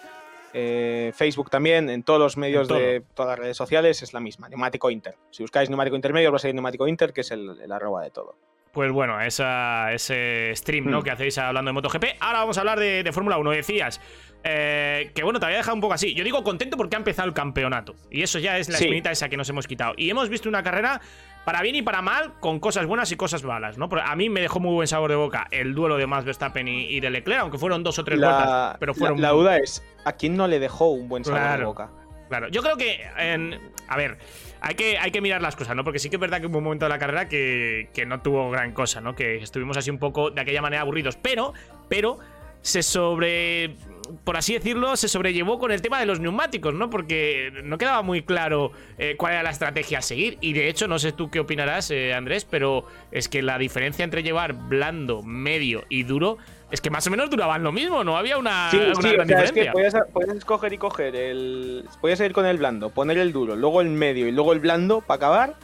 Eh, 0.54 1.12
Facebook 1.16 1.49
también, 1.49 1.89
en 1.89 2.04
todos 2.04 2.20
los 2.20 2.38
medios 2.38 2.68
de 2.68 3.04
todas 3.14 3.32
las 3.32 3.39
redes 3.39 3.58
sociales 3.58 4.01
es 4.04 4.14
la 4.14 4.20
misma, 4.20 4.49
Neumático 4.49 4.89
Inter. 4.89 5.16
Si 5.32 5.43
buscáis 5.43 5.70
Neumático 5.70 5.95
Intermedio, 5.95 6.30
os 6.30 6.34
va 6.34 6.38
a 6.38 6.39
salir 6.39 6.56
Neumático 6.56 6.88
Inter, 6.88 7.12
que 7.14 7.22
es 7.22 7.32
el, 7.32 7.60
el 7.62 7.72
arroba 7.72 8.04
de 8.04 8.12
todo. 8.12 8.36
Pues 8.72 8.91
bueno, 8.91 9.22
esa, 9.22 9.93
ese 9.93 10.51
stream 10.56 10.89
¿no? 10.89 10.99
Hmm. 10.99 11.04
que 11.04 11.12
hacéis 11.12 11.38
hablando 11.38 11.70
de 11.70 11.74
MotoGP. 11.74 12.06
Ahora 12.20 12.39
vamos 12.39 12.58
a 12.58 12.62
hablar 12.62 12.80
de, 12.80 13.04
de 13.04 13.12
Fórmula 13.12 13.38
1. 13.38 13.51
Decías 13.51 14.01
eh, 14.43 15.12
que 15.14 15.24
bueno, 15.24 15.39
te 15.39 15.45
había 15.45 15.58
dejado 15.58 15.76
un 15.76 15.82
poco 15.82 15.93
así. 15.93 16.16
Yo 16.16 16.24
digo 16.24 16.43
contento 16.43 16.76
porque 16.76 16.95
ha 16.95 16.99
empezado 16.99 17.28
el 17.28 17.36
campeonato. 17.36 17.93
Y 18.10 18.24
eso 18.24 18.39
ya 18.39 18.58
es 18.58 18.70
la 18.70 18.78
Sí. 18.80 18.86
espinita 18.86 19.12
esa 19.12 19.30
que 19.30 19.38
nos 19.38 19.47
hemos 19.49 19.68
quitado. 19.68 19.93
Y 19.95 20.10
hemos 20.10 20.28
visto 20.28 20.49
una 20.49 20.64
carrera 20.64 21.01
para 21.46 21.62
bien 21.62 21.76
y 21.76 21.82
para 21.82 22.02
mal, 22.02 22.34
con 22.39 22.60
cosas 22.60 22.86
buenas 22.86 23.12
y 23.12 23.16
cosas 23.16 23.44
malas, 23.44 23.78
¿no? 23.78 23.89
Porque 23.89 24.06
a 24.08 24.16
mí 24.16 24.30
me 24.30 24.41
dejó 24.41 24.60
muy 24.60 24.74
buen 24.74 24.88
sabor 24.88 25.10
de 25.10 25.16
boca 25.18 25.48
el 25.52 25.74
duelo 25.76 25.98
de 25.98 26.08
Max 26.08 26.26
Verstappen 26.26 26.68
y, 26.68 26.86
y 26.88 27.00
de 27.00 27.10
Leclerc, 27.10 27.41
aunque 27.41 27.58
fueron 27.58 27.84
dos 27.84 28.00
o 28.00 28.04
tres 28.04 28.20
vueltas. 28.20 28.50
La, 28.50 28.78
Pero 28.80 28.94
la- 28.94 28.98
fueron 29.00 29.22
la 29.22 29.30
duda 29.30 29.58
es, 29.58 29.84
¿a 30.06 30.14
quién 30.14 30.36
no 30.38 30.48
le 30.48 30.60
dejó 30.60 30.89
un 30.89 31.10
buen 31.10 31.24
sabor 31.26 31.58
de 31.60 31.66
boca? 31.66 31.89
Claro, 32.30 32.48
yo 32.48 32.62
creo 32.62 32.78
que. 32.78 33.02
en- 33.18 33.60
a 33.88 33.98
ver, 33.98 34.18
hay 34.62 34.76
que, 34.76 34.98
hay 34.98 35.12
que 35.12 35.20
mirar 35.22 35.41
las 35.41 35.56
cosas, 35.58 35.76
¿no? 35.76 35.84
Porque 35.84 36.00
sí 36.00 36.10
que 36.10 36.16
es 36.16 36.20
verdad 36.20 36.39
que 36.39 36.48
hubo 36.48 36.58
un 36.60 36.64
momento 36.64 36.86
de 36.86 36.89
la 36.89 36.98
carrera 36.98 37.28
que, 37.28 37.89
que 37.94 38.06
no 38.06 38.22
tuvo 38.22 38.50
gran 38.50 38.72
cosa, 38.72 39.02
¿no? 39.02 39.14
Que 39.14 39.36
estuvimos 39.36 39.76
así 39.78 39.89
un 39.91 40.00
poco 40.00 40.32
de 40.32 40.39
aquella 40.41 40.62
manera 40.62 40.82
aburridos. 40.82 41.18
Pero, 41.22 41.54
pero, 41.89 42.18
se 42.62 42.82
sobre. 42.82 43.76
Por 44.24 44.38
así 44.38 44.54
decirlo, 44.54 44.95
se 44.95 45.08
sobrellevó 45.08 45.60
con 45.60 45.72
el 45.72 45.82
tema 45.82 45.99
de 45.99 46.06
los 46.06 46.20
neumáticos, 46.20 46.74
¿no? 46.74 46.89
Porque 46.89 47.51
no 47.64 47.78
quedaba 47.78 48.01
muy 48.01 48.22
claro 48.22 48.72
eh, 48.97 49.16
cuál 49.18 49.34
era 49.34 49.43
la 49.43 49.49
estrategia 49.49 49.99
a 49.99 50.01
seguir. 50.01 50.38
Y 50.41 50.54
de 50.54 50.68
hecho, 50.70 50.88
no 50.88 50.99
sé 50.99 51.12
tú 51.12 51.30
qué 51.30 51.39
opinarás, 51.39 51.89
eh, 51.91 52.14
Andrés, 52.14 52.45
pero 52.45 52.86
es 53.12 53.28
que 53.30 53.41
la 53.41 53.58
diferencia 53.58 54.04
entre 54.04 54.24
llevar 54.24 54.54
blando, 54.54 55.22
medio 55.24 55.84
y 55.89 56.04
duro 56.04 56.38
es 56.72 56.82
que 56.82 56.89
más 56.89 57.06
o 57.06 57.12
menos 57.12 57.30
duraban 57.30 57.62
lo 57.64 57.72
mismo, 57.72 58.04
no 58.04 58.18
había 58.18 58.38
una, 58.38 58.72
Sí, 58.72 58.78
una 58.78 58.95
sí, 58.95 59.10
gran 59.14 59.26
o 59.26 59.30
sea, 59.30 59.43
es 59.43 59.51
que 59.51 59.60
diferencia. 59.62 59.72
podías, 59.72 60.12
podías 60.12 60.38
escoger 60.38 60.74
y 60.74 60.78
coger 60.80 61.16
el. 61.16 61.86
Podías 62.01 62.20
ir 62.22 62.34
con 62.34 62.45
el 62.47 62.58
blando, 62.58 62.89
poner 62.89 63.18
el 63.20 63.32
duro, 63.32 63.56
luego 63.56 63.82
el 63.82 63.89
medio 63.89 64.28
y 64.28 64.32
luego 64.32 64.54
el 64.54 64.60
blando 64.60 65.01
para 65.01 65.18
acabar. 65.18 65.56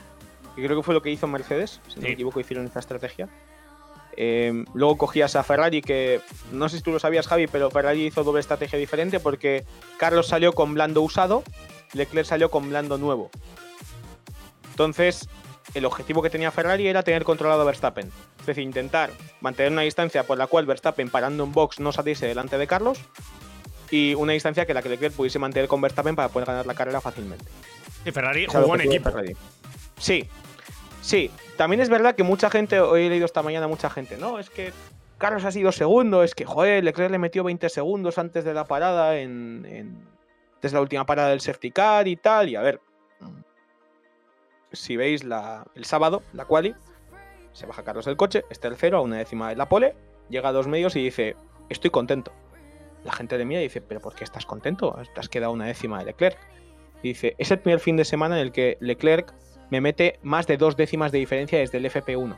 Que 0.56 0.64
creo 0.66 0.78
que 0.78 0.84
fue 0.84 0.94
lo 0.94 1.02
que 1.02 1.10
hizo 1.10 1.26
Mercedes, 1.28 1.80
si 1.88 1.96
no 1.96 2.02
Sí. 2.02 2.08
me 2.08 2.14
equivoco, 2.14 2.40
hicieron 2.40 2.66
esa 2.68 2.80
estrategia. 2.80 3.28
Eh, 4.22 4.66
luego 4.74 4.98
cogías 4.98 5.38
a 5.38 5.44
Ferrari, 5.44 5.82
que 5.82 6.20
no 6.52 6.68
sé 6.68 6.76
si 6.76 6.84
tú 6.84 6.92
lo 6.92 7.00
sabías, 7.00 7.26
Javi, 7.26 7.48
pero 7.48 7.72
Ferrari 7.72 8.08
hizo 8.08 8.26
doble 8.26 8.42
estrategia 8.42 8.78
diferente 8.78 9.22
porque 9.22 9.64
Carlos 9.98 10.28
salió 10.28 10.52
con 10.52 10.74
blando 10.74 11.02
usado, 11.02 11.42
Leclerc 11.94 12.28
salió 12.28 12.52
con 12.52 12.68
blando 12.68 12.98
nuevo. 12.98 13.32
Entonces, 14.72 15.30
el 15.74 15.86
objetivo 15.86 16.22
que 16.22 16.30
tenía 16.30 16.52
Ferrari 16.52 16.86
era 16.86 17.02
tener 17.02 17.24
controlado 17.24 17.62
a 17.62 17.64
Verstappen. 17.64 18.12
Es 18.42 18.46
decir, 18.46 18.64
intentar 18.64 19.12
mantener 19.40 19.72
una 19.72 19.84
distancia 19.84 20.24
por 20.24 20.38
la 20.38 20.48
cual 20.48 20.66
Verstappen 20.66 21.10
parando 21.10 21.46
en 21.46 21.54
box 21.54 21.80
no 21.80 21.94
saliese 21.94 22.28
delante 22.28 22.58
de 22.58 22.68
Carlos 22.68 23.00
y 23.90 24.16
una 24.16 24.34
distancia 24.34 24.66
que 24.66 24.74
la 24.74 24.82
que 24.82 24.90
Leclerc 24.90 25.16
pudiese 25.16 25.40
mantener 25.40 25.70
con 25.70 25.80
Verstappen 25.80 26.18
para 26.18 26.28
poder 26.28 26.46
ganar 26.46 26.66
la 26.66 26.74
carrera 26.74 27.00
fácilmente. 27.00 27.46
Y 28.06 28.12
Ferrari 28.12 28.48
jugó 28.48 28.76
en 28.76 28.82
equipo. 28.82 29.12
Ferrari. 29.12 29.34
Sí, 29.98 30.28
sí. 31.02 31.32
También 31.60 31.82
es 31.82 31.89
verdad 31.89 32.16
que 32.16 32.24
mucha 32.24 32.49
gente, 32.49 32.80
hoy 32.80 33.07
he 33.07 33.10
leído 33.10 33.26
esta 33.26 33.43
mañana 33.43 33.68
mucha 33.68 33.89
gente, 33.89 34.16
no, 34.16 34.39
es 34.39 34.49
que 34.49 34.72
Carlos 35.18 35.43
ha 35.43 35.51
sido 35.51 35.74
segundo, 35.74 36.24
es 36.24 36.34
que, 36.34 36.45
joder, 36.45 36.82
Leclerc 36.86 37.12
le 37.12 37.18
metió 37.18 37.43
20 37.43 37.68
segundos 37.68 38.18
antes 38.18 38.45
de 38.45 38.53
la 38.53 38.64
parada 38.64 39.18
en, 39.18 39.66
en- 39.70 40.07
desde 40.62 40.76
la 40.76 40.82
última 40.82 41.05
parada 41.05 41.32
del 41.32 41.41
safety 41.41 41.72
car 41.72 42.07
y 42.07 42.16
tal, 42.16 42.47
y 42.47 42.55
a 42.55 42.62
ver, 42.62 42.80
si 44.72 44.95
veis 44.95 45.24
el 45.76 45.84
sábado, 45.84 46.24
la 46.32 46.45
quali, 46.45 46.74
se 47.51 47.66
baja 47.66 47.84
Carlos 47.84 48.05
del 48.05 48.16
coche, 48.16 48.45
es 48.49 48.62
tercero 48.62 48.99
a 48.99 49.01
una 49.01 49.18
décima 49.18 49.49
de 49.49 49.57
la 49.57 49.68
pole, 49.68 49.97
llega 50.30 50.47
a 50.47 50.53
dos 50.53 50.66
medios 50.70 50.95
y 50.95 51.03
dice, 51.03 51.36
estoy 51.68 51.89
contento. 51.89 52.32
La 53.03 53.12
gente 53.12 53.38
de 53.38 53.43
mía 53.43 53.60
dice, 53.60 53.82
pero 53.82 53.99
¿por 53.99 54.16
qué 54.16 54.24
estás 54.24 54.45
contento? 54.45 54.97
Te 55.14 55.20
has 55.20 55.28
quedado 55.28 55.51
una 55.51 55.66
décima 55.66 55.99
de 55.99 56.05
Leclerc. 56.05 56.38
Y 57.03 57.10
dice, 57.10 57.36
es 57.38 57.51
el 57.51 57.60
primer 57.60 57.82
fin 57.82 57.97
de 57.97 58.05
semana 58.05 58.36
en 58.36 58.43
el 58.43 58.53
que 58.53 58.78
Leclerc 58.80 59.34
me 59.70 59.82
mete 59.82 60.20
más 60.24 60.48
de 60.48 60.58
dos 60.58 60.76
décimas 60.76 61.12
de 61.12 61.20
diferencia 61.20 61.60
desde 61.60 61.78
el 61.78 61.86
FP1. 61.86 62.38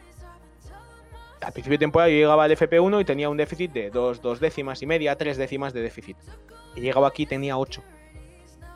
Al 1.42 1.54
principio 1.54 1.78
de 1.78 1.86
temporada 1.86 2.10
yo 2.10 2.18
llegaba 2.18 2.44
al 2.44 2.52
FP1 2.52 3.02
y 3.02 3.06
tenía 3.06 3.30
un 3.30 3.38
déficit 3.38 3.72
de 3.72 3.90
dos, 3.90 4.22
dos 4.22 4.40
décimas 4.40 4.82
y 4.82 4.86
media, 4.86 5.18
tres 5.18 5.38
décimas 5.38 5.74
de 5.74 5.82
déficit. 5.82 6.18
Y 6.76 6.82
llegaba 6.82 7.08
aquí 7.08 7.24
y 7.24 7.26
tenía 7.26 7.58
ocho. 7.58 7.84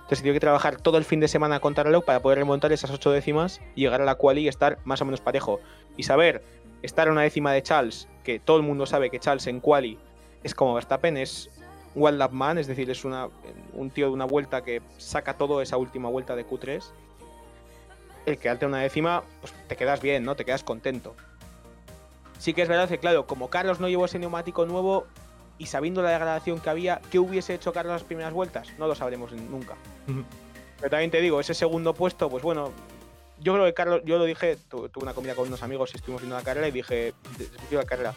Entonces 0.06 0.22
tiene 0.22 0.36
que 0.36 0.40
trabajar 0.40 0.78
todo 0.78 0.98
el 0.98 1.04
fin 1.04 1.20
de 1.20 1.28
semana 1.28 1.60
contra 1.60 1.84
reloj 1.84 2.06
para 2.06 2.22
poder 2.22 2.40
remontar 2.40 2.72
esas 2.72 2.92
ocho 2.92 3.12
décimas 3.12 3.62
y 3.76 3.82
llegar 3.82 4.02
a 4.02 4.06
la 4.06 4.16
quali 4.16 4.42
y 4.42 4.48
estar 4.48 4.80
más 4.84 5.02
o 5.02 5.06
menos 5.06 5.22
parejo. 5.22 5.60
Y 5.98 6.04
saber 6.04 6.44
estar 6.82 7.08
a 7.08 7.12
una 7.12 7.22
décima 7.22 7.52
de 7.54 7.64
Charles, 7.64 8.08
que 8.24 8.40
todo 8.40 8.58
el 8.58 8.64
mundo 8.64 8.86
sabe 8.86 9.10
que 9.10 9.20
Charles 9.20 9.48
en 9.48 9.60
quali 9.60 9.98
es 10.44 10.54
como 10.54 10.76
Verstappen, 10.76 11.18
es 11.18 11.50
One 11.96 12.18
Lap 12.18 12.32
Man, 12.32 12.58
es 12.58 12.68
decir, 12.68 12.90
es 12.92 13.04
una, 13.04 13.30
un 13.74 13.90
tío 13.90 14.08
de 14.08 14.14
una 14.14 14.26
vuelta 14.26 14.64
que 14.64 14.82
saca 14.98 15.38
todo 15.38 15.62
esa 15.62 15.78
última 15.78 16.10
vuelta 16.10 16.36
de 16.36 16.46
Q3. 16.46 16.84
El 18.26 18.38
quedarte 18.38 18.66
a 18.66 18.68
una 18.68 18.80
décima, 18.80 19.24
pues 19.42 19.54
te 19.68 19.76
quedas 19.76 20.02
bien, 20.02 20.24
¿no? 20.24 20.36
Te 20.36 20.46
quedas 20.46 20.64
contento. 20.64 21.16
Sí 22.40 22.54
que 22.54 22.62
es 22.64 22.68
verdad 22.68 22.90
que, 22.90 22.98
claro, 22.98 23.28
como 23.28 23.50
Carlos 23.50 23.80
no 23.80 23.88
llevó 23.88 24.06
ese 24.06 24.20
neumático 24.20 24.66
nuevo 24.66 25.06
y 25.58 25.68
sabiendo 25.68 26.02
la 26.02 26.10
degradación 26.10 26.60
que 26.60 26.70
había, 26.70 27.02
¿qué 27.12 27.20
hubiese 27.20 27.54
hecho 27.54 27.72
Carlos 27.72 27.94
las 27.94 28.04
primeras 28.04 28.34
vueltas? 28.34 28.68
No 28.78 28.88
lo 28.88 28.96
sabremos 28.96 29.32
nunca. 29.32 29.76
Pero 30.80 30.90
también 30.90 31.12
te 31.12 31.22
digo, 31.22 31.40
ese 31.40 31.54
segundo 31.54 31.94
puesto, 31.94 32.30
pues 32.30 32.44
bueno, 32.44 32.72
yo 33.40 33.54
creo 33.54 33.66
que 33.66 33.74
Carlos, 33.74 34.02
yo 34.06 34.18
lo 34.18 34.26
dije, 34.26 34.58
tu- 34.70 34.90
tuve 34.90 35.04
una 35.04 35.14
comida 35.14 35.34
con 35.36 35.48
unos 35.48 35.64
amigos 35.64 35.92
y 35.94 35.98
estuvimos 35.98 36.22
viendo 36.22 36.36
la 36.36 36.44
carrera 36.44 36.68
y 36.68 36.72
dije, 36.72 37.14
desde 37.32 37.44
el 37.46 37.50
principio 37.52 37.78
de 37.80 37.84
la 37.86 37.90
carrera, 37.90 38.14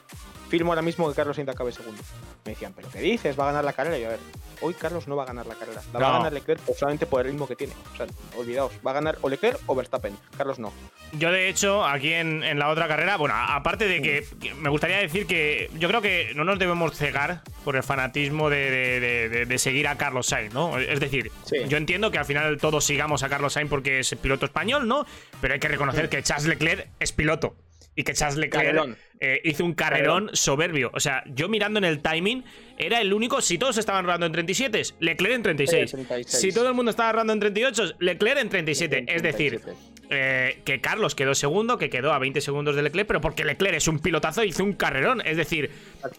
firmo 0.49 0.72
ahora 0.72 0.82
mismo 0.82 1.09
que 1.09 1.14
Carlos 1.14 1.36
Sainz 1.36 1.51
acabe 1.51 1.72
segundo. 1.72 2.03
Me 2.44 2.53
decían, 2.53 2.72
¿pero 2.74 2.88
qué 2.90 3.01
dices? 3.01 3.38
Va 3.38 3.44
a 3.44 3.46
ganar 3.49 3.64
la 3.64 3.72
carrera. 3.72 3.99
Y 3.99 4.03
yo, 4.03 4.07
a 4.09 4.11
ver, 4.11 4.20
hoy 4.62 4.74
Carlos 4.74 5.07
no 5.09 5.16
va 5.16 5.24
a 5.24 5.26
ganar 5.26 5.46
la 5.46 5.55
carrera. 5.55 5.82
La 5.92 5.99
va 6.01 6.09
a 6.09 6.12
ganar 6.18 6.32
Leclerc 6.32 6.61
solamente 6.76 7.07
por 7.07 7.20
el 7.20 7.32
ritmo 7.32 7.46
que 7.46 7.57
tiene. 7.57 7.74
O 7.92 7.96
sea, 7.96 8.07
olvidaos, 8.36 8.72
va 8.86 8.92
a 8.92 8.94
ganar 8.94 9.18
o 9.20 9.28
Leclerc 9.28 9.59
o 9.66 9.74
Verstappen. 9.74 10.16
Carlos 10.36 10.59
no. 10.59 10.72
Yo, 11.12 11.30
de 11.30 11.49
hecho, 11.49 11.84
aquí 11.84 12.12
en, 12.12 12.42
en 12.42 12.59
la 12.59 12.68
otra 12.70 12.88
carrera, 12.88 13.16
bueno, 13.16 13.34
aparte 13.36 13.86
de 13.86 14.01
que, 14.03 14.24
que 14.40 14.55
me 14.55 14.70
gustaría 14.70 14.99
decir 14.99 15.26
que 15.26 15.70
yo 15.78 15.88
creo 15.88 16.01
que 16.03 16.32
no 16.34 16.44
nos 16.44 16.59
debemos 16.59 16.96
cegar 16.96 17.42
por 17.64 17.76
el 17.76 17.82
fanatismo 17.82 18.49
de, 18.51 18.70
de- 18.70 19.28
de- 19.28 19.46
de- 19.46 19.59
seguir 19.59 19.88
a 19.88 19.96
Carlos 19.96 20.26
Sainz, 20.26 20.55
¿no? 20.55 20.78
Es 20.78 21.01
decir, 21.01 21.30
Sí. 21.44 21.57
yo 21.68 21.76
entiendo 21.76 22.11
que 22.11 22.18
al 22.18 22.24
final 22.24 22.59
todos 22.59 22.84
sigamos 22.84 23.22
a 23.22 23.28
Carlos 23.28 23.53
Sainz 23.53 23.68
porque 23.70 23.99
es 24.01 24.14
piloto 24.16 24.46
español, 24.46 24.86
¿no? 24.88 25.05
Pero 25.40 25.55
hay 25.55 25.61
que 25.61 25.68
reconocer 25.68 26.09
que 26.09 26.22
Charles 26.22 26.46
Leclerc 26.46 26.88
es 27.01 27.12
piloto. 27.12 27.57
Y 27.94 28.05
que 28.05 28.14
Charles 28.14 28.36
Leclerc. 28.38 28.96
Eh, 29.20 29.40
hizo 29.44 29.64
un 29.64 29.74
carrerón 29.74 30.30
soberbio. 30.32 30.90
O 30.94 31.00
sea, 31.00 31.22
yo 31.26 31.48
mirando 31.48 31.78
en 31.78 31.84
el 31.84 32.00
timing, 32.00 32.44
era 32.76 33.00
el 33.00 33.12
único. 33.12 33.40
Si 33.40 33.58
todos 33.58 33.76
estaban 33.78 34.04
rodando 34.04 34.26
en 34.26 34.32
37, 34.32 34.82
Leclerc 35.00 35.34
en 35.34 35.42
36. 35.42 35.90
Sí, 35.90 35.96
36. 35.96 36.40
Si 36.40 36.52
todo 36.52 36.68
el 36.68 36.74
mundo 36.74 36.90
estaba 36.90 37.12
rodando 37.12 37.32
en 37.32 37.40
38, 37.40 37.94
Leclerc 37.98 38.38
en 38.40 38.48
37. 38.48 39.04
Es 39.08 39.22
decir, 39.22 39.60
37. 39.60 39.76
eh, 40.10 40.60
que 40.64 40.80
Carlos 40.80 41.14
quedó 41.16 41.34
segundo, 41.34 41.78
que 41.78 41.90
quedó 41.90 42.12
a 42.12 42.18
20 42.20 42.40
segundos 42.40 42.76
de 42.76 42.82
Leclerc, 42.82 43.08
pero 43.08 43.20
porque 43.20 43.44
Leclerc 43.44 43.74
es 43.76 43.88
un 43.88 43.98
pilotazo 43.98 44.44
hizo 44.44 44.62
un 44.62 44.72
carrerón. 44.74 45.20
Es 45.24 45.36
decir, 45.36 45.70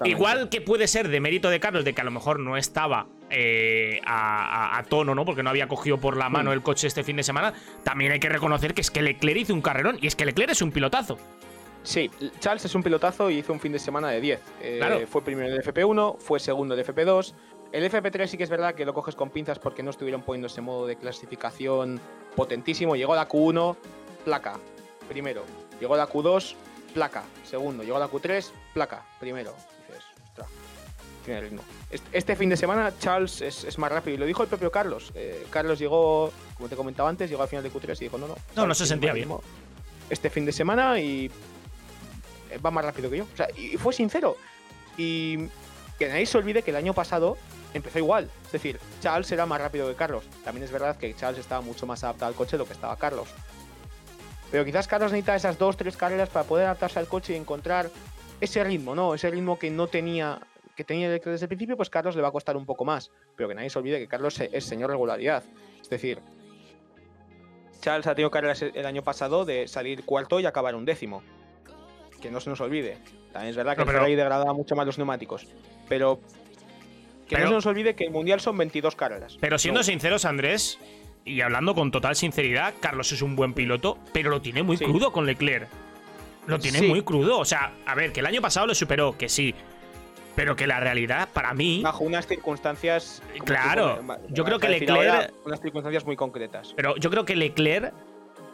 igual 0.04 0.50
que 0.50 0.60
puede 0.62 0.88
ser 0.88 1.08
de 1.08 1.20
mérito 1.22 1.50
de 1.50 1.60
Carlos, 1.62 1.86
de 1.86 1.94
que 1.94 2.02
a 2.02 2.04
lo 2.04 2.12
mejor 2.12 2.40
no 2.40 2.58
estaba 2.58 3.08
eh, 3.30 4.02
a, 4.06 4.74
a- 4.76 4.78
a 4.80 4.84
tono, 4.84 5.16
¿no? 5.16 5.24
Porque 5.24 5.42
no 5.44 5.50
había 5.50 5.68
cogido 5.68 6.00
por 6.00 6.18
la 6.18 6.28
mano 6.30 6.52
el 6.52 6.62
coche 6.62 6.88
este 6.88 7.04
fin 7.04 7.16
de 7.16 7.24
semana, 7.24 7.54
también 7.84 8.12
hay 8.12 8.20
que 8.20 8.28
reconocer 8.30 8.74
que 8.74 8.82
es 8.82 8.92
que 8.92 9.02
Leclerc 9.02 9.38
hizo 9.40 9.54
un 9.54 9.62
carrerón 9.62 9.98
y 10.02 10.08
es 10.08 10.16
que 10.16 10.26
Leclerc 10.26 10.52
es 10.52 10.62
un 10.62 10.72
pilotazo. 10.72 11.18
Sí, 11.90 12.12
Charles 12.40 12.64
es 12.66 12.76
un 12.76 12.84
pilotazo 12.84 13.32
y 13.32 13.40
hizo 13.40 13.52
un 13.52 13.60
fin 13.60 13.72
de 13.72 13.80
semana 13.80 14.10
de 14.10 14.22
10. 14.22 14.40
Eh, 14.62 14.76
Claro. 14.78 15.08
Fue 15.08 15.24
primero 15.24 15.48
en 15.48 15.56
el 15.56 15.64
FP1, 15.64 16.20
fue 16.20 16.40
segundo 16.40 16.76
en 16.76 16.80
el 16.80 16.86
FP2. 16.86 17.34
El 17.72 17.84
FP3 17.92 18.28
sí 18.28 18.38
que 18.38 18.44
es 18.44 18.50
verdad 18.52 18.76
que 18.76 18.86
lo 18.86 18.94
coges 18.94 19.16
con 19.16 19.32
pinzas 19.32 19.58
porque 19.58 19.82
no 19.82 19.90
estuvieron 19.90 20.22
poniendo 20.22 20.46
ese 20.46 20.62
modo 20.62 20.86
de 20.86 20.98
clasificación 20.98 22.00
potentísimo. 22.36 22.96
Llegó 22.96 23.14
a 23.14 23.16
la 23.16 23.28
Q1, 23.28 23.76
placa, 24.24 24.60
primero. 25.08 25.44
Llegó 25.80 25.96
a 25.96 25.98
la 25.98 26.08
Q2, 26.08 26.54
placa, 26.94 27.24
segundo. 27.44 27.82
Llegó 27.82 27.98
a 27.98 28.02
la 28.02 28.08
Q3, 28.08 28.46
placa, 28.72 29.04
primero. 29.20 29.56
Dices, 29.88 30.04
ostras, 30.28 30.48
tiene 31.26 31.42
ritmo. 31.42 31.64
Este, 32.12 32.36
fin 32.36 32.50
de 32.50 32.58
semana 32.58 32.94
Charles 33.00 33.42
es, 33.42 33.64
es 33.64 33.80
más 33.80 33.92
rápido 33.92 34.14
y 34.14 34.20
lo 34.20 34.28
dijo 34.28 34.44
el 34.44 34.48
propio 34.50 34.72
Carlos. 34.72 35.12
Eh, 35.16 35.48
Carlos 35.50 35.80
llegó, 35.80 36.32
como 36.56 36.70
te 36.70 36.76
comentaba 36.76 37.10
antes, 37.10 37.32
llegó 37.32 37.42
al 37.42 37.50
final 37.50 37.64
de 37.64 37.72
Q3 37.72 37.96
y 37.96 38.04
dijo, 38.04 38.20
no, 38.20 38.28
no. 38.28 38.36
No, 38.56 38.68
no 38.68 38.76
se 38.76 38.86
sentía 38.86 39.12
bien. 39.12 39.28
Este 40.12 40.30
fin 40.30 40.46
de 40.46 40.52
semana 40.52 41.00
y 41.00 41.32
va 42.58 42.72
más 42.72 42.86
rápido 42.86 43.10
que 43.10 43.18
yo. 43.18 43.28
O 43.32 43.38
sea, 43.38 43.48
y 43.56 43.78
fue 43.78 43.94
sincero. 43.94 44.38
Y 44.98 45.48
que 45.98 46.08
nadie 46.08 46.26
se 46.26 46.38
olvide 46.38 46.64
que 46.64 46.72
el 46.72 46.78
año 46.78 46.94
pasado 46.94 47.38
empezó 47.74 48.00
igual. 48.00 48.30
Es 48.46 48.52
decir, 48.52 48.80
Charles 49.02 49.32
era 49.32 49.46
más 49.46 49.62
rápido 49.62 49.88
que 49.88 49.96
Carlos. 49.96 50.26
También 50.44 50.64
es 50.64 50.72
verdad 50.72 50.98
que 50.98 51.14
Charles 51.16 51.40
estaba 51.40 51.62
mucho 51.62 51.86
más 51.86 52.04
adaptado 52.04 52.30
al 52.30 52.36
coche 52.36 52.52
de 52.52 52.60
lo 52.60 52.66
que 52.66 52.74
estaba 52.74 52.96
Carlos. 52.98 53.30
Pero 54.52 54.66
quizás 54.66 54.88
Carlos 54.88 55.12
necesita 55.12 55.36
esas 55.36 55.58
dos, 55.58 55.78
tres 55.78 55.96
carreras 55.96 56.30
para 56.30 56.48
poder 56.48 56.66
adaptarse 56.66 57.00
al 57.00 57.08
coche 57.08 57.34
y 57.34 57.36
encontrar 57.36 57.92
ese 58.42 58.64
ritmo, 58.64 58.96
¿no? 58.96 59.14
Ese 59.14 59.30
ritmo 59.30 59.60
que 59.60 59.70
no 59.70 59.88
tenía, 59.88 60.40
que 60.76 60.84
tenía 60.84 61.10
desde 61.10 61.46
el 61.46 61.48
principio, 61.48 61.78
pues 61.78 61.90
Carlos 61.90 62.16
le 62.16 62.22
va 62.22 62.30
a 62.30 62.32
costar 62.32 62.58
un 62.58 62.66
poco 62.66 62.86
más. 62.86 63.12
Pero 63.36 63.50
que 63.50 63.56
nadie 63.56 63.70
se 63.70 63.78
olvide 63.78 64.00
que 64.00 64.08
Carlos 64.08 64.40
es 64.40 64.66
señor 64.66 64.90
regularidad. 64.90 65.44
Es 65.82 65.90
decir, 65.90 66.20
Charles 67.82 68.08
ha 68.08 68.16
tenido 68.16 68.32
carreras 68.32 68.62
el 68.62 68.86
año 68.86 69.04
pasado 69.04 69.46
de 69.46 69.68
salir 69.68 70.04
cuarto 70.04 70.40
y 70.40 70.46
acabar 70.46 70.76
un 70.76 70.86
décimo. 70.86 71.22
Que 72.22 72.30
no 72.32 72.40
se 72.40 72.50
nos 72.50 72.60
olvide. 72.62 72.98
También 73.32 73.52
es 73.52 73.56
verdad 73.56 73.74
que 73.74 73.78
No, 73.78 73.84
el 73.84 73.88
pero- 73.88 74.00
Ferrari 74.00 74.16
degradaba 74.16 74.54
mucho 74.54 74.76
más 74.76 74.86
los 74.86 74.98
neumáticos. 74.98 75.48
Pero 75.88 76.20
que 77.28 77.36
Pero- 77.36 77.42
no 77.46 77.50
se 77.50 77.56
nos 77.56 77.66
olvide 77.66 77.96
que 77.96 78.06
el 78.06 78.12
mundial 78.12 78.40
son 78.40 78.58
22 78.58 78.96
carreras. 78.96 79.38
Pero 79.40 79.58
siendo 79.58 79.80
No. 79.82 79.84
sinceros, 79.84 80.26
Andrés, 80.26 80.80
y 81.26 81.42
hablando 81.42 81.76
con 81.76 81.92
total 81.92 82.16
sinceridad, 82.16 82.74
Carlos 82.80 83.12
es 83.12 83.22
un 83.22 83.36
buen 83.36 83.54
piloto, 83.54 83.98
pero 84.14 84.30
lo 84.32 84.42
tiene 84.42 84.64
muy 84.64 84.78
Sí. 84.78 84.86
crudo 84.86 85.12
con 85.12 85.26
Leclerc. 85.26 85.68
Lo 86.48 86.58
tiene 86.60 86.80
Sí. 86.80 86.88
muy 86.88 87.04
crudo. 87.04 87.38
O 87.40 87.46
sea, 87.46 87.72
a 87.86 87.94
ver, 87.96 88.12
que 88.12 88.22
el 88.22 88.26
año 88.26 88.42
pasado 88.42 88.66
lo 88.66 88.74
superó, 88.74 89.16
que 89.18 89.30
sí. 89.30 89.54
Pero 90.36 90.56
que 90.56 90.66
la 90.68 90.80
realidad, 90.80 91.28
para 91.34 91.54
mí. 91.54 91.82
bajo 91.84 92.04
unas 92.04 92.26
circunstancias. 92.26 93.22
Claro, 93.46 94.00
yo 94.30 94.44
creo 94.46 94.58
que 94.58 94.68
Leclerc- 94.70 94.90
ahora 94.96 95.30
Unas 95.46 95.60
circunstancias 95.62 96.06
muy 96.06 96.16
concretas. 96.16 96.74
Pero 96.76 96.96
yo 96.96 97.10
creo 97.10 97.26
que 97.26 97.36
Leclerc, 97.36 97.94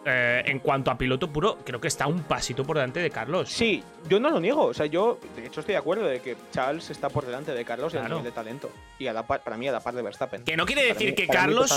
eh, 0.05 0.43
en 0.45 0.59
cuanto 0.59 0.91
a 0.91 0.97
piloto 0.97 1.27
puro, 1.31 1.57
creo 1.65 1.81
que 1.81 1.87
está 1.87 2.05
un 2.07 2.21
pasito 2.23 2.63
por 2.63 2.77
delante 2.77 2.99
de 2.99 3.09
Carlos. 3.09 3.49
Sí, 3.49 3.83
yo 4.07 4.19
no 4.19 4.29
lo 4.29 4.39
niego. 4.39 4.65
O 4.65 4.73
sea, 4.73 4.85
yo 4.85 5.19
de 5.35 5.45
hecho 5.47 5.61
estoy 5.61 5.73
de 5.73 5.77
acuerdo 5.79 6.05
de 6.05 6.19
que 6.21 6.35
Charles 6.51 6.89
está 6.91 7.09
por 7.09 7.25
delante 7.25 7.53
de 7.53 7.65
Carlos 7.65 7.93
en 7.93 7.99
el 7.99 8.05
Claro. 8.05 8.17
nivel 8.17 8.31
de 8.31 8.35
talento. 8.35 8.69
Y 8.99 9.07
a 9.07 9.13
la 9.13 9.25
par- 9.25 9.41
para 9.43 9.57
mí 9.57 9.67
a 9.67 9.71
la 9.71 9.79
par 9.79 9.93
de 9.95 10.01
Verstappen. 10.01 10.43
Que 10.43 10.55
no 10.55 10.65
quiere 10.65 10.83
decir 10.85 11.09
mí- 11.09 11.15
que 11.15 11.27
Carlos. 11.27 11.71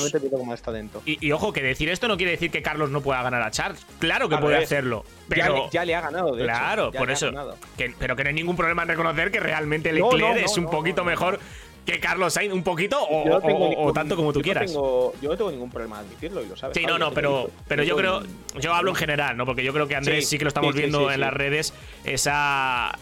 más 0.46 0.62
talento. 0.62 1.02
Y, 1.04 1.26
y 1.26 1.32
ojo, 1.32 1.52
que 1.52 1.62
decir 1.62 1.88
esto 1.88 2.06
no 2.06 2.16
quiere 2.16 2.32
decir 2.32 2.50
que 2.50 2.62
Carlos 2.62 2.90
no 2.90 3.00
pueda 3.00 3.22
ganar 3.22 3.42
a 3.42 3.50
Charles. 3.50 3.84
Claro 3.98 4.28
que 4.28 4.36
puede 4.36 4.56
hacerlo. 4.58 5.04
Pero. 5.28 5.70
ya 5.70 5.84
le 5.84 5.94
ha 5.94 6.00
ganado, 6.00 6.36
de. 6.36 6.44
Claro, 6.44 6.92
por 6.92 7.10
eso. 7.10 7.30
que- 7.76 7.94
pero 7.98 8.14
que 8.14 8.24
no 8.24 8.28
hay 8.28 8.34
ningún 8.34 8.56
problema 8.56 8.82
en 8.82 8.88
reconocer 8.88 9.30
que 9.30 9.40
realmente 9.40 9.92
Leclerc 9.92 10.18
no, 10.20 10.28
no, 10.34 10.34
es 10.36 10.56
un 10.56 10.70
poquito 10.70 11.04
mejor 11.04 11.38
que 11.90 12.00
Carlos 12.00 12.34
Sainz, 12.34 12.52
un 12.52 12.62
poquito 12.62 12.98
o, 13.00 13.92
tanto 13.94 14.14
como 14.14 14.30
tú 14.30 14.40
yo 14.40 14.42
no 14.42 14.44
quieras. 14.44 14.70
tengo- 14.70 15.14
yo 15.22 15.30
no 15.30 15.36
tengo 15.38 15.50
ningún 15.50 15.70
problema 15.70 16.00
admitirlo 16.00 16.42
y 16.44 16.46
lo 16.46 16.54
sabes. 16.54 16.76
Sí, 16.76 16.84
no, 16.84 16.98
no, 16.98 17.12
pero, 17.14 17.50
pero 17.66 17.82
yo 17.82 17.96
creo, 17.96 18.22
yo 18.60 18.74
hablo 18.74 18.90
en 18.90 18.96
general, 18.96 19.38
¿no? 19.38 19.46
Porque 19.46 19.64
yo 19.64 19.72
creo 19.72 19.88
que 19.88 19.96
Andrés 19.96 20.24
sí, 20.26 20.30
Sí, 20.32 20.38
que 20.38 20.44
lo 20.44 20.48
estamos 20.48 20.74
sí, 20.74 20.80
viendo 20.80 21.08
sí, 21.08 21.14
en 21.14 21.20
las 21.20 21.32
redes, 21.32 21.72
esa 22.04 22.92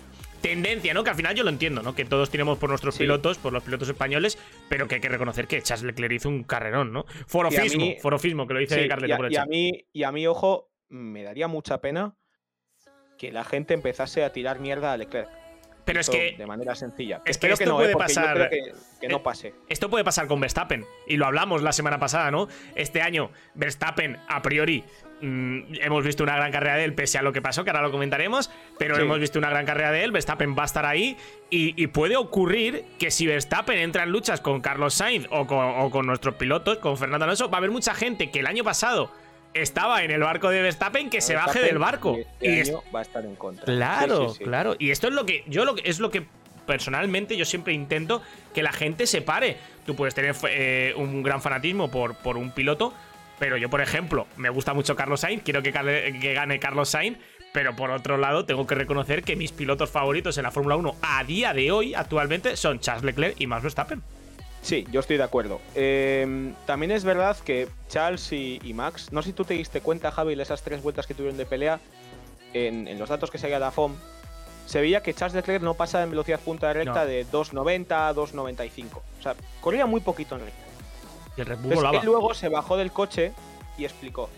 tendencia, 0.40 0.94
¿no? 0.94 1.02
Que 1.02 1.10
al 1.10 1.16
final 1.16 1.34
yo 1.34 1.42
lo 1.42 1.50
entiendo, 1.50 1.82
¿no? 1.82 1.96
Que 1.96 2.04
todos 2.04 2.30
tenemos 2.30 2.58
por 2.58 2.68
nuestros 2.68 2.96
pilotos, 2.96 3.38
por 3.38 3.52
los 3.52 3.64
pilotos 3.64 3.88
españoles, 3.88 4.38
pero 4.68 4.86
que 4.86 4.96
hay 4.96 5.00
que 5.00 5.08
reconocer 5.08 5.48
que 5.48 5.60
Charles 5.62 5.82
Leclerc 5.84 6.12
hizo 6.12 6.28
un 6.28 6.44
carrerón, 6.44 6.92
¿no? 6.92 7.06
Forofismo, 7.26 7.84
mí- 7.86 7.96
forofismo, 8.00 8.46
que 8.46 8.54
lo 8.54 8.60
dice 8.60 8.86
Carleto 8.86 9.08
y, 9.08 9.12
a, 9.12 9.16
por 9.16 9.26
el 9.26 9.32
y 9.32 9.36
a 9.36 9.40
chat. 9.40 9.48
mí, 9.48 9.84
y 9.92 10.02
a 10.04 10.12
mí, 10.12 10.24
ojo, 10.28 10.70
me 10.88 11.24
daría 11.24 11.48
mucha 11.48 11.80
pena 11.80 12.14
que 13.18 13.32
la 13.32 13.42
gente 13.42 13.74
empezase 13.74 14.22
a 14.22 14.32
tirar 14.32 14.60
mierda 14.60 14.92
a 14.92 14.96
Leclerc. 14.96 15.28
Pero 15.86 16.00
es 16.00 16.10
que 16.10 16.34
De 16.36 16.44
manera 16.46 16.74
sencilla. 16.74 17.16
es 17.18 17.22
que 17.22 17.30
Espero 17.30 17.54
esto 17.54 17.64
no, 17.64 17.80
eh, 17.80 17.84
puede 17.84 17.92
porque 17.94 18.12
yo 18.12 18.20
pasar- 18.20 18.34
creo 18.36 18.50
que, 18.50 18.72
que 19.00 19.08
no 19.08 19.16
eh, 19.16 19.20
pase. 19.20 19.54
Esto 19.68 19.88
puede 19.88 20.04
pasar 20.04 20.26
con 20.26 20.40
Verstappen. 20.40 20.84
Y 21.06 21.16
lo 21.16 21.24
hablamos 21.26 21.62
la 21.62 21.72
semana 21.72 21.98
pasada, 21.98 22.30
¿no? 22.30 22.48
Este 22.74 23.00
año, 23.02 23.30
Verstappen, 23.54 24.18
a 24.28 24.42
priori, 24.42 24.82
mm, 25.22 25.74
hemos 25.80 26.04
visto 26.04 26.22
una 26.24 26.34
gran 26.36 26.50
carrera 26.52 26.76
de 26.76 26.84
él, 26.84 26.92
pese 26.94 27.18
a 27.18 27.22
lo 27.22 27.32
que 27.32 27.40
pasó, 27.40 27.62
que 27.64 27.70
ahora 27.70 27.82
lo 27.82 27.92
comentaremos. 27.92 28.50
Pero 28.78 28.96
Sí. 28.96 29.02
hemos 29.02 29.20
visto 29.20 29.38
una 29.38 29.48
gran 29.48 29.64
carrera 29.64 29.92
de 29.92 30.02
él. 30.04 30.10
Verstappen 30.10 30.56
va 30.58 30.62
a 30.64 30.66
estar 30.66 30.84
ahí. 30.84 31.16
Y, 31.50 31.80
y 31.80 31.86
puede 31.86 32.16
ocurrir 32.16 32.84
que 32.98 33.12
si 33.12 33.26
Verstappen 33.26 33.78
entra 33.78 34.02
en 34.02 34.10
luchas 34.10 34.40
con 34.40 34.60
Carlos 34.60 34.92
Sainz 34.94 35.28
o 35.30 35.46
con, 35.46 35.64
o 35.64 35.90
con 35.90 36.04
nuestros 36.06 36.34
pilotos, 36.34 36.78
con 36.78 36.98
Fernando 36.98 37.24
Alonso, 37.24 37.48
va 37.48 37.56
a 37.56 37.58
haber 37.58 37.70
mucha 37.70 37.94
gente 37.94 38.30
que 38.32 38.40
el 38.40 38.46
año 38.48 38.64
pasado 38.64 39.12
estaba 39.62 40.02
en 40.02 40.10
el 40.10 40.20
barco 40.20 40.50
de 40.50 40.62
Verstappen 40.62 41.10
que 41.10 41.20
se 41.20 41.34
baje 41.34 41.60
del 41.60 41.78
barco. 41.78 42.16
y 42.16 42.20
este 42.20 42.48
Y 42.48 42.60
es- 42.60 42.68
año 42.70 42.82
va 42.94 42.98
a 43.00 43.02
estar 43.02 43.24
en 43.24 43.36
contra. 43.36 43.64
Claro, 43.64 44.28
Sí, 44.28 44.32
sí, 44.34 44.38
sí. 44.38 44.44
claro. 44.44 44.76
Y 44.78 44.90
esto 44.90 45.08
es 45.08 45.14
lo 45.14 45.26
que 45.26 45.44
yo 45.46 45.64
lo 45.64 45.74
que 45.74 45.88
es 45.88 45.98
lo 46.00 46.10
que 46.10 46.24
personalmente 46.66 47.36
yo 47.36 47.44
siempre 47.44 47.72
intento 47.72 48.22
que 48.54 48.62
la 48.62 48.72
gente 48.72 49.06
se 49.06 49.22
pare. 49.22 49.56
Tú 49.84 49.94
puedes 49.94 50.14
tener 50.14 50.34
eh, 50.50 50.94
un 50.96 51.22
gran 51.22 51.40
fanatismo 51.40 51.90
por, 51.90 52.16
por 52.16 52.36
un 52.36 52.50
piloto, 52.50 52.92
pero 53.38 53.56
yo, 53.56 53.70
por 53.70 53.80
ejemplo, 53.80 54.26
me 54.36 54.48
gusta 54.50 54.74
mucho 54.74 54.96
Carlos 54.96 55.20
Sainz, 55.20 55.42
quiero 55.44 55.62
que, 55.62 55.72
que 55.72 56.32
gane 56.34 56.58
Carlos 56.58 56.88
Sainz, 56.88 57.18
pero 57.52 57.76
por 57.76 57.90
otro 57.90 58.16
lado 58.16 58.44
tengo 58.44 58.66
que 58.66 58.74
reconocer 58.74 59.22
que 59.22 59.36
mis 59.36 59.52
pilotos 59.52 59.90
favoritos 59.90 60.36
en 60.38 60.42
la 60.42 60.50
Fórmula 60.50 60.74
1 60.76 60.96
a 61.02 61.22
día 61.24 61.52
de 61.54 61.70
hoy, 61.70 61.94
actualmente, 61.94 62.56
son 62.56 62.80
Charles 62.80 63.04
Leclerc 63.04 63.40
y 63.40 63.46
Max 63.46 63.62
Verstappen. 63.62 64.02
Sí, 64.66 64.84
yo 64.90 64.98
estoy 64.98 65.16
de 65.16 65.22
acuerdo. 65.22 65.60
Eh, 65.76 66.52
también 66.66 66.90
es 66.90 67.04
verdad 67.04 67.36
que 67.38 67.68
Charles 67.88 68.32
y, 68.32 68.58
y 68.64 68.74
Max, 68.74 69.12
no 69.12 69.22
sé 69.22 69.28
si 69.28 69.32
tú 69.32 69.44
te 69.44 69.54
diste 69.54 69.80
cuenta, 69.80 70.10
Javi, 70.10 70.34
de 70.34 70.42
esas 70.42 70.62
tres 70.62 70.82
vueltas 70.82 71.06
que 71.06 71.14
tuvieron 71.14 71.36
de 71.38 71.46
pelea, 71.46 71.78
en, 72.52 72.88
en 72.88 72.98
los 72.98 73.08
datos 73.08 73.30
que 73.30 73.38
seguía 73.38 73.60
la 73.60 73.70
FOM, 73.70 73.94
se 74.66 74.80
veía 74.80 75.02
que 75.04 75.14
Charles 75.14 75.36
Leclerc 75.36 75.62
no 75.62 75.74
pasaba 75.74 76.02
en 76.02 76.10
velocidad 76.10 76.40
punta 76.40 76.66
de 76.66 76.72
recta 76.74 77.02
No. 77.04 77.06
de 77.06 77.24
2.90 77.28 77.86
a 77.92 78.12
2.95. 78.12 78.86
O 78.96 79.22
sea, 79.22 79.36
corría 79.60 79.86
muy 79.86 80.00
poquito 80.00 80.34
en 80.34 80.40
recta. 80.46 80.62
Y 81.36 81.40
el 81.42 81.46
Red 81.46 81.56
Bull 81.58 81.64
Entonces, 81.66 81.76
volaba. 81.76 81.98
él 82.00 82.06
luego 82.06 82.34
se 82.34 82.48
bajó 82.48 82.76
del 82.76 82.90
coche 82.90 83.32
y 83.78 83.84
explicó. 83.84 84.28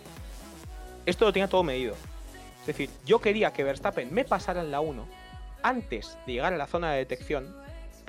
Esto 1.06 1.24
lo 1.24 1.32
tenía 1.32 1.48
todo 1.48 1.62
medido. 1.62 1.94
Es 2.60 2.66
decir, 2.66 2.90
yo 3.06 3.18
quería 3.20 3.54
que 3.54 3.64
Verstappen 3.64 4.12
me 4.12 4.24
pasara 4.24 4.60
en 4.60 4.70
la 4.70 4.80
1 4.80 5.06
antes 5.62 6.18
de 6.26 6.34
llegar 6.34 6.52
a 6.52 6.58
la 6.58 6.66
zona 6.66 6.92
de 6.92 6.98
detección 6.98 7.56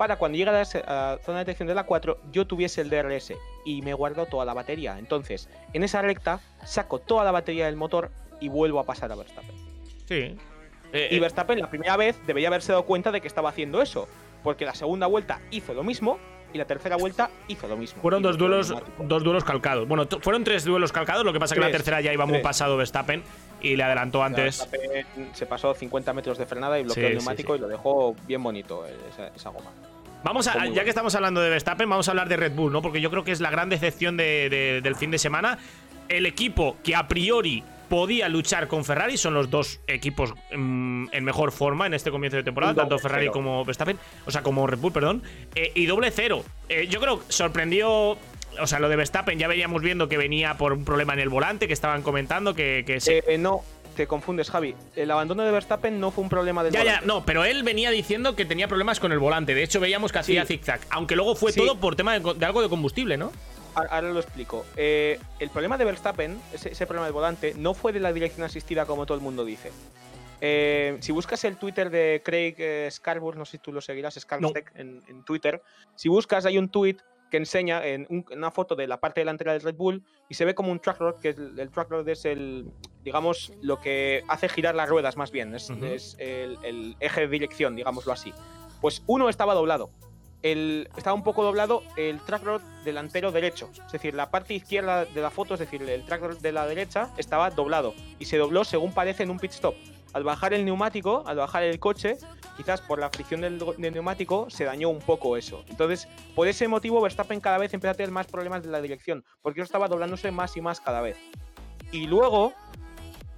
para 0.00 0.16
cuando 0.16 0.38
a 0.50 0.62
ese- 0.62 0.78
a 0.86 1.16
la 1.16 1.18
zona 1.22 1.40
de 1.40 1.44
detección 1.44 1.68
de 1.68 1.74
la 1.74 1.84
4 1.84 2.16
yo 2.32 2.46
tuviese 2.46 2.80
el 2.80 2.88
DRS 2.88 3.36
y 3.66 3.82
me 3.82 3.92
guardo 3.92 4.24
toda 4.24 4.46
la 4.46 4.54
batería. 4.54 4.98
Entonces, 4.98 5.50
en 5.74 5.84
esa 5.84 6.00
recta 6.00 6.40
saco 6.64 7.00
toda 7.00 7.22
la 7.22 7.32
batería 7.32 7.66
del 7.66 7.76
motor 7.76 8.10
y 8.40 8.48
vuelvo 8.48 8.80
a 8.80 8.84
pasar 8.84 9.12
a 9.12 9.14
Verstappen. 9.14 9.54
Sí. 10.08 10.38
Eh, 10.94 11.08
Y 11.10 11.16
eh, 11.16 11.20
Verstappen 11.20 11.60
la 11.60 11.68
primera 11.68 11.98
vez 11.98 12.18
debería 12.26 12.48
haberse 12.48 12.72
dado 12.72 12.86
cuenta 12.86 13.12
de 13.12 13.20
que 13.20 13.28
estaba 13.28 13.50
haciendo 13.50 13.82
eso, 13.82 14.08
porque 14.42 14.64
la 14.64 14.74
segunda 14.74 15.06
vuelta 15.06 15.42
hizo 15.50 15.74
lo 15.74 15.82
mismo 15.84 16.18
y 16.52 16.58
la 16.58 16.64
tercera 16.64 16.96
vuelta 16.96 17.30
hizo 17.48 17.68
lo 17.68 17.76
mismo. 17.76 18.00
fueron 18.02 18.22
dos 18.22 18.36
duelos, 18.38 18.74
dos 18.98 19.22
duelos 19.22 19.44
calcados. 19.44 19.86
Bueno, 19.86 20.06
fueron 20.20 20.44
tres 20.44 20.64
duelos 20.64 20.92
calcados, 20.92 21.24
lo 21.24 21.32
que 21.32 21.38
pasa 21.40 21.54
es 21.54 21.60
que 21.60 21.64
la 21.66 21.70
tercera 21.72 22.00
ya 22.00 22.12
iba 22.12 22.26
muy 22.26 22.40
pasado 22.40 22.76
Verstappen 22.76 23.22
y 23.62 23.76
le 23.76 23.82
adelantó 23.82 24.22
antes. 24.22 24.66
Verstappen 24.70 25.06
se 25.32 25.46
pasó 25.46 25.74
50 25.74 26.12
metros 26.12 26.38
de 26.38 26.46
frenada 26.46 26.78
y 26.78 26.84
bloqueó 26.84 27.02
Sí, 27.04 27.10
el 27.12 27.16
neumático 27.18 27.52
sí. 27.54 27.58
y 27.58 27.60
lo 27.62 27.68
dejó 27.68 28.14
bien 28.26 28.42
bonito 28.42 28.86
eh, 28.86 28.94
esa, 29.12 29.28
esa 29.28 29.50
goma. 29.50 29.70
Vamos 30.22 30.46
a, 30.48 30.66
ya 30.66 30.84
que 30.84 30.90
estamos 30.90 31.14
hablando 31.14 31.40
de 31.40 31.48
Verstappen, 31.48 31.88
vamos 31.88 32.06
a 32.08 32.10
hablar 32.10 32.28
de 32.28 32.36
Red 32.36 32.52
Bull, 32.52 32.72
¿no? 32.72 32.82
Porque 32.82 33.00
yo 33.00 33.10
creo 33.10 33.24
que 33.24 33.32
es 33.32 33.40
la 33.40 33.50
gran 33.50 33.68
decepción 33.70 34.16
de- 34.18 34.48
de- 34.50 34.80
del 34.82 34.94
fin 34.96 35.10
de 35.10 35.18
semana. 35.18 35.58
El 36.08 36.26
equipo 36.26 36.76
que 36.84 36.94
a 36.94 37.08
priori 37.08 37.62
podía 37.90 38.30
luchar 38.30 38.66
con 38.68 38.86
Ferrari, 38.86 39.18
son 39.18 39.34
los 39.34 39.50
dos 39.50 39.80
equipos 39.86 40.32
mm, 40.56 41.08
en 41.12 41.24
mejor 41.24 41.52
forma 41.52 41.86
en 41.86 41.92
este 41.92 42.10
comienzo 42.10 42.38
de 42.38 42.42
temporada, 42.44 42.74
tanto 42.74 42.98
Ferrari 42.98 43.24
cero. 43.24 43.32
como 43.32 43.64
Verstappen, 43.66 43.98
o 44.24 44.30
sea, 44.30 44.42
como 44.42 44.66
Red 44.66 44.78
Bull, 44.78 44.92
perdón. 44.92 45.22
Eh, 45.54 45.72
y 45.74 45.84
doble 45.84 46.10
cero. 46.10 46.42
Eh, 46.70 46.86
yo 46.88 47.00
creo 47.00 47.18
que 47.26 47.30
sorprendió. 47.32 48.16
O 48.60 48.66
sea, 48.66 48.78
lo 48.80 48.88
de 48.88 48.96
Verstappen 48.96 49.38
ya 49.38 49.46
veníamos 49.48 49.82
viendo 49.82 50.08
que 50.08 50.16
venía 50.16 50.56
por 50.56 50.72
un 50.72 50.84
problema 50.84 51.12
en 51.12 51.20
el 51.20 51.28
volante, 51.28 51.66
que 51.68 51.72
estaban 51.72 52.02
comentando 52.02 52.54
que, 52.54 52.82
que 52.86 53.00
se- 53.00 53.22
Eh, 53.28 53.38
no, 53.38 53.60
te 53.96 54.06
confundes, 54.06 54.50
Javi. 54.50 54.74
El 54.96 55.10
abandono 55.10 55.44
de 55.44 55.50
Verstappen 55.52 56.00
no 56.00 56.10
fue 56.10 56.24
un 56.24 56.30
problema 56.30 56.62
del 56.64 56.72
Ya, 56.72 56.80
ya, 56.80 56.84
volante. 56.84 57.06
no, 57.06 57.24
pero 57.24 57.44
él 57.44 57.62
venía 57.62 57.90
diciendo 57.90 58.34
que 58.36 58.44
tenía 58.44 58.66
problemas 58.66 58.98
con 58.98 59.12
el 59.12 59.18
volante. 59.20 59.54
De 59.54 59.62
hecho, 59.62 59.78
veíamos 59.80 60.10
que 60.12 60.18
hacía 60.18 60.44
Sí. 60.46 60.54
zigzag. 60.56 60.80
Aunque 60.90 61.14
luego 61.16 61.36
fue 61.36 61.52
Sí. 61.52 61.60
todo 61.60 61.76
por 61.78 61.96
tema 61.96 62.18
de 62.18 62.44
algo 62.46 62.62
de 62.62 62.68
combustible, 62.68 63.16
¿no? 63.16 63.30
Ahora 63.74 64.02
lo 64.02 64.20
explico. 64.20 64.64
Eh, 64.76 65.18
el 65.38 65.50
problema 65.50 65.78
de 65.78 65.84
Verstappen, 65.84 66.40
ese, 66.52 66.70
ese 66.72 66.86
problema 66.86 67.06
del 67.06 67.12
volante, 67.14 67.54
no 67.56 67.74
fue 67.74 67.92
de 67.92 68.00
la 68.00 68.12
dirección 68.12 68.44
asistida 68.44 68.86
como 68.86 69.06
todo 69.06 69.16
el 69.16 69.22
mundo 69.22 69.44
dice. 69.44 69.70
Eh, 70.40 70.96
si 71.00 71.12
buscas 71.12 71.44
el 71.44 71.56
Twitter 71.56 71.90
de 71.90 72.22
Craig 72.24 72.54
eh, 72.58 72.88
Scarborough, 72.90 73.36
no 73.36 73.44
sé 73.44 73.52
si 73.52 73.58
tú 73.58 73.72
lo 73.72 73.80
seguirás, 73.80 74.14
Scarborough 74.14 74.56
en, 74.74 75.02
en 75.06 75.22
Twitter, 75.24 75.62
si 75.96 76.08
buscas 76.08 76.46
hay 76.46 76.56
un 76.56 76.70
tweet 76.70 76.96
que 77.30 77.36
enseña 77.36 77.84
en 77.86 78.06
un- 78.08 78.24
una 78.32 78.50
foto 78.50 78.74
de 78.74 78.88
la 78.88 78.98
parte 78.98 79.20
delantera 79.20 79.52
del 79.52 79.60
Red 79.62 79.76
Bull 79.76 80.02
y 80.28 80.34
se 80.34 80.44
ve 80.44 80.54
como 80.54 80.72
un 80.72 80.80
track 80.80 80.98
rod, 80.98 81.20
que 81.20 81.28
el, 81.28 81.58
el 81.60 81.70
track 81.70 81.90
rod 81.90 82.08
es 82.08 82.24
el, 82.24 82.66
digamos, 83.04 83.52
lo 83.62 83.80
que 83.80 84.24
hace 84.28 84.48
girar 84.48 84.74
las 84.74 84.88
ruedas 84.88 85.16
más 85.16 85.30
bien, 85.30 85.54
es, 85.54 85.70
Ujú. 85.70 85.84
es 85.84 86.16
el, 86.18 86.58
el 86.64 86.96
eje 87.00 87.20
de 87.20 87.28
dirección, 87.28 87.76
digámoslo 87.76 88.12
así. 88.12 88.32
Pues 88.80 89.02
uno 89.06 89.28
estaba 89.28 89.54
doblado. 89.54 89.90
El, 90.42 90.88
estaba 90.96 91.14
un 91.14 91.22
poco 91.22 91.42
doblado 91.44 91.82
el 91.96 92.18
track 92.20 92.42
rod 92.44 92.62
delantero 92.84 93.30
derecho. 93.30 93.68
Es 93.86 93.92
decir, 93.92 94.14
la 94.14 94.30
parte 94.30 94.54
izquierda 94.54 95.04
de 95.04 95.20
la 95.20 95.30
foto, 95.30 95.54
es 95.54 95.60
decir, 95.60 95.82
el 95.82 96.04
track 96.04 96.22
rod 96.22 96.38
de 96.38 96.52
la 96.52 96.66
derecha, 96.66 97.10
estaba 97.18 97.50
doblado. 97.50 97.94
Y 98.18 98.24
se 98.24 98.38
dobló 98.38 98.64
según 98.64 98.92
parece 98.92 99.22
en 99.24 99.30
un 99.30 99.38
pit 99.38 99.52
stop. 99.52 99.74
Al 100.12 100.24
bajar 100.24 100.54
el 100.54 100.64
neumático, 100.64 101.22
al 101.26 101.36
bajar 101.36 101.62
el 101.62 101.78
coche, 101.78 102.16
quizás 102.56 102.80
por 102.80 102.98
la 102.98 103.10
fricción 103.10 103.42
del, 103.42 103.62
neumático, 103.78 104.50
se 104.50 104.64
dañó 104.64 104.88
un 104.88 104.98
poco 104.98 105.36
eso. 105.36 105.62
Entonces, 105.68 106.08
por 106.34 106.48
ese 106.48 106.66
motivo, 106.66 107.00
Verstappen 107.00 107.40
cada 107.40 107.58
vez 107.58 107.72
empezó 107.74 107.90
a 107.92 107.94
tener 107.94 108.10
más 108.10 108.26
problemas 108.26 108.62
de 108.62 108.70
la 108.70 108.80
dirección, 108.80 109.24
porque 109.42 109.60
eso 109.60 109.66
estaba 109.66 109.86
doblándose 109.88 110.30
más 110.32 110.56
y 110.56 110.60
más 110.62 110.80
cada 110.80 111.00
vez. 111.00 111.16
Y 111.92 112.06
luego, 112.06 112.52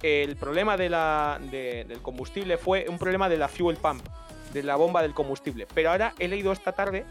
el 0.01 0.35
problema 0.35 0.75
de 0.75 0.89
la- 0.89 1.39
de- 1.51 1.85
del 1.85 2.01
combustible 2.01 2.57
fue 2.57 2.87
un 2.89 2.97
problema 2.97 3.29
de 3.29 3.37
la 3.37 3.47
fuel 3.47 3.77
pump, 3.77 4.05
de 4.53 4.63
la 4.63 4.75
bomba 4.75 5.01
del 5.01 5.13
combustible. 5.13 5.67
Pero 5.73 5.91
ahora 5.91 6.13
he 6.19 6.27
leído 6.27 6.51
esta 6.51 6.71
tarde 6.71 7.05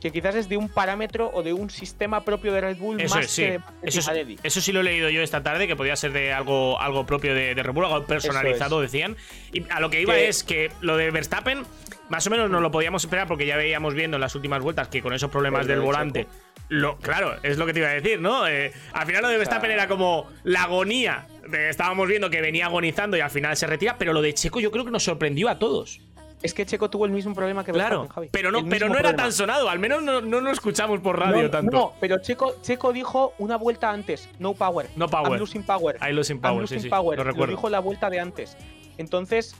que 0.00 0.12
quizás 0.12 0.36
es 0.36 0.48
de 0.48 0.56
un 0.56 0.68
parámetro 0.68 1.28
o 1.34 1.42
de 1.42 1.52
un 1.52 1.70
sistema 1.70 2.24
propio 2.24 2.52
de 2.52 2.60
Red 2.60 2.76
Bull 2.76 3.00
Eso 3.00 3.16
más 3.16 3.24
es, 3.24 3.30
sí. 3.32 3.42
que 3.42 3.50
de 3.50 3.60
Eso, 3.82 3.98
es- 4.12 4.38
eso 4.44 4.60
sí 4.60 4.70
lo 4.72 4.78
he 4.80 4.84
leído 4.84 5.10
yo 5.10 5.22
esta 5.22 5.42
tarde, 5.42 5.66
que 5.66 5.74
podía 5.74 5.96
ser 5.96 6.12
de 6.12 6.32
algo, 6.32 6.80
algo 6.80 7.04
propio 7.04 7.34
de, 7.34 7.56
de 7.56 7.62
Red 7.64 7.72
Bull, 7.72 7.84
algo 7.86 8.06
personalizado, 8.06 8.80
decían. 8.80 9.16
Y 9.52 9.64
a 9.70 9.80
lo 9.80 9.90
que 9.90 10.00
iba 10.00 10.16
es 10.16 10.44
que 10.44 10.70
lo 10.80 10.96
de 10.96 11.10
Verstappen, 11.10 11.64
más 12.10 12.24
o 12.28 12.30
menos 12.30 12.48
nos 12.48 12.62
lo 12.62 12.70
podíamos 12.70 13.02
esperar 13.02 13.26
porque 13.26 13.44
ya 13.44 13.56
veíamos 13.56 13.94
viendo 13.94 14.16
en 14.16 14.20
las 14.20 14.36
últimas 14.36 14.62
vueltas 14.62 14.86
que 14.86 15.02
con 15.02 15.12
esos 15.14 15.30
problemas 15.32 15.62
Pero 15.66 15.72
del 15.72 15.80
de 15.80 15.84
volante. 15.86 16.26
Lo, 16.68 16.98
claro, 16.98 17.34
es 17.42 17.56
lo 17.58 17.64
que 17.66 17.72
te 17.72 17.80
iba 17.80 17.88
a 17.88 17.92
decir, 17.94 18.20
¿no? 18.20 18.46
Eh, 18.46 18.72
al 18.92 19.06
final 19.06 19.22
lo 19.22 19.28
de 19.30 19.38
Verstappen 19.38 19.70
era 19.70 19.88
como 19.88 20.30
la 20.44 20.62
agonía. 20.64 21.26
de- 21.48 21.70
estábamos 21.70 22.06
viendo 22.06 22.28
que 22.28 22.42
venía 22.42 22.66
agonizando 22.66 23.16
y 23.16 23.20
al 23.20 23.30
final 23.30 23.56
se 23.56 23.66
retira, 23.66 23.96
pero 23.98 24.12
lo 24.12 24.20
de 24.20 24.34
Checo 24.34 24.60
yo 24.60 24.70
creo 24.70 24.84
que 24.84 24.90
nos 24.90 25.02
sorprendió 25.02 25.48
a 25.48 25.58
todos. 25.58 26.02
Es 26.42 26.54
que 26.54 26.64
Checo 26.64 26.88
tuvo 26.88 27.04
el 27.04 27.10
mismo 27.10 27.34
problema 27.34 27.64
que 27.64 27.72
Claro, 27.72 28.00
Verstappen, 28.02 28.14
Javi. 28.14 28.28
pero 28.30 28.50
no, 28.52 28.58
El 28.60 28.68
pero 28.68 28.86
no 28.88 28.94
era 28.94 29.02
problema. 29.08 29.22
tan 29.24 29.32
sonado, 29.32 29.68
al 29.68 29.78
menos 29.80 30.02
no, 30.02 30.20
no 30.20 30.40
lo 30.40 30.50
escuchamos 30.52 31.00
por 31.00 31.18
radio 31.18 31.42
no, 31.42 31.50
tanto. 31.50 31.70
No, 31.76 31.92
pero 32.00 32.18
Checo, 32.18 32.54
Checo 32.62 32.92
dijo 32.92 33.34
una 33.38 33.56
vuelta 33.56 33.90
antes, 33.90 34.28
no 34.38 34.54
power. 34.54 34.88
No 34.94 35.08
power. 35.08 35.32
I'm 35.32 35.38
losing 35.40 35.62
power. 35.64 35.96
Ahí 36.00 36.12
los 36.12 36.28
sin 36.28 36.36
I'm 36.36 36.42
power, 36.42 36.60
losing 36.60 36.78
sí, 36.78 36.84
sí, 36.84 36.88
power. 36.90 37.18
lo 37.18 37.24
recuerdo. 37.24 37.56
dijo 37.56 37.68
la 37.68 37.80
vuelta 37.80 38.08
de 38.08 38.20
antes. 38.20 38.56
Entonces, 38.98 39.56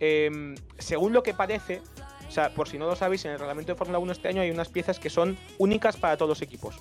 em, 0.00 0.54
según 0.78 1.12
lo 1.12 1.22
que 1.22 1.34
parece, 1.34 1.82
o 2.26 2.30
sea, 2.30 2.48
por 2.50 2.68
si 2.68 2.78
no 2.78 2.86
lo 2.86 2.96
sabéis, 2.96 3.24
en 3.26 3.32
el 3.32 3.38
reglamento 3.38 3.72
de 3.72 3.76
Fórmula 3.76 3.98
1 3.98 4.12
este 4.12 4.28
año 4.28 4.40
hay 4.40 4.50
unas 4.50 4.68
piezas 4.70 4.98
que 4.98 5.10
son 5.10 5.36
únicas 5.58 5.96
para 5.98 6.16
todos 6.16 6.28
los 6.30 6.42
equipos. 6.42 6.76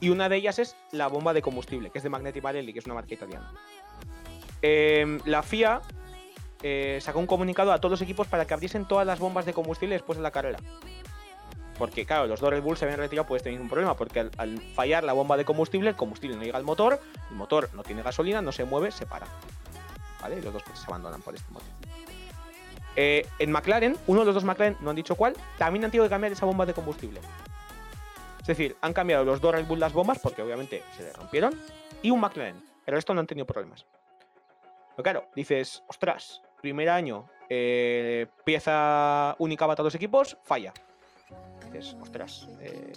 Y 0.00 0.10
una 0.10 0.28
de 0.28 0.36
ellas 0.36 0.58
es 0.58 0.76
la 0.92 1.08
bomba 1.08 1.32
de 1.32 1.40
combustible, 1.42 1.90
que 1.90 1.98
es 1.98 2.04
de 2.04 2.10
Magneti 2.10 2.40
Marelli, 2.42 2.72
que 2.74 2.78
es 2.80 2.84
una 2.84 2.94
marca 2.94 3.14
italiana. 3.14 3.50
Em, 4.62 5.20
la 5.24 5.42
FIA 5.42 5.80
eh, 6.62 6.98
sacó 7.00 7.18
un 7.18 7.26
comunicado 7.26 7.72
a 7.72 7.78
todos 7.78 7.92
los 7.92 8.02
equipos 8.02 8.26
para 8.26 8.46
que 8.46 8.54
abriesen 8.54 8.86
todas 8.86 9.06
las 9.06 9.18
bombas 9.18 9.46
de 9.46 9.52
combustible 9.52 9.94
después 9.94 10.16
de 10.16 10.22
la 10.22 10.30
carrera. 10.30 10.58
Porque, 11.78 12.04
claro, 12.04 12.26
los 12.26 12.40
dos 12.40 12.50
Red 12.50 12.62
Bull 12.62 12.76
se 12.76 12.84
habían 12.84 12.98
retirado 12.98 13.28
por 13.28 13.36
este 13.36 13.50
mismo 13.50 13.68
problema, 13.68 13.94
porque 13.94 14.20
al, 14.20 14.30
al 14.36 14.60
fallar 14.74 15.04
la 15.04 15.12
bomba 15.12 15.36
de 15.36 15.44
combustible, 15.44 15.90
el 15.90 15.96
combustible 15.96 16.36
no 16.36 16.42
llega 16.42 16.58
al 16.58 16.64
motor, 16.64 17.00
el 17.30 17.36
motor 17.36 17.70
no 17.72 17.84
tiene 17.84 18.02
gasolina, 18.02 18.42
no 18.42 18.50
se 18.50 18.64
mueve, 18.64 18.90
se 18.90 19.06
para. 19.06 19.26
¿Vale? 20.20 20.38
Y 20.38 20.42
los 20.42 20.52
dos 20.52 20.64
coches 20.64 20.80
se 20.80 20.86
abandonan 20.86 21.22
por 21.22 21.36
este 21.36 21.50
motivo. 21.52 21.72
Eh, 22.96 23.24
en 23.38 23.52
McLaren, 23.52 23.96
uno 24.08 24.20
de 24.20 24.26
los 24.26 24.34
dos 24.34 24.42
McLaren, 24.42 24.76
no 24.80 24.90
han 24.90 24.96
dicho 24.96 25.14
cuál, 25.14 25.36
también 25.56 25.84
han 25.84 25.92
tenido 25.92 26.06
que 26.06 26.10
cambiar 26.10 26.32
esa 26.32 26.46
bomba 26.46 26.66
de 26.66 26.74
combustible. 26.74 27.20
Es 28.40 28.46
decir, 28.48 28.76
han 28.80 28.92
cambiado 28.92 29.24
los 29.24 29.40
dos 29.40 29.54
Red 29.54 29.66
Bull 29.66 29.78
las 29.78 29.92
bombas, 29.92 30.18
porque 30.18 30.42
obviamente 30.42 30.82
se 30.96 31.04
le 31.04 31.12
rompieron, 31.12 31.54
y 32.02 32.10
un 32.10 32.18
McLaren. 32.18 32.60
El 32.86 32.94
resto 32.94 33.14
no 33.14 33.20
han 33.20 33.28
tenido 33.28 33.46
problemas. 33.46 33.86
Pero 34.96 35.04
claro, 35.04 35.28
dices, 35.36 35.84
ostras, 35.86 36.42
primer 36.60 36.88
año, 36.88 37.26
eh, 37.48 38.26
pieza 38.44 39.34
única 39.38 39.66
para 39.66 39.76
todos 39.76 39.86
los 39.88 39.94
equipos, 39.94 40.36
falla. 40.42 40.72
Dices, 41.72 41.96
ostras, 42.00 42.48
eh, 42.60 42.92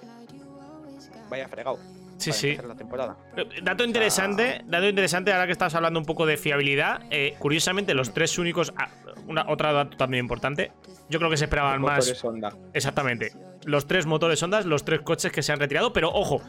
vaya 1.29 1.47
fregado. 1.47 1.79
Sí, 2.17 2.31
sí. 2.31 2.49
empezar 2.49 2.67
la 2.67 2.75
temporada. 2.75 3.17
Eh, 3.35 3.45
Dato 3.63 3.83
interesante, 3.83 4.61
dato 4.65 4.87
interesante, 4.87 5.33
ahora 5.33 5.47
que 5.47 5.53
estás 5.53 5.73
hablando 5.73 5.99
un 5.99 6.05
poco 6.05 6.25
de 6.25 6.37
fiabilidad, 6.37 7.01
eh, 7.09 7.35
curiosamente 7.39 7.93
los 7.95 8.13
tres 8.13 8.37
únicos, 8.37 8.73
ah, 8.77 8.89
una, 9.27 9.45
otro 9.49 9.73
dato 9.73 9.97
también 9.97 10.23
importante, 10.25 10.71
yo 11.09 11.17
creo 11.17 11.31
que 11.31 11.37
se 11.37 11.45
esperaban 11.45 11.81
más, 11.81 12.05
Motores 12.05 12.23
Honda. 12.23 12.55
exactamente, 12.73 13.31
los 13.65 13.87
tres 13.87 14.05
motores 14.05 14.41
Hondas, 14.43 14.65
los 14.65 14.85
tres 14.85 15.01
coches 15.01 15.31
que 15.31 15.41
se 15.41 15.51
han 15.51 15.59
retirado, 15.59 15.93
pero 15.93 16.09
ojo, 16.09 16.41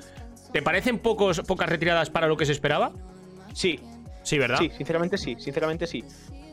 ¿te 0.52 0.60
parecen 0.60 0.98
pocos, 0.98 1.40
pocas 1.40 1.68
retiradas 1.70 2.10
para 2.10 2.26
lo 2.26 2.36
que 2.36 2.44
se 2.44 2.52
esperaba? 2.52 2.92
Sí, 3.54 3.80
Sí, 4.22 4.38
¿verdad? 4.38 4.58
Sí, 4.58 4.70
sinceramente 4.76 5.18
sí, 5.18 5.36
sinceramente 5.38 5.86
sí. 5.86 6.04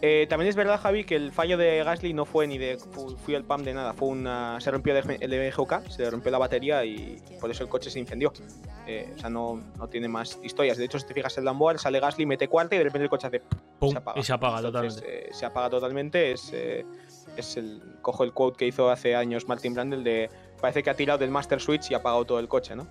Eh, 0.02 0.28
también 0.30 0.48
es 0.50 0.56
verdad, 0.56 0.80
Javi, 0.80 1.04
que 1.04 1.16
el 1.18 1.32
fallo 1.34 1.58
de 1.58 1.84
Gasly 1.84 2.14
no 2.14 2.26
fue 2.26 2.48
ni 2.48 2.58
de 2.58 2.78
fu- 2.78 3.18
fuel 3.18 3.44
pump 3.44 3.66
de 3.66 3.74
nada, 3.74 3.94
fue 3.94 4.08
una 4.08 4.58
se 4.62 4.72
rompió 4.72 4.96
el 4.98 5.34
EGOK, 5.34 5.88
se 5.90 6.10
rompió 6.10 6.32
la 6.32 6.38
batería 6.38 6.86
y 6.86 7.22
por 7.42 7.52
eso 7.52 7.64
el 7.64 7.70
coche 7.70 7.90
se 7.90 8.00
incendió. 8.00 8.32
Eh, 8.88 9.12
o 9.14 9.20
sea, 9.20 9.30
no, 9.30 9.62
no 9.78 9.88
tiene 9.90 10.08
más 10.08 10.40
historias. 10.42 10.78
De 10.78 10.86
hecho, 10.86 10.98
si 11.00 11.06
te 11.06 11.14
fijas 11.14 11.38
en 11.38 11.44
Lamboar, 11.46 11.80
sale 11.80 12.00
Gasly, 12.00 12.26
mete 12.26 12.48
cuarta 12.48 12.76
y 12.76 12.78
de 12.78 12.86
repente 12.86 13.04
el 13.04 13.10
coche 13.10 13.28
hace 13.28 13.42
Pum, 13.78 13.92
se 13.92 13.98
apaga. 13.98 14.20
y 14.20 14.24
se 14.24 14.34
apaga 14.34 14.58
Entonces, 14.60 14.96
totalmente. 14.96 15.30
eh, 15.30 15.34
se 15.34 15.46
apaga 15.46 15.70
totalmente. 15.70 16.32
Es, 16.32 16.50
eh, 16.54 16.86
es 17.36 17.58
el 17.58 17.82
cojo 18.02 18.24
el 18.24 18.32
quote 18.32 18.58
que 18.58 18.68
hizo 18.68 18.90
hace 18.90 19.16
años 19.16 19.48
Martin 19.50 19.74
Brandel 19.74 20.04
de 20.04 20.30
parece 20.62 20.82
que 20.82 20.90
ha 20.90 20.94
tirado 20.96 21.20
del 21.20 21.30
master 21.30 21.60
switch 21.60 21.92
y 21.92 21.94
ha 21.94 21.98
apagado 21.98 22.24
todo 22.26 22.40
el 22.40 22.48
coche, 22.48 22.74
¿no? 22.76 22.88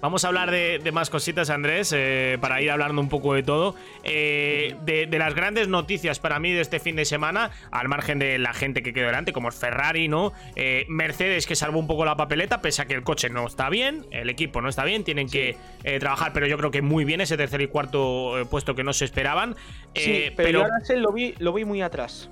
Vamos 0.00 0.24
a 0.24 0.28
hablar 0.28 0.50
de, 0.50 0.78
de 0.82 0.92
más 0.92 1.10
cositas, 1.10 1.50
Andrés, 1.50 1.92
eh, 1.94 2.38
para 2.40 2.62
ir 2.62 2.70
hablando 2.70 3.02
un 3.02 3.10
poco 3.10 3.34
de 3.34 3.42
todo. 3.42 3.74
Eh, 4.02 4.74
de, 4.82 5.06
de 5.06 5.18
las 5.18 5.34
grandes 5.34 5.68
noticias 5.68 6.18
para 6.18 6.38
mí 6.40 6.52
de 6.52 6.62
este 6.62 6.80
fin 6.80 6.96
de 6.96 7.04
semana, 7.04 7.50
al 7.70 7.88
margen 7.88 8.18
de 8.18 8.38
la 8.38 8.54
gente 8.54 8.82
que 8.82 8.94
quedó 8.94 9.06
delante, 9.06 9.34
como 9.34 9.50
es 9.50 9.54
Ferrari, 9.56 10.08
¿no? 10.08 10.32
Eh, 10.56 10.86
Mercedes 10.88 11.46
que 11.46 11.54
salvó 11.54 11.78
un 11.78 11.86
poco 11.86 12.06
la 12.06 12.16
papeleta, 12.16 12.62
pese 12.62 12.80
a 12.80 12.86
que 12.86 12.94
el 12.94 13.02
coche 13.02 13.28
no 13.28 13.46
está 13.46 13.68
bien, 13.68 14.06
el 14.10 14.30
equipo 14.30 14.62
no 14.62 14.70
está 14.70 14.84
bien, 14.84 15.04
tienen 15.04 15.28
que 15.28 15.56
eh, 15.84 15.98
trabajar, 15.98 16.32
pero 16.32 16.46
yo 16.46 16.56
creo 16.56 16.70
que 16.70 16.80
muy 16.80 17.04
bien 17.04 17.20
ese 17.20 17.36
tercer 17.36 17.60
y 17.60 17.66
cuarto 17.66 18.38
eh, 18.40 18.46
puesto 18.46 18.74
que 18.74 18.82
no 18.84 18.94
se 18.94 19.04
esperaban. 19.04 19.54
Sí, 19.94 20.10
Eh, 20.12 20.32
pero, 20.34 20.60
yo 20.60 20.64
a 20.64 20.78
Russell 20.78 21.00
lo 21.00 21.12
vi, 21.12 21.34
lo 21.38 21.52
vi 21.52 21.64
muy 21.66 21.82
atrás. 21.82 22.30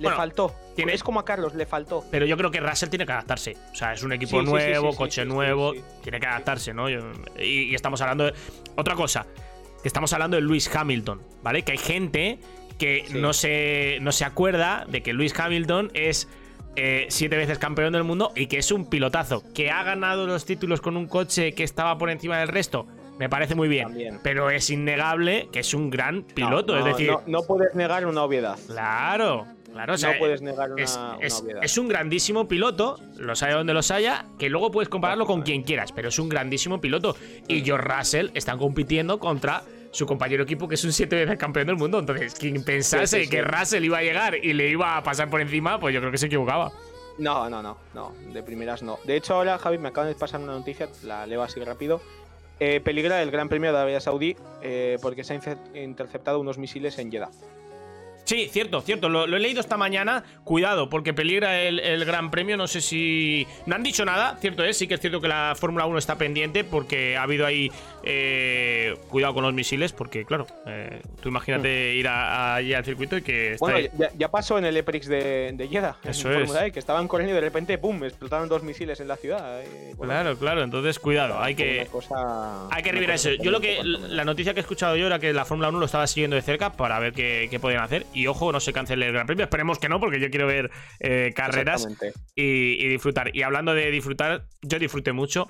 Le 0.00 0.10
faltó. 0.10 0.54
tiene- 0.74 0.92
Es 0.94 1.02
como 1.02 1.20
a 1.20 1.24
Carlos, 1.24 1.54
le 1.54 1.66
faltó. 1.66 2.04
Pero 2.10 2.26
yo 2.26 2.36
creo 2.36 2.50
que 2.50 2.60
Russell 2.60 2.88
tiene 2.88 3.06
que 3.06 3.12
adaptarse. 3.12 3.56
O 3.72 3.74
sea, 3.74 3.92
es 3.92 4.02
un 4.02 4.12
equipo 4.12 4.40
Sí, 4.40 4.46
nuevo, 4.46 4.86
sí, 4.88 4.92
sí, 4.92 4.98
coche 4.98 5.24
nuevo. 5.24 5.72
Tiene 6.02 6.18
que 6.20 6.26
adaptarse, 6.26 6.72
¿no? 6.74 6.88
Yo- 6.88 7.00
y, 7.38 7.70
y 7.70 7.74
estamos 7.74 8.00
hablando 8.00 8.24
de. 8.24 8.34
Otra 8.76 8.94
cosa. 8.94 9.26
Que 9.82 9.88
estamos 9.88 10.12
hablando 10.12 10.36
de 10.36 10.42
Lewis 10.42 10.74
Hamilton, 10.74 11.22
¿vale? 11.42 11.62
Que 11.62 11.72
hay 11.72 11.78
gente 11.78 12.38
que 12.78 13.04
no, 13.12 13.32
se, 13.32 13.98
no 14.00 14.10
se 14.12 14.24
acuerda 14.24 14.84
de 14.88 15.02
que 15.02 15.12
Lewis 15.12 15.38
Hamilton 15.38 15.90
es. 15.94 16.28
eh, 16.76 17.06
siete 17.10 17.36
veces 17.36 17.58
campeón 17.58 17.92
del 17.92 18.04
mundo 18.04 18.30
y 18.36 18.46
que 18.46 18.58
es 18.58 18.70
un 18.72 18.88
pilotazo. 18.88 19.42
Que 19.54 19.70
ha 19.70 19.82
ganado 19.82 20.26
los 20.26 20.44
títulos 20.46 20.80
con 20.80 20.96
un 20.96 21.08
coche 21.08 21.52
que 21.52 21.64
estaba 21.64 21.98
por 21.98 22.10
encima 22.10 22.38
del 22.38 22.48
resto. 22.48 22.86
Me 23.18 23.28
parece 23.28 23.54
muy 23.54 23.68
bien. 23.68 23.84
También. 23.88 24.20
Pero 24.22 24.48
es 24.50 24.70
innegable 24.70 25.48
que 25.52 25.58
es 25.60 25.74
un 25.74 25.90
gran 25.90 26.22
piloto. 26.22 26.72
No, 26.74 26.78
es 26.78 26.84
decir, 26.86 27.10
no, 27.10 27.22
no 27.26 27.42
puedes 27.42 27.74
negar 27.74 28.06
una 28.06 28.22
obviedad. 28.22 28.56
Claro, 28.66 29.46
claro. 29.72 29.94
o 29.94 29.98
sea, 29.98 30.12
no 30.12 30.18
puedes 30.18 30.42
negar 30.42 30.72
una, 30.72 30.82
es, 30.82 30.96
una 30.96 31.60
es- 31.60 31.78
un 31.78 31.88
grandísimo 31.88 32.46
piloto, 32.48 32.98
los 33.16 33.42
haya 33.42 33.56
donde 33.56 33.74
los 33.74 33.90
haya, 33.90 34.26
que 34.38 34.48
luego 34.48 34.70
puedes 34.70 34.88
compararlo 34.88 35.26
con 35.26 35.42
quien 35.42 35.62
quieras, 35.62 35.92
pero 35.92 36.08
es 36.08 36.18
un 36.18 36.28
grandísimo 36.28 36.80
piloto. 36.80 37.16
Y 37.48 37.62
George 37.62 37.86
Russell 37.88 38.30
están 38.34 38.58
compitiendo 38.58 39.18
contra 39.18 39.62
su 39.92 40.06
compañero 40.06 40.44
equipo, 40.44 40.68
que 40.68 40.76
es 40.76 40.84
un 40.84 40.92
siete 40.92 41.16
veces 41.16 41.36
campeón 41.36 41.66
del 41.66 41.76
mundo. 41.76 41.98
Entonces, 41.98 42.34
quien 42.34 42.62
pensase 42.62 43.06
Sí, 43.06 43.16
sí, 43.16 43.24
sí. 43.24 43.30
que 43.30 43.42
Russell 43.42 43.84
iba 43.84 43.98
a 43.98 44.02
llegar 44.02 44.36
y 44.36 44.52
le 44.52 44.68
iba 44.68 44.96
a 44.96 45.02
pasar 45.02 45.28
por 45.28 45.40
encima, 45.40 45.80
pues 45.80 45.92
yo 45.94 46.00
creo 46.00 46.12
que 46.12 46.18
se 46.18 46.26
equivocaba. 46.26 46.70
No, 47.18 47.50
no, 47.50 47.60
no, 47.62 47.76
no, 47.92 48.12
de 48.32 48.42
primeras 48.42 48.82
no. 48.82 48.98
De 49.04 49.16
hecho, 49.16 49.34
ahora, 49.34 49.58
Javi, 49.58 49.78
me 49.78 49.88
acaban 49.88 50.08
de 50.08 50.14
pasar 50.16 50.40
una 50.40 50.52
noticia, 50.52 50.88
la 51.02 51.26
leo 51.26 51.42
así 51.42 51.60
rápido. 51.62 52.00
Eh, 52.60 52.80
peligra 52.80 53.20
el 53.22 53.30
Gran 53.30 53.48
Premio 53.48 53.72
de 53.72 53.78
Arabia 53.78 54.00
Saudí 54.00 54.36
eh, 54.62 54.96
porque 55.02 55.24
se 55.24 55.34
han 55.34 55.40
interceptado 55.74 56.38
unos 56.40 56.56
misiles 56.58 56.98
en 56.98 57.10
Jeddah. 57.10 57.30
Sí, 58.24 58.48
cierto, 58.52 58.80
cierto. 58.80 59.08
Lo, 59.08 59.26
lo 59.26 59.36
he 59.36 59.40
leído 59.40 59.60
esta 59.60 59.76
mañana. 59.76 60.22
Cuidado, 60.44 60.88
porque 60.88 61.12
peligra 61.12 61.60
el, 61.62 61.80
el 61.80 62.04
Gran 62.04 62.30
Premio. 62.30 62.56
No 62.56 62.66
sé 62.68 62.80
si. 62.80 63.46
No 63.66 63.74
han 63.74 63.82
dicho 63.82 64.04
nada, 64.04 64.36
cierto 64.40 64.64
es. 64.64 64.76
Sí 64.76 64.86
que 64.86 64.94
es 64.94 65.00
cierto 65.00 65.20
que 65.20 65.28
la 65.28 65.54
Fórmula 65.56 65.86
1 65.86 65.98
está 65.98 66.16
pendiente 66.16 66.62
porque 66.64 67.16
ha 67.16 67.22
habido 67.24 67.46
ahí. 67.46 67.70
eh, 68.02 68.94
cuidado 69.08 69.34
con 69.34 69.42
los 69.44 69.52
misiles, 69.52 69.92
porque, 69.92 70.24
claro, 70.24 70.46
eh, 70.66 71.02
tú 71.20 71.28
imagínate 71.28 71.94
ir 71.94 72.08
a- 72.08 72.52
a- 72.52 72.54
allí 72.56 72.72
al 72.72 72.82
circuito 72.84 73.16
y 73.18 73.22
que 73.22 73.52
está 73.52 73.58
Bueno, 73.66 73.76
ahí- 73.78 73.90
ya, 73.98 74.10
ya 74.16 74.30
pasó 74.30 74.56
en 74.56 74.64
el 74.64 74.76
EPRIX 74.76 75.06
de, 75.06 75.52
de 75.52 75.68
Jeddah, 75.68 75.96
Eso 76.04 76.32
en 76.32 76.42
es. 76.42 76.54
E, 76.54 76.72
que 76.72 76.78
estaban 76.78 77.06
corriendo 77.08 77.32
y 77.32 77.34
de 77.34 77.42
repente, 77.42 77.76
¡pum!, 77.76 78.02
explotaron 78.04 78.48
dos 78.48 78.62
misiles 78.62 79.00
en 79.00 79.08
la 79.08 79.16
ciudad. 79.16 79.60
eh, 79.62 79.92
bueno, 79.96 80.12
Claro, 80.14 80.38
claro. 80.38 80.62
Entonces, 80.62 80.98
cuidado. 80.98 81.38
Hay 81.40 81.54
que. 81.54 81.86
cosa- 81.92 82.68
Hay 82.70 82.82
que 82.82 82.92
revisar 82.92 83.14
eso. 83.16 83.30
Yo 83.32 83.50
lo 83.50 83.60
que. 83.60 83.80
La 83.84 84.24
noticia 84.24 84.54
que 84.54 84.60
he 84.60 84.62
escuchado 84.62 84.96
yo 84.96 85.06
era 85.06 85.18
que 85.18 85.32
la 85.34 85.44
Fórmula 85.44 85.68
1 85.68 85.78
lo 85.78 85.84
estaba 85.86 86.06
siguiendo 86.06 86.36
de 86.36 86.42
cerca 86.42 86.72
para 86.72 86.98
ver 87.00 87.12
qué, 87.12 87.48
qué 87.50 87.60
podían 87.60 87.82
hacer. 87.82 88.06
Y 88.12 88.26
ojo, 88.26 88.52
no 88.52 88.60
se 88.60 88.72
cancele 88.72 89.06
el 89.06 89.12
Gran 89.12 89.26
Premio. 89.26 89.44
Esperemos 89.44 89.78
que 89.78 89.88
no, 89.88 90.00
porque 90.00 90.20
yo 90.20 90.30
quiero 90.30 90.46
ver 90.46 90.70
eh, 90.98 91.32
carreras. 91.34 91.86
Y, 92.34 92.84
y 92.84 92.88
disfrutar. 92.88 93.34
Y 93.34 93.42
hablando 93.42 93.74
de 93.74 93.90
disfrutar, 93.90 94.46
yo 94.62 94.78
disfruté 94.78 95.12
mucho 95.12 95.46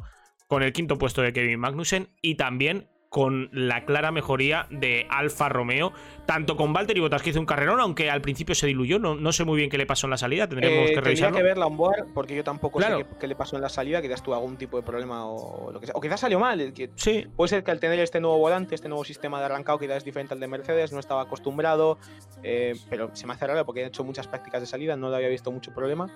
con 0.47 0.63
el 0.63 0.73
quinto 0.73 0.99
puesto 0.99 1.23
de 1.23 1.33
Kevin 1.33 1.61
Magnussen 1.61 2.09
y 2.21 2.35
también 2.35 2.89
con 3.11 3.51
la 3.53 3.85
clara 3.85 4.13
mejoría 4.13 4.69
de 4.71 5.05
Alfa 5.11 5.49
Romeo, 5.49 5.93
tanto 6.27 6.57
con 6.57 6.73
Valtteri 6.73 7.01
Bottas 7.01 7.23
que 7.23 7.31
hizo 7.31 7.41
un 7.41 7.45
carrerón, 7.45 7.81
aunque 7.81 8.09
al 8.09 8.21
principio 8.21 8.55
se 8.55 8.69
diluyó, 8.69 9.01
no, 9.01 9.17
no 9.17 9.33
sé 9.33 9.45
muy 9.45 9.57
bien 9.59 9.69
qué 9.69 9.77
le 9.79 9.85
pasó 9.85 10.07
en 10.07 10.13
la 10.13 10.17
salida, 10.17 10.47
tendremos 10.49 10.77
Eh, 10.77 10.81
que 10.81 10.85
tendría 10.95 11.03
revisarlo. 11.03 11.37
que 11.37 11.43
ver 11.43 11.59
la 11.59 11.67
onboard 11.67 12.07
porque 12.15 12.37
yo 12.37 12.45
tampoco 12.45 12.79
Claro. 12.79 12.99
sé 12.99 13.05
qué, 13.05 13.17
qué 13.19 13.27
le 13.27 13.35
pasó 13.35 13.57
en 13.57 13.63
la 13.63 13.69
salida, 13.69 14.01
quizás 14.01 14.23
tuvo 14.23 14.37
algún 14.37 14.57
tipo 14.57 14.77
de 14.77 14.85
problema 14.85 15.27
o 15.27 15.73
lo 15.73 15.81
que 15.81 15.87
sea. 15.87 15.95
O 15.97 16.01
quizás 16.01 16.21
salió 16.21 16.39
mal. 16.39 16.73
que 16.73 16.91
Sí, 16.95 17.27
puede 17.35 17.49
ser 17.49 17.65
que 17.65 17.73
al 17.73 17.81
tener 17.81 17.99
este 17.99 18.21
nuevo 18.21 18.39
volante, 18.39 18.77
este 18.77 18.89
nuevo 18.89 19.05
sistema 19.05 19.41
de 19.41 19.47
arrancado, 19.47 19.81
quizás 19.81 19.97
es 19.99 20.05
diferente 20.05 20.35
al 20.35 20.39
de 20.41 20.47
Mercedes, 20.47 20.93
no 20.93 21.01
estaba 21.01 21.23
acostumbrado, 21.23 21.99
eh, 22.45 22.77
pero 22.89 23.11
se 23.15 23.27
me 23.27 23.33
hace 23.33 23.45
raro 23.45 23.67
porque 23.67 23.83
he 23.83 23.87
hecho 23.87 24.05
muchas 24.05 24.29
prácticas 24.29 24.61
de 24.61 24.67
salida, 24.69 24.95
no 24.95 25.11
le 25.11 25.17
había 25.17 25.29
visto 25.29 25.51
mucho 25.51 25.75
problema. 25.75 26.07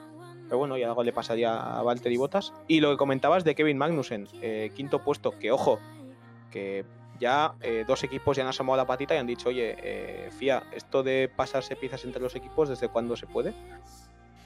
Pero 0.45 0.59
bueno, 0.59 0.79
y 0.79 0.85
algo 0.85 1.03
le 1.03 1.13
pasaría 1.13 1.57
a 1.59 1.83
Valtteri 1.83 2.19
Bottas. 2.19 2.53
Y 2.69 2.79
lo 2.81 2.93
que 2.93 2.99
comentabas 2.99 3.43
de 3.43 3.57
Kevin 3.57 3.79
Magnussen, 3.79 4.29
eh, 4.43 4.71
quinto 4.77 5.01
puesto, 5.03 5.37
que 5.41 5.51
ojo, 5.51 5.81
que 6.55 6.85
ya 7.19 7.55
eh, 7.61 7.85
dos 7.87 8.05
equipos 8.05 8.37
ya 8.37 8.45
han 8.45 8.49
asomado 8.49 8.77
la 8.77 8.87
patita 8.87 9.15
y 9.15 9.19
han 9.19 9.27
dicho, 9.27 9.49
oye, 9.49 9.75
eh, 9.83 10.31
Fía, 10.39 10.63
esto 10.73 11.03
de 11.03 11.29
pasarse 11.35 11.75
piezas 11.75 12.05
entre 12.05 12.23
los 12.23 12.35
equipos, 12.37 12.69
¿desde 12.69 12.89
cuándo 12.89 13.17
se 13.17 13.27
puede? 13.27 13.53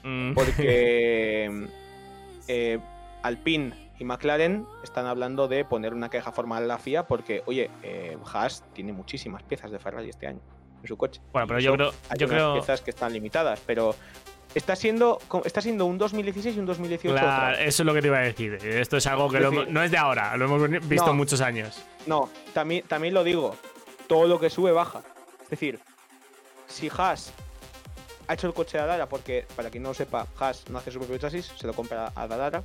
mm, 0.03 0.33
Porque 0.33 1.67
eh, 2.47 2.79
Alpine 3.21 3.73
y 3.99 4.03
McLaren 4.05 4.65
están 4.83 5.05
hablando 5.05 5.47
de 5.47 5.65
poner 5.65 5.93
una 5.93 6.09
queja 6.09 6.31
formal 6.31 6.63
a 6.63 6.67
la 6.67 6.77
FIA 6.79 7.05
porque, 7.07 7.43
oye, 7.45 7.69
eh, 7.83 8.17
Haas 8.33 8.63
tiene 8.73 8.91
muchísimas 8.93 9.43
piezas 9.43 9.71
de 9.71 9.77
Ferrari 9.79 10.09
este 10.09 10.27
año 10.27 10.39
en 10.81 10.87
su 10.87 10.95
coche. 10.97 11.21
bueno, 11.33 11.47
pero 11.47 11.59
yo 11.59 11.73
creo, 11.73 11.91
Hay 12.09 12.17
yo 12.17 12.25
unas 12.27 12.37
creo, 12.37 12.53
piezas 12.53 12.81
que 12.81 12.89
están 12.91 13.11
limitadas, 13.13 13.61
pero 13.65 13.93
está 14.55 14.75
siendo, 14.75 15.19
está 15.45 15.61
siendo 15.61 15.85
un 15.85 15.97
2016 15.97 16.55
y 16.55 16.59
un 16.59 16.65
2018 16.65 17.15
Claro, 17.19 17.57
eso 17.57 17.83
es 17.83 17.85
lo 17.85 17.93
que 17.93 18.01
te 18.01 18.07
iba 18.07 18.17
a 18.17 18.21
decir. 18.21 18.53
Esto 18.55 18.97
es 18.97 19.07
algo 19.07 19.29
que 19.29 19.37
Es 19.37 19.43
decir- 19.49 19.67
no 19.69 19.83
es 19.83 19.91
de 19.91 19.97
ahora, 19.97 20.35
lo 20.37 20.45
hemos 20.45 20.69
visto 20.87 21.07
No. 21.07 21.13
muchos 21.13 21.41
años. 21.41 21.81
No, 22.05 22.29
también, 22.53 22.83
también 22.87 23.13
lo 23.13 23.23
digo, 23.23 23.55
todo 24.07 24.27
lo 24.27 24.39
que 24.39 24.49
sube 24.49 24.71
baja. 24.71 25.01
Es 25.43 25.49
decir, 25.49 25.79
si 26.67 26.89
Haas 26.95 27.31
ha 28.27 28.33
hecho 28.33 28.47
el 28.47 28.53
coche 28.53 28.77
de 28.77 28.83
Adara, 28.83 29.07
porque 29.09 29.45
para 29.55 29.69
quien 29.69 29.83
no 29.83 29.89
lo 29.89 29.95
sepa, 29.95 30.27
Haas 30.39 30.69
no 30.69 30.77
hace 30.77 30.91
su 30.91 30.99
propio 30.99 31.17
chasis, 31.17 31.51
se 31.55 31.65
lo 31.67 31.73
compra 31.73 32.11
a 32.15 32.21
Adara. 32.23 32.63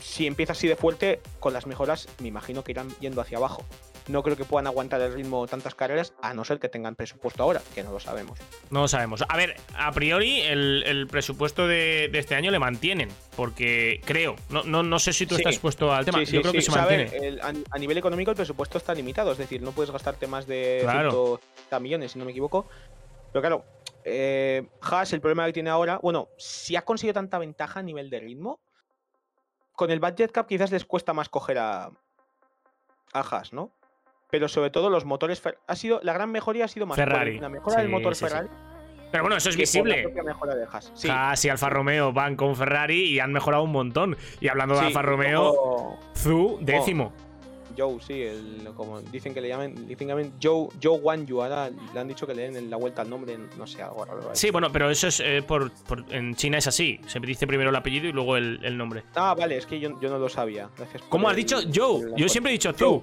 Si 0.00 0.26
empieza 0.26 0.52
así 0.52 0.68
de 0.68 0.76
fuerte, 0.76 1.20
con 1.40 1.52
las 1.54 1.66
mejoras, 1.66 2.06
me 2.20 2.28
imagino 2.28 2.62
que 2.62 2.72
irán 2.72 2.88
yendo 3.00 3.20
hacia 3.22 3.38
abajo. 3.38 3.64
No 4.08 4.22
creo 4.22 4.36
que 4.36 4.44
puedan 4.44 4.66
aguantar 4.66 5.00
el 5.00 5.12
ritmo 5.14 5.46
tantas 5.46 5.74
carreras, 5.74 6.12
a 6.22 6.34
no 6.34 6.44
ser 6.44 6.58
que 6.58 6.68
tengan 6.68 6.96
presupuesto 6.96 7.42
ahora, 7.42 7.62
que 7.74 7.82
no 7.84 7.92
lo 7.92 8.00
sabemos. 8.00 8.38
No 8.70 8.80
lo 8.82 8.88
sabemos. 8.88 9.22
A 9.28 9.36
ver, 9.36 9.56
a 9.76 9.92
priori 9.92 10.40
el, 10.40 10.82
el 10.86 11.06
presupuesto 11.06 11.66
de, 11.68 12.08
de 12.10 12.18
este 12.18 12.34
año 12.34 12.50
le 12.50 12.58
mantienen, 12.58 13.08
porque 13.36 14.00
creo, 14.04 14.34
no, 14.50 14.64
no, 14.64 14.82
no 14.82 14.98
sé 14.98 15.12
si 15.12 15.26
tú 15.26 15.36
Sí. 15.36 15.42
estás 15.42 15.58
puesto 15.58 15.92
al 15.92 16.04
tema, 16.04 16.18
Sí, 16.18 16.26
sí, 16.26 16.32
yo 16.32 16.40
creo 16.42 16.52
que 16.52 16.62
se 16.62 16.76
a 16.78 16.84
ver, 16.86 17.06
mantiene. 17.12 17.26
el- 17.28 17.40
a 17.70 17.78
nivel 17.78 17.98
económico 17.98 18.30
el 18.32 18.36
presupuesto 18.36 18.78
está 18.78 18.92
limitado, 18.94 19.32
es 19.32 19.38
decir, 19.38 19.62
no 19.62 19.70
puedes 19.72 19.90
gastarte 19.90 20.26
más 20.26 20.46
de 20.46 20.80
Claro. 20.82 21.40
100 21.68 21.82
millones, 21.82 22.12
si 22.12 22.18
no 22.18 22.24
me 22.24 22.32
equivoco. 22.32 22.68
Pero 23.32 23.40
claro, 23.40 23.64
eh, 24.04 24.66
Haas, 24.80 25.12
el 25.12 25.20
problema 25.20 25.46
que 25.46 25.52
tiene 25.52 25.70
ahora, 25.70 25.98
bueno, 26.02 26.28
si 26.36 26.74
ha 26.76 26.82
conseguido 26.82 27.14
tanta 27.14 27.38
ventaja 27.38 27.80
a 27.80 27.82
nivel 27.82 28.10
de 28.10 28.20
ritmo, 28.20 28.60
con 29.74 29.90
el 29.90 30.00
budget 30.00 30.32
cap 30.32 30.46
quizás 30.46 30.70
les 30.70 30.84
cuesta 30.84 31.12
más 31.14 31.28
coger 31.28 31.58
a, 31.58 31.84
a 33.12 33.20
Haas, 33.20 33.52
¿no? 33.52 33.72
Pero 34.32 34.48
sobre 34.48 34.70
todo 34.70 34.88
los 34.88 35.04
motores, 35.04 35.42
ha 35.66 35.76
sido 35.76 36.00
la 36.02 36.14
gran 36.14 36.30
mejoría 36.32 36.64
ha 36.64 36.68
sido 36.68 36.86
más 36.86 36.96
Ferrari. 36.96 37.38
la 37.38 37.50
mejora 37.50 37.82
del 37.82 37.90
motor 37.90 38.16
sí, 38.16 38.24
sí. 38.24 38.30
Ferrari 38.30 38.48
Pero 39.10 39.24
bueno, 39.24 39.36
eso 39.36 39.50
es 39.50 39.58
visible. 39.58 40.10
Sí, 40.94 41.10
Haas 41.10 41.44
y 41.44 41.50
Alfa 41.50 41.68
Romeo 41.68 42.14
van 42.14 42.34
con 42.34 42.56
Ferrari 42.56 43.10
y 43.10 43.20
han 43.20 43.30
mejorado 43.30 43.62
un 43.62 43.72
montón. 43.72 44.16
Y 44.40 44.48
hablando 44.48 44.74
de 44.74 44.80
Alfa 44.86 45.02
Romeo, 45.02 45.42
luego 45.52 45.98
Zhu, 46.16 46.58
décimo. 46.62 47.12
Joe, 47.76 47.98
sí, 48.00 48.22
el, 48.22 48.68
como 48.74 49.02
dicen 49.02 49.34
que 49.34 49.42
le 49.42 49.48
llamen, 49.48 49.74
dicen 49.86 50.06
que 50.06 50.12
llamen 50.14 50.32
Joe, 50.42 50.68
Joe 50.82 50.98
Wan 50.98 51.26
Yu, 51.26 51.42
ahora 51.42 51.70
le 51.92 52.00
han 52.00 52.08
dicho 52.08 52.26
que 52.26 52.34
le 52.34 52.42
den 52.44 52.56
en 52.56 52.70
la 52.70 52.76
vuelta 52.78 53.00
al 53.02 53.08
nombre, 53.10 53.36
no 53.58 53.66
sé, 53.66 53.82
algo 53.82 54.04
raro. 54.06 54.30
Sí, 54.32 54.50
bueno, 54.50 54.72
pero 54.72 54.88
eso 54.90 55.08
es 55.08 55.20
eh, 55.20 55.42
por, 55.46 55.70
por- 55.84 56.04
En 56.10 56.34
China 56.36 56.56
es 56.58 56.66
así. 56.66 56.98
Se 57.06 57.20
dice 57.20 57.46
primero 57.46 57.68
el 57.68 57.76
apellido 57.76 58.06
y 58.08 58.12
luego 58.12 58.36
el, 58.38 58.60
el 58.62 58.76
nombre. 58.78 59.04
Ah, 59.14 59.34
vale, 59.38 59.56
es 59.58 59.64
que 59.66 59.78
yo, 59.80 59.98
yo 60.00 60.08
no 60.10 60.18
lo 60.18 60.28
sabía. 60.30 60.68
Gracias 60.76 61.02
¿Cómo 61.10 61.28
has 61.28 61.36
el- 61.36 61.44
dicho? 61.44 61.56
Joe. 61.74 62.12
Yo 62.16 62.28
siempre 62.30 62.50
he 62.50 62.54
dicho 62.54 62.72
Zhu. 62.74 63.02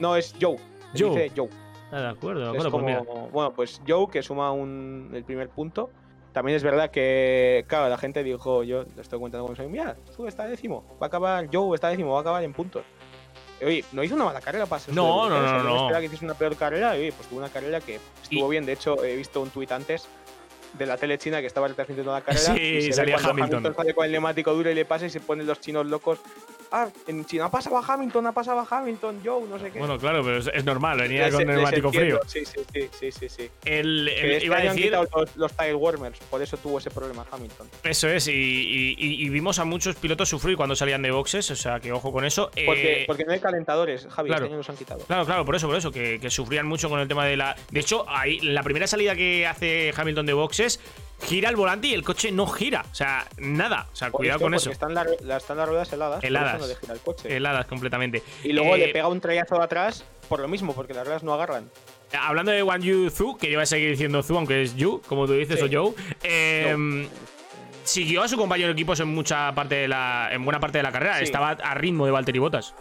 No, 0.00 0.16
es 0.16 0.34
Joe. 0.40 0.56
Joe. 0.98 1.10
Dice 1.10 1.32
Joe. 1.36 1.48
Ah, 1.92 2.00
de 2.00 2.08
acuerdo, 2.08 2.40
de 2.40 2.48
acuerdo. 2.48 2.70
Pues 2.70 2.72
como, 2.72 2.86
mira. 2.86 3.02
bueno, 3.32 3.52
pues 3.52 3.80
Joe, 3.86 4.08
que 4.10 4.22
suma 4.22 4.50
un, 4.52 5.10
el 5.14 5.24
primer 5.24 5.48
punto. 5.48 5.90
También 6.32 6.56
es 6.56 6.62
verdad 6.62 6.90
que, 6.90 7.64
claro, 7.66 7.88
la 7.88 7.98
gente 7.98 8.22
dijo, 8.22 8.62
yo 8.62 8.84
le 8.94 9.02
estoy 9.02 9.18
contando 9.18 9.46
con 9.46 9.56
soy, 9.56 9.66
mira, 9.66 9.96
tú 10.16 10.28
está 10.28 10.46
décimo, 10.46 10.84
va 11.02 11.06
a 11.06 11.08
acabar, 11.08 11.48
Joe 11.52 11.74
está 11.74 11.88
décimo, 11.88 12.12
va 12.12 12.18
a 12.18 12.20
acabar 12.20 12.44
en 12.44 12.52
puntos. 12.52 12.84
Oye, 13.60 13.84
no 13.92 14.02
hizo 14.04 14.14
una 14.14 14.24
mala 14.26 14.40
carrera 14.40 14.64
para 14.66 14.80
ser 14.80 14.94
No, 14.94 15.28
no, 15.28 15.40
no, 15.42 15.62
no. 15.62 15.76
esperaba 15.76 15.98
que 15.98 16.06
hiciese 16.06 16.24
una 16.24 16.34
peor 16.34 16.56
carrera 16.56 16.96
y 16.96 17.00
oye, 17.00 17.12
pues 17.12 17.28
tuvo 17.28 17.40
una 17.40 17.48
carrera 17.48 17.80
que 17.80 17.98
estuvo 18.22 18.48
bien. 18.48 18.64
De 18.64 18.72
hecho, 18.72 19.02
he 19.04 19.16
visto 19.16 19.40
un 19.42 19.50
tuit 19.50 19.70
antes 19.72 20.08
de 20.78 20.86
la 20.86 20.96
tele 20.96 21.18
china 21.18 21.40
que 21.40 21.48
estaba 21.48 21.66
retransmitiendo 21.66 22.12
la 22.12 22.20
carrera. 22.20 22.54
Sí, 22.54 22.60
y 22.60 22.92
salía 22.92 23.16
cuando 23.16 23.42
Hamilton. 23.44 23.74
sale 23.74 23.92
con 23.92 24.06
el 24.06 24.12
neumático 24.12 24.54
duro 24.54 24.70
y 24.70 24.74
le 24.74 24.84
pasa 24.84 25.06
y 25.06 25.10
se 25.10 25.20
ponen 25.20 25.46
los 25.46 25.60
chinos 25.60 25.84
locos. 25.84 26.20
Ah, 26.72 26.88
en 27.08 27.24
China 27.24 27.46
ha 27.46 27.50
pasado 27.50 27.76
a 27.78 27.84
Hamilton, 27.84 28.26
ha 28.28 28.32
pasado 28.32 28.60
a 28.60 28.66
Hamilton, 28.70 29.20
Joe, 29.24 29.48
no 29.48 29.58
sé 29.58 29.70
qué. 29.72 29.78
Bueno, 29.80 29.98
claro, 29.98 30.22
pero 30.22 30.36
es, 30.38 30.48
es 30.52 30.64
normal. 30.64 30.98
Venía 31.00 31.26
Les- 31.26 31.34
con 31.34 31.44
neumático 31.46 31.92
frío. 31.92 32.20
Sí, 32.26 32.44
sí, 32.44 32.60
sí, 32.72 32.88
sí, 32.98 33.10
sí, 33.12 33.28
sí. 33.28 33.50
El, 33.64 34.06
el- 34.08 34.30
este 34.32 34.46
iba 34.46 34.56
a 34.56 34.60
han 34.60 34.66
decir. 34.68 34.84
quitado 34.84 35.08
los, 35.14 35.36
los 35.36 35.52
tire 35.56 35.74
warmers, 35.74 36.18
por 36.30 36.40
eso 36.42 36.56
tuvo 36.58 36.78
ese 36.78 36.90
problema 36.90 37.26
Hamilton. 37.30 37.68
Eso 37.82 38.08
es, 38.08 38.28
y, 38.28 38.32
y- 38.32 38.94
y- 38.98 39.26
y 39.26 39.28
vimos 39.30 39.58
a 39.58 39.64
muchos 39.64 39.96
pilotos 39.96 40.28
sufrir 40.28 40.56
cuando 40.56 40.76
salían 40.76 41.02
de 41.02 41.10
boxes, 41.10 41.50
o 41.50 41.56
sea 41.56 41.80
que 41.80 41.90
ojo 41.92 42.12
con 42.12 42.24
eso. 42.24 42.50
Porque, 42.64 43.02
Eh, 43.02 43.04
porque 43.06 43.24
no 43.24 43.32
hay 43.32 43.40
calentadores, 43.40 44.06
Javi, 44.08 44.28
claro. 44.28 44.44
este 44.44 44.52
año 44.52 44.58
los 44.58 44.70
han 44.70 44.76
quitado. 44.76 45.00
Claro, 45.06 45.26
claro, 45.26 45.44
por 45.44 45.56
eso, 45.56 45.66
por 45.66 45.76
eso, 45.76 45.90
que, 45.90 46.20
que 46.20 46.30
sufrían 46.30 46.66
mucho 46.66 46.88
con 46.88 47.00
el 47.00 47.08
tema 47.08 47.24
de 47.26 47.36
la. 47.36 47.56
De 47.70 47.80
hecho, 47.80 48.04
ahí, 48.08 48.38
la 48.40 48.62
primera 48.62 48.86
salida 48.86 49.16
que 49.16 49.46
hace 49.46 49.92
Hamilton 49.96 50.26
de 50.26 50.32
boxes, 50.34 50.78
gira 51.22 51.48
el 51.50 51.56
volante 51.56 51.88
y 51.88 51.94
el 51.94 52.02
coche 52.02 52.32
no 52.32 52.46
gira. 52.46 52.84
O 52.90 52.94
sea, 52.94 53.26
nada. 53.38 53.86
O 53.92 53.96
sea, 53.96 54.10
cuidado 54.10 54.40
con 54.40 54.54
eso. 54.54 54.70
Están, 54.70 54.94
la- 54.94 55.04
están 55.36 55.56
las 55.56 55.68
ruedas 55.68 55.92
heladas, 55.92 56.22
Heladas. 56.24 56.54
eso 56.56 56.62
no 56.62 56.66
le 56.68 56.76
gira 56.76 56.94
el 56.94 57.00
coche. 57.00 57.36
Heladas 57.36 57.66
completamente. 57.66 58.22
Y 58.44 58.52
luego 58.52 58.74
Eh, 58.76 58.78
le 58.78 58.88
pega 58.88 59.08
un 59.08 59.20
trayazo 59.20 59.56
de 59.56 59.64
atrás 59.64 60.04
por 60.28 60.40
lo 60.40 60.48
mismo, 60.48 60.74
porque 60.74 60.94
las 60.94 61.04
reglas 61.06 61.22
no 61.22 61.32
agarran. 61.34 61.68
Hablando 62.18 62.50
de 62.52 62.62
One 62.62 62.84
Yu 62.84 63.10
Zu, 63.10 63.36
que 63.36 63.50
yo 63.50 63.58
voy 63.58 63.62
a 63.62 63.66
seguir 63.66 63.90
diciendo 63.90 64.22
Zu, 64.22 64.36
aunque 64.36 64.62
es 64.62 64.74
Yu, 64.76 65.00
como 65.06 65.26
tú 65.26 65.32
dices, 65.34 65.60
Sí. 65.60 65.66
o 65.76 65.82
Joe. 65.84 65.94
eh, 66.22 67.06
Siguió 67.84 68.22
a 68.22 68.28
su 68.28 68.36
compañero 68.36 68.68
de 68.68 68.72
equipos 68.74 69.00
en 69.00 69.08
mucha 69.08 69.52
parte 69.54 69.74
de 69.74 69.88
la. 69.88 70.28
en 70.32 70.44
buena 70.44 70.60
parte 70.60 70.78
de 70.78 70.82
la 70.84 70.92
carrera. 70.92 71.16
Sí. 71.18 71.24
Estaba 71.24 71.50
a 71.50 71.74
ritmo 71.74 72.04
de 72.04 72.12
Valtteri 72.12 72.38
Bottas. 72.38 72.74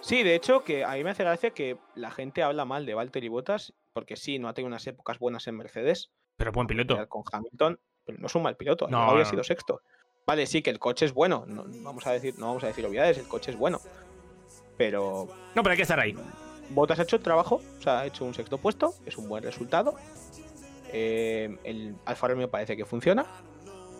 Sí, 0.00 0.22
de 0.22 0.34
hecho, 0.34 0.62
que 0.62 0.84
a 0.84 0.92
mí 0.92 1.02
me 1.02 1.10
hace 1.10 1.24
gracia 1.24 1.50
que 1.50 1.78
la 1.94 2.10
gente 2.10 2.42
habla 2.42 2.64
mal 2.66 2.84
de 2.84 2.94
Valtteri 2.94 3.28
Bottas, 3.28 3.72
porque 3.94 4.16
sí, 4.16 4.38
no 4.38 4.48
ha 4.48 4.52
tenido 4.54 4.68
unas 4.68 4.86
épocas 4.86 5.18
buenas 5.18 5.46
en 5.48 5.56
Mercedes, 5.56 6.10
Pero 6.36 6.52
buen 6.52 6.66
piloto. 6.66 7.08
con 7.08 7.22
Hamilton, 7.30 7.78
pero 8.04 8.18
no 8.18 8.26
es 8.26 8.34
un 8.34 8.42
mal 8.42 8.56
piloto, 8.56 8.88
No, 8.88 9.16
no, 9.16 9.24
sido 9.24 9.44
sexto. 9.44 9.82
Vale, 10.26 10.46
sí, 10.46 10.62
que 10.62 10.70
el 10.70 10.78
coche 10.78 11.04
es 11.06 11.12
bueno, 11.12 11.44
no 11.46 11.64
vamos 11.82 12.06
a 12.06 12.12
decir, 12.12 12.34
no 12.38 12.46
vamos 12.46 12.64
a 12.64 12.68
decir 12.68 12.84
obviedades, 12.86 13.18
el 13.18 13.28
coche 13.28 13.50
es 13.50 13.58
bueno. 13.58 13.80
Pero 14.76 15.28
No, 15.54 15.62
pero 15.62 15.72
hay 15.72 15.76
que 15.76 15.82
estar 15.82 16.00
ahí. 16.00 16.16
Bottas 16.70 16.98
ha 16.98 17.02
hecho 17.02 17.16
el 17.16 17.22
trabajo, 17.22 17.60
o 17.78 17.82
sea, 17.82 18.00
ha 18.00 18.06
hecho 18.06 18.24
un 18.24 18.34
sexto 18.34 18.58
puesto, 18.58 18.94
es 19.04 19.18
un 19.18 19.28
buen 19.28 19.42
resultado. 19.44 19.94
Eh, 20.92 21.58
el 21.64 21.96
Alfa 22.06 22.28
Romeo 22.28 22.48
parece 22.50 22.76
que 22.76 22.84
funciona. 22.84 23.26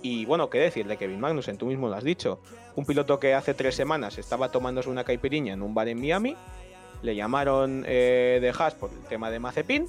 Y 0.00 0.26
bueno, 0.26 0.50
qué 0.50 0.58
decir 0.58 0.86
de 0.86 0.96
Kevin 0.96 1.20
Magnussen, 1.20 1.56
tú 1.56 1.66
mismo 1.66 1.88
lo 1.88 1.94
has 1.94 2.04
dicho. 2.04 2.40
Un 2.76 2.84
piloto 2.84 3.18
que 3.18 3.34
hace 3.34 3.54
tres 3.54 3.74
semanas 3.74 4.18
estaba 4.18 4.50
tomándose 4.50 4.88
una 4.90 5.04
caipiriña 5.04 5.54
en 5.54 5.62
un 5.62 5.74
bar 5.74 5.88
en 5.88 6.00
Miami. 6.00 6.36
Le 7.02 7.14
llamaron 7.14 7.84
eh, 7.86 8.38
de 8.40 8.48
Haas 8.50 8.74
por 8.74 8.90
el 8.90 9.02
tema 9.04 9.30
de 9.30 9.40
Mazepin. 9.40 9.86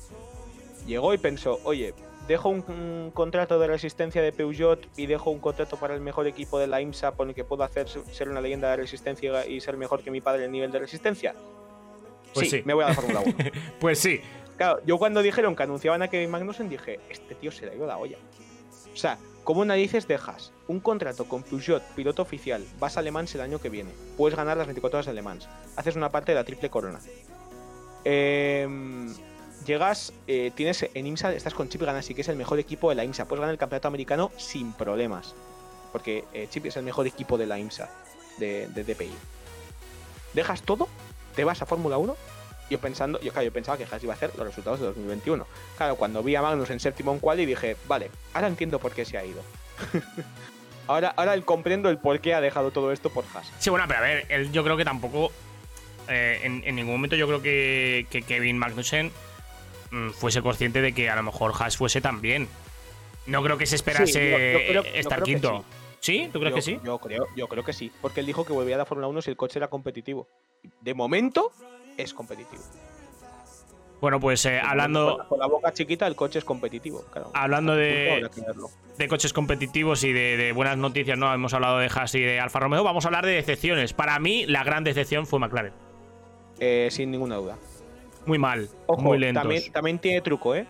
Llegó 0.87 1.13
y 1.13 1.17
pensó, 1.17 1.59
oye, 1.63 1.93
dejo 2.27 2.49
un, 2.49 2.63
un 2.67 3.11
contrato 3.11 3.59
de 3.59 3.67
resistencia 3.67 4.21
de 4.21 4.31
Peugeot 4.31 4.87
y 4.97 5.05
dejo 5.05 5.29
un 5.31 5.39
contrato 5.39 5.77
para 5.77 5.93
el 5.93 6.01
mejor 6.01 6.27
equipo 6.27 6.59
de 6.59 6.67
la 6.67 6.81
IMSA 6.81 7.13
por 7.13 7.27
el 7.27 7.35
que 7.35 7.43
puedo 7.43 7.63
hacer 7.63 7.87
ser 7.87 8.29
una 8.29 8.41
leyenda 8.41 8.69
de 8.71 8.77
resistencia 8.77 9.45
y 9.45 9.61
ser 9.61 9.77
mejor 9.77 10.03
que 10.03 10.11
mi 10.11 10.21
padre 10.21 10.45
en 10.45 10.51
nivel 10.51 10.71
de 10.71 10.79
resistencia. 10.79 11.35
Pues 12.33 12.49
sí. 12.49 12.61
me 12.65 12.73
voy 12.73 12.83
a 12.83 12.89
la 12.89 12.93
Fórmula 12.93 13.21
1. 13.21 13.35
Pues 13.79 13.99
sí. 13.99 14.21
Claro, 14.57 14.79
yo 14.85 14.97
cuando 14.97 15.21
dijeron 15.21 15.55
que 15.55 15.63
anunciaban 15.63 16.01
a 16.01 16.07
Kevin 16.07 16.29
Magnussen 16.29 16.69
dije, 16.69 16.99
este 17.09 17.35
tío 17.35 17.51
se 17.51 17.65
le 17.65 17.71
ha 17.71 17.75
ido 17.75 17.87
la 17.87 17.97
olla. 17.97 18.17
O 18.93 18.97
sea, 18.97 19.17
¿cómo 19.43 19.65
narices 19.65 20.07
dejas 20.07 20.53
un 20.67 20.79
contrato 20.79 21.25
con 21.25 21.43
Peugeot, 21.43 21.83
piloto 21.95 22.21
oficial, 22.21 22.63
vas 22.79 22.97
a 22.97 23.01
Le 23.01 23.11
Mans 23.11 23.35
el 23.35 23.41
año 23.41 23.59
que 23.59 23.69
viene, 23.69 23.91
puedes 24.17 24.37
ganar 24.37 24.57
las 24.57 24.67
24 24.67 24.97
horas 24.97 25.05
de 25.05 25.13
Le 25.13 25.21
Mans, 25.21 25.49
haces 25.75 25.95
una 25.95 26.09
parte 26.09 26.31
de 26.31 26.35
la 26.35 26.45
triple 26.45 26.69
corona. 26.69 26.99
Em, 28.05 29.13
llegas, 29.65 30.13
eh, 30.27 30.51
tienes 30.55 30.85
en 30.93 31.07
IMSA, 31.07 31.33
estás 31.33 31.53
con 31.53 31.69
Chip 31.69 31.81
Ganassi, 31.81 32.13
que 32.13 32.21
es 32.21 32.27
el 32.29 32.35
mejor 32.35 32.59
equipo 32.59 32.89
de 32.89 32.95
la 32.95 33.03
IMSA, 33.05 33.25
puedes 33.25 33.41
ganar 33.41 33.53
el 33.53 33.59
campeonato 33.59 33.87
americano 33.87 34.31
sin 34.37 34.73
problemas, 34.73 35.35
porque 35.91 36.25
eh, 36.33 36.47
Chip 36.49 36.65
es 36.65 36.77
el 36.77 36.83
mejor 36.83 37.07
equipo 37.07 37.37
de 37.37 37.47
la 37.47 37.59
IMSA, 37.59 37.89
de, 38.37 38.67
de 38.67 38.83
DPI. 38.83 39.13
Dejas 40.33 40.61
todo, 40.63 40.87
te 41.35 41.43
vas 41.43 41.61
a 41.61 41.65
Fórmula 41.65 41.97
1 41.97 42.15
yo 42.69 42.79
pensando, 42.79 43.19
yo, 43.21 43.31
claro, 43.31 43.45
yo 43.45 43.53
pensaba 43.53 43.77
que 43.77 43.85
Haas 43.85 44.03
iba 44.03 44.13
a 44.13 44.15
hacer 44.15 44.31
los 44.35 44.47
resultados 44.47 44.79
de 44.79 44.87
2021. 44.87 45.45
Claro, 45.77 45.95
cuando 45.95 46.23
vi 46.23 46.35
a 46.35 46.41
Magnus 46.41 46.69
en 46.71 46.79
séptimo 46.79 47.13
en 47.13 47.19
quali 47.19 47.45
dije, 47.45 47.77
vale, 47.87 48.09
ahora 48.33 48.47
entiendo 48.47 48.79
por 48.79 48.91
qué 48.93 49.05
se 49.05 49.17
ha 49.17 49.25
ido. 49.25 49.41
ahora, 50.87 51.13
ahora 51.15 51.39
comprendo 51.41 51.89
el 51.89 51.99
por 51.99 52.19
qué 52.21 52.33
ha 52.33 52.41
dejado 52.41 52.71
todo 52.71 52.91
esto 52.91 53.11
por 53.11 53.23
Haas. 53.33 53.51
Sí, 53.59 53.69
bueno, 53.69 53.85
pero 53.87 53.99
a 53.99 54.03
ver, 54.03 54.25
él, 54.29 54.51
yo 54.51 54.63
creo 54.63 54.77
que 54.77 54.85
tampoco. 54.85 55.31
eh, 56.07 56.39
en, 56.43 56.75
ningún 56.75 56.93
momento 56.93 57.15
yo 57.15 57.27
creo 57.27 57.41
que, 57.41 58.07
Kevin 58.27 58.57
Magnussen 58.57 59.11
fuese 60.13 60.41
consciente 60.41 60.81
de 60.81 60.93
que 60.93 61.09
a 61.09 61.15
lo 61.15 61.23
mejor 61.23 61.53
Haas 61.59 61.77
fuese 61.77 62.01
también. 62.01 62.47
No 63.27 63.41
creo 63.43 63.57
que 63.57 63.65
se 63.65 63.75
esperase 63.75 64.07
Sí, 64.13 64.19
yo- 64.31 64.37
yo 64.73 64.81
creo- 64.83 64.95
estar 64.95 65.23
quinto. 65.23 65.63
¿Sí? 65.99 66.29
¿Tú 66.31 66.39
crees 66.39 66.51
yo, 66.51 66.55
que 66.55 66.61
sí? 66.61 66.79
Yo 66.83 66.99
creo, 66.99 67.25
yo 67.35 67.47
creo 67.47 67.63
que 67.63 67.73
sí, 67.73 67.91
porque 68.01 68.19
él 68.19 68.27
dijo 68.27 68.45
que 68.45 68.53
volvía 68.53 68.75
a 68.75 68.77
la 68.77 68.85
Fórmula 68.85 69.07
1 69.07 69.21
si 69.23 69.31
el 69.31 69.37
coche 69.37 69.57
era 69.57 69.69
competitivo. 69.69 70.27
De 70.81 70.93
momento 70.93 71.51
es 71.97 72.13
competitivo. 72.13 72.61
Bueno, 74.01 74.19
pues 74.19 74.45
eh, 74.45 74.59
hablando, 74.59 75.17
la- 75.17 75.23
Con 75.27 75.39
la 75.39 75.47
boca 75.47 75.71
chiquita 75.73 76.05
el 76.05 76.15
coche 76.15 76.37
es 76.37 76.45
competitivo. 76.45 77.03
Claro. 77.11 77.31
hablando 77.33 77.75
de, 77.75 78.29
de 78.97 79.07
coches 79.07 79.33
competitivos 79.33 80.03
y 80.03 80.11
de, 80.13 80.37
de 80.37 80.51
buenas 80.51 80.77
noticias, 80.77 81.17
¿no? 81.17 81.33
Hemos 81.33 81.53
hablado 81.55 81.79
de 81.79 81.87
Haas 81.87 82.13
y 82.13 82.19
de 82.19 82.39
Alfa 82.39 82.59
Romeo. 82.59 82.83
Vamos 82.83 83.05
a 83.05 83.07
hablar 83.07 83.25
de 83.25 83.31
decepciones. 83.33 83.93
Para 83.93 84.19
mí, 84.19 84.45
la 84.45 84.63
gran 84.63 84.83
decepción 84.83 85.25
fue 85.25 85.39
McLaren. 85.39 85.73
Eh, 86.59 86.89
sin 86.91 87.09
ninguna 87.09 87.37
duda. 87.37 87.57
Muy 88.25 88.37
mal, 88.37 88.69
Ojo, 88.87 89.01
muy 89.01 89.17
lentos. 89.17 89.43
También, 89.43 89.71
también 89.71 89.99
tiene 89.99 90.21
truco, 90.21 90.55
¿eh? 90.55 90.65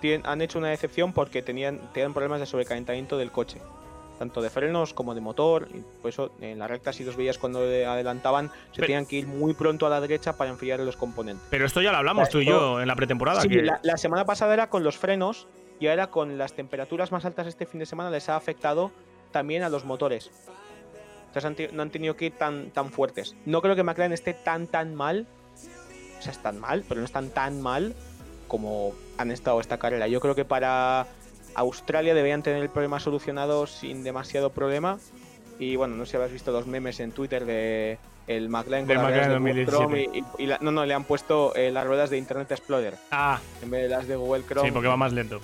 Tien- 0.00 0.22
han 0.24 0.42
hecho 0.42 0.58
una 0.58 0.68
decepción 0.68 1.12
porque 1.12 1.42
tenían, 1.42 1.80
tenían 1.92 2.12
problemas 2.12 2.40
de 2.40 2.46
sobrecalentamiento 2.46 3.16
del 3.16 3.30
coche. 3.32 3.60
Tanto 4.18 4.40
de 4.40 4.48
frenos 4.50 4.94
como 4.94 5.14
de 5.14 5.20
motor. 5.20 5.68
Y 5.74 5.80
por 6.00 6.08
eso 6.08 6.32
en 6.40 6.58
la 6.58 6.66
recta, 6.66 6.92
si 6.92 7.04
los 7.04 7.16
veías 7.16 7.36
cuando 7.38 7.60
adelantaban, 7.60 8.48
se 8.48 8.76
Pero- 8.76 8.86
tenían 8.86 9.06
que 9.06 9.16
ir 9.16 9.26
muy 9.26 9.52
pronto 9.54 9.86
a 9.86 9.90
la 9.90 10.00
derecha 10.00 10.36
para 10.36 10.50
enfriar 10.50 10.80
los 10.80 10.96
componentes. 10.96 11.46
Pero 11.50 11.66
esto 11.66 11.80
ya 11.82 11.92
lo 11.92 11.98
hablamos 11.98 12.28
tú 12.30 12.40
y 12.40 12.46
yo 12.46 12.80
en 12.80 12.88
la 12.88 12.96
pretemporada. 12.96 13.42
Sí, 13.42 13.48
que- 13.48 13.62
la, 13.62 13.78
la 13.82 13.96
semana 13.98 14.24
pasada 14.24 14.54
era 14.54 14.68
con 14.70 14.82
los 14.84 14.96
frenos 14.96 15.46
y 15.80 15.86
ahora 15.88 16.06
con 16.08 16.38
las 16.38 16.54
temperaturas 16.54 17.12
más 17.12 17.24
altas 17.26 17.46
este 17.46 17.66
fin 17.66 17.78
de 17.80 17.86
semana 17.86 18.10
les 18.10 18.28
ha 18.30 18.36
afectado 18.36 18.90
también 19.32 19.62
a 19.62 19.68
los 19.68 19.84
motores. 19.84 20.30
Entonces 21.28 21.44
han 21.70 21.76
no 21.76 21.82
han 21.82 21.90
tenido 21.90 22.16
que 22.16 22.26
ir 22.26 22.32
tan, 22.38 22.70
tan 22.70 22.90
fuertes. 22.90 23.36
No 23.44 23.60
creo 23.60 23.76
que 23.76 23.82
McLaren 23.82 24.12
esté 24.14 24.32
tan 24.32 24.66
tan 24.66 24.94
mal. 24.94 25.26
Sea, 26.26 26.32
están 26.32 26.60
mal, 26.60 26.84
pero 26.88 27.00
no 27.00 27.04
están 27.06 27.30
tan 27.30 27.60
mal 27.62 27.94
como 28.48 28.92
han 29.18 29.30
estado 29.30 29.60
esta 29.60 29.78
carrera. 29.78 30.06
Yo 30.08 30.20
creo 30.20 30.34
que 30.34 30.44
para 30.44 31.06
Australia 31.54 32.14
deberían 32.14 32.42
tener 32.42 32.62
el 32.62 32.68
problema 32.68 33.00
solucionado 33.00 33.66
sin 33.66 34.04
demasiado 34.04 34.50
problema. 34.50 34.98
Y 35.58 35.76
bueno, 35.76 35.96
no 35.96 36.04
sé 36.04 36.12
si 36.12 36.16
habéis 36.18 36.32
visto 36.32 36.52
los 36.52 36.66
memes 36.66 37.00
en 37.00 37.12
Twitter 37.12 37.44
de 37.46 37.98
el 38.26 38.48
McLaren 38.48 38.86
con 38.86 38.96
las 38.96 39.04
ruedas 39.06 39.28
de 39.28 39.38
Google 39.38 39.64
Chrome 39.66 39.84
2017. 40.04 40.26
y, 40.38 40.42
y 40.42 40.46
la- 40.46 40.58
no, 40.60 40.70
no, 40.72 40.84
le 40.84 40.92
han 40.94 41.04
puesto 41.04 41.54
eh, 41.54 41.70
las 41.70 41.86
ruedas 41.86 42.10
de 42.10 42.18
Internet 42.18 42.50
Explorer 42.50 42.94
Ah, 43.10 43.38
en 43.62 43.70
vez 43.70 43.82
de 43.84 43.88
las 43.88 44.06
de 44.08 44.16
Google 44.16 44.42
Chrome. 44.46 44.68
sí, 44.68 44.72
porque 44.72 44.88
va 44.88 44.96
más 44.96 45.12
lento. 45.12 45.40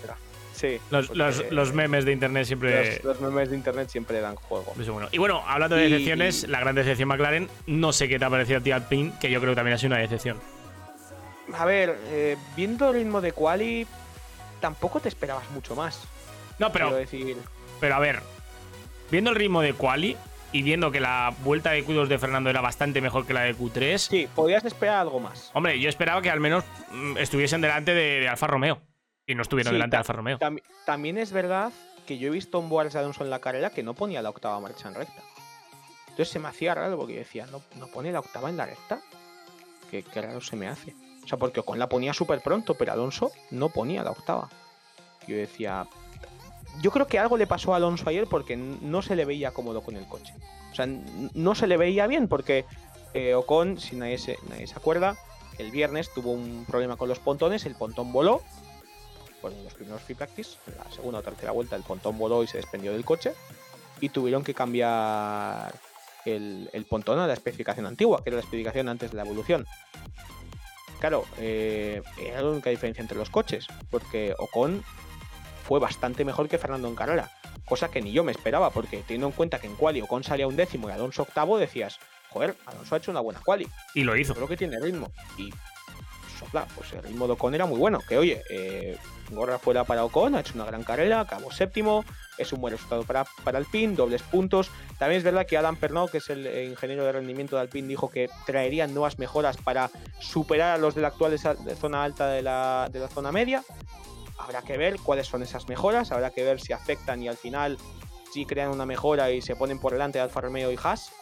Sí, 0.53 0.79
Los, 0.91 1.07
porque 1.07 1.19
los- 1.19 1.51
los 1.51 1.73
memes 1.73 2.05
de 2.05 2.13
internet 2.13 2.45
siempre. 2.45 2.97
los- 3.03 3.05
los 3.05 3.21
memes 3.21 3.51
de 3.51 3.57
internet 3.57 3.89
siempre 3.89 4.21
dan 4.21 4.37
juego. 4.37 4.75
Y 5.13 5.19
bueno, 5.19 5.43
hablando 5.47 5.77
de 5.77 5.87
Y- 5.87 5.91
decepciones, 5.93 6.47
la 6.49 6.61
gran 6.61 6.75
decepción 6.75 7.09
McLaren, 7.09 7.49
no 7.67 7.93
sé 7.93 8.07
qué 8.09 8.19
te 8.19 8.25
ha 8.27 8.31
parecido 8.31 8.59
a 8.59 8.63
ti 8.63 8.71
Alpine, 8.71 9.13
que 9.21 9.31
yo 9.31 9.41
creo 9.41 9.53
que 9.53 9.57
también 9.57 9.77
ha 9.77 9.79
sido 9.79 9.93
una 9.95 9.99
decepción. 10.03 10.39
A 11.55 11.65
ver, 11.65 11.99
eh, 12.07 12.37
viendo 12.57 12.89
el 12.91 12.95
ritmo 12.97 13.21
de 13.21 13.33
Quali, 13.33 13.87
tampoco 14.61 15.01
te 15.01 15.09
esperabas 15.09 15.51
mucho 15.51 15.75
más. 15.75 16.03
No, 16.59 16.71
pero, 16.73 16.93
decir, 16.95 17.37
pero 17.81 17.95
a 17.95 17.99
ver, 17.99 18.21
viendo 19.11 19.31
el 19.31 19.37
ritmo 19.37 19.61
de 19.61 19.75
Quali 19.75 20.17
y 20.53 20.63
viendo 20.63 20.91
que 20.93 21.01
la 21.01 21.35
vuelta 21.43 21.71
de 21.71 21.85
Q2 21.85 22.07
de 22.09 22.19
Fernando 22.19 22.51
era 22.51 22.61
bastante 22.61 23.01
mejor 23.01 23.27
que 23.27 23.33
la 23.35 23.41
de 23.43 23.57
Q3, 23.57 23.99
sí, 23.99 24.29
podías 24.35 24.65
esperar 24.65 24.99
algo 24.99 25.19
más. 25.19 25.51
hombre, 25.55 25.81
yo 25.81 25.89
esperaba 25.89 26.21
que 26.23 26.31
al 26.31 26.41
menos 26.41 26.65
mm, 26.93 27.17
estuviesen 27.19 27.61
delante 27.61 27.95
de, 27.95 28.21
de 28.21 28.29
Alfa 28.29 28.47
Romeo. 28.47 28.81
Y 29.27 29.35
no 29.37 29.43
estuvieron 29.43 29.71
Sí, 29.71 29.75
delante 29.75 29.95
de 29.97 29.99
Alfa 29.99 30.13
Romeo. 30.15 30.39
Tam- 30.39 30.63
también 30.85 31.17
es 31.17 31.33
verdad 31.33 31.73
que 32.07 32.19
yo 32.19 32.29
he 32.29 32.31
visto 32.31 32.59
un 32.59 32.69
Boas 32.69 32.95
Alonso 32.97 33.23
en 33.25 33.31
la 33.31 33.39
carrera 33.39 33.71
que 33.71 33.83
no 33.83 33.95
ponía 33.95 34.21
la 34.21 34.31
octava 34.31 34.59
marcha 34.61 34.89
en 34.89 34.95
recta. 34.95 35.23
Entonces 36.09 36.29
se 36.29 36.39
me 36.41 36.49
hacía 36.49 36.75
raro 36.75 36.97
porque 36.99 37.15
yo 37.15 37.19
decía, 37.21 37.47
¿no, 37.47 37.63
no 37.79 37.87
pone 37.87 38.11
la 38.13 38.19
octava 38.21 38.51
en 38.51 38.57
la 38.57 38.67
recta? 38.67 39.01
Qué, 39.91 40.03
qué 40.03 40.21
raro 40.23 40.41
se 40.41 40.57
me 40.57 40.67
hace. 40.69 40.95
O 41.25 41.29
sea, 41.29 41.39
porque 41.39 41.61
Ocon 41.61 41.79
la 41.79 41.89
ponía 41.89 42.13
súper 42.13 42.41
pronto, 42.41 42.75
pero 42.75 42.93
Alonso 42.93 43.33
no 43.51 43.69
ponía 43.69 44.03
la 44.03 44.11
octava. 44.11 44.49
Yo 45.27 45.37
decía, 45.37 45.87
yo 46.81 46.91
creo 46.91 47.07
que 47.07 47.19
algo 47.19 47.37
le 47.37 47.47
pasó 47.47 47.73
a 47.73 47.77
Alonso 47.77 48.09
ayer 48.09 48.27
porque 48.27 48.57
no 48.57 49.03
se 49.03 49.17
le 49.17 49.25
veía 49.25 49.53
cómodo 49.53 49.83
con 49.83 49.97
el 49.97 50.07
coche. 50.07 50.35
O 50.71 50.75
sea, 50.75 50.87
no 50.87 51.55
se 51.55 51.67
le 51.67 51.77
veía 51.77 52.07
bien 52.07 52.29
porque 52.29 52.65
eh, 53.15 53.35
Ocon, 53.35 53.79
si 53.79 53.97
nadie 53.97 54.19
se, 54.19 54.37
acuerda, 54.75 55.17
el 55.59 55.71
viernes 55.71 56.13
tuvo 56.13 56.33
un 56.33 56.65
problema 56.67 56.97
con 56.97 57.09
los 57.09 57.19
pontones, 57.19 57.67
el 57.67 57.75
pontón 57.75 58.13
voló. 58.13 58.43
Bueno, 59.43 59.59
en 59.59 59.65
los 59.65 59.75
primeros 59.75 60.03
free 60.03 60.15
practice, 60.15 60.57
la 60.77 60.91
segunda 60.91 61.19
o 61.19 61.23
tercera 61.23 61.53
vuelta, 61.53 61.77
el 61.77 61.83
pontón 61.83 62.17
voló 62.17 62.43
y 62.43 62.47
se 62.47 62.57
desprendió 62.57 62.93
del 62.93 63.05
coche. 63.05 63.35
Y 64.01 64.09
tuvieron 64.09 64.43
que 64.43 64.55
cambiar 64.55 65.75
el 66.25 66.87
pontón 66.89 67.19
a 67.19 67.27
la 67.27 67.35
especificación 67.35 67.87
antigua, 67.87 68.23
que 68.23 68.31
era 68.31 68.37
la 68.37 68.43
especificación 68.43 68.89
antes 68.89 69.11
de 69.11 69.17
la 69.17 69.25
evolución. 69.25 69.67
Claro, 71.03 71.25
eh, 71.39 72.01
era 72.17 72.43
la 72.43 72.51
única 72.51 72.71
diferencia 72.71 73.03
entre 73.03 73.19
los 73.19 73.29
coches, 73.29 73.67
porque 73.91 74.37
Ocon 74.39 74.85
fue 75.65 75.81
bastante 75.81 76.25
mejor 76.25 76.49
que 76.49 76.59
Fernando 76.59 76.87
en 76.87 76.95
carrera, 76.95 77.29
cosa 77.65 77.91
que 77.91 78.01
ni 78.01 78.13
yo 78.13 78.23
me 78.23 78.31
esperaba, 78.31 78.71
porque 78.71 78.99
teniendo 78.99 79.27
en 79.27 79.33
cuenta 79.33 79.59
que 79.59 79.67
en 79.67 79.75
quali 79.75 80.01
Ocon 80.01 80.23
salía 80.23 80.47
un 80.47 80.55
décimo 80.55 80.89
y 80.89 80.93
Alonso 80.93 81.23
octavo, 81.23 81.59
decías, 81.59 81.99
joder, 82.31 82.55
Alonso 82.67 82.95
ha 82.95 82.99
hecho 82.99 83.11
una 83.11 83.19
buena 83.19 83.41
quali, 83.45 83.67
Y 83.97 84.05
lo 84.05 84.17
hizo. 84.17 84.33
creo 84.33 84.47
que 84.47 84.57
tiene 84.57 84.79
ritmo. 84.79 85.11
Y 85.37 85.51
pues 86.75 86.93
el 86.93 87.03
ritmo 87.03 87.27
de 87.27 87.35
Ocon 87.35 87.55
era 87.55 87.67
muy 87.67 87.79
bueno, 87.79 88.01
que 88.07 88.19
oye, 88.19 88.43
eh, 88.51 88.97
gorra 89.31 89.59
fuera 89.59 89.85
para 89.85 90.05
Ocon, 90.05 90.35
ha 90.35 90.41
hecho 90.41 90.53
una 90.55 90.65
gran 90.65 90.83
carrera, 90.83 91.21
acabó 91.21 91.51
séptimo, 91.51 92.05
es 92.39 92.53
un 92.53 92.61
buen 92.61 92.73
resultado 92.73 93.05
para, 93.05 93.25
para 93.45 93.59
Alpine, 93.59 93.95
dobles 93.95 94.23
puntos. 94.23 94.71
También 94.99 95.19
es 95.19 95.25
verdad 95.25 95.47
que 95.47 95.57
Adam 95.57 95.77
Pernod, 95.77 96.11
que 96.11 96.19
es 96.19 96.31
el 96.31 96.47
eh, 96.47 96.67
ingeniero 96.67 97.05
de 97.05 97.13
rendimiento 97.13 97.57
de 97.57 97.63
Alpine, 97.63 97.89
dijo 97.89 98.11
que 98.11 98.29
traerían 98.47 98.93
nuevas 98.93 99.19
mejoras 99.19 99.57
para 99.57 99.91
superar 100.21 100.73
a 100.73 100.79
los 100.79 100.95
de 100.95 101.03
la 101.03 101.09
actual 101.09 101.39
zona 101.39 102.05
alta 102.05 102.29
de 102.29 102.43
la, 102.43 102.89
de 102.91 102.99
la 102.99 103.09
zona 103.09 103.33
media. 103.33 103.63
Habrá 104.39 104.63
que 104.63 104.77
ver 104.77 104.97
cuáles 104.99 105.27
son 105.27 105.43
esas 105.43 105.69
mejoras, 105.69 106.11
habrá 106.11 106.31
que 106.31 106.43
ver 106.43 106.61
si 106.61 106.73
afectan 106.73 107.23
y 107.23 107.29
al 107.29 107.37
final 107.37 107.79
si 108.33 108.47
crean 108.47 108.71
una 108.71 108.87
mejora 108.87 109.31
y 109.31 109.43
se 109.43 109.55
ponen 109.57 109.79
por 109.79 109.93
delante 109.93 110.19
de 110.19 110.25
Alfa 110.25 110.41
Romeo 110.41 110.73
y 110.73 110.79
Haas. 110.83 111.13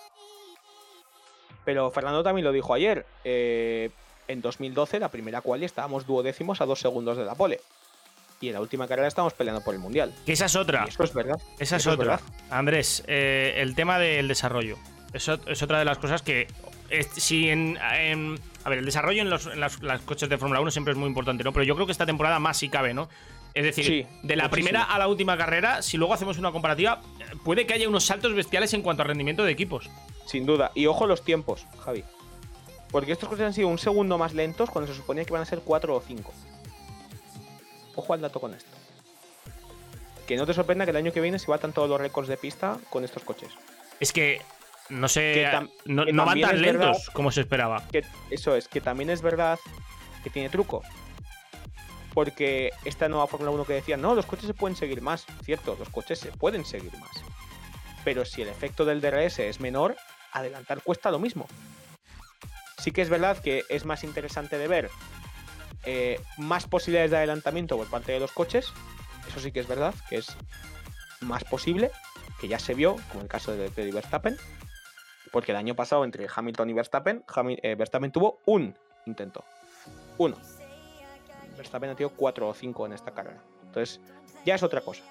Pero 1.64 1.90
Fernando 1.90 2.22
también 2.22 2.44
lo 2.44 2.52
dijo 2.52 2.72
ayer. 2.72 3.04
eh, 3.24 3.90
en 4.30 4.40
2012, 4.42 4.98
la 5.00 5.08
primera 5.10 5.40
quali, 5.40 5.64
estábamos 5.64 6.06
duodécimos 6.06 6.60
a 6.60 6.66
dos 6.66 6.80
segundos 6.80 7.16
de 7.16 7.24
la 7.24 7.34
pole. 7.34 7.60
Y 8.40 8.48
en 8.48 8.54
la 8.54 8.60
última 8.60 8.88
carrera 8.88 9.06
estamos 9.08 9.34
peleando 9.34 9.62
por 9.62 9.74
el 9.74 9.80
mundial. 9.80 10.14
Que 10.24 10.32
esa 10.32 10.46
es 10.46 10.56
otra. 10.56 10.84
Y 10.86 10.88
eso 10.88 11.04
es 11.04 11.12
verdad. 11.12 11.38
Esa 11.58 11.76
es 11.76 11.82
Eso 11.82 11.92
otra. 11.92 12.20
Andrés, 12.50 13.04
eh, 13.06 13.54
el 13.58 13.74
tema 13.74 13.98
del 13.98 14.28
desarrollo. 14.28 14.76
Eso 15.12 15.38
es 15.46 15.62
otra 15.62 15.78
de 15.78 15.84
las 15.84 15.98
cosas 15.98 16.22
que. 16.22 16.46
es- 16.88 17.08
si 17.16 17.50
en, 17.50 17.76
en- 17.94 18.38
A 18.64 18.70
ver, 18.70 18.78
el 18.78 18.84
desarrollo 18.86 19.20
en 19.22 19.28
los, 19.30 19.46
en 19.46 19.60
las, 19.60 19.82
las 19.82 20.00
coches 20.02 20.28
de 20.28 20.38
Fórmula 20.38 20.60
1 20.60 20.70
siempre 20.70 20.92
es 20.92 20.98
muy 20.98 21.08
importante, 21.08 21.44
¿no? 21.44 21.52
Pero 21.52 21.64
yo 21.64 21.74
creo 21.74 21.86
que 21.86 21.92
esta 21.92 22.06
temporada 22.06 22.38
más 22.38 22.56
si 22.58 22.68
cabe, 22.70 22.94
¿no? 22.94 23.08
Es 23.52 23.64
decir, 23.64 23.84
Sí, 23.84 24.06
de 24.22 24.36
la 24.36 24.44
muchísimo. 24.44 24.50
primera 24.50 24.84
a 24.84 24.98
la 24.98 25.08
última 25.08 25.36
carrera, 25.36 25.82
si 25.82 25.96
luego 25.96 26.14
hacemos 26.14 26.38
una 26.38 26.52
comparativa, 26.52 27.02
puede 27.44 27.66
que 27.66 27.74
haya 27.74 27.88
unos 27.88 28.04
saltos 28.04 28.32
bestiales 28.34 28.72
en 28.74 28.82
cuanto 28.82 29.02
a 29.02 29.06
rendimiento 29.06 29.44
de 29.44 29.50
equipos. 29.52 29.90
Sin 30.26 30.46
duda. 30.46 30.70
Y 30.74 30.86
ojo 30.86 31.06
los 31.06 31.24
tiempos, 31.24 31.66
Javi. 31.84 32.04
Porque 32.90 33.12
estos 33.12 33.28
coches 33.28 33.44
han 33.46 33.52
sido 33.54 33.68
un 33.68 33.78
segundo 33.78 34.18
más 34.18 34.34
lentos 34.34 34.68
cuando 34.70 34.90
se 34.92 34.96
suponía 34.98 35.24
que 35.24 35.30
iban 35.30 35.42
a 35.42 35.46
ser 35.46 35.60
4 35.60 35.94
o 35.94 36.00
5. 36.00 36.32
Ojo 37.96 38.12
al 38.14 38.20
dato 38.20 38.40
con 38.40 38.54
esto. 38.54 38.70
Que 40.26 40.36
no 40.36 40.46
te 40.46 40.54
sorprenda 40.54 40.84
que 40.84 40.90
el 40.90 40.96
año 40.96 41.12
que 41.12 41.20
viene 41.20 41.38
se 41.38 41.50
batan 41.50 41.72
todos 41.72 41.88
los 41.88 42.00
récords 42.00 42.28
de 42.28 42.36
pista 42.36 42.78
con 42.88 43.04
estos 43.04 43.22
coches. 43.24 43.50
Es 43.98 44.12
que. 44.12 44.40
No 44.88 45.08
sé. 45.08 45.48
No, 45.84 46.04
no 46.04 46.24
van 46.24 46.40
tan 46.40 46.60
lentos 46.60 46.86
verdad- 46.86 47.12
como 47.12 47.30
se 47.30 47.42
esperaba. 47.42 47.82
Que 47.92 48.04
eso 48.30 48.56
es, 48.56 48.66
que 48.66 48.80
también 48.80 49.10
es 49.10 49.22
verdad 49.22 49.58
que 50.24 50.30
tiene 50.30 50.48
truco. 50.48 50.82
Porque 52.12 52.70
esta 52.84 53.08
nueva 53.08 53.28
Fórmula 53.28 53.52
1 53.52 53.64
que 53.66 53.74
decían, 53.74 54.00
no, 54.00 54.16
los 54.16 54.26
coches 54.26 54.46
se 54.46 54.54
pueden 54.54 54.76
seguir 54.76 55.00
más. 55.00 55.26
Cierto, 55.44 55.76
los 55.78 55.88
coches 55.90 56.18
se 56.18 56.32
pueden 56.32 56.64
seguir 56.64 56.92
más. 56.98 57.10
Pero 58.04 58.24
si 58.24 58.42
el 58.42 58.48
efecto 58.48 58.84
del 58.84 59.00
DRS 59.00 59.38
es 59.48 59.60
menor, 59.60 59.96
adelantar 60.32 60.82
cuesta 60.82 61.12
lo 61.12 61.20
mismo. 61.20 61.46
Sí 62.80 62.92
que 62.92 63.02
es 63.02 63.10
verdad 63.10 63.38
que 63.38 63.64
es 63.68 63.84
más 63.84 64.04
interesante 64.04 64.56
de 64.56 64.66
ver 64.66 64.90
eh, 65.84 66.20
más 66.38 66.66
posibilidades 66.66 67.10
de 67.10 67.18
adelantamiento 67.18 67.76
por 67.76 67.88
parte 67.88 68.12
de 68.12 68.20
los 68.20 68.32
coches. 68.32 68.72
Eso 69.28 69.38
sí 69.40 69.52
que 69.52 69.60
es 69.60 69.68
verdad, 69.68 69.94
que 70.08 70.16
es 70.16 70.34
más 71.20 71.44
posible, 71.44 71.90
que 72.40 72.48
ya 72.48 72.58
se 72.58 72.74
vio, 72.74 72.96
como 73.10 73.22
el 73.22 73.28
caso 73.28 73.52
de 73.52 73.70
y 73.76 73.90
Verstappen. 73.90 74.36
Porque 75.30 75.52
el 75.52 75.58
año 75.58 75.76
pasado 75.76 76.04
entre 76.04 76.26
Hamilton 76.34 76.70
y 76.70 76.72
Verstappen, 76.72 77.24
eh, 77.62 77.74
Verstappen 77.76 78.10
tuvo 78.10 78.40
un 78.46 78.74
intento. 79.06 79.44
Uno. 80.18 80.36
Verstappen 81.56 81.90
ha 81.90 81.94
tenido 81.94 82.16
cuatro 82.16 82.48
o 82.48 82.54
cinco 82.54 82.86
en 82.86 82.92
esta 82.92 83.12
carrera. 83.12 83.42
Entonces, 83.64 84.00
ya 84.44 84.54
es 84.54 84.62
otra 84.62 84.80
cosa. 84.80 85.02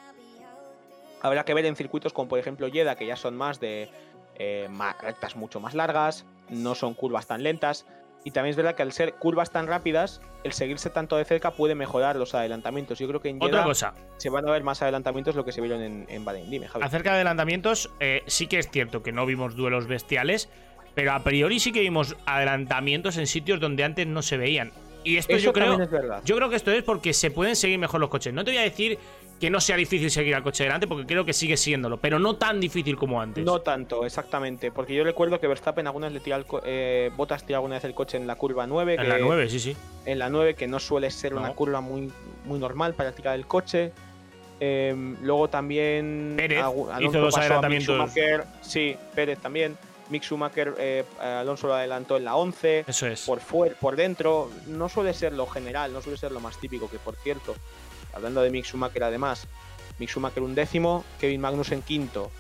Habrá 1.22 1.46
que 1.46 1.54
ver 1.54 1.66
en 1.66 1.76
circuitos 1.76 2.14
como 2.14 2.30
por 2.30 2.40
ejemplo 2.40 2.70
Jeddah, 2.72 2.96
que 2.96 3.06
ya 3.06 3.16
son 3.16 3.38
más 3.38 3.60
de 3.60 3.90
eh, 4.40 4.68
ma- 4.70 4.96
rectas 5.02 5.36
mucho 5.36 5.60
más 5.60 5.76
largas, 5.76 6.26
no 6.50 6.74
son 6.74 6.96
curvas 6.96 7.28
tan 7.28 7.44
lentas. 7.44 7.86
Y 8.26 8.32
también 8.32 8.50
es 8.52 8.58
verdad 8.58 8.76
que 8.76 8.82
al 8.82 8.92
ser 8.92 9.14
curvas 9.14 9.50
tan 9.50 9.68
rápidas, 9.68 10.20
el 10.44 10.52
seguirse 10.52 10.90
tanto 10.90 11.16
de 11.16 11.24
cerca 11.24 11.52
puede 11.52 11.74
mejorar 11.74 12.18
los 12.18 12.36
adelantamientos. 12.36 13.00
Yo 13.00 13.08
creo 13.08 13.22
que 13.22 13.30
en 13.30 13.38
Otra 13.38 13.48
Jeddah 13.50 13.64
cosa, 13.64 13.94
se 14.18 14.30
van 14.30 14.46
a 14.46 14.52
ver 14.52 14.62
más 14.62 14.82
adelantamientos 14.82 15.36
lo 15.36 15.46
que 15.46 15.54
se 15.54 15.62
vieron 15.62 15.82
en, 15.82 16.06
en 16.10 16.26
Bahrein. 16.26 16.50
Dime, 16.50 16.68
Javi. 16.68 16.84
Acerca 16.84 17.12
de 17.12 17.16
adelantamientos, 17.18 17.90
eh, 18.02 18.24
sí 18.28 18.48
que 18.48 18.60
es 18.60 18.70
cierto 18.70 19.04
que 19.04 19.14
no 19.14 19.26
vimos 19.26 19.56
duelos 19.56 19.88
bestiales, 19.88 20.50
pero 20.96 21.14
a 21.14 21.24
priori 21.24 21.62
sí 21.62 21.72
que 21.72 21.80
vimos 21.80 22.18
adelantamientos 22.26 23.16
en 23.16 23.26
sitios 23.28 23.62
donde 23.62 23.86
antes 23.86 24.06
no 24.06 24.22
se 24.22 24.36
veían. 24.36 24.74
Y 25.06 25.16
esto 25.16 25.34
Eso 25.38 25.46
yo 25.46 25.54
creo, 25.54 25.82
es 25.82 25.90
yo 26.26 26.36
creo 26.36 26.50
que 26.50 26.58
esto 26.58 26.72
es 26.72 26.84
porque 26.84 27.14
se 27.14 27.32
pueden 27.32 27.56
seguir 27.56 27.80
mejor 27.80 28.02
los 28.02 28.10
coches. 28.10 28.34
No 28.34 28.44
te 28.44 28.52
voy 28.52 28.58
a 28.58 28.64
decir 28.64 29.00
que 29.40 29.50
no 29.50 29.62
sea 29.62 29.78
difícil 29.78 30.12
seguir 30.12 30.36
al 30.36 30.44
coche 30.44 30.64
delante, 30.64 30.86
porque 30.86 31.06
creo 31.06 31.24
que 31.24 31.34
sigue 31.34 31.56
siéndolo, 31.56 31.98
pero 31.98 32.20
no 32.20 32.36
tan 32.36 32.60
difícil 32.60 32.98
como 32.98 33.22
antes. 33.22 33.44
No 33.46 33.62
tanto, 33.62 34.06
exactamente. 34.06 34.72
Porque 34.72 34.94
yo 34.94 35.04
recuerdo 35.04 35.40
que 35.40 35.48
Verstappen 35.48 35.88
algunas 35.88 36.12
le 36.12 36.20
tira 36.20 36.36
el 36.36 36.46
eh, 36.66 37.12
Bottas 37.16 37.46
tira 37.46 37.58
alguna 37.58 37.76
vez 37.76 37.86
el 37.86 37.94
coche 37.94 38.18
en 38.18 38.28
la 38.28 38.36
curva 38.36 38.68
9. 38.68 38.96
en 38.96 39.02
que, 39.02 39.08
la 39.08 39.18
9, 39.20 39.50
sí, 39.50 39.60
sí. 39.60 39.78
En 40.06 40.20
la 40.20 40.30
9, 40.30 40.56
que 40.56 40.68
no 40.68 40.80
suele 40.80 41.10
ser 41.10 41.34
una 41.34 41.54
curva 41.54 41.80
muy, 41.80 42.12
muy 42.46 42.60
normal 42.60 42.94
para 42.94 43.12
tirar 43.14 43.36
el 43.36 43.46
coche. 43.46 43.94
Em, 44.60 45.16
luego 45.22 45.48
también. 45.48 46.34
Pérez 46.36 46.66
hizo 47.00 47.20
dos 47.20 47.38
adelantamientos. 47.38 48.12
Sí, 48.62 48.96
Pérez 49.16 49.40
también. 49.40 49.78
Mick 50.10 50.24
Schumacher, 50.24 50.74
eh, 50.80 51.04
Alonso 51.22 51.68
lo 51.68 51.76
adelantó 51.76 52.18
en 52.18 52.26
la 52.26 52.36
11. 52.36 52.86
Eso 52.88 53.08
es. 53.08 53.22
por 53.22 53.40
fuera, 53.40 53.76
por 53.80 53.96
dentro, 53.96 54.50
no 54.68 54.90
suele 54.90 55.14
ser 55.14 55.34
lo 55.34 55.46
general, 55.46 55.94
no 55.94 56.02
suele 56.02 56.18
ser 56.18 56.32
lo 56.32 56.40
más 56.40 56.60
típico, 56.60 56.90
que 56.90 56.98
por 56.98 57.16
cierto, 57.16 57.56
hablando 58.14 58.42
de 58.42 58.50
Mick 58.50 58.66
Schumacher 58.66 59.04
además, 59.04 59.48
Mick 60.00 60.10
Schumacher 60.10 60.44
un 60.44 60.56
décimo, 60.56 61.04
Kevin 61.20 61.42
Magnussen 61.42 61.82
quinto. 61.82 62.32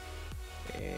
Eh, 0.76 0.96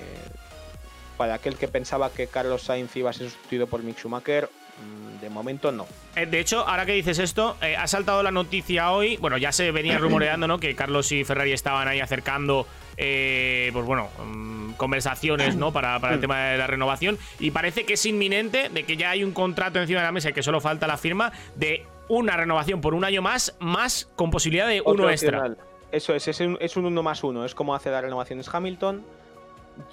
para 1.18 1.36
aquel 1.36 1.56
que 1.56 1.68
pensaba 1.68 2.10
que 2.12 2.28
Carlos 2.28 2.64
Sainz 2.64 2.96
iba 2.96 3.10
a 3.10 3.14
ser 3.14 3.30
sustituido 3.30 3.68
por 3.68 3.84
Mick 3.84 3.98
Schumacher, 4.00 4.50
mm, 4.80 5.22
de 5.22 5.30
momento 5.30 5.72
no. 5.72 5.86
Eh, 6.16 6.26
De 6.26 6.40
hecho, 6.40 6.68
ahora 6.68 6.86
que 6.86 6.94
dices 6.94 7.20
esto, 7.20 7.58
eh, 7.62 7.76
ha 7.76 7.88
saltado 7.88 8.24
la 8.24 8.32
noticia 8.32 8.92
hoy. 8.92 9.18
Bueno, 9.18 9.38
ya 9.38 9.52
se 9.52 9.72
venía 9.72 9.98
rumoreando, 10.00 10.48
¿no? 10.48 10.60
Que 10.60 10.76
Carlos 10.76 11.12
y 11.12 11.24
Ferrari 11.24 11.52
estaban 11.54 11.88
ahí 11.88 12.00
acercando, 12.00 12.66
eh, 12.98 13.70
pues 13.72 13.86
bueno, 13.86 14.10
mm, 14.26 14.72
conversaciones, 14.74 15.56
¿no? 15.56 15.72
Para, 15.72 16.00
para 16.00 16.16
el 16.16 16.20
tema 16.22 16.40
de 16.40 16.58
la 16.58 16.66
renovación. 16.66 17.20
Y 17.40 17.52
parece 17.52 17.86
que 17.86 17.94
es 17.94 18.06
inminente 18.08 18.70
de 18.70 18.84
que 18.84 18.98
ya 18.98 19.12
hay 19.12 19.24
un 19.24 19.32
contrato 19.32 19.80
encima 19.80 20.00
de 20.00 20.06
la 20.08 20.12
mesa 20.12 20.30
y 20.30 20.34
que 20.34 20.42
solo 20.42 20.60
falta 20.60 20.88
la 20.88 20.98
firma 20.98 21.32
de 21.56 21.86
una 22.12 22.36
renovación 22.36 22.82
por 22.82 22.94
un 22.94 23.06
año 23.06 23.22
más, 23.22 23.56
más 23.60 24.10
con 24.18 24.32
posibilidad 24.32 24.68
de 24.68 24.82
uno 24.82 25.10
extra. 25.10 25.56
Eso 25.94 26.14
es, 26.14 26.28
es 26.28 26.40
un, 26.42 26.58
es 26.60 26.76
un 26.76 26.86
1 26.86 27.04
más 27.04 27.24
1, 27.24 27.46
es 27.46 27.56
como 27.56 27.74
hace 27.74 27.90
las 27.90 28.02
renovaciones 28.02 28.54
Hamilton. 28.54 29.04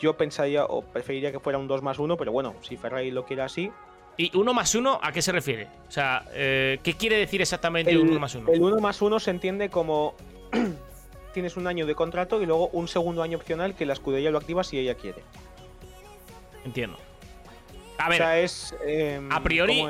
Yo 0.01 0.17
pensaría 0.17 0.65
o 0.65 0.83
preferiría 0.83 1.31
que 1.31 1.39
fuera 1.39 1.59
un 1.59 1.69
2 1.69 1.83
más 1.83 1.99
1, 1.99 2.17
pero 2.17 2.33
bueno, 2.33 2.57
si 2.63 2.77
Ferrari 2.77 3.13
lo 3.13 3.25
quiere 3.25 3.43
así, 3.43 3.71
¿Y 4.21 4.37
uno 4.37 4.53
más 4.53 4.75
uno 4.75 4.99
a 5.01 5.13
qué 5.13 5.23
se 5.23 5.31
refiere? 5.31 5.69
O 5.87 5.93
sea, 5.93 6.25
eh, 6.33 6.81
¿qué 6.83 6.95
quiere 6.95 7.19
decir 7.19 7.41
exactamente 7.41 7.93
El, 7.93 7.99
un 7.99 8.09
uno 8.09 8.19
más 8.19 8.35
uno? 8.35 8.53
el 8.53 8.61
1 8.61 8.81
más 8.81 9.01
1 9.01 9.21
se 9.21 9.31
entiende 9.31 9.69
como 9.69 10.17
tienes 11.33 11.57
un 11.57 11.69
año 11.69 11.87
de 11.87 11.95
contrato 11.95 12.43
y 12.43 12.47
luego 12.47 12.67
un 12.73 12.89
segundo 12.89 13.23
año 13.23 13.39
opcional 13.39 13.77
que 13.77 13.87
la 13.87 13.93
escudería 13.93 14.33
lo 14.33 14.39
activa 14.39 14.65
si 14.65 14.77
ella 14.77 14.97
quiere. 14.97 15.23
Entiendo. 16.65 16.99
A 17.99 18.07
O 18.07 18.11
ver, 18.11 18.19
sea, 18.19 18.39
es. 18.41 18.75
eh, 18.87 19.21
a 19.29 19.43
priori. 19.43 19.85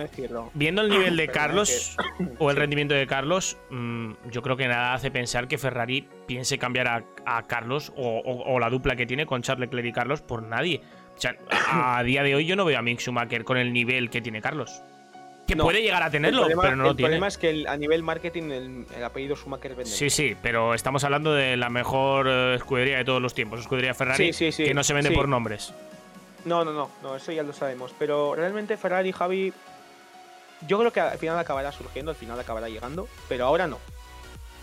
Viendo 0.55 0.81
el 0.83 0.89
nivel 0.89 1.17
de 1.17 1.29
Carlos 1.29 1.95
o 2.39 2.51
el 2.51 2.57
rendimiento 2.57 2.95
de 2.95 3.07
Carlos, 3.07 3.59
mm, 3.71 4.13
yo 4.31 4.41
creo 4.43 4.57
que 4.57 4.67
nada 4.67 4.95
hace 4.95 5.11
pensar 5.11 5.47
que 5.47 5.59
Ferrari 5.59 6.09
piense 6.27 6.57
cambiar 6.59 6.89
a, 6.89 7.05
a 7.27 7.43
Carlos 7.43 7.93
o, 7.97 8.19
o- 8.19 8.55
o 8.55 8.59
la 8.59 8.71
dupla 8.71 8.97
que 8.97 9.05
tiene 9.07 9.27
con 9.27 9.43
Charles 9.43 9.69
Leclerc 9.69 9.87
y 9.89 9.93
Carlos 9.93 10.23
por 10.23 10.43
nadie. 10.43 10.81
O 11.17 11.21
sea, 11.21 11.37
a, 11.71 12.03
día 12.03 12.23
de 12.23 12.35
hoy 12.35 12.47
yo 12.47 12.57
no 12.57 12.65
veo 12.65 12.79
a 12.79 12.83
Mick 12.83 13.01
Schumacher 13.01 13.45
con 13.45 13.59
el 13.59 13.73
nivel 13.73 14.09
que 14.09 14.21
tiene 14.23 14.41
Carlos. 14.41 14.81
Que 15.47 15.55
No. 15.57 15.65
puede 15.65 15.83
llegar 15.83 16.03
a 16.03 16.07
El 16.07 16.13
tenerlo, 16.13 16.41
problema, 16.41 16.63
pero 16.63 16.77
no 16.77 16.85
lo 16.85 16.91
el 16.91 16.97
tiene. 16.97 17.09
problema 17.09 17.27
es 17.29 17.37
que 17.39 17.51
el- 17.51 17.67
a 17.67 17.77
nivel 17.77 18.03
marketing 18.03 18.45
el, 18.51 18.87
el 18.97 19.05
apellido 19.05 19.37
Schumacher 19.37 19.73
vende. 19.75 19.91
Sí, 19.91 20.09
sí, 20.09 20.35
pero 20.43 20.73
estamos 20.75 21.05
hablando 21.05 21.35
de 21.35 21.57
la 21.59 21.69
mejor 21.69 22.27
eh, 22.29 22.55
escudería 22.55 22.97
de 22.99 23.05
todos 23.05 23.21
los 23.21 23.35
tiempos, 23.35 23.61
escudería 23.61 23.93
Ferrari, 23.93 24.33
Sí, 24.33 24.33
sí, 24.33 24.53
sí, 24.53 24.65
que 24.65 24.73
no 24.75 24.83
se 24.83 24.95
vende 24.95 25.11
por 25.11 25.29
nombres. 25.29 25.75
No, 26.45 26.65
no, 26.65 26.73
no, 26.73 26.91
no, 27.03 27.17
eso 27.17 27.33
ya 27.33 27.43
lo 27.43 27.53
sabemos. 27.53 27.93
Pero 27.99 28.35
realmente 28.35 28.77
Ferrari, 28.77 29.13
Javi. 29.13 29.53
Yo 30.67 30.79
creo 30.79 30.93
que 30.93 31.01
al 31.01 31.19
final 31.19 31.39
acabará 31.39 31.71
surgiendo, 31.73 32.11
al 32.11 32.17
final 32.17 32.39
acabará 32.41 32.69
llegando, 32.69 33.09
pero 33.29 33.47
ahora 33.47 33.67
no. 33.69 33.79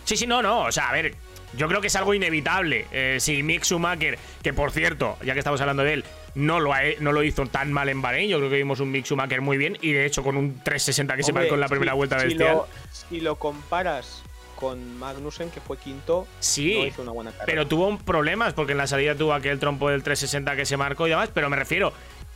Sí, 0.03 0.17
sí, 0.17 0.27
no, 0.27 0.41
no. 0.41 0.63
O 0.63 0.71
sea, 0.71 0.89
a 0.89 0.93
ver, 0.93 1.15
yo 1.55 1.67
creo 1.69 1.79
que 1.81 1.87
es 1.87 1.95
algo 1.95 2.13
inevitable. 2.13 2.85
Eh, 2.91 3.17
si 3.19 3.41
Mick 3.43 3.63
Schumacher, 3.63 4.19
que 4.43 4.53
por 4.53 4.71
cierto, 4.71 5.17
ya 5.23 5.33
que 5.33 5.39
estamos 5.39 5.59
hablando 5.61 5.83
de 5.83 5.93
él, 5.93 6.05
no 6.35 6.59
lo, 6.59 6.73
ha- 6.73 6.81
no 6.99 7.11
lo 7.13 7.23
hizo 7.23 7.45
tan 7.47 7.71
mal 7.71 7.87
en 7.89 8.01
Bahrein, 8.01 8.29
yo 8.29 8.37
creo 8.39 8.49
que 8.49 8.57
vimos 8.57 8.81
un 8.81 8.91
Mick 8.91 9.05
Schumacher 9.05 9.39
muy 9.41 9.57
bien 9.57 9.77
y 9.81 9.93
de 9.93 10.05
hecho 10.05 10.21
con 10.21 10.35
un 10.35 10.59
360 10.59 11.15
que 11.15 11.23
se 11.23 11.31
marcó 11.33 11.53
en 11.55 11.59
la 11.61 11.69
primera 11.69 11.93
si- 11.93 11.97
vuelta 11.97 12.19
si 12.19 12.25
bestial. 12.27 12.55
Lo, 12.57 12.67
si 12.91 13.21
lo 13.21 13.35
comparas 13.37 14.21
con 14.55 14.97
Magnussen, 14.97 15.49
que 15.51 15.61
fue 15.61 15.77
quinto, 15.77 16.27
Sí, 16.39 16.75
no 16.77 16.85
hizo 16.85 17.01
una 17.01 17.11
buena 17.11 17.31
carrera. 17.31 17.45
pero 17.45 17.67
tuvo 17.67 17.97
problemas 17.99 18.53
porque 18.53 18.71
en 18.73 18.77
la 18.79 18.87
salida 18.87 19.15
tuvo 19.15 19.33
aquel 19.33 19.59
trompo 19.59 19.89
del 19.89 20.03
360 20.03 20.55
que 20.55 20.65
se 20.65 20.77
marcó 20.77 21.07
y 21.07 21.11
demás, 21.11 21.29
pero 21.33 21.49
me 21.49 21.55
refiero 21.55 21.93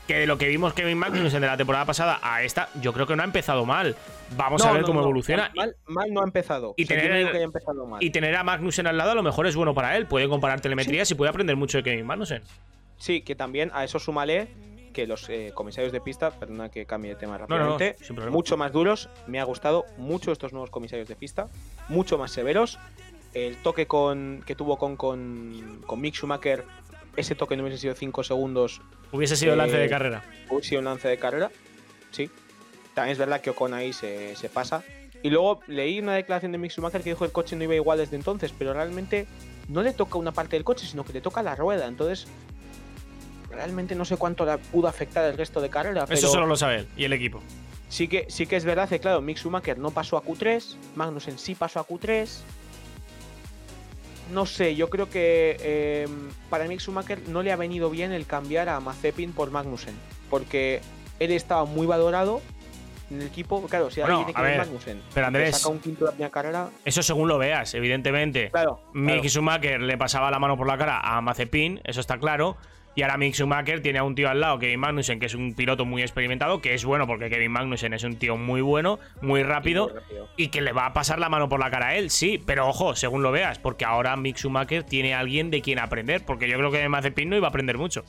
que 0.07 0.15
de 0.15 0.25
lo 0.25 0.39
que 0.39 0.47
vimos 0.47 0.73
Kevin 0.73 0.97
Magnussen 0.97 1.39
de 1.39 1.45
la 1.47 1.55
temporada 1.55 1.85
pasada 1.85 2.19
a 2.23 2.41
esta, 2.41 2.69
yo 2.81 2.93
creo 2.93 3.05
que 3.05 3.15
no 3.15 3.21
ha 3.21 3.25
empezado 3.25 3.63
mal. 3.65 3.95
Vamos 4.35 4.65
a 4.65 4.71
ver 4.71 4.81
no, 4.81 4.87
cómo 4.87 5.01
evoluciona. 5.01 5.51
Mal, 5.55 5.75
mal 5.85 6.11
no 6.11 6.21
ha 6.21 6.23
empezado. 6.23 6.73
Y 6.77 6.85
O 6.85 6.87
sea, 6.87 6.99
tener 6.99 7.29
que 7.29 7.37
haya 7.37 7.45
empezado 7.45 7.85
mal. 7.85 8.03
Y 8.03 8.09
tener 8.09 8.35
a 8.35 8.43
Magnussen 8.43 8.87
al 8.87 8.97
lado 8.97 9.11
a 9.11 9.15
lo 9.15 9.21
mejor 9.21 9.45
es 9.45 9.55
bueno 9.55 9.75
para 9.75 9.95
él. 9.97 10.07
Puede 10.07 10.27
comparar 10.27 10.61
telemetrías 10.61 11.11
y 11.11 11.15
puede 11.15 11.29
aprender 11.29 11.55
mucho 11.57 11.77
de 11.77 11.83
Kevin 11.83 12.07
Magnussen. 12.07 12.41
Sí, 12.97 13.21
que 13.21 13.35
también 13.35 13.69
a 13.73 13.83
eso 13.83 13.99
súmale 13.99 14.47
que 14.99 15.07
los 15.07 15.29
eh, 15.29 15.51
comisarios 15.53 15.93
de 15.93 16.01
pista, 16.01 16.31
perdona 16.31 16.69
que 16.69 16.85
cambie 16.85 17.11
de 17.11 17.15
tema 17.15 17.37
No, 17.37 17.47
no, 17.47 17.57
no, 17.57 17.71
rápidamente, 17.77 18.29
mucho 18.29 18.57
más 18.57 18.71
duros. 18.73 19.07
Me 19.27 19.39
ha 19.39 19.43
gustado 19.45 19.85
mucho 19.97 20.31
estos 20.33 20.51
nuevos 20.51 20.69
comisarios 20.69 21.07
de 21.07 21.15
pista, 21.15 21.47
mucho 21.87 22.17
más 22.17 22.31
severos. 22.31 22.77
El 23.33 23.55
toque 23.57 23.85
con, 23.87 24.43
que 24.45 24.55
tuvo 24.55 24.77
con, 24.77 24.97
con, 24.97 25.81
con 25.85 26.01
Mick 26.01 26.15
Schumacher, 26.15 26.65
ese 27.15 27.35
toque 27.35 27.55
no 27.55 27.63
hubiese 27.63 27.77
sido 27.79 27.93
5 27.95 28.23
segundos, 28.23 28.81
Hubiese 29.11 29.35
sido 29.37 29.55
lance 29.55 29.77
Eh, 29.77 29.81
de 29.81 29.89
carrera. 29.89 30.23
hubiese 30.49 30.69
sido 30.69 30.79
un 30.79 30.85
lance 30.85 31.07
de 31.07 31.17
carrera. 31.17 31.49
Sí. 32.11 32.29
También 32.93 33.13
es 33.13 33.17
verdad 33.19 33.39
que 33.41 33.51
Ocon 33.51 33.73
ahí 33.73 33.93
se, 33.93 34.35
se 34.35 34.49
pasa. 34.49 34.83
Y 35.23 35.29
luego 35.29 35.61
leí 35.67 35.99
una 35.99 36.13
declaración 36.15 36.51
de 36.51 36.57
Mick 36.57 36.71
Schumacher 36.71 37.01
que 37.01 37.09
dijo 37.11 37.19
que 37.19 37.25
el 37.25 37.31
coche 37.31 37.55
no 37.55 37.63
iba 37.63 37.75
igual 37.75 37.97
desde 37.99 38.15
entonces, 38.17 38.53
pero 38.57 38.73
realmente 38.73 39.27
no 39.67 39.81
le 39.81 39.93
toca 39.93 40.17
una 40.17 40.31
parte 40.31 40.55
del 40.57 40.63
coche, 40.63 40.85
sino 40.85 41.03
que 41.05 41.13
le 41.13 41.21
toca 41.21 41.41
la 41.43 41.55
rueda. 41.55 41.87
Entonces, 41.87 42.27
realmente 43.59 43.93
no 43.93 44.05
sé 44.05 44.15
cuánto 44.15 44.45
le 44.45 44.57
pudo 44.57 44.87
afectar 44.87 45.25
el 45.25 45.37
resto 45.37 45.59
de 45.59 45.69
carrera. 45.69 46.03
Eso 46.03 46.09
pero- 46.13 46.27
solo 46.29 46.45
lo 46.47 46.55
sabe 46.55 46.77
él 46.79 46.87
y 46.95 47.03
el 47.03 47.11
equipo. 47.13 47.41
Sí 47.89 48.07
que, 48.07 48.25
sí 48.29 48.45
que 48.45 48.55
es 48.55 48.63
verdad 48.65 48.87
que, 48.87 48.99
claro, 48.99 49.19
Mick 49.19 49.37
Schumacher 49.37 49.77
no 49.77 49.91
pasó 49.91 50.15
a 50.15 50.23
Q3, 50.23 50.75
Magnussen 50.95 51.37
sí 51.39 51.55
pasó 51.55 51.79
a 51.79 51.87
Q3. 51.87 52.29
No 54.31 54.45
sé, 54.45 54.75
yo 54.75 54.89
creo 54.89 55.09
que 55.09 55.57
eh, 55.59 56.07
para 56.51 56.65
Mick 56.65 56.79
Schumacher 56.79 57.19
no 57.27 57.41
le 57.41 57.51
ha 57.51 57.55
venido 57.55 57.89
bien 57.89 58.11
el 58.11 58.25
cambiar 58.27 58.69
a 58.69 58.79
Mazepin 58.79 59.33
por 59.33 59.49
Magnussen, 59.51 59.95
porque 60.29 60.81
él 61.19 61.31
estaba 61.31 61.65
muy 61.65 61.87
valorado 61.87 62.41
en 63.09 63.21
el 63.21 63.27
equipo. 63.27 63.65
Claro, 63.67 63.89
si 63.89 64.01
Bueno, 64.01 64.19
alguien 64.19 64.35
tiene 64.35 64.45
que 64.47 64.51
ver, 64.51 64.59
Magnussen, 64.59 65.01
pero 65.15 65.27
Andrés- 65.27 65.57
saca 65.57 65.69
un 65.69 65.79
quinto 65.79 66.05
de 66.05 66.05
la 66.05 66.11
primera 66.11 66.31
carrera, 66.31 66.69
Eso 66.85 67.01
según 67.01 67.27
lo 67.27 67.39
veas, 67.39 67.73
evidentemente. 67.73 68.51
claro. 68.51 68.79
Mick 68.93 69.15
claro. 69.15 69.29
Schumacher 69.29 69.81
le 69.81 69.97
pasaba 69.97 70.29
la 70.29 70.37
mano 70.37 70.55
por 70.55 70.67
la 70.67 70.77
cara 70.77 70.99
a 70.99 71.19
Mazepin, 71.21 71.81
eso 71.83 71.99
está 71.99 72.19
claro. 72.19 72.55
Y 72.95 73.03
ahora 73.03 73.17
Mick 73.17 73.33
Schumacher 73.33 73.81
tiene 73.81 73.99
a 73.99 74.03
un 74.03 74.15
tío 74.15 74.29
al 74.29 74.41
lado, 74.41 74.59
Kevin 74.59 74.79
Magnussen, 74.79 75.19
que 75.19 75.27
es 75.27 75.35
un 75.35 75.53
piloto 75.53 75.85
muy 75.85 76.01
experimentado, 76.01 76.59
que 76.59 76.73
es 76.73 76.83
bueno 76.83 77.07
porque 77.07 77.29
Kevin 77.29 77.51
Magnussen 77.51 77.93
es 77.93 78.03
un 78.03 78.17
tío 78.17 78.35
muy 78.35 78.61
bueno, 78.61 78.99
muy 79.21 79.43
rápido, 79.43 79.87
muy 79.89 79.99
rápido. 79.99 80.27
y 80.35 80.47
que 80.49 80.59
le 80.61 80.73
va 80.73 80.87
a 80.87 80.93
pasar 80.93 81.19
la 81.19 81.29
mano 81.29 81.47
por 81.47 81.59
la 81.59 81.69
cara 81.69 81.89
a 81.89 81.95
él, 81.95 82.09
sí, 82.09 82.41
pero 82.45 82.67
ojo, 82.67 82.95
según 82.95 83.21
lo 83.23 83.31
veas, 83.31 83.57
porque 83.59 83.85
ahora 83.85 84.15
Mick 84.17 84.37
Schumacher 84.37 84.83
tiene 84.83 85.13
a 85.13 85.19
alguien 85.19 85.49
de 85.51 85.61
quien 85.61 85.79
aprender, 85.79 86.25
porque 86.25 86.49
yo 86.49 86.57
creo 86.57 86.71
que 86.71 86.79
de 86.79 86.89
Mazepin 86.89 87.29
no 87.29 87.37
iba 87.37 87.47
a 87.47 87.49
aprender 87.49 87.77
mucho. 87.77 88.03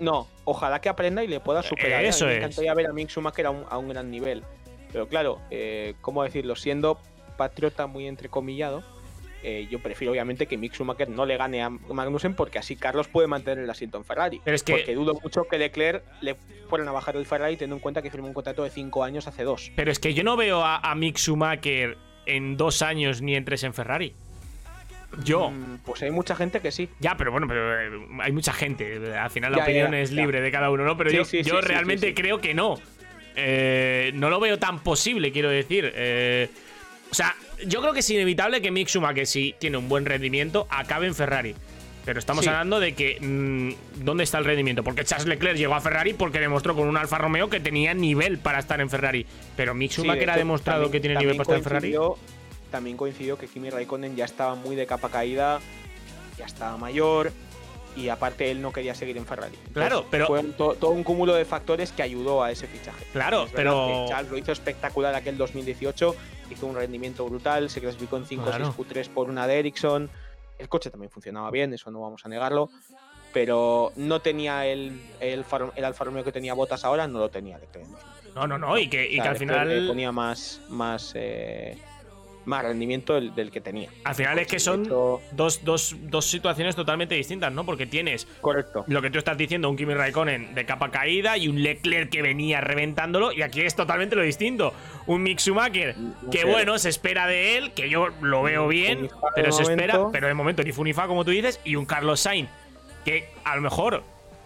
No, 0.00 0.26
ojalá 0.44 0.80
que 0.80 0.88
aprenda 0.88 1.22
y 1.22 1.28
le 1.28 1.40
pueda 1.40 1.62
superar. 1.62 1.92
¿eh? 1.92 1.96
A 1.96 2.02
mí 2.02 2.08
Eso 2.08 2.26
me 2.26 2.32
es. 2.32 2.38
encantaría 2.38 2.74
ver 2.74 2.86
a 2.88 2.92
Mick 2.92 3.08
Schumacher 3.08 3.46
a 3.46 3.50
un, 3.50 3.64
a 3.70 3.78
un 3.78 3.88
gran 3.88 4.10
nivel. 4.10 4.42
Pero 4.92 5.08
claro, 5.08 5.38
eh, 5.50 5.94
¿cómo 6.00 6.22
decirlo? 6.24 6.56
Siendo 6.56 6.98
patriota 7.36 7.86
muy 7.86 8.06
entrecomillado, 8.08 8.82
eh, 9.44 9.68
yo 9.70 9.78
prefiero 9.78 10.10
obviamente 10.12 10.46
que 10.46 10.56
Mick 10.56 10.72
Schumacher 10.74 11.08
no 11.08 11.26
le 11.26 11.36
gane 11.36 11.62
a 11.62 11.70
Magnussen 11.70 12.34
porque 12.34 12.58
así 12.58 12.76
Carlos 12.76 13.06
puede 13.08 13.28
mantener 13.28 13.62
el 13.62 13.70
asiento 13.70 13.98
en 13.98 14.04
Ferrari. 14.04 14.40
Pero 14.44 14.54
es 14.56 14.62
que- 14.62 14.72
Porque 14.72 14.94
dudo 14.94 15.14
mucho 15.22 15.44
que 15.44 15.58
Leclerc 15.58 16.02
le 16.22 16.36
fueran 16.68 16.88
a 16.88 16.92
bajar 16.92 17.16
el 17.16 17.26
Ferrari 17.26 17.56
teniendo 17.56 17.76
en 17.76 17.80
cuenta 17.80 18.02
que 18.02 18.10
firmó 18.10 18.26
un 18.26 18.34
contrato 18.34 18.64
de 18.64 18.70
5 18.70 19.04
años 19.04 19.26
hace 19.28 19.44
dos. 19.44 19.70
Pero 19.76 19.90
es 19.92 19.98
que 19.98 20.14
yo 20.14 20.24
no 20.24 20.36
veo 20.36 20.62
a, 20.64 20.78
a 20.78 20.94
Mick 20.94 21.18
Schumacher 21.18 21.96
en 22.26 22.56
dos 22.56 22.80
años 22.82 23.20
ni 23.22 23.36
en 23.36 23.44
tres 23.44 23.62
en 23.64 23.74
Ferrari. 23.74 24.14
Yo. 25.22 25.50
Mm, 25.50 25.78
Pues 25.84 26.02
hay 26.02 26.10
mucha 26.10 26.34
gente 26.34 26.60
que 26.60 26.72
sí. 26.72 26.88
Ya, 26.98 27.16
pero 27.16 27.30
bueno, 27.30 27.46
pero 27.46 27.80
eh, 27.80 28.06
hay 28.20 28.32
mucha 28.32 28.52
gente. 28.52 29.14
Al 29.16 29.30
final 29.30 29.52
la 29.52 29.58
Ya, 29.58 29.64
opinión 29.64 29.92
ya, 29.92 30.00
es 30.00 30.10
ya. 30.10 30.16
libre 30.22 30.40
de 30.40 30.50
cada 30.50 30.70
uno, 30.70 30.84
¿no? 30.84 30.96
Pero 30.96 31.10
Sí, 31.10 31.16
yo, 31.16 31.24
sí, 31.24 31.42
yo 31.42 31.56
sí, 31.56 31.62
sí, 31.62 31.68
realmente 31.68 32.14
creo 32.14 32.40
que 32.40 32.54
no. 32.54 32.76
Eh, 33.36 34.10
no 34.14 34.30
lo 34.30 34.40
veo 34.40 34.58
tan 34.58 34.80
posible, 34.80 35.30
quiero 35.32 35.50
decir. 35.50 35.92
Eh, 35.94 36.48
o 37.10 37.14
sea, 37.14 37.34
yo 37.66 37.80
creo 37.80 37.92
que 37.92 38.00
es 38.00 38.10
inevitable 38.10 38.60
que 38.62 38.70
Mick 38.70 38.88
Schumacher, 38.88 39.26
si 39.26 39.54
tiene 39.58 39.76
un 39.76 39.88
buen 39.88 40.04
rendimiento, 40.04 40.66
acabe 40.70 41.06
en 41.06 41.14
Ferrari. 41.14 41.54
Pero 42.04 42.18
estamos 42.18 42.44
Sí. 42.44 42.50
hablando 42.50 42.80
de 42.80 42.94
que. 42.94 43.18
mm, 43.20 44.04
¿Dónde 44.04 44.24
está 44.24 44.36
el 44.38 44.44
rendimiento? 44.44 44.84
Porque 44.84 45.04
Charles 45.04 45.26
Leclerc 45.26 45.56
llegó 45.56 45.74
a 45.74 45.80
Ferrari 45.80 46.12
porque 46.12 46.38
demostró 46.38 46.74
con 46.74 46.86
un 46.86 46.96
Alfa 46.98 47.16
Romeo 47.16 47.48
que 47.48 47.60
tenía 47.60 47.94
nivel 47.94 48.36
para 48.38 48.58
estar 48.58 48.80
en 48.82 48.90
Ferrari. 48.90 49.24
Pero 49.56 49.74
Mick 49.74 49.90
Sí, 49.90 50.02
Schumacher 50.02 50.28
ha 50.28 50.32
hecho, 50.34 50.38
demostrado 50.40 50.82
también- 50.82 50.92
que 50.92 51.00
tiene 51.08 51.18
nivel 51.18 51.36
para 51.36 51.42
estar 51.42 51.56
en 51.56 51.64
Ferrari. 51.64 51.94
También 52.70 52.96
coincidió 52.96 53.38
que 53.38 53.46
Kimi 53.46 53.70
Raikkonen 53.70 54.16
ya 54.16 54.24
estaba 54.26 54.54
muy 54.54 54.76
de 54.76 54.84
capa 54.84 55.08
caída, 55.08 55.60
ya 56.36 56.44
estaba 56.44 56.76
mayor 56.76 57.32
y 57.96 58.08
aparte 58.08 58.50
él 58.50 58.60
no 58.60 58.72
quería 58.72 58.94
seguir 58.94 59.16
en 59.16 59.26
Ferrari. 59.26 59.54
Entonces, 59.54 59.72
Claro, 59.74 60.06
pero- 60.10 60.26
Fue 60.26 60.40
un- 60.40 60.52
todo 60.52 60.90
un 60.90 61.04
cúmulo 61.04 61.34
de 61.34 61.44
factores 61.44 61.92
que 61.92 62.02
ayudó 62.02 62.42
a 62.42 62.50
ese 62.50 62.66
fichaje. 62.66 63.04
Claro, 63.12 63.46
pero- 63.54 64.06
Charles 64.08 64.30
lo 64.30 64.38
hizo 64.38 64.52
espectacular 64.52 65.14
aquel 65.14 65.36
2018, 65.36 66.14
hizo 66.50 66.66
un 66.66 66.74
rendimiento 66.76 67.24
brutal, 67.26 67.70
se 67.70 67.80
clasificó 67.80 68.16
en 68.16 68.26
5 68.26 68.44
Claro. 68.44 68.66
6 68.66 68.76
Q3 68.76 69.08
por 69.08 69.28
una 69.30 69.46
de 69.46 69.58
Ericsson. 69.60 70.10
El 70.58 70.68
coche 70.68 70.90
también 70.90 71.10
funcionaba 71.10 71.50
bien, 71.50 71.72
eso 71.74 71.90
no 71.90 72.00
vamos 72.00 72.24
a 72.24 72.28
negarlo. 72.28 72.70
Pero 73.32 73.92
no 73.96 74.20
tenía 74.20 74.64
el, 74.66 75.00
el, 75.18 75.44
Alfa 75.84 76.04
Romeo 76.04 76.22
que 76.22 76.30
tenía 76.30 76.54
botas 76.54 76.84
ahora, 76.84 77.08
no 77.08 77.18
lo 77.18 77.30
tenía 77.30 77.58
Leclerc. 77.58 77.86
No, 78.34 78.46
no, 78.46 78.58
no. 78.58 78.78
Y 78.78 78.88
que, 78.88 79.04
y 79.10 79.14
O 79.18 79.22
sea, 79.22 79.22
que 79.24 79.28
al 79.30 79.36
final. 79.38 79.84
ponía 79.88 80.12
más, 80.12 80.60
más, 80.68 81.12
eh, 81.16 81.76
más 82.46 82.62
rendimiento 82.62 83.14
del, 83.14 83.34
del 83.34 83.50
que 83.50 83.60
tenía. 83.60 83.88
Al 84.04 84.14
final 84.14 84.38
es 84.38 84.46
que 84.46 84.58
son 84.58 84.84
dos, 84.84 85.64
dos, 85.64 85.96
dos 86.02 86.24
situaciones 86.26 86.76
totalmente 86.76 87.14
distintas, 87.14 87.52
¿no? 87.52 87.64
Porque 87.64 87.86
tienes 87.86 88.26
correcto. 88.40 88.84
lo 88.86 89.02
que 89.02 89.10
tú 89.10 89.18
estás 89.18 89.36
diciendo, 89.36 89.68
un 89.70 89.76
Kimi 89.76 89.94
Raikkonen 89.94 90.54
de 90.54 90.66
capa 90.66 90.90
caída 90.90 91.36
y 91.36 91.48
un 91.48 91.62
Leclerc 91.62 92.10
que 92.10 92.22
venía 92.22 92.60
reventándolo, 92.60 93.32
y 93.32 93.42
aquí 93.42 93.60
es 93.62 93.74
totalmente 93.74 94.16
lo 94.16 94.22
distinto. 94.22 94.72
Un 95.06 95.22
Mick 95.22 95.38
Schumacher 95.40 95.96
No 95.96 96.30
que, 96.30 96.38
sé. 96.38 96.44
bueno, 96.44 96.78
se 96.78 96.88
espera 96.88 97.26
de 97.26 97.56
él, 97.56 97.72
que 97.72 97.88
yo 97.88 98.08
lo 98.20 98.42
veo 98.42 98.68
bien, 98.68 99.08
pero 99.34 99.52
se 99.52 99.62
espera, 99.62 100.08
pero 100.12 100.26
de 100.28 100.34
momento 100.34 100.62
ni 100.62 100.72
Funifa, 100.72 101.06
como 101.06 101.24
tú 101.24 101.30
dices, 101.30 101.60
y 101.64 101.76
un 101.76 101.86
Carlos 101.86 102.20
Sainz 102.20 102.48
que 103.04 103.28
a 103.44 103.54
lo 103.56 103.60
mejor, 103.62 104.02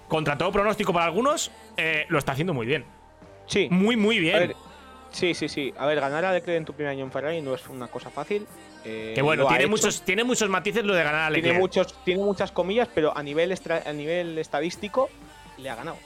contra 0.08 0.36
todo 0.36 0.50
pronóstico 0.50 0.92
para 0.92 1.04
algunos, 1.04 1.50
eh, 1.76 2.06
lo 2.08 2.18
está 2.18 2.32
haciendo 2.32 2.52
muy 2.54 2.66
bien. 2.66 2.84
Sí, 3.46 3.68
Muy, 3.70 3.96
muy 3.96 4.18
bien. 4.18 4.36
a 4.36 4.38
ver, 4.40 4.56
sí, 5.18 5.34
sí, 5.34 5.48
sí. 5.48 5.74
A 5.78 5.86
ver, 5.86 6.00
ganar 6.00 6.24
a 6.24 6.32
Leclerc 6.32 6.58
en 6.58 6.64
tu 6.64 6.72
primer 6.72 6.92
año 6.92 7.04
en 7.04 7.12
Ferrari 7.12 7.40
no 7.42 7.54
es 7.54 7.66
una 7.68 7.88
cosa 7.88 8.10
fácil. 8.10 8.46
eh, 8.84 9.12
que 9.14 9.22
bueno, 9.22 9.46
tiene 9.48 9.66
muchos, 9.66 10.02
tiene 10.02 10.24
muchos 10.24 10.48
matices 10.48 10.84
lo 10.84 10.94
de 10.94 11.02
ganar 11.02 11.22
a 11.22 11.30
Leclerc. 11.30 11.44
tiene 11.44 11.58
muchos, 11.58 12.04
tiene 12.04 12.22
muchas 12.24 12.50
comillas, 12.52 12.88
pero 12.94 13.16
a 13.16 13.22
nivel 13.22 13.52
a 13.84 13.92
nivel 13.92 14.38
estadístico 14.38 15.10
le 15.58 15.68
ha 15.70 15.74
ganado. 15.74 15.96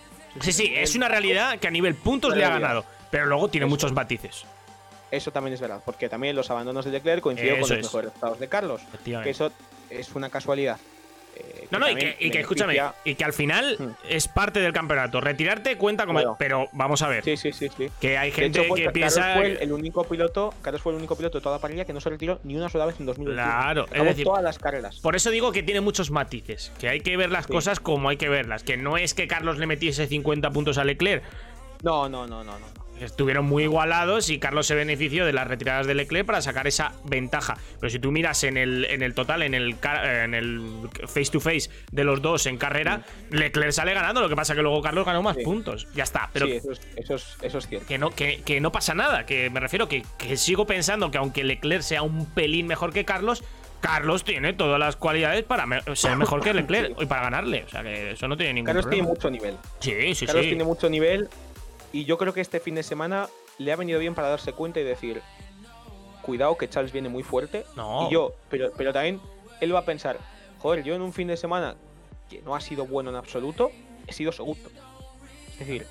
Sí, 0.41 0.53
sí, 0.53 0.73
es 0.75 0.95
una 0.95 1.09
realidad 1.09 1.59
que 1.59 1.69
a 1.69 1.71
nivel 1.71 1.95
puntos 1.95 2.35
le 2.35 2.45
ha 2.45 2.49
ganado, 2.51 2.85
pero 3.11 3.27
luego 3.27 3.49
tiene 3.49 3.67
Eso. 3.67 3.71
muchos 3.71 3.93
matices. 3.93 4.45
Eso 5.11 5.31
también 5.31 5.53
es 5.53 5.61
verdad, 5.61 5.83
porque 5.85 6.09
también 6.09 6.35
los 6.35 6.51
abandonos 6.51 6.87
de 6.87 6.91
Leclerc 6.91 7.21
coincidió 7.23 7.53
Eso 7.53 7.61
con 7.61 7.69
los 7.69 7.79
es. 7.79 7.85
mejores 7.85 8.07
resultados 8.07 8.41
de 8.41 8.49
Carlos. 8.49 8.81
Que 9.05 9.29
eso 9.29 9.53
es 9.91 10.11
una 10.15 10.31
casualidad. 10.31 10.79
No, 11.71 11.79
no, 11.79 11.89
y 11.89 11.95
que, 11.95 12.17
y 12.21 12.31
que 12.31 12.41
escúchame, 12.41 12.79
y 13.05 13.15
que 13.15 13.25
al 13.25 13.33
final 13.33 13.77
Hmm. 13.79 13.89
es 14.09 14.29
parte 14.29 14.61
del 14.61 14.73
campeonato. 14.75 15.21
Retirarte 15.23 15.77
cuenta 15.79 16.05
como. 16.05 16.37
Pero 16.39 16.69
vamos 16.73 17.01
a 17.01 17.09
ver. 17.09 17.25
Sí, 17.25 17.37
sí, 17.39 17.51
sí, 17.53 17.71
sí. 17.75 17.89
Que 17.99 18.19
hay 18.19 18.31
gente 18.31 18.61
hecho, 18.61 18.75
que 18.75 18.83
Carlos 18.85 18.93
piensa. 18.93 19.35
fue 19.35 19.47
el, 19.47 19.57
el 19.59 19.73
único 19.73 20.05
piloto, 20.05 20.53
Carlos 20.61 20.83
fue 20.83 20.93
el 20.93 20.99
único 20.99 21.17
piloto 21.17 21.39
de 21.39 21.43
toda 21.43 21.57
la 21.57 21.61
parrilla 21.63 21.85
que 21.87 21.95
no 21.95 22.01
se 22.03 22.11
retiró 22.11 22.41
ni 22.45 22.57
una 22.57 22.69
sola 22.69 22.85
vez 22.85 23.01
en 23.01 23.07
2021. 23.07 23.43
Claro, 23.43 23.85
es 23.87 23.91
Acabó 23.93 24.05
decir, 24.05 24.25
todas 24.25 24.43
las 24.43 24.59
carreras. 24.59 25.01
Por 25.01 25.17
eso 25.17 25.31
digo 25.31 25.51
que 25.53 25.63
tiene 25.63 25.81
muchos 25.81 26.11
matices. 26.11 26.73
Que 26.79 26.89
hay 26.91 27.01
que 27.01 27.17
ver 27.17 27.31
las 27.31 27.47
Sí. 27.47 27.53
cosas 27.53 27.81
como 27.81 28.11
hay 28.11 28.19
que 28.19 28.29
verlas. 28.29 28.63
Que 28.65 28.77
no 28.77 28.99
es 28.99 29.15
que 29.15 29.27
Carlos 29.27 29.57
le 29.59 29.67
metiese 29.67 30.07
50 30.07 30.51
puntos 30.51 30.77
a 30.77 30.85
Leclerc. 30.85 31.23
No, 31.83 32.09
no, 32.09 32.27
no, 32.27 32.45
no, 32.45 32.59
no. 32.59 32.67
Estuvieron 33.03 33.45
muy 33.47 33.65
igualados 33.65 34.31
y 34.31 34.39
Carlos 34.39 34.67
se 34.67 34.75
benefició 34.75 35.27
de 35.27 35.33
las 35.33 35.47
retiradas 35.47 35.87
de 35.87 35.95
Leclerc 35.95 36.27
para 36.27 36.41
sacar 36.43 36.67
esa 36.67 36.93
ventaja. 37.05 37.57
Pero 37.81 37.91
si 37.91 37.99
tú 37.99 38.13
miras 38.13 38.43
en 38.45 38.57
el, 38.57 38.85
en 38.87 39.03
el 39.03 39.15
total, 39.15 39.43
en 39.43 39.55
el, 39.55 39.77
en 40.05 40.35
el 40.35 40.89
face 41.07 41.31
to 41.33 41.41
face 41.41 41.69
de 41.91 42.05
los 42.05 42.23
dos 42.23 42.47
en 42.47 42.57
carrera, 42.59 43.03
Leclerc 43.31 43.73
sale 43.73 43.95
ganando. 43.95 44.21
Lo 44.21 44.29
que 44.29 44.37
pasa 44.37 44.55
que 44.55 44.63
luego 44.63 44.81
Carlos 44.83 45.05
ganó 45.05 45.23
más 45.23 45.37
Sí. 45.37 45.43
puntos. 45.45 45.89
Ya 45.95 46.05
está. 46.05 46.31
Pero 46.33 46.47
sí, 46.47 46.53
eso 46.53 46.73
es, 46.73 46.81
eso 46.97 47.15
es, 47.17 47.37
eso 47.43 47.59
es 47.59 47.67
cierto. 47.69 47.87
que 47.89 47.99
no, 47.99 48.11
que, 48.11 48.43
que 48.43 48.61
no 48.61 48.71
pasa 48.73 48.95
nada. 48.95 49.27
Que 49.27 49.51
me 49.51 49.61
refiero 49.61 49.89
que, 49.89 50.03
que 50.19 50.37
sigo 50.37 50.67
pensando 50.67 51.11
que 51.11 51.19
aunque 51.19 51.43
Leclerc 51.45 51.83
sea 51.83 52.03
un 52.03 52.27
pelín 52.27 52.67
mejor 52.67 52.93
que 52.93 53.05
Carlos, 53.05 53.43
Carlos 53.81 54.23
tiene 54.23 54.53
todas 54.53 54.79
las 54.79 54.95
cualidades 54.97 55.43
para 55.45 55.67
ser 55.97 56.17
mejor 56.17 56.43
que 56.43 56.55
Leclerc 56.55 57.01
y 57.01 57.07
para 57.07 57.23
ganarle. 57.23 57.65
O 57.65 57.69
sea 57.69 57.83
que 57.83 58.13
eso 58.13 58.29
no 58.29 58.37
tiene 58.37 58.53
ningún 58.55 58.67
Carlos 58.67 58.89
tiene 58.89 59.07
mucho 59.09 59.29
nivel. 59.31 59.57
Sí, 59.81 60.15
sí, 60.15 60.27
Carlos 60.27 60.45
sí. 60.45 60.51
tiene 60.51 60.65
mucho 60.65 60.89
nivel 60.89 61.29
y 61.93 62.05
yo 62.05 62.19
creo 62.19 62.33
que 62.33 62.41
este 62.41 62.61
fin 62.61 62.75
de 62.75 62.83
semana 62.83 63.29
le 63.59 63.73
ha 63.73 63.77
venido 63.77 63.99
bien 63.99 64.15
para 64.15 64.29
darse 64.29 64.53
cuenta 64.53 64.81
y 64.81 64.85
decir, 64.85 65.23
cuidado 66.23 66.57
que 66.57 66.69
Charles 66.69 66.93
viene 66.93 67.09
muy 67.09 67.23
fuerte. 67.23 67.65
No. 67.77 68.09
Y 68.09 68.13
yo, 68.13 68.35
pero, 68.49 68.73
pero 68.77 68.93
también 68.93 69.21
él 69.61 69.75
va 69.75 69.81
a 69.81 69.85
pensar, 69.85 70.19
joder, 70.59 70.83
yo 70.85 70.95
en 70.95 71.03
un 71.03 71.13
fin 71.13 71.29
de 71.29 71.37
semana 71.37 71.77
que 72.31 72.41
no 72.43 72.55
ha 72.55 72.61
sido 72.61 72.87
bueno 72.87 73.11
en 73.11 73.17
absoluto, 73.17 73.71
he 74.07 74.13
sido 74.13 74.33
segundo. 74.33 74.71
Es 75.53 75.59
decir, 75.59 75.87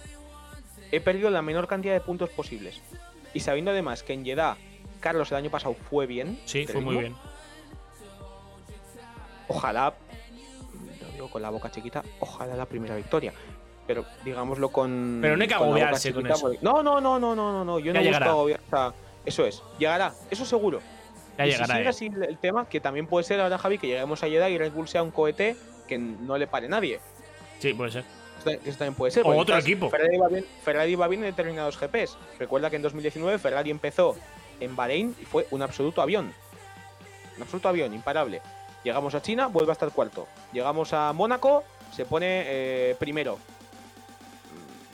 he 0.91 0.99
perdido 0.99 1.30
la 1.30 1.41
menor 1.41 1.68
cantidad 1.68 1.94
de 1.94 2.02
puntos 2.02 2.30
posibles. 2.30 2.82
Y 3.34 3.40
sabiendo 3.41 3.72
además 3.72 4.03
que 4.03 4.14
en 4.14 4.26
Jeddah 4.26 4.57
Carlos 4.99 5.32
el 5.32 5.38
año 5.38 5.49
pasado 5.49 5.76
fue 5.90 6.06
bien. 6.06 6.40
Sí, 6.45 6.65
fue 6.65 6.82
muy 6.82 6.98
bien. 6.98 7.15
Ojalá, 9.48 9.94
lo 11.02 11.11
digo 11.11 11.30
con 11.30 11.41
la 11.41 11.49
boca 11.49 11.69
chiquita, 11.69 12.03
ojalá 12.19 12.56
la 12.56 12.65
primera 12.65 12.95
victoria. 12.95 13.34
Pero 13.93 14.05
digámoslo 14.23 14.69
con. 14.69 15.19
Pero 15.22 15.35
no 15.35 15.41
hay 15.41 15.47
que 15.49 15.55
con 15.55 15.68
agobiarse 15.68 16.13
con 16.13 16.26
eso. 16.26 16.41
porque- 16.41 16.59
No, 16.61 16.81
no, 16.81 17.01
no, 17.01 17.19
no, 17.19 17.35
no, 17.35 17.51
no, 17.51 17.65
no. 17.65 17.80
Yo 17.80 17.88
Ya 17.88 17.93
no 17.99 18.01
llegará. 18.01 18.27
busco 18.27 18.39
agobiar. 18.39 18.59
O 18.65 18.69
sea, 18.69 18.93
eso 19.26 19.45
es. 19.45 19.61
Llegará, 19.77 20.13
eso 20.30 20.45
seguro. 20.45 20.80
Ya 21.38 21.45
y 21.45 21.51
llegará. 21.51 21.65
si 21.68 21.73
sigue 21.73 21.85
eh. 21.85 21.89
así 21.89 22.05
el, 22.07 22.23
el 22.23 22.38
tema, 22.38 22.69
que 22.69 22.80
también 22.80 23.05
puede 23.07 23.26
ser 23.26 23.41
ahora, 23.41 23.57
Javi, 23.57 23.77
que 23.77 23.88
lleguemos 23.88 24.23
a 24.23 24.27
Jeddah 24.27 24.49
y 24.49 24.57
Red 24.57 24.72
Bull 24.72 24.88
sea 24.88 25.03
un 25.03 25.11
cohete 25.11 25.57
que 25.89 25.97
no 25.97 26.38
le 26.38 26.47
pare 26.47 26.69
nadie. 26.69 26.99
Sí, 27.59 27.73
puede 27.73 27.91
ser. 27.91 28.05
Eso, 28.45 28.77
también 28.77 28.95
puede 28.95 29.11
ser. 29.11 29.23
O 29.26 29.30
otro 29.31 29.55
quizás 29.55 29.63
equipo. 29.65 29.89
Ferrari 29.89 30.18
va, 30.18 30.27
bien, 30.30 30.45
Ferrari 30.63 30.95
va 30.95 31.07
bien 31.09 31.23
en 31.23 31.31
determinados 31.31 31.77
GPs. 31.77 32.18
Recuerda 32.39 32.69
que 32.69 32.77
en 32.77 32.81
2019 32.81 33.38
Ferrari 33.38 33.69
empezó 33.69 34.15
en 34.59 34.76
Bahrein 34.76 35.15
y 35.22 35.26
fue 35.26 35.45
un 35.51 35.61
absoluto 35.61 36.01
avión. 36.01 36.34
Un 37.35 37.43
absoluto 37.43 37.68
avión, 37.69 37.93
imparable. 37.93 38.41
Llegamos 38.84 39.13
a 39.13 39.22
China, 39.22 39.47
vuelve 39.47 39.72
a 39.72 39.73
estar 39.73 39.91
cuarto. 39.91 40.27
Llegamos 40.53 40.91
a 40.93 41.13
Mónaco, 41.13 41.63
se 41.93 42.05
pone 42.05 42.43
eh, 42.45 42.95
primero. 42.97 43.38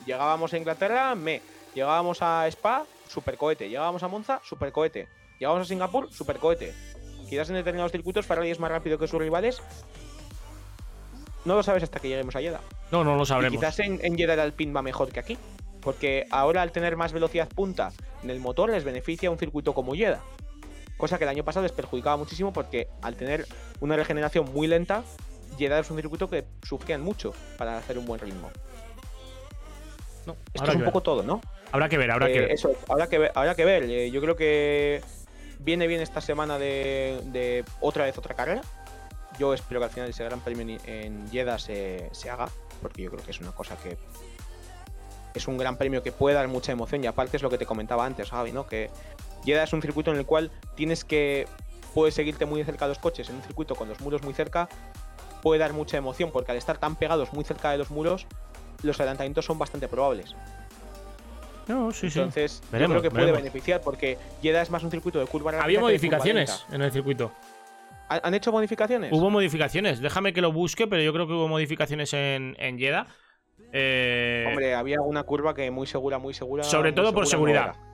Llegábamos 0.07 0.53
a 0.53 0.57
Inglaterra, 0.57 1.13
me. 1.13 1.41
Llegábamos 1.75 2.21
a 2.21 2.47
Spa, 2.47 2.85
supercohete. 3.07 3.69
Llegábamos 3.69 4.01
a 4.01 4.07
Monza, 4.07 4.41
supercohete. 4.43 5.07
Llegábamos 5.37 5.67
a 5.67 5.69
Singapur, 5.69 6.11
supercohete. 6.11 6.73
Quizás 7.29 7.49
en 7.49 7.55
determinados 7.55 7.91
circuitos 7.91 8.25
Ferrari 8.25 8.49
es 8.49 8.59
más 8.59 8.71
rápido 8.71 8.97
que 8.97 9.07
sus 9.07 9.19
rivales. 9.19 9.61
No 11.45 11.55
lo 11.55 11.63
sabes 11.63 11.83
hasta 11.83 11.99
que 11.99 12.07
lleguemos 12.09 12.35
a 12.35 12.39
Jeddah. 12.41 12.61
No, 12.91 13.03
no 13.03 13.15
lo 13.15 13.23
Y 13.23 13.25
sabremos. 13.25 13.59
quizás 13.59 13.79
en, 13.79 13.99
en 14.03 14.17
Jeddah 14.17 14.33
el 14.33 14.39
Alpine 14.39 14.73
va 14.73 14.81
mejor 14.81 15.11
que 15.11 15.19
aquí. 15.19 15.37
Porque 15.81 16.25
ahora 16.31 16.61
al 16.61 16.71
tener 16.71 16.95
más 16.97 17.13
velocidad 17.13 17.47
punta 17.49 17.91
en 18.23 18.29
el 18.29 18.39
motor 18.39 18.69
les 18.71 18.83
beneficia 18.83 19.29
un 19.29 19.37
circuito 19.37 19.73
como 19.73 19.93
Jeddah. 19.93 20.21
Cosa 20.97 21.17
que 21.17 21.25
el 21.25 21.29
año 21.29 21.43
pasado 21.43 21.63
les 21.63 21.71
perjudicaba 21.73 22.17
muchísimo 22.17 22.51
porque 22.51 22.87
al 23.01 23.15
tener 23.15 23.45
una 23.81 23.95
regeneración 23.95 24.51
muy 24.53 24.67
lenta, 24.67 25.03
Jeddah 25.57 25.79
es 25.79 25.91
un 25.91 25.97
circuito 25.97 26.29
que 26.29 26.45
sufrían 26.63 27.01
mucho 27.01 27.33
para 27.57 27.77
hacer 27.77 27.97
un 27.97 28.05
buen 28.05 28.19
ritmo. 28.19 28.49
No, 30.27 30.35
Esto 30.53 30.67
es 30.69 30.75
un 30.75 30.81
ver. 30.81 30.89
poco 30.91 31.01
todo, 31.01 31.23
¿no? 31.23 31.41
Habrá 31.71 31.87
que 31.89 31.97
ver, 31.97 32.11
habrá 32.11 32.29
Eh, 32.29 32.33
que 32.33 32.39
ver. 32.41 32.51
Eso, 32.51 32.71
habrá 32.89 33.07
que 33.07 33.17
ver. 33.17 33.31
habrá 33.33 33.55
que 33.55 33.65
ver. 33.65 33.83
Eh, 33.83 34.11
yo 34.11 34.21
creo 34.21 34.35
que 34.35 35.01
viene 35.59 35.87
bien 35.87 36.01
esta 36.01 36.21
semana 36.21 36.59
de, 36.59 37.21
de 37.27 37.63
otra 37.81 38.03
vez 38.03 38.17
otra 38.17 38.35
carrera. 38.35 38.61
Yo 39.39 39.53
espero 39.53 39.79
que 39.79 39.85
al 39.85 39.91
final 39.91 40.09
ese 40.09 40.23
gran 40.25 40.41
premio 40.41 40.61
en, 40.63 40.79
en 40.85 41.29
Jeddah 41.31 41.57
se, 41.59 42.09
se 42.11 42.29
haga, 42.29 42.49
porque 42.81 43.03
yo 43.03 43.09
creo 43.11 43.23
que 43.23 43.31
es 43.31 43.39
una 43.39 43.51
cosa 43.53 43.77
que 43.77 43.97
es 45.33 45.47
un 45.47 45.57
gran 45.57 45.77
premio 45.77 46.01
que 46.03 46.11
puede 46.11 46.35
dar 46.35 46.47
mucha 46.47 46.71
emoción 46.71 47.03
y 47.03 47.07
aparte 47.07 47.37
es 47.37 47.43
lo 47.43 47.49
que 47.49 47.57
te 47.57 47.65
comentaba 47.65 48.05
antes, 48.05 48.29
Javi, 48.31 48.51
¿no? 48.51 48.67
Que 48.67 48.89
Jeddah 49.45 49.63
es 49.63 49.73
un 49.73 49.81
circuito 49.81 50.11
en 50.11 50.17
el 50.17 50.25
cual 50.25 50.51
tienes 50.75 51.05
que 51.05 51.47
puedes 51.93 52.15
seguirte 52.15 52.45
muy 52.45 52.59
de 52.59 52.65
cerca 52.65 52.85
a 52.85 52.87
los 52.87 52.97
coches 52.99 53.29
en 53.29 53.35
un 53.35 53.43
circuito 53.43 53.75
con 53.75 53.87
los 53.87 53.99
muros 54.01 54.21
muy 54.23 54.33
cerca 54.33 54.67
puede 55.41 55.59
dar 55.59 55.73
mucha 55.73 55.97
emoción 55.97 56.31
porque 56.31 56.51
al 56.51 56.57
estar 56.57 56.77
tan 56.79 56.95
pegados 56.95 57.31
muy 57.33 57.43
cerca 57.43 57.71
de 57.71 57.77
los 57.77 57.89
muros 57.91 58.25
los 58.83 58.99
adelantamientos 58.99 59.45
son 59.45 59.57
bastante 59.57 59.87
probables. 59.87 60.35
No, 61.67 61.91
sí, 61.91 62.09
sí. 62.09 62.19
Entonces, 62.19 62.61
Veremos, 62.71 62.95
yo 62.95 62.99
creo 62.99 63.01
que 63.01 63.09
puede 63.09 63.25
veremos. 63.25 63.43
beneficiar 63.43 63.81
porque 63.81 64.17
Jeddah 64.41 64.61
es 64.61 64.69
más 64.69 64.83
un 64.83 64.91
circuito 64.91 65.19
de 65.19 65.25
curva 65.25 65.51
Había 65.61 65.79
modificaciones 65.79 66.65
en 66.71 66.81
el 66.81 66.91
circuito. 66.91 67.31
¿Han 68.09 68.33
hecho 68.33 68.53
modificaciones? 68.53 69.11
Hubo 69.11 69.29
modificaciones. 69.29 69.99
Déjame 69.99 70.31
que 70.31 70.39
lo 70.41 70.53
busque, 70.53 70.87
pero 70.87 71.01
yo 71.01 71.11
creo 71.11 71.27
que 71.27 71.33
hubo 71.33 71.49
modificaciones 71.49 72.13
en, 72.13 72.55
en 72.57 72.79
Jeddah. 72.79 73.05
Eh, 73.73 74.45
Hombre, 74.47 74.75
había 74.75 75.01
una 75.01 75.23
curva 75.23 75.53
que 75.53 75.69
muy 75.71 75.87
segura, 75.87 76.17
muy 76.17 76.33
segura. 76.33 76.63
Sobre 76.63 76.91
muy 76.91 76.95
todo 76.95 77.13
por 77.13 77.27
segura 77.27 77.73
seguridad. 77.73 77.87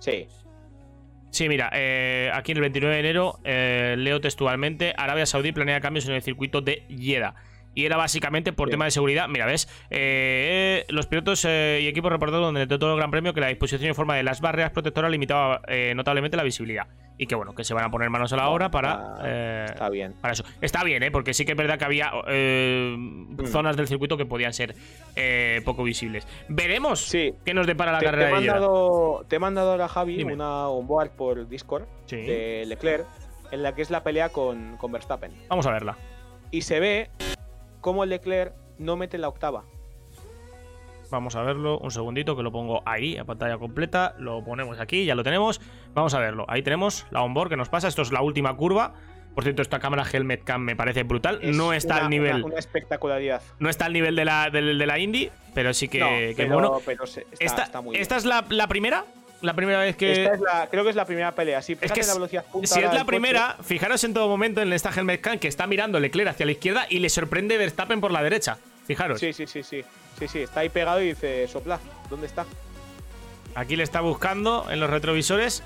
Sí. 0.00 0.26
Sí, 1.30 1.48
mira, 1.48 1.70
eh, 1.74 2.30
aquí 2.32 2.52
el 2.52 2.60
29 2.60 2.94
de 2.94 3.00
enero 3.00 3.38
eh, 3.44 3.94
leo 3.98 4.20
textualmente, 4.20 4.94
Arabia 4.96 5.26
Saudí 5.26 5.52
planea 5.52 5.80
cambios 5.80 6.06
en 6.08 6.14
el 6.14 6.22
circuito 6.22 6.60
de 6.60 6.84
Jeddah. 6.88 7.34
Y 7.76 7.84
era 7.84 7.96
básicamente 7.98 8.52
por 8.54 8.70
tema 8.70 8.86
de 8.86 8.90
seguridad. 8.90 9.28
Mira, 9.28 9.44
ves, 9.46 9.68
Eh, 9.90 10.84
los 10.88 11.06
pilotos 11.06 11.44
eh, 11.46 11.80
y 11.82 11.86
equipos 11.86 12.10
reportaron 12.10 12.54
durante 12.54 12.78
todo 12.78 12.92
el 12.92 12.96
Gran 12.98 13.10
Premio 13.10 13.34
que 13.34 13.40
la 13.40 13.48
disposición 13.48 13.86
en 13.88 13.94
forma 13.94 14.16
de 14.16 14.22
las 14.22 14.40
barreras 14.40 14.70
protectoras 14.72 15.10
limitaba 15.10 15.60
eh, 15.68 15.92
notablemente 15.94 16.36
la 16.38 16.42
visibilidad. 16.42 16.86
Y 17.18 17.26
que 17.26 17.34
bueno, 17.34 17.54
que 17.54 17.64
se 17.64 17.74
van 17.74 17.84
a 17.84 17.90
poner 17.90 18.08
manos 18.10 18.32
a 18.32 18.36
la 18.36 18.48
obra 18.48 18.70
para, 18.70 18.92
Está- 18.92 19.18
eh, 19.24 19.64
Está 19.68 19.88
bien. 19.90 20.14
para 20.20 20.32
eso. 20.32 20.44
Está 20.62 20.84
bien, 20.84 21.02
¿eh? 21.02 21.10
porque 21.10 21.34
sí 21.34 21.44
que 21.44 21.52
es 21.52 21.56
verdad 21.58 21.78
que 21.78 21.84
había 21.84 22.10
eh, 22.28 22.94
Mm. 22.96 23.44
zonas 23.46 23.76
del 23.76 23.88
circuito 23.88 24.16
que 24.16 24.24
podían 24.26 24.52
ser 24.54 24.74
eh, 25.14 25.60
poco 25.64 25.82
visibles. 25.84 26.26
Veremos 26.48 27.00
Sí. 27.00 27.34
qué 27.44 27.52
nos 27.54 27.66
depara 27.66 27.92
la 27.92 27.98
Te, 27.98 28.06
te 28.06 28.10
carrera 28.10 28.28
he 28.30 28.32
mandado, 28.32 29.24
te 29.28 29.36
he 29.36 29.38
mandado 29.38 29.70
ahora, 29.72 29.88
Javi, 29.88 30.16
Dime. 30.16 30.32
una 30.32 30.68
onboard 30.68 31.10
por 31.10 31.46
Discord 31.48 31.84
Sí. 32.06 32.16
de 32.16 32.64
Leclerc 32.66 33.06
en 33.50 33.62
la 33.62 33.74
que 33.74 33.82
es 33.82 33.90
la 33.90 34.02
pelea 34.02 34.30
con, 34.30 34.76
con 34.78 34.92
Verstappen. 34.92 35.30
Vamos 35.48 35.66
a 35.66 35.72
verla. 35.72 35.96
Y 36.50 36.62
se 36.62 36.80
ve 36.80 37.10
cómo 37.86 38.04
Leclerc 38.04 38.52
no 38.78 38.96
mete 38.96 39.16
la 39.16 39.28
octava. 39.28 39.62
Vamos 41.08 41.36
a 41.36 41.42
verlo, 41.42 41.78
un 41.78 41.92
segundito 41.92 42.36
que 42.36 42.42
lo 42.42 42.50
pongo 42.50 42.82
ahí 42.84 43.16
a 43.16 43.24
pantalla 43.24 43.58
completa, 43.58 44.16
lo 44.18 44.42
ponemos 44.44 44.80
aquí, 44.80 45.04
ya 45.04 45.14
lo 45.14 45.22
tenemos. 45.22 45.60
Vamos 45.94 46.12
a 46.14 46.18
verlo, 46.18 46.44
ahí 46.48 46.64
tenemos 46.64 47.06
la 47.12 47.22
onboard 47.22 47.50
que 47.50 47.56
nos 47.56 47.68
pasa, 47.68 47.86
esto 47.86 48.02
es 48.02 48.10
la 48.10 48.22
última 48.22 48.56
curva. 48.56 48.94
Por 49.36 49.44
cierto, 49.44 49.62
esta 49.62 49.78
cámara 49.78 50.02
Helmet 50.12 50.42
Cam 50.42 50.62
me 50.62 50.74
parece 50.74 51.04
brutal, 51.04 51.38
Es 51.42 51.54
no 51.56 51.72
está 51.72 51.94
una- 51.94 52.04
al 52.06 52.10
nivel 52.10 52.36
Una, 52.38 52.46
una 52.46 52.58
espectacularidad. 52.58 53.40
no 53.60 53.68
está 53.68 53.84
al 53.84 53.92
nivel 53.92 54.16
de 54.16 54.24
la, 54.24 54.50
de 54.50 54.62
la 54.62 54.98
Indy, 54.98 55.30
pero 55.54 55.72
sí 55.72 55.86
que, 55.86 56.00
No, 56.00 56.08
que 56.08 56.34
pero, 56.36 56.54
bueno. 56.54 56.78
pero 56.84 57.06
se- 57.06 57.20
está, 57.30 57.44
Esta, 57.44 57.62
está 57.62 57.80
muy 57.82 57.92
bien. 57.92 58.02
esta 58.02 58.16
es 58.16 58.24
la, 58.24 58.44
la 58.48 58.66
primera, 58.66 59.04
la 59.42 59.54
primera 59.54 59.80
vez 59.80 59.96
que 59.96 60.24
Esta 60.24 60.34
es 60.34 60.40
la, 60.40 60.66
creo 60.70 60.84
que 60.84 60.90
es 60.90 60.96
la 60.96 61.04
primera 61.04 61.32
pelea. 61.32 61.60
Sí, 61.62 61.76
Es 61.80 61.92
que 61.92 62.00
la 62.00 62.06
es- 62.06 62.14
velocidad 62.14 62.44
punta 62.44 62.66
si 62.68 62.78
es 62.80 62.84
la 62.86 62.90
coche. 62.90 63.04
primera, 63.04 63.56
fijaros 63.62 64.02
en 64.04 64.14
todo 64.14 64.28
momento 64.28 64.60
en 64.62 64.72
esta 64.72 64.90
Helmet 64.90 65.20
Cam 65.20 65.38
que 65.38 65.48
está 65.48 65.66
mirando 65.66 66.00
Leclerc 66.00 66.28
hacia 66.30 66.46
la 66.46 66.52
izquierda 66.52 66.86
y 66.88 66.98
le 67.00 67.08
sorprende 67.10 67.56
Verstappen 67.58 68.00
por 68.00 68.10
la 68.12 68.22
derecha. 68.22 68.58
Fijaros, 68.86 69.20
Sí, 69.20 69.32
sí, 69.32 69.46
sí, 69.46 69.62
sí. 69.62 69.84
Sí, 70.18 70.28
sí, 70.28 70.38
está 70.40 70.60
ahí 70.60 70.68
pegado 70.70 71.02
y 71.02 71.08
dice, 71.08 71.46
sopla, 71.48 71.78
¿dónde 72.08 72.26
está? 72.26 72.46
aquí 73.54 73.74
le 73.76 73.82
está 73.84 74.00
buscando 74.02 74.66
en 74.70 74.80
los 74.80 74.90
retrovisores. 74.90 75.62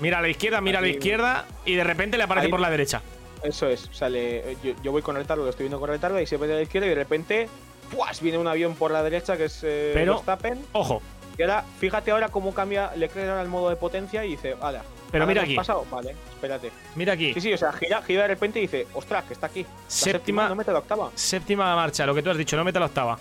Mira 0.00 0.18
a 0.18 0.22
la 0.22 0.28
izquierda, 0.28 0.60
mira 0.60 0.78
a 0.78 0.82
la 0.82 0.88
izquierda 0.88 1.44
y 1.64 1.74
de 1.74 1.84
repente 1.84 2.16
le 2.16 2.24
aparece 2.24 2.46
Ahí- 2.46 2.50
por 2.50 2.60
la 2.60 2.70
derecha. 2.70 3.00
Eso 3.44 3.68
es, 3.68 3.88
sale, 3.92 4.56
yo, 4.64 4.72
yo 4.82 4.90
voy 4.92 5.02
con 5.02 5.14
retardo, 5.14 5.44
lo 5.44 5.50
estoy 5.50 5.64
viendo 5.64 5.78
con 5.78 5.88
retardo 5.88 6.20
y 6.20 6.26
se 6.26 6.36
ve 6.36 6.48
de 6.48 6.54
la 6.56 6.62
izquierda 6.62 6.86
y 6.86 6.90
de 6.90 6.94
repente, 6.96 7.48
¡puas! 7.94 8.20
Viene 8.20 8.38
un 8.38 8.48
avión 8.48 8.74
por 8.74 8.90
la 8.90 9.02
derecha 9.04 9.36
que 9.36 9.44
es 9.44 9.60
eh, 9.62 9.92
Pero- 9.94 10.14
Verstappen. 10.14 10.58
Ojo, 10.72 11.00
Y 11.38 11.42
ahora, 11.42 11.64
fíjate 11.78 12.10
ahora 12.10 12.28
cómo 12.28 12.52
cambia 12.52 12.90
Leclerc 12.96 13.28
ahora 13.28 13.42
el 13.42 13.48
modo 13.48 13.70
de 13.70 13.76
potencia 13.76 14.24
y 14.24 14.30
dice, 14.30 14.56
¡hala! 14.60 14.82
Pero 15.10 15.22
¿ahora 15.24 15.26
mira 15.34 15.42
aquí. 15.44 15.54
pasado? 15.54 15.86
Vale, 15.90 16.10
espérate. 16.30 16.70
mira 16.96 17.12
aquí. 17.12 17.32
Sí, 17.34 17.40
sí, 17.40 17.52
o 17.52 17.56
sea, 17.58 17.72
gira, 17.72 18.02
gira 18.02 18.22
de 18.22 18.28
repente 18.28 18.58
y 18.58 18.62
dice, 18.62 18.86
¡ostras, 18.92 19.24
que 19.24 19.34
está 19.34 19.46
aquí! 19.46 19.62
La 19.62 19.68
Séptima- 19.88 20.48
no 20.48 20.56
mete 20.56 20.72
la 20.72 20.80
octava. 20.80 21.10
Séptima 21.14 21.74
marcha, 21.76 22.04
lo 22.06 22.14
que 22.14 22.22
tú 22.22 22.30
has 22.30 22.36
dicho, 22.36 22.56
no 22.56 22.64
mete 22.64 22.80
la 22.80 22.86
octava. 22.86 23.18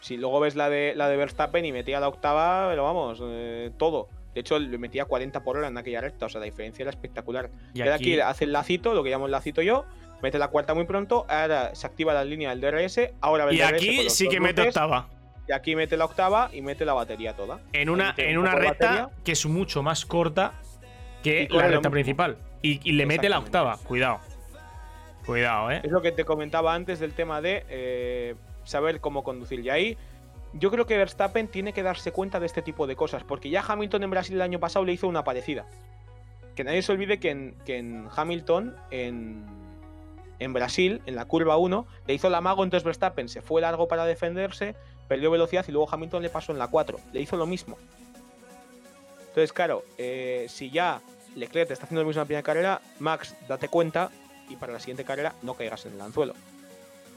Si 0.00 0.16
luego 0.16 0.40
ves 0.40 0.54
la 0.54 0.70
de, 0.70 0.94
la 0.94 1.08
de 1.08 1.16
Verstappen 1.16 1.64
y 1.64 1.72
metía 1.72 1.98
la 2.00 2.08
octava, 2.08 2.68
pero 2.70 2.84
vamos, 2.84 3.18
eh, 3.22 3.70
todo. 3.76 4.08
De 4.32 4.40
hecho, 4.40 4.58
le 4.58 4.78
metía 4.78 5.04
40 5.04 5.42
por 5.42 5.56
hora 5.56 5.66
en 5.66 5.76
aquella 5.76 6.00
recta, 6.00 6.26
o 6.26 6.28
sea, 6.28 6.38
la 6.38 6.44
diferencia 6.44 6.84
era 6.84 6.90
espectacular. 6.90 7.50
Y 7.74 7.80
ahora 7.80 7.96
aquí, 7.96 8.12
aquí 8.12 8.20
hace 8.20 8.44
el 8.44 8.52
lacito, 8.52 8.94
lo 8.94 9.02
que 9.02 9.10
llamo 9.10 9.26
el 9.26 9.32
lacito 9.32 9.62
yo, 9.62 9.84
mete 10.22 10.38
la 10.38 10.48
cuarta 10.48 10.74
muy 10.74 10.84
pronto, 10.84 11.26
ahora 11.28 11.74
se 11.74 11.86
activa 11.86 12.14
la 12.14 12.24
línea 12.24 12.54
del 12.54 12.60
DRS, 12.60 13.00
ahora 13.20 13.44
ve 13.46 13.50
el 13.52 13.56
y 13.56 13.60
DRS 13.60 13.72
aquí 13.74 14.10
sí 14.10 14.28
que 14.28 14.38
mete 14.38 14.62
octava. 14.62 15.08
Y 15.48 15.52
aquí 15.52 15.74
mete 15.74 15.96
la 15.96 16.04
octava 16.04 16.50
y 16.52 16.60
mete 16.60 16.84
la 16.84 16.92
batería 16.92 17.34
toda. 17.34 17.60
En 17.72 17.88
una, 17.88 18.14
en 18.16 18.36
una 18.36 18.54
recta 18.54 18.86
batería. 18.86 19.10
que 19.24 19.32
es 19.32 19.46
mucho 19.46 19.82
más 19.82 20.04
corta 20.04 20.52
que 21.22 21.48
la 21.50 21.68
recta 21.68 21.90
principal. 21.90 22.36
Y, 22.60 22.80
y 22.88 22.92
le 22.92 23.06
mete 23.06 23.28
la 23.28 23.38
octava. 23.38 23.78
Cuidado. 23.78 24.20
Cuidado, 25.24 25.70
eh. 25.70 25.80
Es 25.82 25.90
lo 25.90 26.02
que 26.02 26.12
te 26.12 26.24
comentaba 26.24 26.74
antes 26.74 27.00
del 27.00 27.12
tema 27.12 27.40
de 27.40 27.64
eh, 27.68 28.34
saber 28.64 29.00
cómo 29.00 29.22
conducir. 29.22 29.60
Y 29.60 29.70
ahí 29.70 29.98
yo 30.52 30.70
creo 30.70 30.86
que 30.86 30.96
Verstappen 30.96 31.48
tiene 31.48 31.72
que 31.72 31.82
darse 31.82 32.12
cuenta 32.12 32.40
de 32.40 32.46
este 32.46 32.62
tipo 32.62 32.86
de 32.86 32.96
cosas, 32.96 33.24
porque 33.24 33.50
ya 33.50 33.64
Hamilton 33.66 34.04
en 34.04 34.10
Brasil 34.10 34.34
el 34.36 34.42
año 34.42 34.60
pasado 34.60 34.84
le 34.84 34.92
hizo 34.92 35.08
una 35.08 35.24
parecida. 35.24 35.66
Que 36.54 36.64
nadie 36.64 36.82
se 36.82 36.92
olvide 36.92 37.20
que 37.20 37.30
en, 37.30 37.54
que 37.64 37.78
en 37.78 38.08
Hamilton, 38.14 38.76
en, 38.90 39.44
en 40.38 40.52
Brasil, 40.52 41.02
en 41.06 41.14
la 41.14 41.26
curva 41.26 41.56
1, 41.56 41.86
le 42.06 42.14
hizo 42.14 42.30
la 42.30 42.40
mago, 42.40 42.64
entonces 42.64 42.84
Verstappen 42.84 43.28
se 43.28 43.42
fue 43.42 43.60
largo 43.60 43.86
para 43.86 44.04
defenderse, 44.06 44.74
perdió 45.08 45.30
velocidad 45.30 45.64
y 45.66 45.72
luego 45.72 45.88
Hamilton 45.90 46.22
le 46.22 46.30
pasó 46.30 46.52
en 46.52 46.58
la 46.58 46.68
4. 46.68 47.00
Le 47.12 47.20
hizo 47.20 47.36
lo 47.36 47.46
mismo. 47.46 47.76
Entonces, 49.28 49.52
claro, 49.52 49.84
eh, 49.98 50.46
si 50.48 50.70
ya 50.70 51.00
Leclerc 51.34 51.68
te 51.68 51.74
está 51.74 51.84
haciendo 51.84 52.02
lo 52.02 52.08
mismo 52.08 52.20
en 52.20 52.24
la 52.24 52.26
primera 52.26 52.42
carrera, 52.42 52.80
Max, 52.98 53.34
date 53.48 53.68
cuenta 53.68 54.10
y 54.48 54.56
para 54.56 54.72
la 54.72 54.80
siguiente 54.80 55.04
carrera 55.04 55.34
no 55.42 55.54
caigas 55.54 55.84
en 55.86 55.94
el 55.94 56.00
anzuelo. 56.00 56.34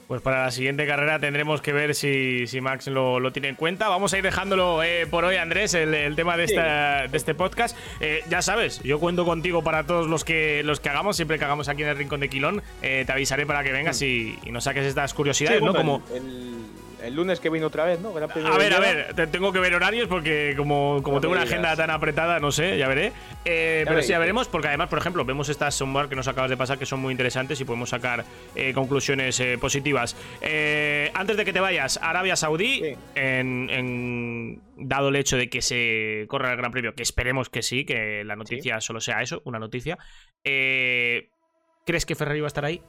Pues 0.08 0.20
para 0.20 0.44
la 0.44 0.50
siguiente 0.50 0.86
carrera 0.86 1.18
tendremos 1.18 1.62
que 1.62 1.72
ver 1.72 1.94
si, 1.94 2.46
si 2.46 2.60
Max 2.60 2.86
lo, 2.88 3.18
lo 3.18 3.32
tiene 3.32 3.48
en 3.48 3.54
cuenta. 3.54 3.88
Vamos 3.88 4.12
a 4.12 4.18
ir 4.18 4.22
dejándolo 4.24 4.82
eh, 4.82 5.06
por 5.06 5.24
hoy, 5.24 5.36
Andrés, 5.36 5.72
el, 5.74 5.94
el 5.94 6.14
tema 6.16 6.36
de, 6.36 6.48
Sí. 6.48 6.54
esta- 6.54 7.06
de 7.08 7.16
este 7.16 7.34
podcast. 7.34 7.76
Eh, 8.00 8.22
ya 8.28 8.42
sabes, 8.42 8.80
yo 8.82 9.00
cuento 9.00 9.24
contigo 9.24 9.62
para 9.64 9.84
todos 9.86 10.08
los 10.08 10.24
que 10.24 10.62
los 10.64 10.80
que 10.80 10.90
hagamos, 10.90 11.16
siempre 11.16 11.38
que 11.38 11.44
hagamos 11.46 11.68
aquí 11.68 11.82
en 11.82 11.88
el 11.88 11.96
Rincón 11.96 12.20
de 12.20 12.28
Quilón. 12.28 12.62
eh, 12.82 13.04
te 13.06 13.12
avisaré 13.12 13.46
para 13.46 13.64
que 13.64 13.72
vengas 13.72 14.02
y, 14.02 14.38
y 14.44 14.50
nos 14.50 14.64
saques 14.64 14.84
estas 14.84 15.14
curiosidades, 15.14 15.60
Sí, 15.60 15.64
¿no? 15.64 15.72
Como, 15.74 16.02
el, 16.10 16.16
el- 16.16 16.62
el 17.04 17.14
lunes 17.14 17.40
que 17.40 17.50
vino 17.50 17.66
otra 17.66 17.84
vez, 17.84 18.00
¿no? 18.00 18.12
Gran 18.12 18.30
A 18.30 18.56
ver, 18.58 18.72
a 18.74 18.80
ver, 18.80 19.14
te- 19.14 19.26
tengo 19.26 19.52
que 19.52 19.58
ver 19.58 19.74
horarios 19.74 20.08
porque 20.08 20.54
como, 20.56 21.00
como 21.02 21.16
No 21.16 21.20
tengo 21.20 21.32
una 21.32 21.42
digas. 21.42 21.52
agenda 21.52 21.76
tan 21.76 21.90
apretada, 21.90 22.38
no 22.40 22.50
sé, 22.52 22.78
ya 22.78 22.88
veré. 22.88 23.12
Eh, 23.44 23.84
pero 23.86 24.02
sí, 24.02 24.08
ya 24.10 24.18
veremos 24.18 24.48
porque 24.48 24.68
además, 24.68 24.88
por 24.88 24.98
ejemplo, 24.98 25.24
vemos 25.24 25.48
estas 25.48 25.74
software 25.74 26.08
que 26.08 26.16
nos 26.16 26.28
acabas 26.28 26.50
de 26.50 26.56
pasar 26.56 26.78
que 26.78 26.86
son 26.86 27.00
muy 27.00 27.12
interesantes 27.12 27.60
y 27.60 27.64
podemos 27.64 27.90
sacar 27.90 28.24
eh, 28.54 28.72
conclusiones 28.74 29.38
eh, 29.40 29.58
positivas. 29.60 30.16
Antes 31.14 31.36
de 31.36 31.44
que 31.44 31.52
te 31.52 31.60
vayas, 31.60 31.98
Arabia 32.02 32.36
Saudí, 32.36 32.80
Sí. 32.82 32.96
en, 33.14 33.68
en- 33.70 34.60
dado 34.76 35.08
el 35.10 35.16
hecho 35.16 35.36
de 35.36 35.48
que 35.50 35.62
se 35.62 36.26
corra 36.28 36.50
el 36.52 36.56
Gran 36.56 36.72
Premio, 36.72 36.94
que 36.94 37.02
esperemos 37.02 37.48
que 37.48 37.62
sí, 37.62 37.84
que 37.84 38.24
la 38.24 38.36
noticia 38.36 38.80
solo 38.80 39.00
sea 39.00 39.22
eso, 39.22 39.42
una 39.44 39.58
noticia. 39.58 39.98
¿Crees 41.84 42.06
que 42.06 42.14
Ferrari 42.14 42.40
va 42.40 42.46
a 42.46 42.48
estar 42.48 42.64
ahí? 42.64 42.80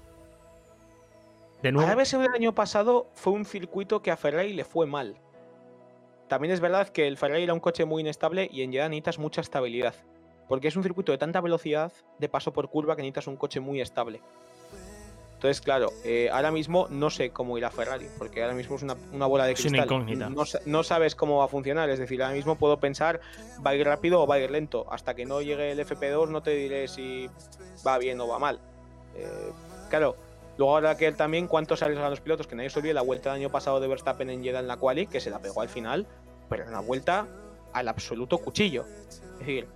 De 1.64 1.72
nuevo. 1.72 2.06
Saudí 2.06 2.26
el 2.28 2.34
año 2.34 2.54
pasado 2.54 3.08
fue 3.16 3.34
un 3.34 3.46
circuito 3.46 4.02
que 4.02 4.12
a 4.12 4.18
Ferrari 4.18 4.54
le 4.54 4.64
fue 4.66 4.86
mal. 4.86 5.16
También 6.28 6.54
es 6.54 6.60
verdad 6.60 6.90
que 6.90 7.08
el 7.08 7.18
Ferrari 7.18 7.44
era 7.44 7.54
un 7.54 7.60
coche 7.60 7.86
muy 7.86 8.02
inestable 8.02 8.48
y 8.52 8.62
en 8.62 8.72
Jeddah 8.72 8.90
necesitas 8.90 9.18
mucha 9.20 9.42
estabilidad. 9.42 9.96
Porque 10.48 10.68
es 10.68 10.76
un 10.76 10.84
circuito 10.84 11.12
de 11.12 11.18
tanta 11.18 11.42
velocidad, 11.42 11.92
de 12.20 12.30
paso 12.30 12.52
por 12.54 12.70
curva, 12.70 12.96
que 12.96 13.02
necesitas 13.02 13.28
un 13.28 13.38
coche 13.38 13.60
muy 13.60 13.82
estable. 13.82 14.22
Entonces, 15.36 15.60
claro, 15.62 15.88
eh, 16.06 16.30
ahora 16.32 16.52
mismo 16.52 16.88
no 16.90 17.10
sé 17.10 17.32
cómo 17.32 17.58
irá 17.58 17.70
Ferrari, 17.70 18.08
porque 18.18 18.42
ahora 18.42 18.56
mismo 18.56 18.78
es 18.78 18.82
una, 18.84 18.96
una 19.12 19.26
bola 19.26 19.46
de 19.46 19.52
Es 19.54 19.60
una 19.66 19.70
cristal. 19.84 19.86
incógnita. 19.86 20.30
No, 20.30 20.46
sa- 20.46 20.60
no 20.66 20.84
sabes 20.84 21.16
cómo 21.16 21.40
va 21.40 21.46
a 21.46 21.48
funcionar, 21.50 21.90
es 21.90 22.00
decir, 22.00 22.22
ahora 22.24 22.34
mismo 22.36 22.56
puedo 22.58 22.80
pensar, 22.80 23.20
va 23.66 23.72
a 23.72 23.76
ir 23.76 23.86
rápido 23.86 24.22
o 24.22 24.28
va 24.28 24.36
a 24.36 24.40
ir 24.40 24.52
lento. 24.52 24.86
Hasta 24.90 25.14
que 25.16 25.26
no 25.26 25.42
llegue 25.42 25.72
el 25.72 25.80
FP2 25.80 26.30
no 26.30 26.42
te 26.44 26.52
diré 26.52 26.88
si 26.88 27.30
va 27.86 27.98
bien 27.98 28.20
o 28.22 28.28
va 28.28 28.40
mal. 28.40 28.60
Eh, 29.16 29.52
claro, 29.90 30.16
luego 30.58 30.78
habrá 30.78 30.98
que 30.98 31.06
ver 31.06 31.16
también 31.16 31.48
cuántos 31.48 31.82
arriesgan 31.84 32.10
los 32.10 32.22
pilotos, 32.22 32.48
que 32.48 32.56
nadie 32.56 32.70
se 32.70 32.80
olvide 32.80 32.94
la 32.94 33.02
vuelta 33.02 33.32
del 33.32 33.42
año 33.42 33.50
pasado 33.50 33.80
de 33.80 33.88
Verstappen 33.88 34.30
en 34.30 34.44
Jeddah 34.44 34.60
en 34.60 34.68
la 34.68 34.78
quali, 34.78 35.08
que 35.08 35.20
se 35.20 35.30
la 35.30 35.40
pegó 35.40 35.62
al 35.62 35.70
final, 35.70 36.08
pero 36.50 36.68
una 36.68 36.80
vuelta 36.80 37.28
al 37.74 37.88
absoluto 37.88 38.38
cuchillo. 38.38 38.86
Es 39.34 39.40
decir, 39.40 39.68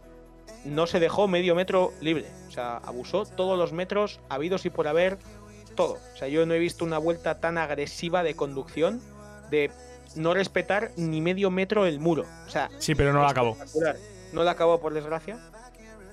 no 0.65 0.87
se 0.87 0.99
dejó 0.99 1.27
medio 1.27 1.55
metro 1.55 1.93
libre. 2.01 2.25
O 2.47 2.51
sea, 2.51 2.77
abusó 2.77 3.25
todos 3.25 3.57
los 3.57 3.73
metros 3.73 4.19
habidos 4.29 4.65
y 4.65 4.69
por 4.69 4.87
haber, 4.87 5.17
todo. 5.77 5.93
O 5.93 6.17
sea, 6.17 6.27
yo 6.27 6.45
no 6.45 6.53
he 6.53 6.59
visto 6.59 6.83
una 6.83 6.97
vuelta 6.97 7.39
tan 7.39 7.57
agresiva 7.57 8.23
de 8.23 8.35
conducción 8.35 9.01
de 9.49 9.71
no 10.15 10.33
respetar 10.33 10.91
ni 10.97 11.21
medio 11.21 11.51
metro 11.51 11.85
el 11.85 11.99
muro. 11.99 12.25
O 12.45 12.49
sea, 12.49 12.69
Sí, 12.79 12.95
pero 12.95 13.13
no 13.13 13.21
lo 13.21 13.27
acabó. 13.27 13.55
No 14.33 14.43
la 14.43 14.51
acabó 14.51 14.81
por 14.81 14.93
desgracia. 14.93 15.39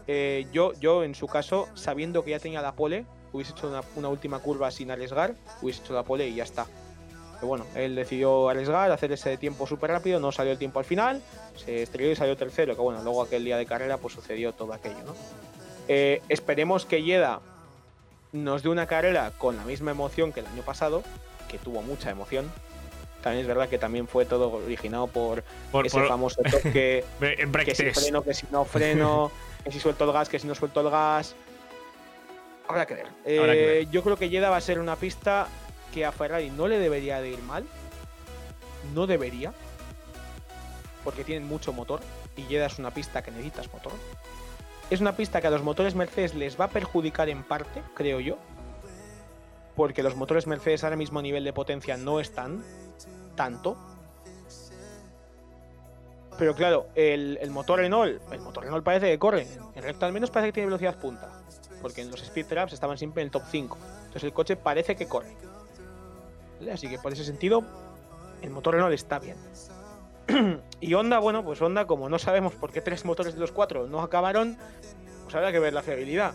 Eh, 0.07 0.47
yo, 0.53 0.73
yo, 0.75 1.03
en 1.03 1.17
su 1.17 1.27
caso, 1.27 1.69
sabiendo 1.75 2.23
que 2.23 2.31
ya 2.31 2.39
tenía 2.39 2.63
la 2.63 2.73
pole, 2.73 3.07
hubiese 3.35 3.53
hecho 3.53 3.69
una, 3.69 3.83
una 3.97 4.09
última 4.09 4.39
curva 4.39 4.71
sin 4.71 4.91
arriesgar, 4.91 5.35
hubiese 5.61 5.83
hecho 5.83 5.93
la 5.93 6.05
pole 6.05 6.29
y 6.29 6.37
ya 6.37 6.45
está. 6.45 6.67
Pero 7.35 7.49
bueno, 7.49 7.67
él 7.75 7.95
decidió 7.97 8.49
arriesgar, 8.49 8.91
hacer 8.93 9.11
ese 9.13 9.37
tiempo 9.37 9.67
súper 9.67 9.91
rápido, 9.91 10.21
no 10.21 10.31
salió 10.33 10.53
el 10.53 10.59
tiempo 10.59 10.79
al 10.79 10.85
final, 10.85 11.21
se 11.57 11.83
estrelló 11.83 12.13
y 12.13 12.17
salió 12.17 12.37
tercero, 12.37 12.75
que 12.77 12.81
bueno, 12.81 13.03
luego 13.03 13.23
aquel 13.23 13.45
día 13.45 13.57
de 13.57 13.67
carrera 13.67 13.99
pues 13.99 14.15
sucedió 14.15 14.53
todo 14.53 14.73
aquello, 14.73 15.03
¿no? 15.05 15.15
Eh, 15.89 16.23
esperemos 16.29 16.87
que 16.87 17.03
Yeda 17.03 17.41
nos 18.33 18.63
dé 18.63 18.69
una 18.69 18.87
carrera 18.87 19.33
con 19.37 19.57
la 19.57 19.65
misma 19.65 19.91
emoción 19.91 20.33
que 20.33 20.41
el 20.41 20.47
año 20.47 20.63
pasado, 20.63 21.03
que 21.49 21.59
tuvo 21.59 21.83
mucha 21.83 22.11
emoción. 22.11 22.51
También 23.23 23.43
es 23.43 23.49
verdad 23.49 23.69
que 23.69 23.79
también 23.79 24.07
fue 24.07 24.27
todo 24.27 24.51
originado 24.53 25.07
por, 25.09 25.43
Por, 25.73 25.87
ese 25.87 25.99
por- 25.99 26.09
famoso 26.09 26.41
toque 26.43 27.05
que 27.65 27.75
si 27.75 27.91
freno, 27.91 28.23
que 28.23 28.35
si 28.35 28.47
no 28.51 28.65
freno, 28.65 29.31
que 29.65 29.73
si 29.73 29.81
suelto 29.81 30.05
el 30.05 30.13
gas, 30.13 30.29
que 30.29 30.39
si 30.39 30.47
no 30.47 30.55
suelto 30.55 30.81
el 30.81 30.91
gas. 30.91 31.35
Habrá 32.69 32.87
que 32.87 32.95
ver. 32.95 33.07
Habrá 33.07 33.53
que 33.53 33.67
ver. 33.67 33.77
Eh, 33.83 33.89
Yo 33.91 34.03
creo 34.03 34.17
que 34.17 34.29
Jeddah 34.29 34.51
va 34.51 34.57
a 34.57 34.61
ser 34.61 34.79
una 34.79 34.97
pista 34.97 35.49
que 35.93 36.05
a 36.05 36.13
Ferrari 36.13 36.51
no 36.51 36.67
le 36.69 36.79
debería 36.79 37.21
de 37.21 37.31
ir 37.31 37.43
mal. 37.43 37.65
No 38.95 39.07
debería. 39.07 39.53
Porque 41.05 41.25
tienen 41.25 41.47
mucho 41.47 41.73
motor. 41.73 42.01
Y 42.37 42.43
Jeddah 42.43 42.67
es 42.67 42.79
una 42.79 42.91
pista 42.91 43.23
que 43.23 43.31
necesitas 43.31 43.73
motor. 43.73 43.93
Es 44.91 45.01
una 45.01 45.17
pista 45.17 45.41
que 45.41 45.47
a 45.47 45.51
los 45.51 45.63
motores 45.63 45.95
Mercedes 45.95 46.35
les 46.35 46.59
va 46.61 46.67
a 46.67 46.69
perjudicar 46.69 47.29
en 47.29 47.43
parte, 47.43 47.83
creo 47.95 48.21
yo. 48.21 48.39
Porque 49.77 50.03
los 50.03 50.15
motores 50.17 50.47
Mercedes 50.47 50.85
ahora 50.85 50.97
mismo 50.97 51.19
a 51.19 51.23
nivel 51.23 51.45
de 51.45 51.53
potencia 51.53 51.97
no 51.97 52.21
están 52.21 52.65
tanto. 53.35 53.77
Pero 56.39 56.55
claro, 56.55 56.89
el, 56.95 57.39
el 57.41 57.51
motor 57.51 57.79
Renault, 57.79 58.21
el 58.33 58.41
motor 58.41 58.65
Renault 58.65 58.85
parece 58.85 59.07
que 59.11 59.19
corre. 59.19 59.47
En 59.75 59.83
recta 59.83 60.07
al 60.07 60.13
menos 60.13 60.31
parece 60.31 60.49
que 60.49 60.53
tiene 60.55 60.67
velocidad 60.67 60.97
punta. 60.97 61.44
Porque 61.85 62.01
en 62.01 62.11
los 62.11 62.23
speed 62.23 62.47
traps 62.47 62.73
estaban 62.73 62.97
siempre 62.97 63.21
en 63.21 63.27
el 63.27 63.31
top 63.31 63.43
5. 63.51 63.77
Entonces 64.07 64.25
el 64.25 64.33
coche 64.33 64.57
parece 64.57 64.97
que 64.97 65.07
corre. 65.07 65.37
Así 66.73 66.89
que 66.89 66.99
por 66.99 67.13
ese 67.13 67.25
sentido, 67.25 67.63
el 68.41 68.49
motor 68.49 68.73
Renault 68.73 68.95
está 68.95 69.19
bien. 69.19 69.37
y 70.81 70.95
Honda, 70.95 71.19
bueno, 71.19 71.45
pues 71.45 71.61
Honda, 71.61 71.87
como 71.87 72.09
no 72.09 72.19
sabemos 72.19 72.55
por 72.55 72.73
qué 72.73 72.81
tres 72.81 73.05
motores 73.05 73.35
de 73.35 73.41
los 73.41 73.53
cuatro 73.53 73.87
no 73.87 74.01
acabaron, 74.01 74.57
pues 75.25 75.35
habrá 75.35 75.53
que 75.53 75.59
ver 75.59 75.75
la 75.75 75.83
fiabilidad. 75.83 76.33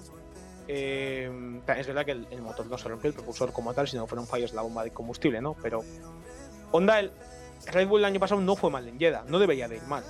Eh, 0.67 1.31
es 1.75 1.87
verdad 1.87 2.05
que 2.05 2.11
el, 2.11 2.27
el 2.29 2.43
motor 2.43 2.67
no 2.67 2.77
se 2.77 2.87
rompió, 2.87 3.07
el 3.07 3.15
propulsor 3.15 3.51
como 3.51 3.73
tal, 3.73 3.87
sino 3.87 4.05
fueron 4.05 4.27
fallos 4.27 4.51
de 4.51 4.55
la 4.57 4.61
bomba 4.61 4.83
de 4.83 4.91
combustible, 4.91 5.41
¿no? 5.41 5.55
Pero 5.63 5.83
Honda, 6.69 6.99
el 6.99 7.11
Red 7.65 7.87
Bull 7.87 8.01
el 8.01 8.05
año 8.05 8.19
pasado 8.19 8.39
no 8.39 8.55
fue 8.55 8.69
mal 8.69 8.87
en 8.87 8.99
Jeddah, 8.99 9.23
no 9.27 9.39
debería 9.39 9.67
de 9.67 9.77
ir 9.77 9.83
mal. 9.87 10.03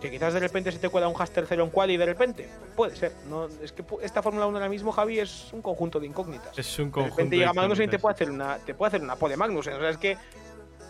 Que 0.00 0.10
quizás 0.10 0.32
de 0.32 0.40
repente 0.40 0.72
se 0.72 0.78
te 0.78 0.88
cuela 0.88 1.08
un 1.08 1.14
Haas 1.20 1.30
tercero 1.30 1.62
en 1.62 1.70
quali 1.70 1.94
y 1.94 1.96
de 1.98 2.06
repente, 2.06 2.48
puede 2.74 2.96
ser. 2.96 3.12
No, 3.28 3.46
es 3.62 3.72
que 3.72 3.84
esta 4.02 4.22
Fórmula 4.22 4.46
1 4.46 4.56
ahora 4.56 4.68
mismo, 4.70 4.92
Javi, 4.92 5.18
es 5.18 5.52
un 5.52 5.60
conjunto 5.60 6.00
de 6.00 6.06
incógnitas. 6.06 6.58
Es 6.58 6.78
un 6.78 6.86
de 6.86 6.90
conjunto. 6.90 7.16
repente 7.16 7.36
de 7.36 7.40
llega 7.40 7.52
Magnussen 7.52 7.84
y 7.84 7.88
te 7.88 7.98
puede 7.98 8.14
hacer 8.14 8.30
una, 8.30 8.56
te 8.58 8.74
puede 8.74 8.88
hacer 8.88 9.02
una 9.02 9.16
pole 9.16 9.36
Magnussen. 9.36 9.74
O 9.74 9.78
sea, 9.78 9.90
es 9.90 9.98
que 9.98 10.16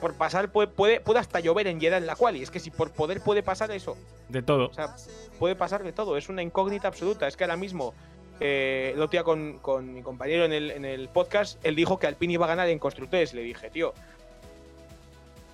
por 0.01 0.15
pasar 0.15 0.51
puede, 0.53 0.69
puede, 0.69 1.01
puede 1.01 1.19
hasta 1.19 1.41
llover 1.41 1.67
en 1.67 1.81
Jeddah 1.81 1.97
en 1.99 2.07
la 2.07 2.15
quali. 2.15 2.43
Es 2.43 2.51
que 2.53 2.61
si 2.61 2.71
por 2.71 2.93
poder 2.93 3.21
puede 3.21 3.43
pasar 3.43 3.71
eso, 3.73 3.97
De 4.29 4.43
todo. 4.43 4.69
o 4.69 4.73
sea, 4.75 4.95
puede 5.41 5.57
pasar 5.57 5.83
de 5.83 5.93
todo. 5.93 6.17
Es 6.17 6.29
una 6.29 6.43
incógnita 6.43 6.87
absoluta. 6.89 7.27
Es 7.27 7.37
que 7.37 7.43
ahora 7.45 7.57
mismo, 7.57 7.93
eh, 8.39 8.93
el 8.95 9.01
otro 9.03 9.11
día 9.11 9.25
con, 9.25 9.59
con 9.59 9.93
mi 9.93 10.03
compañero 10.03 10.45
en 10.45 10.53
el, 10.53 10.71
en 10.71 10.85
el 10.85 11.09
podcast, 11.09 11.59
él 11.67 11.75
dijo 11.75 11.99
que 11.99 12.07
Alpine 12.07 12.35
iba 12.35 12.47
a 12.47 12.49
ganar 12.49 12.69
en 12.69 12.79
constructores. 12.79 13.35
Le 13.35 13.43
dije, 13.43 13.71
tío, 13.71 13.93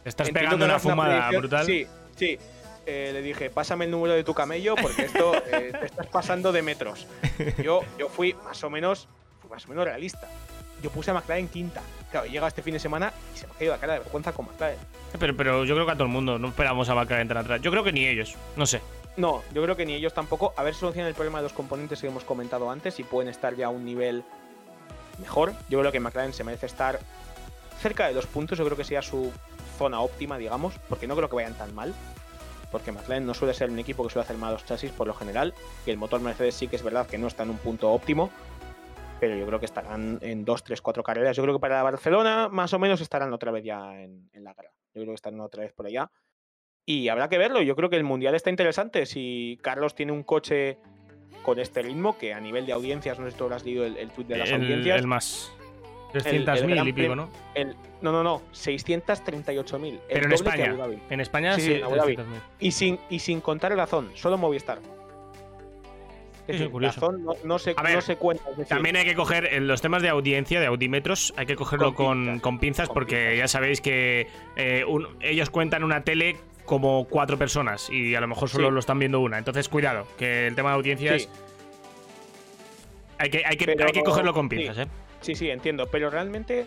Estás 0.05 0.31
pegando 0.31 0.57
una 0.57 0.75
hagas 0.75 0.83
fumada 0.83 1.29
predicción". 1.31 1.41
brutal. 1.41 1.67
Sí, 1.67 1.87
sí. 2.17 2.39
Eh, 2.87 3.11
le 3.13 3.21
dije, 3.21 3.51
pásame 3.51 3.85
el 3.87 3.91
número 3.91 4.15
de 4.15 4.23
tu 4.23 4.33
camello 4.33 4.77
porque 4.77 5.03
esto 5.03 5.35
eh, 5.53 5.73
te 5.79 5.87
estás 5.87 6.07
pasando 6.07 6.53
de 6.53 6.63
metros. 6.63 7.07
Yo, 7.63 7.81
yo 7.99 8.09
fui 8.09 8.35
más 8.45 8.63
o 8.63 8.71
menos, 8.71 9.09
fui 9.41 9.51
más 9.51 9.67
o 9.67 9.69
menos 9.69 9.85
realista. 9.85 10.29
Yo 10.83 10.91
puse 10.91 11.11
a 11.11 11.15
McLaren 11.15 11.49
quinta. 11.49 11.83
Claro, 12.11 12.27
llega 12.27 12.47
este 12.47 12.63
fin 12.63 12.75
de 12.75 12.79
semana 12.79 13.13
y 13.35 13.39
se 13.39 13.47
me 13.47 13.53
ha 13.53 13.57
caído 13.57 13.73
la 13.73 13.81
cara 13.81 13.93
de 13.95 13.99
vergüenza 14.01 14.33
con 14.33 14.47
McLaren. 14.47 14.79
Pero, 15.19 15.37
pero 15.37 15.65
yo 15.65 15.75
creo 15.75 15.87
que 15.87 15.93
a 15.93 15.95
todo 15.95 16.05
el 16.05 16.11
mundo. 16.11 16.39
No 16.39 16.49
esperamos 16.49 16.89
a 16.89 16.95
McLaren 16.95 17.27
tan 17.27 17.39
atrás. 17.39 17.61
Yo 17.61 17.71
creo 17.71 17.83
que 17.83 17.93
ni 17.93 18.07
ellos. 18.07 18.37
No 18.57 18.67
sé. 18.67 18.81
No, 19.17 19.43
yo 19.53 19.63
creo 19.63 19.77
que 19.77 19.85
ni 19.85 19.95
ellos 19.95 20.15
tampoco. 20.15 20.53
A 20.57 20.63
ver 20.63 20.75
si 20.75 20.81
solucionan 20.81 21.09
el 21.09 21.15
problema 21.15 21.39
de 21.39 21.45
los 21.45 21.53
componentes 21.53 22.01
que 22.01 22.07
hemos 22.07 22.25
comentado 22.25 22.71
antes 22.71 23.01
y 23.01 23.03
pueden 23.05 23.29
estar 23.29 23.57
ya 23.57 23.67
a 23.67 23.71
un 23.71 23.85
nivel 23.85 24.23
mejor. 25.19 25.55
Yo 25.69 25.81
creo 25.81 25.91
que 25.91 25.99
McLaren 25.99 26.35
se 26.35 26.45
merece 26.45 26.67
estar 26.67 27.01
cerca 27.81 28.07
de 28.07 28.15
dos 28.15 28.27
puntos. 28.27 28.59
Yo 28.59 28.65
creo 28.65 28.77
que 28.77 28.85
sea 28.85 29.03
su 29.03 29.33
zona 29.79 30.01
óptima, 30.01 30.39
digamos, 30.39 30.75
porque 30.89 31.07
no 31.07 31.17
creo 31.17 31.29
que 31.29 31.37
vayan 31.37 31.55
tan 31.55 31.75
mal. 31.75 31.95
Porque 32.77 32.93
McLaren 32.93 33.25
no 33.25 33.33
suele 33.33 33.55
ser 33.55 33.71
un 33.71 33.79
equipo 33.79 34.03
que 34.05 34.11
suele 34.13 34.25
hacer 34.25 34.37
malos 34.37 34.67
chasis 34.67 34.91
por 34.93 35.07
lo 35.07 35.15
general. 35.15 35.55
Y 35.87 35.91
el 35.91 35.97
motor 35.97 36.21
Mercedes 36.21 36.55
sí 36.57 36.69
que 36.69 36.77
es 36.77 36.83
verdad 36.83 37.07
que 37.07 37.17
no 37.17 37.27
está 37.27 37.43
en 37.45 37.51
un 37.51 37.57
punto 37.57 37.91
óptimo. 37.91 38.31
Pero 39.19 39.35
yo 39.35 39.47
creo 39.47 39.59
que 39.59 39.65
estarán 39.65 40.19
en 40.21 40.45
dos, 40.45 40.63
tres, 40.63 40.83
cuatro 40.83 41.03
carreras. 41.03 41.35
Yo 41.35 41.43
creo 41.43 41.55
que 41.55 41.61
para 41.61 41.83
Barcelona 41.83 42.51
más 42.51 42.75
o 42.75 42.79
menos 42.79 43.01
estarán 43.01 43.33
otra 43.33 43.51
vez 43.51 43.65
ya 43.65 43.99
en, 43.99 44.29
en 44.35 44.45
la 44.45 44.53
cara. 44.53 44.71
Yo 44.95 45.01
creo 45.01 45.07
que 45.07 45.15
estarán 45.15 45.41
otra 45.41 45.63
vez 45.63 45.73
por 45.73 45.87
allá. 45.87 46.11
Y 46.85 47.09
habrá 47.09 47.31
que 47.31 47.39
verlo. 47.39 47.63
Yo 47.63 47.75
creo 47.77 47.89
que 47.89 47.97
el 47.97 48.05
mundial 48.05 48.35
está 48.35 48.51
interesante. 48.51 49.07
Si 49.07 49.59
Carlos 49.63 49.95
tiene 49.95 50.13
un 50.13 50.23
coche 50.23 50.77
con 51.43 51.59
este 51.59 51.81
ritmo, 51.81 52.19
que 52.19 52.35
a 52.35 52.41
nivel 52.41 52.67
de 52.67 52.73
audiencias, 52.75 53.19
no 53.19 53.25
sé 53.25 53.33
si 53.33 53.39
tú 53.39 53.51
has 53.53 53.65
leído 53.65 53.87
el, 53.87 53.97
el 53.97 54.11
tweet 54.11 54.27
de 54.27 54.37
las 54.37 54.51
El, 54.51 54.61
audiencias. 54.63 55.01
el 55.01 55.07
más. 55.07 55.53
El 56.25 56.45
300.000 56.47 56.75
Gran 56.75 56.89
y 56.89 56.93
pico, 56.93 57.15
¿no? 57.17 57.29
el- 57.55 57.77
no, 58.03 58.13
no, 58.13 58.23
no. 58.23 58.43
638.000. 58.53 59.85
el 59.95 60.01
Pero 60.09 60.23
en 60.25 60.29
que 60.29 60.35
España. 60.35 60.67
Abu 60.71 60.77
Dhabi. 60.79 60.99
En 61.11 61.21
España 61.21 61.55
Sí, 61.55 61.61
sí, 61.63 61.67
sí, 61.69 61.75
en 61.75 61.85
Abu 61.85 61.97
Dhabi. 61.97 62.17
300.000. 62.17 62.41
Y 62.61 62.71
sin, 62.73 62.99
y 63.11 63.19
sin 63.19 63.41
contar 63.41 63.73
el 63.73 63.79
Dazón, 63.79 64.11
solo 64.15 64.37
Movistar. 64.39 64.79
Es 66.47 66.53
decir, 66.59 66.71
curioso. 66.71 67.01
Dazón 67.01 67.25
no, 67.25 67.33
no 67.43 67.59
se, 67.59 67.75
ver, 67.75 67.95
no 67.97 68.01
se 68.01 68.17
cuenta. 68.17 68.49
decir, 68.51 68.67
También 68.67 68.95
hay 68.97 69.05
que 69.05 69.17
coger 69.17 69.47
en 69.53 69.67
los 69.67 69.83
temas 69.83 70.01
de 70.03 70.09
audiencia, 70.11 70.61
de 70.61 70.67
audímetros, 70.67 71.35
hay 71.37 71.45
que 71.47 71.57
cogerlo 71.57 71.95
Con 71.95 72.07
con, 72.07 72.25
pinzas. 72.25 72.43
con 72.43 72.59
pinzas 72.61 72.89
Con 72.89 72.95
porque 72.95 73.17
pinzas. 73.17 73.39
ya 73.39 73.49
sabéis 73.49 73.81
que 73.81 74.29
eh, 74.57 74.85
un- 74.87 75.09
ellos 75.21 75.51
cuentan 75.51 75.83
una 75.83 76.05
tele 76.05 76.37
como 76.65 77.07
cuatro 77.09 77.37
personas 77.39 77.91
y 77.91 78.15
a 78.15 78.21
lo 78.21 78.29
mejor 78.29 78.49
solo 78.49 78.69
Sí. 78.69 78.75
lo 78.75 78.79
están 78.81 78.99
viendo 79.01 79.19
una. 79.21 79.39
Entonces, 79.39 79.69
cuidado, 79.69 80.07
que 80.19 80.47
el 80.47 80.55
tema 80.55 80.69
de 80.71 80.75
audiencias 80.77 81.23
Sí. 81.23 81.29
hay, 83.19 83.31
que, 83.31 83.43
hay, 83.45 83.57
que, 83.57 83.67
Pero- 83.67 83.87
hay 83.87 83.93
que 83.93 84.03
cogerlo 84.03 84.33
con 84.33 84.49
sí. 84.49 84.57
pinzas, 84.57 84.79
¿eh? 84.79 84.87
Sí, 85.21 85.35
sí, 85.35 85.51
entiendo. 85.51 85.87
Pero 85.87 86.11
realmente 86.11 86.67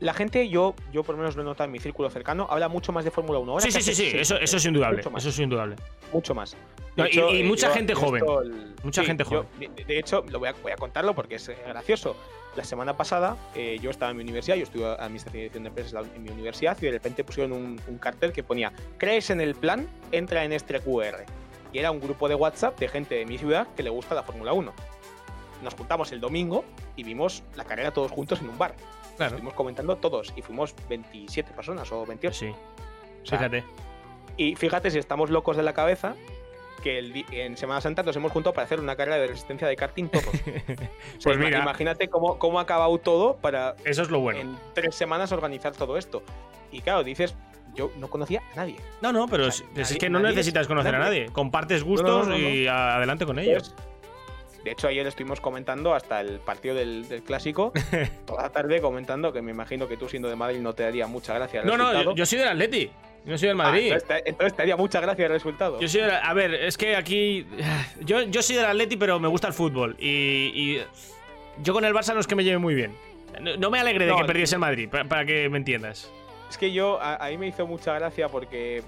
la 0.00 0.14
gente, 0.14 0.48
yo, 0.48 0.74
yo 0.92 1.02
por 1.04 1.14
lo 1.14 1.20
menos 1.20 1.36
lo 1.36 1.42
he 1.42 1.44
notado 1.44 1.66
en 1.66 1.72
mi 1.72 1.78
círculo 1.78 2.08
cercano, 2.10 2.46
habla 2.50 2.68
mucho 2.68 2.90
más 2.92 3.04
de 3.04 3.10
Fórmula 3.10 3.38
1 3.38 3.52
ahora. 3.52 3.64
Sí, 3.64 3.70
sí, 3.70 3.82
sí, 3.82 3.94
sí, 3.94 4.16
eso, 4.16 4.36
eso 4.38 4.56
es 4.56 4.64
indudable. 4.64 4.98
Mucho 4.98 5.10
más. 5.10 5.22
Eso 5.22 5.28
es 5.30 5.38
indudable. 5.38 5.76
Mucho 6.12 6.34
más. 6.34 6.56
No, 6.96 7.06
y- 7.06 7.40
y 7.40 7.42
mucha 7.44 7.70
gente 7.70 7.94
joven. 7.94 8.24
el- 8.42 8.74
Mucha 8.82 9.04
gente 9.04 9.24
yo- 9.30 9.46
de, 9.86 9.98
hecho, 9.98 10.24
lo 10.30 10.38
voy 10.38 10.48
a, 10.48 10.52
voy 10.62 10.72
a 10.72 10.76
contarlo 10.76 11.14
porque 11.14 11.36
es 11.36 11.50
gracioso. 11.66 12.16
La 12.56 12.64
semana 12.64 12.96
pasada 12.96 13.36
eh, 13.54 13.78
yo 13.80 13.90
estaba 13.90 14.10
en 14.10 14.16
mi 14.16 14.22
universidad, 14.24 14.56
yo 14.56 14.64
estuve 14.64 14.84
Administración 14.86 15.36
y 15.36 15.42
Dirección 15.42 15.62
de 15.62 15.68
Empresas 15.68 16.06
en 16.16 16.22
mi 16.24 16.30
universidad 16.30 16.76
y 16.80 16.86
de 16.86 16.90
repente 16.92 17.22
pusieron 17.22 17.52
un, 17.52 17.80
un 17.86 17.98
cartel 17.98 18.32
que 18.32 18.42
ponía 18.42 18.72
¿Crees 18.98 19.30
en 19.30 19.40
el 19.40 19.54
plan? 19.54 19.86
Entra 20.10 20.44
en 20.44 20.52
este 20.52 20.80
QR. 20.80 21.24
Y 21.72 21.78
era 21.78 21.92
un 21.92 22.00
grupo 22.00 22.28
de 22.28 22.34
WhatsApp 22.34 22.76
de 22.80 22.88
gente 22.88 23.14
de 23.14 23.24
mi 23.26 23.38
ciudad 23.38 23.68
que 23.76 23.84
le 23.84 23.90
gusta 23.90 24.16
la 24.16 24.24
Fórmula 24.24 24.52
1. 24.52 24.72
Nos 25.62 25.74
juntamos 25.74 26.10
el 26.12 26.20
domingo 26.20 26.64
y 26.96 27.02
vimos 27.04 27.42
la 27.56 27.64
carrera 27.64 27.92
todos 27.92 28.10
juntos 28.10 28.40
en 28.40 28.48
un 28.48 28.58
bar. 28.58 28.74
Claro. 29.16 29.32
Estuvimos 29.34 29.54
comentando 29.54 29.96
todos 29.96 30.32
y 30.36 30.42
fuimos 30.42 30.74
27 30.88 31.52
personas 31.52 31.90
o 31.92 32.06
28. 32.06 32.38
Sí. 32.38 32.46
O 33.22 33.26
sea, 33.26 33.38
Fíjate. 33.38 33.64
y 34.36 34.54
fíjate 34.56 34.90
si 34.90 34.98
estamos 34.98 35.28
locos 35.30 35.56
de 35.56 35.62
la 35.62 35.74
cabeza 35.74 36.14
que 36.82 36.98
el 36.98 37.26
en 37.30 37.58
Semana 37.58 37.82
Santa 37.82 38.02
nos 38.02 38.16
hemos 38.16 38.32
juntado 38.32 38.54
para 38.54 38.64
hacer 38.64 38.80
una 38.80 38.96
carrera 38.96 39.18
de 39.18 39.26
resistencia 39.26 39.68
de 39.68 39.76
karting 39.76 40.08
todos. 40.08 40.24
O 40.34 41.20
sea, 41.20 41.32
Pues 41.34 41.38
mira. 41.38 41.58
Imagínate 41.60 42.08
cómo, 42.08 42.38
cómo 42.38 42.58
ha 42.58 42.62
acabado 42.62 42.96
todo 42.96 43.36
para 43.36 43.76
Eso 43.84 44.00
es 44.00 44.10
lo 44.10 44.20
bueno. 44.20 44.40
en 44.40 44.56
tres 44.74 44.94
semanas 44.94 45.30
organizar 45.32 45.72
todo 45.72 45.98
esto. 45.98 46.22
Y 46.72 46.80
claro, 46.80 47.04
dices, 47.04 47.34
yo 47.74 47.90
no 47.98 48.08
conocía 48.08 48.40
a 48.54 48.56
nadie. 48.56 48.76
No, 49.02 49.12
no, 49.12 49.28
pero 49.28 49.44
O 49.44 49.48
es, 49.48 49.56
sea, 49.56 49.66
es 49.76 49.90
nadie- 49.90 49.98
que 49.98 50.08
no 50.08 50.20
necesitas 50.20 50.66
conocer 50.66 50.94
a 50.94 50.98
nadie. 51.00 51.26
Compartes 51.30 51.84
gustos 51.84 52.26
no, 52.26 52.32
no. 52.32 52.38
y 52.38 52.66
adelante 52.66 53.26
con 53.26 53.38
ellos. 53.38 53.74
Pues, 53.76 53.88
de 54.64 54.70
hecho, 54.72 54.88
ayer 54.88 55.06
estuvimos 55.06 55.40
comentando 55.40 55.94
hasta 55.94 56.20
el 56.20 56.38
partido 56.40 56.74
del, 56.74 57.08
del 57.08 57.22
clásico, 57.22 57.72
toda 58.26 58.42
la 58.44 58.50
tarde 58.50 58.80
comentando 58.80 59.32
que 59.32 59.40
me 59.42 59.50
imagino 59.52 59.88
que 59.88 59.96
tú 59.96 60.08
siendo 60.08 60.28
de 60.28 60.36
Madrid 60.36 60.58
no 60.60 60.74
te 60.74 60.82
daría 60.82 61.06
mucha 61.06 61.34
gracia 61.34 61.60
el 61.60 61.66
No, 61.66 61.76
no, 61.76 61.84
resultado. 61.84 62.10
yo, 62.10 62.16
yo 62.16 62.26
soy 62.26 62.38
del 62.38 62.48
Atleti. 62.48 62.90
Yo 63.26 63.36
soy 63.36 63.48
del 63.48 63.60
Ah, 63.60 63.64
Madrid. 63.64 63.92
entonces, 63.92 64.08
te, 64.08 64.30
entonces 64.30 64.56
te 64.56 64.76
mucha 64.76 65.00
gracia 65.00 65.26
el 65.26 65.32
resultado. 65.32 65.78
Yo 65.80 65.88
soy 65.88 66.00
a 66.00 66.32
ver, 66.32 66.54
es 66.54 66.78
que 66.78 66.96
aquí. 66.96 67.46
Yo, 68.00 68.22
yo 68.22 68.42
soy 68.42 68.56
del 68.56 68.64
Atleti, 68.64 68.96
pero 68.96 69.20
me 69.20 69.28
gusta 69.28 69.46
el 69.48 69.52
fútbol. 69.52 69.94
Y, 69.98 70.06
y 70.54 70.82
yo 71.62 71.74
con 71.74 71.84
el 71.84 71.92
Barça 71.92 72.14
no 72.14 72.20
es 72.20 72.26
que 72.26 72.34
me 72.34 72.44
lleve 72.44 72.56
muy 72.58 72.74
bien. 72.74 72.96
No, 73.40 73.56
no 73.58 73.70
me 73.70 73.78
alegre 73.78 74.06
de 74.06 74.10
No, 74.12 74.16
que 74.18 74.24
perdiese 74.24 74.54
el 74.54 74.60
Madrid, 74.60 74.88
pa- 74.88 75.04
para, 75.04 75.26
que 75.26 75.48
me 75.50 75.58
entiendas. 75.58 76.10
Es 76.48 76.56
que 76.56 76.72
yo, 76.72 76.98
a, 77.00 77.16
a 77.16 77.28
mí 77.28 77.36
me 77.36 77.46
hizo 77.48 77.66
mucha 77.66 77.92
gracia 77.94 78.28
porque 78.30 78.82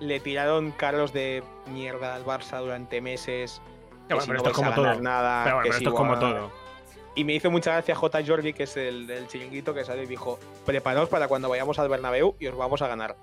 le 0.00 0.20
tiraron 0.20 0.70
carros 0.70 1.12
de 1.12 1.42
mierda 1.66 2.14
al 2.14 2.24
Barça 2.24 2.60
durante 2.60 3.00
meses. 3.00 3.60
Que 4.08 4.14
bueno, 4.14 4.22
si 4.22 4.28
pero 4.28 4.42
no 4.42 4.48
esto 4.48 4.50
es 4.50 4.56
como 4.56 4.74
todo. 4.74 5.00
Nada, 5.00 5.44
Pero 5.44 5.56
bueno, 5.56 5.62
que 5.64 5.68
pero 5.70 5.78
si 5.78 5.84
esto 5.84 5.90
es 5.90 5.96
como 5.96 6.12
va- 6.14 6.18
todo. 6.18 6.52
Y 7.14 7.24
me 7.24 7.34
hizo 7.34 7.50
mucha 7.50 7.72
gracia 7.72 7.94
J. 7.96 8.20
Jordi, 8.26 8.52
que 8.52 8.62
es 8.64 8.76
el 8.76 9.06
del 9.06 9.26
chiringuito 9.28 9.74
que 9.74 9.84
sale 9.84 10.04
y 10.04 10.06
dijo: 10.06 10.38
Preparaos 10.64 11.08
para 11.08 11.26
cuando 11.28 11.48
vayamos 11.48 11.78
al 11.78 11.88
Bernabéu 11.88 12.36
y 12.38 12.46
os 12.46 12.56
vamos 12.56 12.80
a 12.82 12.88
ganar. 12.88 13.16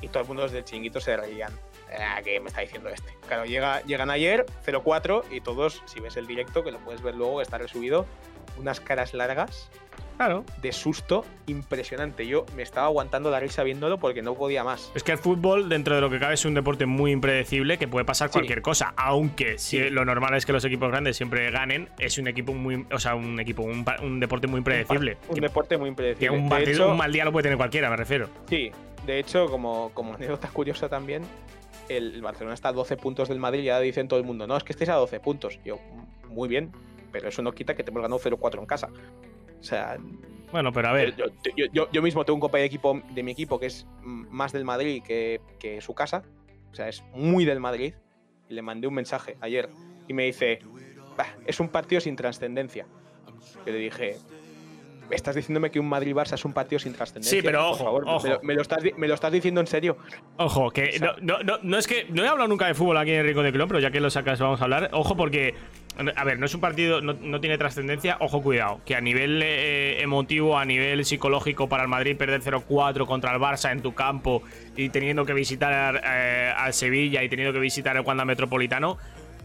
Y 0.00 0.08
todo 0.08 0.22
el 0.22 0.26
mundo 0.28 0.44
los 0.44 0.52
del 0.52 0.64
chiringuito 0.64 1.00
se 1.00 1.16
reían. 1.16 1.52
Ah, 1.98 2.20
¿Qué 2.22 2.38
me 2.40 2.48
está 2.48 2.60
diciendo 2.60 2.88
este? 2.88 3.12
Claro, 3.26 3.44
llega, 3.44 3.82
llegan 3.82 4.10
ayer, 4.10 4.46
0-4, 4.64 5.24
y 5.30 5.40
todos, 5.40 5.82
si 5.86 5.98
ves 6.00 6.16
el 6.16 6.26
directo, 6.28 6.62
que 6.62 6.70
lo 6.70 6.78
puedes 6.78 7.02
ver 7.02 7.16
luego, 7.16 7.42
está 7.42 7.58
resubido, 7.58 8.06
unas 8.56 8.78
caras 8.80 9.12
largas 9.12 9.68
Claro. 10.20 10.44
de 10.60 10.70
susto 10.72 11.24
impresionante. 11.46 12.26
Yo 12.26 12.44
me 12.54 12.62
estaba 12.62 12.86
aguantando 12.88 13.30
la 13.30 13.40
risa 13.40 13.62
viéndolo 13.62 13.96
porque 13.96 14.20
no 14.20 14.34
podía 14.34 14.62
más. 14.62 14.92
Es 14.94 15.02
que 15.02 15.12
el 15.12 15.18
fútbol, 15.18 15.70
dentro 15.70 15.94
de 15.94 16.02
lo 16.02 16.10
que 16.10 16.18
cabe, 16.18 16.34
es 16.34 16.44
un 16.44 16.52
deporte 16.52 16.84
muy 16.84 17.10
impredecible 17.10 17.78
que 17.78 17.88
puede 17.88 18.04
pasar 18.04 18.28
Sí. 18.28 18.34
cualquier 18.34 18.60
cosa. 18.60 18.92
Aunque 18.98 19.56
si 19.56 19.88
lo 19.88 20.04
normal 20.04 20.34
es 20.34 20.44
que 20.44 20.52
los 20.52 20.62
equipos 20.66 20.90
grandes 20.90 21.16
siempre 21.16 21.50
ganen, 21.50 21.88
es 21.98 22.18
un 22.18 22.28
equipo 22.28 22.52
muy. 22.52 22.84
O 22.92 22.98
sea, 22.98 23.14
un 23.14 23.40
equipo, 23.40 23.62
un, 23.62 23.82
un 24.02 24.20
deporte 24.20 24.46
muy 24.46 24.58
impredecible. 24.58 25.16
Un 25.28 25.36
Que- 25.36 25.40
deporte 25.40 25.78
muy 25.78 25.86
que 25.86 25.88
impredecible. 25.88 26.36
un, 26.36 26.44
De 26.44 26.50
partido- 26.50 26.72
hecho, 26.84 26.90
un 26.90 26.98
mal 26.98 27.10
día 27.12 27.24
lo 27.24 27.32
puede 27.32 27.44
tener 27.44 27.56
cualquiera, 27.56 27.88
me 27.88 27.96
refiero. 27.96 28.28
Sí, 28.46 28.70
de 29.06 29.18
hecho, 29.20 29.46
como, 29.46 29.90
como 29.94 30.12
anécdota 30.16 30.48
curiosa 30.52 30.90
también, 30.90 31.22
el, 31.88 32.14
el 32.16 32.20
Barcelona 32.20 32.52
está 32.52 32.68
a 32.68 32.72
12 32.74 32.98
puntos 32.98 33.30
del 33.30 33.38
Madrid 33.38 33.60
y 33.60 33.64
ya 33.64 33.80
dicen 33.80 34.06
todo 34.06 34.20
el 34.20 34.26
mundo, 34.26 34.46
no, 34.46 34.54
es 34.58 34.64
que 34.64 34.72
estéis 34.72 34.90
a 34.90 34.96
12 34.96 35.18
puntos. 35.18 35.58
Yo, 35.64 35.76
"Mm, 35.76 36.34
muy 36.34 36.46
bien, 36.46 36.72
pero 37.10 37.30
eso 37.30 37.40
no 37.40 37.52
quita 37.52 37.74
que 37.74 37.82
te 37.84 37.90
hemos 37.90 38.02
ganado 38.02 38.18
0-4 38.20 38.60
en 38.60 38.66
casa. 38.66 38.90
O 39.60 39.62
sea, 39.64 39.98
Bueno, 40.52 40.72
pero 40.72 40.88
a 40.88 40.92
ver. 40.92 41.14
yo, 41.16 41.26
yo- 41.56 41.66
yo- 41.72 41.88
yo 41.92 42.02
mismo 42.02 42.24
tengo 42.24 42.34
un 42.36 42.40
compañero 42.40 42.62
de 42.64 42.66
equipo 42.66 43.00
de 43.10 43.22
mi 43.22 43.30
equipo 43.32 43.60
que 43.60 43.66
es 43.66 43.86
más 44.02 44.52
del 44.52 44.64
Madrid 44.64 45.02
que, 45.02 45.40
que 45.60 45.80
su 45.80 45.94
casa. 45.94 46.24
O 46.72 46.74
sea, 46.74 46.88
es 46.88 47.02
muy 47.14 47.44
del 47.44 47.60
Madrid. 47.60 47.94
Y 48.48 48.54
le 48.54 48.62
mandé 48.62 48.88
un 48.88 48.94
mensaje 48.94 49.36
ayer 49.40 49.68
y 50.08 50.12
me 50.14 50.24
dice, 50.24 50.58
"Bah, 51.16 51.26
es 51.46 51.60
un 51.60 51.68
partido 51.68 52.00
sin 52.00 52.16
trascendencia. 52.16 52.86
Yo 53.64 53.72
le 53.72 53.78
dije, 53.78 54.16
¿me 54.28 54.39
estás 55.12 55.34
diciéndome 55.36 55.70
que 55.70 55.80
un 55.80 55.88
Madrid-Barça 55.88 56.34
es 56.34 56.44
un 56.44 56.52
partido 56.52 56.78
sin 56.78 56.92
trascendencia? 56.92 57.38
Sí, 57.38 57.42
pero 57.44 57.58
Por 57.60 57.68
ojo, 57.68 57.84
favor, 57.84 58.04
ojo. 58.06 58.26
¿me 58.26 58.30
lo, 58.34 58.40
me 58.42 58.54
lo 58.54 58.62
estás, 58.62 58.78
me 58.96 59.08
lo 59.08 59.14
estás 59.14 59.32
diciendo 59.32 59.60
en 59.60 59.66
serio? 59.66 59.96
Ojo, 60.36 60.70
que 60.70 60.98
no, 61.00 61.12
no, 61.20 61.42
no, 61.42 61.58
no 61.62 61.78
es 61.78 61.86
que 61.86 62.06
no 62.10 62.24
he 62.24 62.28
hablado 62.28 62.48
nunca 62.48 62.66
de 62.66 62.74
fútbol 62.74 62.96
aquí 62.96 63.12
en 63.12 63.24
Rico 63.24 63.42
de 63.42 63.52
Clon, 63.52 63.68
pero 63.68 63.80
ya 63.80 63.90
que 63.90 64.00
lo 64.00 64.10
sacas 64.10 64.38
vamos 64.40 64.60
a 64.60 64.64
hablar. 64.64 64.90
Ojo 64.92 65.16
porque, 65.16 65.54
a 66.16 66.24
ver, 66.24 66.38
no 66.38 66.46
es 66.46 66.54
un 66.54 66.60
partido, 66.60 67.00
no, 67.00 67.12
no 67.14 67.40
tiene 67.40 67.58
trascendencia. 67.58 68.16
Ojo, 68.20 68.42
cuidado, 68.42 68.80
que 68.84 68.94
a 68.96 69.00
nivel 69.00 69.42
eh, 69.44 70.00
emotivo, 70.02 70.58
a 70.58 70.64
nivel 70.64 71.04
psicológico 71.04 71.68
para 71.68 71.82
el 71.82 71.88
Madrid 71.88 72.16
perder 72.16 72.40
0-4 72.42 73.06
contra 73.06 73.32
el 73.34 73.40
Barça 73.40 73.72
en 73.72 73.82
tu 73.82 73.94
campo 73.94 74.42
y 74.76 74.88
teniendo 74.90 75.24
que 75.26 75.34
visitar 75.34 76.00
eh, 76.04 76.52
al 76.56 76.72
Sevilla 76.74 77.22
y 77.22 77.28
teniendo 77.28 77.52
que 77.52 77.60
visitar 77.60 77.96
el 77.96 78.02
Wanda 78.02 78.24
Metropolitano, 78.24 78.98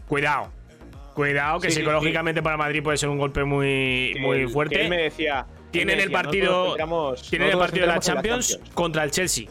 cuidado. 0.06 0.50
Cuidado, 1.14 1.60
que 1.60 1.68
Sí, 1.70 1.76
sí, 1.76 1.80
psicológicamente 1.80 2.42
para 2.42 2.58
Madrid 2.58 2.82
puede 2.82 2.98
ser 2.98 3.08
un 3.08 3.16
golpe 3.16 3.42
muy, 3.42 4.10
Que 4.12 4.20
muy 4.20 4.46
fuerte. 4.48 4.74
que 4.76 4.82
él 4.82 4.90
me 4.90 4.98
decía, 5.04 5.46
Tienen 5.76 6.00
el 6.00 6.10
partido- 6.10 6.44
"Nosotros 6.52 6.72
centramos- 6.76 7.22
Tienen 7.30 7.48
el 7.50 7.58
partido 7.58 7.86
de 7.86 7.92
la 7.92 8.00
Champions, 8.00 8.60
contra 8.74 9.04
el 9.04 9.10
Chelsea. 9.10 9.46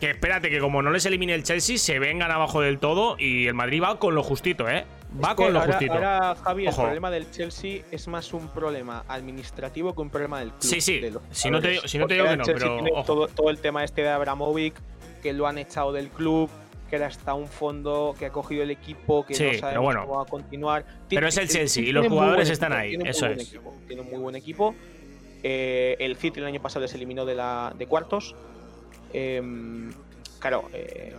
Que 0.00 0.10
espérate, 0.10 0.48
que 0.48 0.60
como 0.60 0.80
no 0.80 0.90
les 0.90 1.04
elimine 1.04 1.34
el 1.34 1.42
Chelsea, 1.42 1.76
se 1.76 1.98
vengan 1.98 2.30
abajo 2.30 2.62
del 2.62 2.78
todo 2.78 3.16
y 3.18 3.46
el 3.46 3.54
Madrid 3.54 3.82
va 3.82 3.98
con 3.98 4.14
lo 4.14 4.22
justito, 4.22 4.66
¿eh? 4.66 4.86
Va 5.22 5.30
Es 5.32 5.36
que 5.36 5.42
con 5.44 5.52
lo 5.52 5.60
ahora, 5.60 5.72
justito. 5.74 5.92
Ahora, 5.92 6.34
Javi, 6.42 6.68
Ojo. 6.68 6.80
el 6.80 6.86
problema 6.86 7.10
del 7.10 7.30
Chelsea 7.30 7.82
es 7.90 8.08
más 8.08 8.32
un 8.32 8.48
problema 8.48 9.04
administrativo 9.08 9.94
que 9.94 10.00
un 10.00 10.08
problema 10.08 10.38
del 10.40 10.50
club. 10.52 10.62
Sí, 10.62 10.80
sí. 10.80 11.02
Si 11.30 11.50
no 11.50 11.60
te 11.60 11.68
digo- 11.68 11.82
si 11.86 11.98
no 11.98 12.06
te 12.06 12.14
digo 12.14 12.26
que 12.28 12.36
no, 12.38 12.44
Chelsea 12.44 12.68
pero 12.68 12.82
tiene 12.82 13.02
todo, 13.04 13.28
todo 13.28 13.50
el 13.50 13.58
tema 13.58 13.84
este 13.84 14.00
de 14.02 14.08
Abramovic, 14.08 14.74
que 15.22 15.32
lo 15.34 15.46
han 15.46 15.58
echado 15.58 15.92
del 15.92 16.08
club, 16.08 16.48
que 16.88 16.96
era 16.96 17.06
hasta 17.08 17.34
un 17.34 17.46
fondo 17.48 18.14
que 18.18 18.26
ha 18.26 18.30
cogido 18.30 18.62
el 18.62 18.70
equipo, 18.70 19.26
que 19.26 19.34
Sí, 19.34 19.44
no 19.52 19.58
sabemos 19.58 19.84
bueno. 19.84 20.00
cómo 20.06 20.16
va 20.16 20.22
a 20.22 20.26
continuar. 20.26 20.84
Pero 21.10 21.28
es 21.28 21.36
el 21.36 21.46
Chelsea 21.48 21.82
y 21.82 21.84
tiene 21.86 21.92
los 22.00 22.08
buen 22.08 22.12
jugadores 22.18 22.48
están 22.48 22.72
ahí, 22.72 22.90
tiene 22.90 23.10
eso 23.10 23.26
es. 23.26 23.48
equipo, 23.48 23.76
tiene 23.86 24.02
un 24.02 24.10
muy 24.10 24.18
buen 24.18 24.34
equipo. 24.36 24.74
Eh, 25.42 25.96
el 26.00 26.16
City 26.16 26.40
el 26.40 26.46
año 26.46 26.60
pasado 26.60 26.82
les 26.82 26.94
eliminó 26.94 27.24
de, 27.24 27.34
la, 27.34 27.72
de 27.76 27.86
cuartos. 27.86 28.34
Em, 29.12 29.90
claro, 30.38 30.68
eh, 30.72 31.14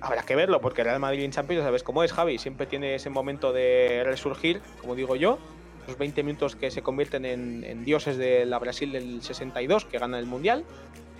habrá 0.00 0.22
que 0.22 0.34
verlo, 0.34 0.60
porque 0.60 0.80
el 0.82 0.86
Real 0.86 1.00
Madrid 1.00 1.22
en 1.24 1.30
Champions, 1.32 1.62
sabes 1.64 1.82
cómo 1.82 2.02
es, 2.02 2.12
Javi. 2.12 2.38
Siempre 2.38 2.66
tiene 2.66 2.94
ese 2.94 3.10
momento 3.10 3.52
de 3.52 4.02
resurgir, 4.04 4.60
como 4.80 4.94
digo 4.94 5.16
yo. 5.16 5.38
Los 5.86 5.98
20 5.98 6.22
minutos 6.24 6.56
que 6.56 6.70
se 6.72 6.82
convierten 6.82 7.24
en, 7.24 7.62
en 7.62 7.84
dioses 7.84 8.16
de 8.16 8.44
la 8.44 8.58
Brasil 8.58 8.90
del 8.90 9.22
62, 9.22 9.84
que 9.84 9.98
gana 9.98 10.18
el 10.18 10.26
Mundial. 10.26 10.64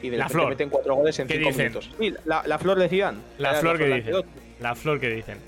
Y 0.02 0.10
de 0.10 0.18
La 0.18 0.28
flor. 0.28 0.50
meten 0.50 0.68
cuatro 0.68 0.94
goles 0.94 1.18
en 1.20 1.26
¿Qué 1.28 1.34
5 1.34 1.48
dicen? 1.48 1.66
minutos. 1.68 1.90
Sí, 1.98 2.12
la, 2.26 2.42
la 2.46 2.58
flor 2.58 2.78
de 2.78 2.88
Zidane. 2.88 3.18
La 3.38 3.54
flor 3.54 3.78
que 3.78 3.86
dicen. 3.86 4.14
La 4.60 4.74
flor 4.74 5.00
que 5.00 5.08
dicen. 5.08 5.38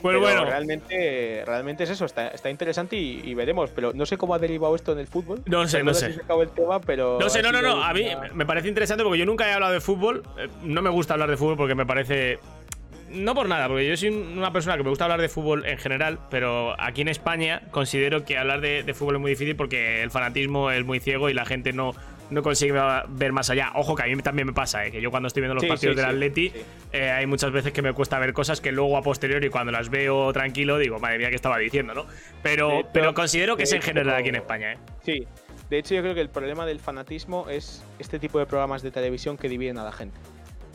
Pues 0.00 0.12
Pero 0.12 0.20
bueno, 0.20 0.44
realmente, 0.44 1.42
realmente 1.44 1.82
es 1.84 1.90
eso, 1.90 2.04
está, 2.04 2.28
está 2.28 2.50
interesante 2.50 2.96
y, 2.96 3.20
y 3.24 3.34
veremos. 3.34 3.70
Pero 3.70 3.92
no 3.92 4.06
sé 4.06 4.16
cómo 4.16 4.34
ha 4.34 4.38
derivado 4.38 4.76
esto 4.76 4.92
en 4.92 4.98
el 5.00 5.08
fútbol. 5.08 5.42
No 5.46 5.66
sé, 5.66 5.82
no 5.82 5.92
sé. 5.92 6.08
si 6.08 6.12
se 6.14 6.20
acabó 6.22 6.42
el 6.42 6.50
tema, 6.50 6.80
pero. 6.80 7.18
no 7.20 7.28
sé, 7.28 7.42
no, 7.42 7.50
no, 7.50 7.60
no. 7.60 7.82
A 7.82 7.92
mí 7.92 8.06
me 8.34 8.46
parece 8.46 8.68
interesante 8.68 9.02
porque 9.02 9.18
yo 9.18 9.26
nunca 9.26 9.48
he 9.48 9.52
hablado 9.52 9.72
de 9.72 9.80
fútbol. 9.80 10.22
Eh, 10.38 10.48
No 10.62 10.82
me 10.82 10.90
gusta 10.90 11.14
hablar 11.14 11.30
de 11.30 11.36
fútbol 11.36 11.56
porque 11.56 11.74
me 11.74 11.84
parece. 11.86 12.38
No 13.10 13.34
por 13.34 13.48
nada, 13.48 13.68
porque 13.68 13.88
yo 13.88 13.96
soy 13.96 14.10
una 14.10 14.52
persona 14.52 14.76
que 14.76 14.82
me 14.82 14.90
gusta 14.90 15.04
hablar 15.04 15.20
de 15.20 15.30
fútbol 15.30 15.64
en 15.64 15.78
general, 15.78 16.18
pero 16.30 16.74
aquí 16.78 17.00
en 17.00 17.08
España 17.08 17.62
considero 17.70 18.24
que 18.24 18.36
hablar 18.36 18.60
de, 18.60 18.82
de 18.82 18.94
fútbol 18.94 19.14
es 19.16 19.20
muy 19.22 19.30
difícil 19.30 19.56
porque 19.56 20.02
el 20.02 20.10
fanatismo 20.10 20.70
es 20.70 20.84
muy 20.84 21.00
ciego 21.00 21.30
y 21.30 21.34
la 21.34 21.46
gente 21.46 21.72
no, 21.72 21.94
no 22.30 22.42
consigue 22.42 22.74
ver 23.08 23.32
más 23.32 23.50
allá. 23.50 23.72
Ojo, 23.74 23.94
que 23.94 24.02
a 24.02 24.06
mí 24.06 24.16
también 24.22 24.46
me 24.46 24.52
pasa, 24.52 24.84
eh, 24.86 24.90
que 24.90 25.00
yo 25.00 25.10
cuando 25.10 25.28
estoy 25.28 25.40
viendo 25.40 25.54
los 25.54 25.62
Sí, 25.62 25.68
partidos 25.68 25.94
sí, 25.96 26.00
del 26.00 26.10
Atleti, 26.10 26.50
sí. 26.50 26.60
eh, 26.92 27.10
hay 27.10 27.26
muchas 27.26 27.50
veces 27.52 27.72
que 27.72 27.82
me 27.82 27.92
cuesta 27.92 28.18
ver 28.18 28.32
cosas 28.32 28.60
que 28.60 28.72
luego 28.72 28.96
a 28.96 29.02
posteriori, 29.02 29.48
cuando 29.50 29.72
las 29.72 29.88
veo 29.90 30.32
tranquilo, 30.32 30.78
digo, 30.78 30.98
madre 30.98 31.18
mía, 31.18 31.30
¿qué 31.30 31.36
estaba 31.36 31.58
diciendo, 31.58 31.94
no? 31.94 32.06
Pero, 32.42 32.82
pero 32.92 33.14
considero 33.14 33.56
que 33.56 33.62
es 33.64 33.70
de 33.70 33.76
en 33.76 33.82
general 33.82 34.14
aquí 34.16 34.28
en 34.28 34.36
España, 34.36 34.72
¿eh? 34.74 34.78
Sí. 35.04 35.26
De 35.70 35.78
hecho, 35.78 35.94
yo 35.94 36.00
creo 36.02 36.14
que 36.14 36.20
el 36.22 36.30
problema 36.30 36.64
del 36.64 36.80
fanatismo 36.80 37.48
es 37.50 37.84
este 37.98 38.18
tipo 38.18 38.38
de 38.38 38.46
programas 38.46 38.82
de 38.82 38.90
televisión 38.90 39.36
que 39.36 39.48
dividen 39.48 39.76
a 39.78 39.84
la 39.84 39.92
gente. 39.92 40.16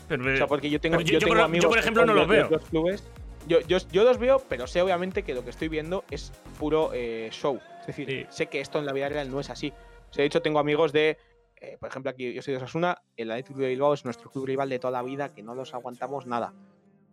Pero, 0.08 0.32
O 0.32 0.36
sea, 0.36 0.46
porque 0.46 0.70
yo 0.70 0.80
tengo, 0.80 1.00
yo- 1.00 1.06
yo 1.06 1.12
yo 1.14 1.18
tengo 1.20 1.34
por- 1.34 1.40
amigos 1.42 1.62
yo, 1.64 1.68
por 1.70 1.78
ejemplo, 1.78 2.04
no 2.06 2.14
los 2.14 2.28
veo. 2.28 2.48
clubes. 2.70 3.02
Yo, 3.48 3.60
yo, 3.62 3.78
yo 3.92 4.04
los 4.04 4.18
veo, 4.18 4.42
pero 4.48 4.66
sé 4.66 4.80
obviamente 4.82 5.22
que 5.22 5.34
lo 5.34 5.42
que 5.44 5.50
estoy 5.50 5.68
viendo 5.68 6.04
es 6.10 6.32
puro 6.58 6.90
eh, 6.94 7.28
show. 7.32 7.60
Es 7.80 7.86
decir, 7.88 8.08
Sí. 8.08 8.26
sé 8.30 8.46
que 8.46 8.60
esto 8.60 8.78
en 8.78 8.86
la 8.86 8.92
vida 8.92 9.08
real 9.08 9.30
no 9.30 9.40
es 9.40 9.50
así. 9.50 9.72
O 10.10 10.14
sea, 10.14 10.22
de 10.22 10.26
hecho, 10.26 10.40
tengo 10.42 10.58
amigos 10.60 10.92
de. 10.92 11.18
Eh, 11.64 11.76
por 11.78 11.88
ejemplo, 11.88 12.10
aquí 12.10 12.32
yo 12.32 12.42
soy 12.42 12.52
de 12.52 12.58
Osasuna, 12.58 12.96
el 13.16 13.30
Atlético 13.30 13.60
de 13.60 13.68
Bilbao 13.68 13.94
es 13.94 14.04
nuestro 14.04 14.30
club 14.30 14.46
rival 14.46 14.68
de 14.68 14.78
toda 14.78 14.90
la 14.92 15.02
vida, 15.02 15.28
que 15.30 15.42
no 15.42 15.54
los 15.54 15.74
aguantamos 15.74 16.26
nada. 16.26 16.54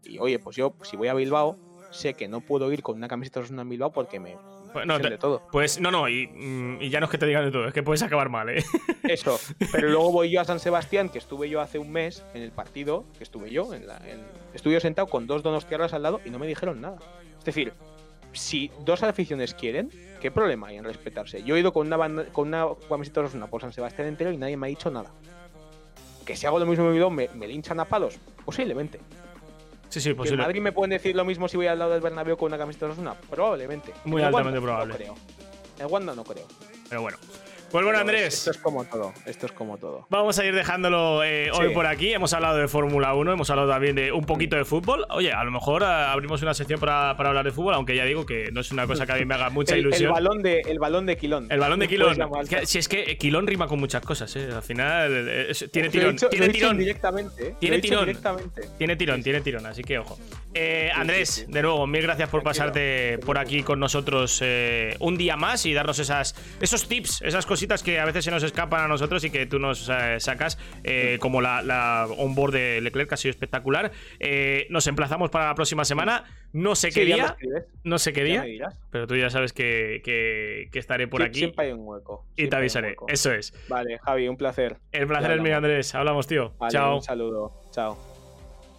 Y 0.04 0.18
oye, 0.20 0.40
pues 0.40 0.56
yo, 0.56 0.76
si 0.84 0.98
voy 0.98 1.08
a 1.10 1.14
Bilbao, 1.14 1.58
sé 1.92 2.14
que 2.14 2.28
no 2.28 2.42
puedo 2.42 2.72
ir 2.72 2.82
con 2.82 2.96
una 2.98 3.08
camiseta 3.08 3.40
de 3.40 3.44
Osasuna 3.44 3.62
en 3.64 3.70
Bilbao 3.70 3.92
porque 3.92 4.20
me 4.20 4.36
Pues, 4.74 4.86
no, 4.86 4.94
dicen 4.94 5.04
te- 5.04 5.10
de 5.12 5.18
todo. 5.18 5.42
pues 5.52 5.80
no, 5.82 5.92
no, 5.92 6.08
y, 6.08 6.28
mm, 6.28 6.82
y 6.82 6.90
ya 6.90 7.00
no 7.00 7.06
es 7.06 7.12
que 7.12 7.18
te 7.18 7.26
digan 7.26 7.44
de 7.46 7.52
todo, 7.52 7.68
es 7.68 7.74
que 7.74 7.84
puedes 7.84 8.02
acabar 8.02 8.30
mal, 8.30 8.50
¿eh? 8.50 8.64
Eso. 9.04 9.38
Pero 9.72 9.90
luego 9.90 10.12
voy 10.12 10.32
yo 10.32 10.40
a 10.42 10.46
San 10.46 10.60
Sebastián, 10.60 11.10
que 11.10 11.18
estuve 11.18 11.50
yo 11.50 11.60
hace 11.62 11.78
un 11.80 11.92
mes 11.92 12.24
en 12.34 12.42
el 12.42 12.52
partido, 12.52 13.06
que 13.18 13.24
estuve 13.24 13.52
yo, 13.52 13.74
en 13.74 13.86
la, 13.88 13.98
en- 14.08 14.26
estuve 14.54 14.74
yo 14.74 14.80
sentado 14.80 15.08
con 15.08 15.28
dos 15.28 15.44
donostiarras 15.44 15.94
al 15.94 16.04
lado 16.04 16.22
y 16.26 16.30
no 16.30 16.40
me 16.40 16.48
dijeron 16.48 16.80
nada. 16.82 16.98
Es 17.38 17.46
decir, 17.46 17.74
si 18.34 18.72
dos 18.86 19.04
aficiones 19.04 19.54
quieren, 19.54 19.90
¿qué 20.22 20.32
problema 20.32 20.68
hay 20.68 20.78
en 20.78 20.84
respetarse? 20.84 21.44
Yo 21.44 21.56
he 21.56 21.60
ido 21.60 21.74
con 21.74 21.88
una, 21.88 21.98
banda- 21.98 22.26
con 22.32 22.48
una 22.48 22.66
camiseta 22.90 23.22
de 23.22 23.26
Osasuna 23.28 23.48
por 23.48 23.62
San 23.62 23.74
Sebastián 23.74 24.08
entero 24.08 24.32
y 24.32 24.38
nadie 24.38 24.58
me 24.58 24.68
ha 24.68 24.70
dicho 24.70 24.90
nada. 24.90 25.12
Que 26.26 26.36
si 26.36 26.46
hago 26.46 26.60
lo 26.60 26.66
mismo 26.66 26.84
en 26.86 26.90
mi 26.92 26.94
video, 26.96 27.10
¿me, 27.10 27.30
me 27.36 27.48
linchan 27.48 27.80
a 27.80 27.86
palos? 27.86 28.18
Posiblemente. 28.46 29.00
Sí, 29.90 30.00
sí, 30.00 30.06
¿Que 30.06 30.12
en 30.12 30.18
posible. 30.18 30.44
Madrid 30.44 30.62
me 30.62 30.72
pueden 30.72 30.92
decir 30.92 31.16
lo 31.16 31.26
mismo 31.26 31.48
si 31.50 31.58
voy 31.58 31.68
al 31.68 31.78
lado 31.80 31.92
del 31.92 32.02
Bernabéu 32.02 32.38
con 32.38 32.48
una 32.48 32.58
camiseta 32.58 32.86
de 32.86 32.92
Osasuna? 32.94 33.16
Probablemente. 33.30 33.92
Muy 34.06 34.22
En 34.22 34.28
altamente 34.28 34.60
Wanda, 34.60 34.62
probable. 34.86 34.94
No 34.94 34.98
creo. 34.98 35.16
En 35.86 35.92
Wanda 35.92 36.16
no 36.16 36.24
creo. 36.24 36.46
Pero 36.88 37.02
bueno. 37.02 37.18
Pues 37.72 37.86
bueno, 37.86 38.00
Andrés. 38.00 38.34
Esto 38.34 38.52
es 38.52 38.58
como 38.58 38.84
todo. 38.84 39.14
Esto 39.26 39.46
es 39.46 39.52
como 39.54 39.78
todo. 39.78 40.06
Vamos 40.10 40.38
a 40.40 40.46
ir 40.46 40.54
dejándolo 40.54 41.24
eh, 41.24 41.50
hoy 41.52 41.74
por 41.74 41.86
aquí. 41.88 42.12
Hemos 42.12 42.34
hablado 42.34 42.58
de 42.58 42.68
Fórmula 42.68 43.14
1, 43.14 43.32
hemos 43.32 43.50
hablado 43.50 43.70
también 43.70 43.96
de 43.96 44.12
un 44.12 44.26
poquito 44.26 44.58
de 44.58 44.66
fútbol. 44.66 45.06
Oye, 45.10 45.32
a 45.32 45.42
lo 45.46 45.52
mejor 45.52 45.84
ah, 45.86 46.12
abrimos 46.12 46.42
una 46.42 46.54
sección 46.54 46.82
para, 46.82 47.16
para 47.16 47.30
hablar 47.30 47.46
de 47.46 47.52
fútbol, 47.52 47.74
aunque 47.74 47.96
ya 47.96 48.04
digo 48.04 48.26
que 48.26 48.50
no 48.52 48.60
es 48.60 48.72
una 48.74 48.86
cosa 48.88 49.06
que 49.06 49.14
a 49.14 49.16
mí 49.16 49.24
me 49.24 49.36
haga 49.36 49.50
mucha 49.52 49.74
el, 49.76 49.80
el 49.82 49.86
ilusión. 49.88 50.12
balón 50.12 50.42
de, 50.44 50.60
el 50.68 50.80
balón 50.80 51.06
de 51.06 51.16
Quilón. 51.16 51.48
El 51.50 51.60
balón 51.62 51.80
de 51.80 51.88
Quilón. 51.88 52.18
llamarlo. 52.18 52.44
Es 52.44 52.50
que- 52.50 52.66
si 52.66 52.78
es 52.78 52.90
que 52.90 53.18
Quilón 53.18 53.48
rima 53.48 53.68
con 53.68 53.80
muchas 53.80 54.02
cosas, 54.04 54.36
¿eh? 54.36 54.50
Al 54.54 54.64
final 54.64 55.10
eh, 55.30 55.46
es- 55.52 55.70
tiene 55.72 55.88
Lo 55.88 55.94
he 55.94 55.98
tirón. 56.00 56.16
lo 56.22 56.30
tiene 56.30 56.46
he 56.48 56.50
tirón. 56.50 56.78
Directamente, 56.78 57.48
¿eh? 57.48 57.56
Tiene 57.58 57.80
tirón. 57.80 58.06
Directamente. 58.06 58.62
Tiene 58.78 58.96
tirón, 58.98 59.24
tiene 59.24 59.40
tirón, 59.42 59.66
así 59.66 59.82
que 59.82 59.98
ojo. 59.98 60.20
Eh, 60.54 60.92
Andrés, 60.94 61.46
de 61.48 61.62
nuevo, 61.62 61.88
mil 61.88 62.02
gracias 62.02 62.28
por 62.28 62.44
pasarte 62.44 63.18
por 63.26 63.38
aquí 63.38 63.64
con 63.64 63.80
nosotros 63.80 64.40
eh, 64.44 64.98
un 65.00 65.18
día 65.18 65.38
más 65.38 65.66
y 65.66 65.74
darnos 65.74 66.00
esas, 66.00 66.36
esos 66.60 66.88
tips, 66.90 67.22
esas 67.22 67.46
cositas 67.62 67.84
que 67.84 68.00
a 68.00 68.06
veces 68.06 68.26
se 68.26 68.32
nos 68.32 68.42
escapan 68.42 68.82
a 68.86 68.88
nosotros 68.88 69.24
y 69.24 69.30
que 69.30 69.46
tú 69.46 69.60
nos 69.60 69.88
eh, 69.88 70.20
sacas, 70.20 70.58
eh, 70.84 71.20
como 71.22 71.42
la, 71.42 71.62
la 71.62 72.08
onboard 72.18 72.54
de 72.54 72.82
Leclerc, 72.82 73.08
que 73.10 73.14
ha 73.14 73.18
sido 73.18 73.30
espectacular. 73.30 73.92
Eh, 74.20 74.66
nos 74.72 74.88
emplazamos 74.88 75.30
para 75.30 75.46
la 75.50 75.54
próxima 75.56 75.86
semana. 75.86 76.24
No 76.54 76.74
sé 76.74 76.88
qué 76.88 76.94
Sí, 77.06 77.10
me 77.12 77.16
día, 77.16 77.38
no 77.84 78.00
sé 78.00 78.14
qué 78.14 78.24
día, 78.24 78.44
pero 78.90 79.06
tú 79.06 79.16
ya 79.16 79.30
sabes 79.30 79.54
que, 79.54 80.02
que- 80.04 80.70
que 80.72 80.80
estaré 80.80 81.08
por 81.08 81.22
aquí 81.22 81.38
Siempre 81.40 81.68
hay 81.68 81.72
un 81.74 81.82
hueco. 81.88 82.26
y 82.36 82.48
te 82.48 82.56
avisaré. 82.56 82.96
Eso 83.08 83.32
es. 83.32 83.54
Vale, 83.70 84.00
Javi, 84.00 84.28
un 84.28 84.38
placer. 84.38 84.78
El 84.92 85.06
placer 85.06 85.30
Ya 85.30 85.36
es 85.36 85.42
mío. 85.44 85.56
Andrés. 85.58 85.94
Hablamos, 85.94 86.26
tío. 86.26 86.54
Vale, 86.58 86.72
Chao. 86.74 86.96
Un 86.96 87.04
saludo. 87.04 87.52
Chao. 87.72 88.11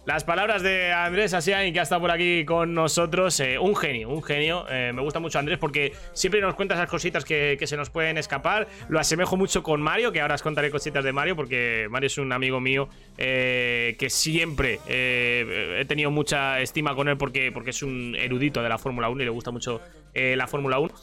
Las 0.05 0.25
palabras 0.25 0.61
de 0.61 0.91
Andrés 0.91 1.33
Asiani, 1.33 1.71
que 1.71 1.79
ha 1.79 1.83
estado 1.83 2.01
por 2.01 2.11
aquí 2.11 2.43
con 2.43 2.73
nosotros. 2.73 3.39
eh, 3.39 3.57
un 3.57 3.73
genio, 3.73 4.09
un 4.09 4.21
genio. 4.21 4.65
Eh, 4.69 4.91
me 4.93 5.01
gusta 5.01 5.21
mucho 5.21 5.39
Andrés 5.39 5.57
porque 5.57 5.93
siempre 6.11 6.41
nos 6.41 6.55
cuenta 6.55 6.75
esas 6.75 6.89
cositas 6.89 7.23
que, 7.23 7.57
se 7.63 7.77
nos 7.77 7.89
pueden 7.89 8.17
escapar. 8.17 8.67
Lo 8.89 8.99
asemejo 8.99 9.37
mucho 9.37 9.63
con 9.63 9.81
Mario, 9.81 10.11
que 10.11 10.19
ahora 10.19 10.35
os 10.35 10.41
contaré 10.41 10.71
cositas 10.71 11.05
de 11.05 11.13
Mario 11.13 11.37
porque 11.37 11.87
Mario 11.89 12.07
es 12.07 12.17
un 12.17 12.33
amigo 12.33 12.59
mío 12.59 12.89
eh, 13.17 13.95
que 13.97 14.09
siempre 14.09 14.79
he 14.85 15.85
tenido 15.87 16.11
mucha 16.11 16.59
estima 16.59 16.95
con 16.95 17.07
él 17.07 17.15
porque, 17.17 17.53
porque 17.53 17.69
es 17.69 17.81
un 17.81 18.13
erudito 18.19 18.61
de 18.61 18.67
la 18.67 18.77
Fórmula 18.77 19.07
1 19.07 19.21
y 19.21 19.25
le 19.25 19.31
gusta 19.31 19.51
mucho 19.51 19.79
la 20.13 20.47
Fórmula 20.47 20.79
1. 20.79 20.93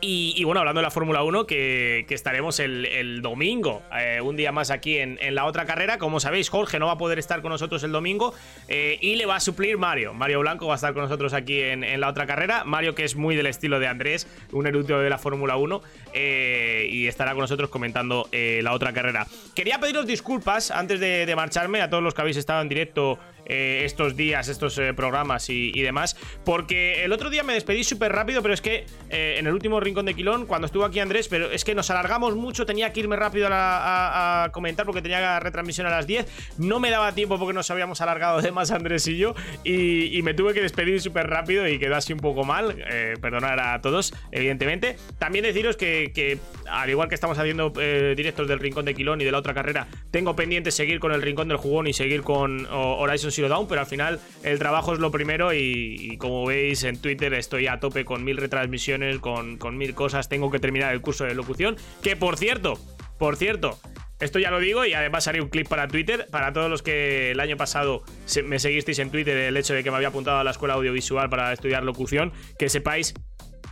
Y, 0.00 0.44
bueno, 0.44 0.60
hablando 0.60 0.80
de 0.80 0.84
la 0.84 0.90
Fórmula 0.90 1.22
1, 1.22 1.46
que, 1.46 2.06
estaremos 2.08 2.60
el, 2.60 3.20
domingo, 3.22 3.82
eh, 3.92 4.20
un 4.20 4.36
día 4.36 4.52
más 4.52 4.70
aquí 4.70 4.98
en, 4.98 5.18
la 5.34 5.44
otra 5.44 5.64
carrera. 5.66 5.98
Como 5.98 6.20
sabéis, 6.20 6.48
Jorge 6.48 6.78
no 6.78 6.86
va 6.86 6.92
a 6.92 6.98
poder 6.98 7.18
estar 7.18 7.42
con 7.42 7.50
nosotros 7.50 7.82
el 7.82 7.92
domingo 7.92 8.34
eh, 8.68 8.98
y 9.00 9.16
le 9.16 9.26
va 9.26 9.36
a 9.36 9.40
suplir 9.40 9.78
Mario. 9.78 10.14
Mario 10.14 10.40
Blanco 10.40 10.66
va 10.66 10.74
a 10.74 10.76
estar 10.76 10.92
con 10.92 11.02
nosotros 11.02 11.32
aquí 11.32 11.60
en, 11.60 12.00
la 12.00 12.08
otra 12.08 12.26
carrera. 12.26 12.64
Mario, 12.64 12.94
que 12.94 13.04
es 13.04 13.16
muy 13.16 13.36
del 13.36 13.46
estilo 13.46 13.80
de 13.80 13.88
Andrés, 13.88 14.26
un 14.52 14.66
erudito 14.66 14.98
de 14.98 15.10
la 15.10 15.18
Fórmula 15.18 15.56
1, 15.56 15.82
eh, 16.12 16.88
y 16.90 17.06
estará 17.06 17.32
con 17.32 17.40
nosotros 17.40 17.70
comentando 17.70 18.28
la 18.32 18.72
otra 18.72 18.92
carrera. 18.92 19.26
Quería 19.54 19.80
pediros 19.80 20.06
disculpas 20.06 20.70
antes 20.70 21.00
de 21.00 21.34
marcharme 21.36 21.80
a 21.80 21.90
todos 21.90 22.02
los 22.02 22.14
que 22.14 22.20
habéis 22.20 22.36
estado 22.36 22.62
en 22.62 22.68
directo 22.68 23.18
eh, 23.48 23.82
estos 23.84 24.16
días, 24.16 24.48
estos 24.48 24.76
eh, 24.78 24.92
programas 24.92 25.48
y, 25.50 25.80
demás. 25.82 26.16
Porque 26.44 27.04
el 27.04 27.12
otro 27.12 27.30
día 27.30 27.44
me 27.44 27.54
despedí 27.54 27.84
súper 27.84 28.12
rápido, 28.12 28.42
pero 28.42 28.52
es 28.52 28.60
que 28.60 28.86
eh, 29.10 29.36
en 29.38 29.46
el 29.46 29.52
último 29.52 29.78
rincón 29.78 30.06
de 30.06 30.14
Quilón, 30.14 30.46
cuando 30.46 30.66
estuvo 30.66 30.84
aquí 30.84 30.98
Andrés, 30.98 31.28
pero 31.28 31.50
es 31.50 31.64
que 31.64 31.74
nos 31.74 31.90
alargamos 31.90 32.34
mucho, 32.34 32.66
tenía 32.66 32.92
que 32.92 33.00
irme 33.00 33.14
rápido 33.14 33.48
a, 33.50 34.50
comentar 34.52 34.84
porque 34.84 35.02
tenía 35.02 35.38
retransmisión 35.38 35.86
a 35.86 35.90
las 35.90 36.06
10. 36.06 36.26
No 36.58 36.80
me 36.80 36.90
daba 36.90 37.12
tiempo 37.12 37.38
porque 37.38 37.52
nos 37.52 37.70
habíamos 37.70 38.00
alargado 38.00 38.42
de 38.42 38.50
más 38.50 38.70
Andrés 38.70 39.06
y 39.06 39.16
yo. 39.16 39.34
Y, 39.64 40.20
me 40.26 40.34
tuve 40.34 40.54
que 40.54 40.60
despedir 40.60 41.00
súper 41.00 41.28
rápido 41.28 41.68
y 41.68 41.78
quedó 41.78 41.94
así 41.94 42.12
un 42.12 42.18
poco 42.18 42.42
mal. 42.42 42.84
Perdonar 43.20 43.60
a 43.60 43.80
todos, 43.80 44.12
evidentemente. 44.32 44.96
También 45.18 45.44
deciros 45.44 45.76
que, 45.76 46.10
que, 46.12 46.38
al 46.68 46.90
igual 46.90 47.08
que 47.08 47.14
estamos 47.14 47.38
haciendo 47.38 47.70
directos 47.70 48.48
del 48.48 48.58
rincón 48.58 48.84
de 48.86 48.94
Quilón 48.94 49.20
y 49.20 49.24
de 49.24 49.30
la 49.30 49.38
otra 49.38 49.54
carrera, 49.54 49.86
tengo 50.10 50.34
pendiente 50.34 50.72
seguir 50.72 50.98
con 50.98 51.12
el 51.12 51.22
rincón 51.22 51.46
del 51.46 51.58
jugón 51.58 51.86
y 51.86 51.92
seguir 51.92 52.22
con 52.22 52.66
Horizon 52.66 53.30
Zero 53.36 53.66
pero 53.68 53.80
al 53.80 53.86
final 53.86 54.20
el 54.42 54.58
trabajo 54.58 54.92
es 54.92 54.98
lo 54.98 55.10
primero 55.10 55.52
y, 55.52 56.16
como 56.18 56.46
veis 56.46 56.82
en 56.84 57.00
Twitter 57.00 57.32
estoy 57.34 57.66
a 57.66 57.78
tope 57.78 58.04
con 58.04 58.24
mil 58.24 58.36
retransmisiones, 58.36 59.18
con, 59.18 59.58
mil 59.78 59.94
cosas, 59.94 60.28
tengo 60.28 60.50
que 60.50 60.58
terminar 60.58 60.92
el 60.92 61.00
curso 61.00 61.24
de 61.24 61.34
locución, 61.34 61.76
que 62.02 62.16
por 62.16 62.36
cierto, 62.36 62.78
por 63.18 63.36
cierto, 63.36 63.78
esto 64.18 64.38
ya 64.38 64.50
lo 64.50 64.58
digo 64.58 64.84
y 64.84 64.94
además 64.94 65.28
haré 65.28 65.40
un 65.40 65.48
clip 65.48 65.68
para 65.68 65.88
Twitter. 65.88 66.26
Para 66.30 66.52
todos 66.52 66.70
los 66.70 66.82
que 66.82 67.32
el 67.32 67.40
año 67.40 67.56
pasado 67.56 68.02
me 68.44 68.58
seguisteis 68.58 68.98
en 68.98 69.10
Twitter, 69.10 69.36
el 69.36 69.56
hecho 69.56 69.74
de 69.74 69.84
que 69.84 69.90
me 69.90 69.96
había 69.96 70.08
apuntado 70.08 70.38
a 70.38 70.44
la 70.44 70.52
escuela 70.52 70.74
audiovisual 70.74 71.28
para 71.28 71.52
estudiar 71.52 71.84
locución, 71.84 72.32
que 72.58 72.68
sepáis 72.70 73.14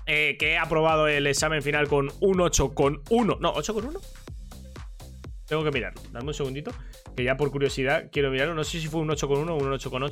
eh, 0.07 0.37
que 0.39 0.53
he 0.53 0.59
aprobado 0.59 1.09
el 1.09 1.27
examen 1.27 1.63
final 1.63 1.89
con 1.89 2.11
un 2.21 2.41
8 2.41 2.75
con 2.75 3.03
1. 3.09 3.39
No, 3.41 3.53
8 3.53 3.75
con 3.75 3.87
1. 3.87 4.01
Tengo 5.47 5.65
que 5.65 5.71
mirarlo. 5.71 6.01
Dame 6.13 6.29
un 6.29 6.35
segundito. 6.35 6.73
Que 7.17 7.25
ya 7.25 7.37
por 7.37 7.51
curiosidad 7.51 8.09
quiero 8.11 8.31
mirarlo. 8.31 8.55
No 8.55 8.65
sé 8.65 8.81
si 8.81 8.89
fue 8.89 9.01
un 9.01 9.11
8 9.11 9.29
con 9.29 9.39
1 9.39 9.55
o 9.55 9.57
un 9.57 9.73
8 9.73 9.91
con 9.91 10.03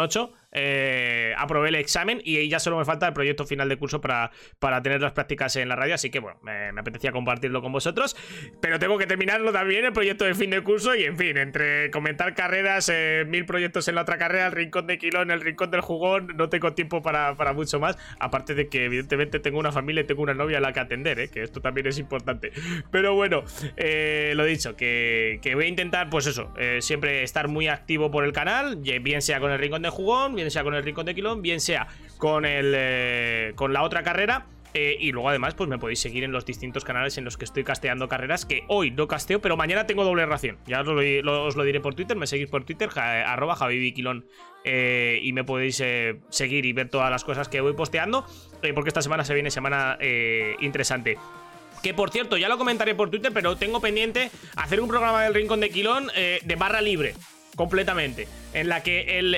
8. 0.00 0.32
8 0.52 0.58
con 0.58 0.60
8. 0.60 0.60
8 0.60 0.60
con 0.60 0.60
8. 0.60 1.02
Eh, 1.32 1.34
aprobé 1.36 1.70
el 1.70 1.76
examen 1.76 2.20
y 2.24 2.48
ya 2.48 2.58
solo 2.58 2.78
me 2.78 2.84
falta 2.84 3.06
el 3.06 3.14
proyecto 3.14 3.46
final 3.46 3.68
de 3.68 3.76
curso 3.76 4.00
para, 4.00 4.30
para 4.58 4.82
tener 4.82 5.00
las 5.00 5.12
prácticas 5.12 5.56
en 5.56 5.68
la 5.68 5.76
radio. 5.76 5.94
Así 5.94 6.10
que 6.10 6.20
bueno, 6.20 6.38
me, 6.42 6.68
apetecía 6.78 7.12
compartirlo 7.12 7.62
con 7.62 7.72
vosotros. 7.72 8.16
Pero 8.60 8.78
tengo 8.78 8.98
que 8.98 9.06
terminarlo 9.06 9.52
también, 9.52 9.84
el 9.84 9.92
proyecto 9.92 10.24
de 10.24 10.34
fin 10.34 10.50
de 10.50 10.62
curso. 10.62 10.94
Y 10.94 11.04
en 11.04 11.16
fin, 11.16 11.36
entre 11.36 11.90
comentar 11.90 12.34
carreras, 12.34 12.90
eh, 12.92 13.24
mil 13.26 13.46
proyectos 13.46 13.88
en 13.88 13.94
la 13.94 14.02
otra 14.02 14.18
carrera, 14.18 14.46
el 14.46 14.52
rincón 14.52 14.86
de 14.86 14.98
Quilón, 14.98 15.30
el 15.30 15.40
rincón 15.40 15.70
del 15.70 15.80
jugón, 15.80 16.28
no 16.36 16.48
tengo 16.48 16.74
tiempo 16.74 17.02
para, 17.02 17.36
para 17.36 17.52
mucho 17.52 17.80
más. 17.80 17.96
Aparte 18.18 18.54
de 18.54 18.68
que, 18.68 18.84
evidentemente, 18.84 19.38
tengo 19.40 19.58
una 19.58 19.72
familia 19.72 20.02
y 20.02 20.04
tengo 20.04 20.22
una 20.22 20.34
novia 20.34 20.58
a 20.58 20.60
la 20.60 20.72
que 20.72 20.80
atender, 20.80 21.18
eh, 21.18 21.28
que 21.28 21.42
esto 21.42 21.60
también 21.60 21.86
es 21.86 21.98
importante. 21.98 22.52
Pero 22.90 23.14
bueno, 23.14 23.44
eh, 23.76 24.32
lo 24.36 24.44
dicho, 24.44 24.76
que, 24.76 25.40
que 25.42 25.54
voy 25.54 25.64
a 25.64 25.68
intentar, 25.68 26.10
pues 26.10 26.26
eso, 26.26 26.52
eh, 26.58 26.78
siempre 26.80 27.22
estar 27.22 27.48
muy 27.48 27.68
activo 27.68 28.10
por 28.10 28.24
el 28.24 28.32
canal, 28.32 28.76
bien 28.76 29.22
sea 29.22 29.40
con 29.40 29.50
el 29.50 29.58
rincón 29.58 29.82
de 29.82 29.88
jugón, 29.88 30.34
bien 30.42 30.50
sea 30.50 30.62
con 30.64 30.74
el 30.74 30.82
rincón 30.84 31.06
de 31.06 31.14
Quilón, 31.14 31.40
bien 31.42 31.60
sea 31.60 31.86
con, 32.18 32.44
el, 32.44 32.72
eh, 32.76 33.52
con 33.54 33.72
la 33.72 33.82
otra 33.82 34.02
carrera. 34.02 34.46
Eh, 34.74 34.96
y 35.00 35.12
luego 35.12 35.28
además 35.28 35.52
pues 35.52 35.68
me 35.68 35.76
podéis 35.78 35.98
seguir 36.00 36.24
en 36.24 36.32
los 36.32 36.46
distintos 36.46 36.82
canales 36.82 37.18
en 37.18 37.24
los 37.24 37.36
que 37.36 37.44
estoy 37.44 37.62
casteando 37.62 38.08
carreras 38.08 38.46
que 38.46 38.64
hoy 38.68 38.90
no 38.90 39.06
casteo, 39.06 39.38
pero 39.38 39.54
mañana 39.54 39.86
tengo 39.86 40.02
doble 40.02 40.24
ración. 40.24 40.56
Ya 40.66 40.80
os 40.80 40.86
lo, 40.86 41.62
diré 41.64 41.80
por 41.80 41.94
Twitter, 41.94 42.16
me 42.16 42.26
seguís 42.26 42.48
por 42.48 42.64
Twitter, 42.64 42.88
ja- 42.88 43.30
arroba 43.30 43.54
javibiquilón. 43.54 44.24
eh, 44.64 45.18
y 45.22 45.32
me 45.34 45.44
podéis 45.44 45.78
eh, 45.80 46.20
seguir 46.30 46.64
y 46.64 46.72
ver 46.72 46.88
todas 46.88 47.10
las 47.10 47.22
cosas 47.22 47.48
que 47.50 47.60
voy 47.60 47.74
posteando, 47.74 48.24
eh, 48.62 48.72
porque 48.72 48.88
esta 48.88 49.02
semana 49.02 49.24
se 49.24 49.34
viene 49.34 49.50
semana 49.50 49.98
eh, 50.00 50.56
interesante. 50.60 51.18
Que 51.82 51.92
por 51.92 52.08
cierto, 52.10 52.38
ya 52.38 52.48
lo 52.48 52.56
comentaré 52.56 52.94
por 52.94 53.10
Twitter, 53.10 53.30
pero 53.34 53.56
tengo 53.56 53.78
pendiente 53.80 54.30
hacer 54.56 54.80
un 54.80 54.88
programa 54.88 55.22
del 55.24 55.34
Rincón 55.34 55.60
de 55.60 55.68
Quilón 55.68 56.10
eh, 56.14 56.38
de 56.44 56.56
barra 56.56 56.80
libre. 56.80 57.12
Completamente. 57.56 58.26
En 58.54 58.68
la 58.70 58.82
que 58.82 59.18
el. 59.18 59.36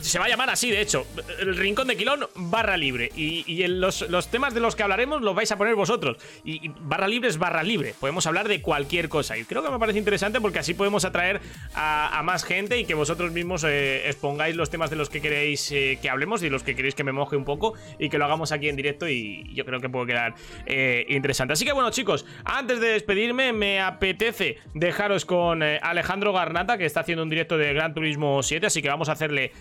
Se 0.00 0.18
va 0.18 0.26
a 0.26 0.28
llamar 0.28 0.50
así, 0.50 0.70
de 0.70 0.80
hecho. 0.80 1.06
El 1.38 1.56
Rincón 1.56 1.88
de 1.88 1.96
Quilón 1.96 2.26
barra 2.34 2.76
libre. 2.76 3.10
Y, 3.16 3.62
en 3.62 3.80
los, 3.80 4.08
los 4.08 4.28
temas 4.28 4.54
de 4.54 4.60
los 4.60 4.76
que 4.76 4.82
hablaremos 4.82 5.22
los 5.22 5.34
vais 5.34 5.50
a 5.52 5.58
poner 5.58 5.74
vosotros. 5.74 6.16
Y, 6.44 6.70
barra 6.80 7.08
libre 7.08 7.28
es 7.28 7.38
barra 7.38 7.62
libre. 7.62 7.94
Podemos 7.98 8.26
hablar 8.26 8.48
de 8.48 8.60
cualquier 8.60 9.08
cosa. 9.08 9.36
Y 9.36 9.44
creo 9.44 9.62
que 9.62 9.70
me 9.70 9.78
parece 9.78 9.98
interesante 9.98 10.40
porque 10.40 10.58
así 10.58 10.74
podemos 10.74 11.04
atraer 11.04 11.40
a, 11.74 12.20
más 12.24 12.44
gente 12.44 12.78
y 12.78 12.84
que 12.84 12.94
vosotros 12.94 13.32
mismos 13.32 13.64
eh, 13.64 14.08
expongáis 14.08 14.56
los 14.56 14.70
temas 14.70 14.90
de 14.90 14.96
los 14.96 15.08
que 15.08 15.20
queréis 15.20 15.70
eh, 15.72 15.98
que 16.00 16.10
hablemos 16.10 16.42
y 16.42 16.50
los 16.50 16.62
que 16.62 16.74
queréis 16.74 16.94
que 16.94 17.04
me 17.04 17.12
moje 17.12 17.36
un 17.36 17.44
poco. 17.44 17.74
Y 17.98 18.08
que 18.08 18.18
lo 18.18 18.24
hagamos 18.24 18.52
aquí 18.52 18.68
en 18.68 18.76
directo. 18.76 19.08
Y 19.08 19.52
yo 19.54 19.64
creo 19.64 19.80
que 19.80 19.88
puede 19.88 20.06
quedar 20.06 20.34
eh, 20.66 21.06
interesante. 21.08 21.52
Así 21.52 21.64
que 21.64 21.72
bueno, 21.72 21.90
chicos, 21.90 22.26
antes 22.44 22.80
de 22.80 22.88
despedirme, 22.88 23.52
me 23.52 23.80
apetece 23.80 24.58
dejaros 24.74 25.24
con 25.24 25.62
Alejandro 25.62 26.32
Garnata, 26.32 26.78
que 26.78 26.84
está 26.84 27.00
haciendo 27.00 27.22
un 27.22 27.30
directo 27.30 27.58
de 27.58 27.72
Gran 27.72 27.94
Turismo 27.94 28.42
7. 28.42 28.66
Así 28.66 28.82
que 28.82 28.88
vamos 28.88 29.08
a 29.08 29.12
hacerle 29.12 29.52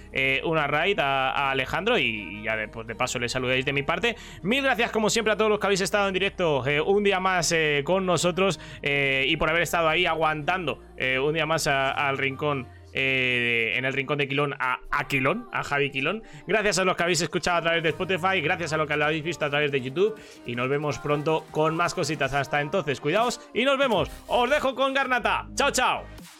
una 0.43 0.67
raid 0.67 0.99
a, 0.99 1.51
Alejandro 1.51 1.97
y 1.97 2.43
ya 2.43 2.55
de, 2.55 2.67
pues 2.67 2.87
de 2.87 2.95
paso 2.95 3.19
le 3.19 3.29
saludéis 3.29 3.65
de 3.65 3.73
mi 3.73 3.83
parte. 3.83 4.15
Mil 4.43 4.63
gracias, 4.63 4.91
como 4.91 5.09
siempre, 5.09 5.33
a 5.33 5.37
todos 5.37 5.49
los 5.49 5.59
que 5.59 5.67
habéis 5.67 5.81
estado 5.81 6.07
en 6.07 6.13
directo 6.13 6.65
eh, 6.65 6.81
un 6.81 7.03
día 7.03 7.19
más 7.19 7.51
eh, 7.51 7.81
con 7.85 8.05
nosotros 8.05 8.59
eh, 8.81 9.25
y 9.27 9.37
por 9.37 9.49
haber 9.49 9.63
estado 9.63 9.89
ahí 9.89 10.05
aguantando 10.05 10.79
un 11.21 11.33
día 11.33 11.45
más 11.45 11.67
al 11.67 12.17
rincón. 12.17 12.67
en 12.93 13.83
el 13.83 13.91
rincón 13.91 14.17
de 14.17 14.27
Quilón 14.27 14.53
a, 14.57 14.79
a 14.89 15.07
Quilón, 15.07 15.49
a 15.51 15.63
Javi 15.63 15.91
Quilón. 15.91 16.23
Gracias 16.47 16.79
a 16.79 16.85
los 16.85 16.95
que 16.95 17.03
habéis 17.03 17.21
escuchado 17.21 17.57
a 17.57 17.61
través 17.61 17.83
de 17.83 17.89
Spotify, 17.89 18.39
gracias 18.41 18.71
a 18.71 18.77
los 18.77 18.87
que 18.87 18.95
lo 18.95 19.05
habéis 19.05 19.23
visto 19.23 19.43
a 19.43 19.49
través 19.49 19.71
de 19.71 19.81
YouTube. 19.81 20.15
Y 20.45 20.55
nos 20.55 20.69
vemos 20.69 20.99
pronto 20.99 21.45
con 21.51 21.75
más 21.75 21.93
cositas. 21.93 22.33
Hasta 22.33 22.61
entonces, 22.61 23.01
cuidaos 23.01 23.41
y 23.53 23.65
nos 23.65 23.77
vemos. 23.77 24.09
Os 24.27 24.49
dejo 24.49 24.73
con 24.73 24.93
Garnata. 24.93 25.47
Chao, 25.55 25.71
chao. 25.71 26.34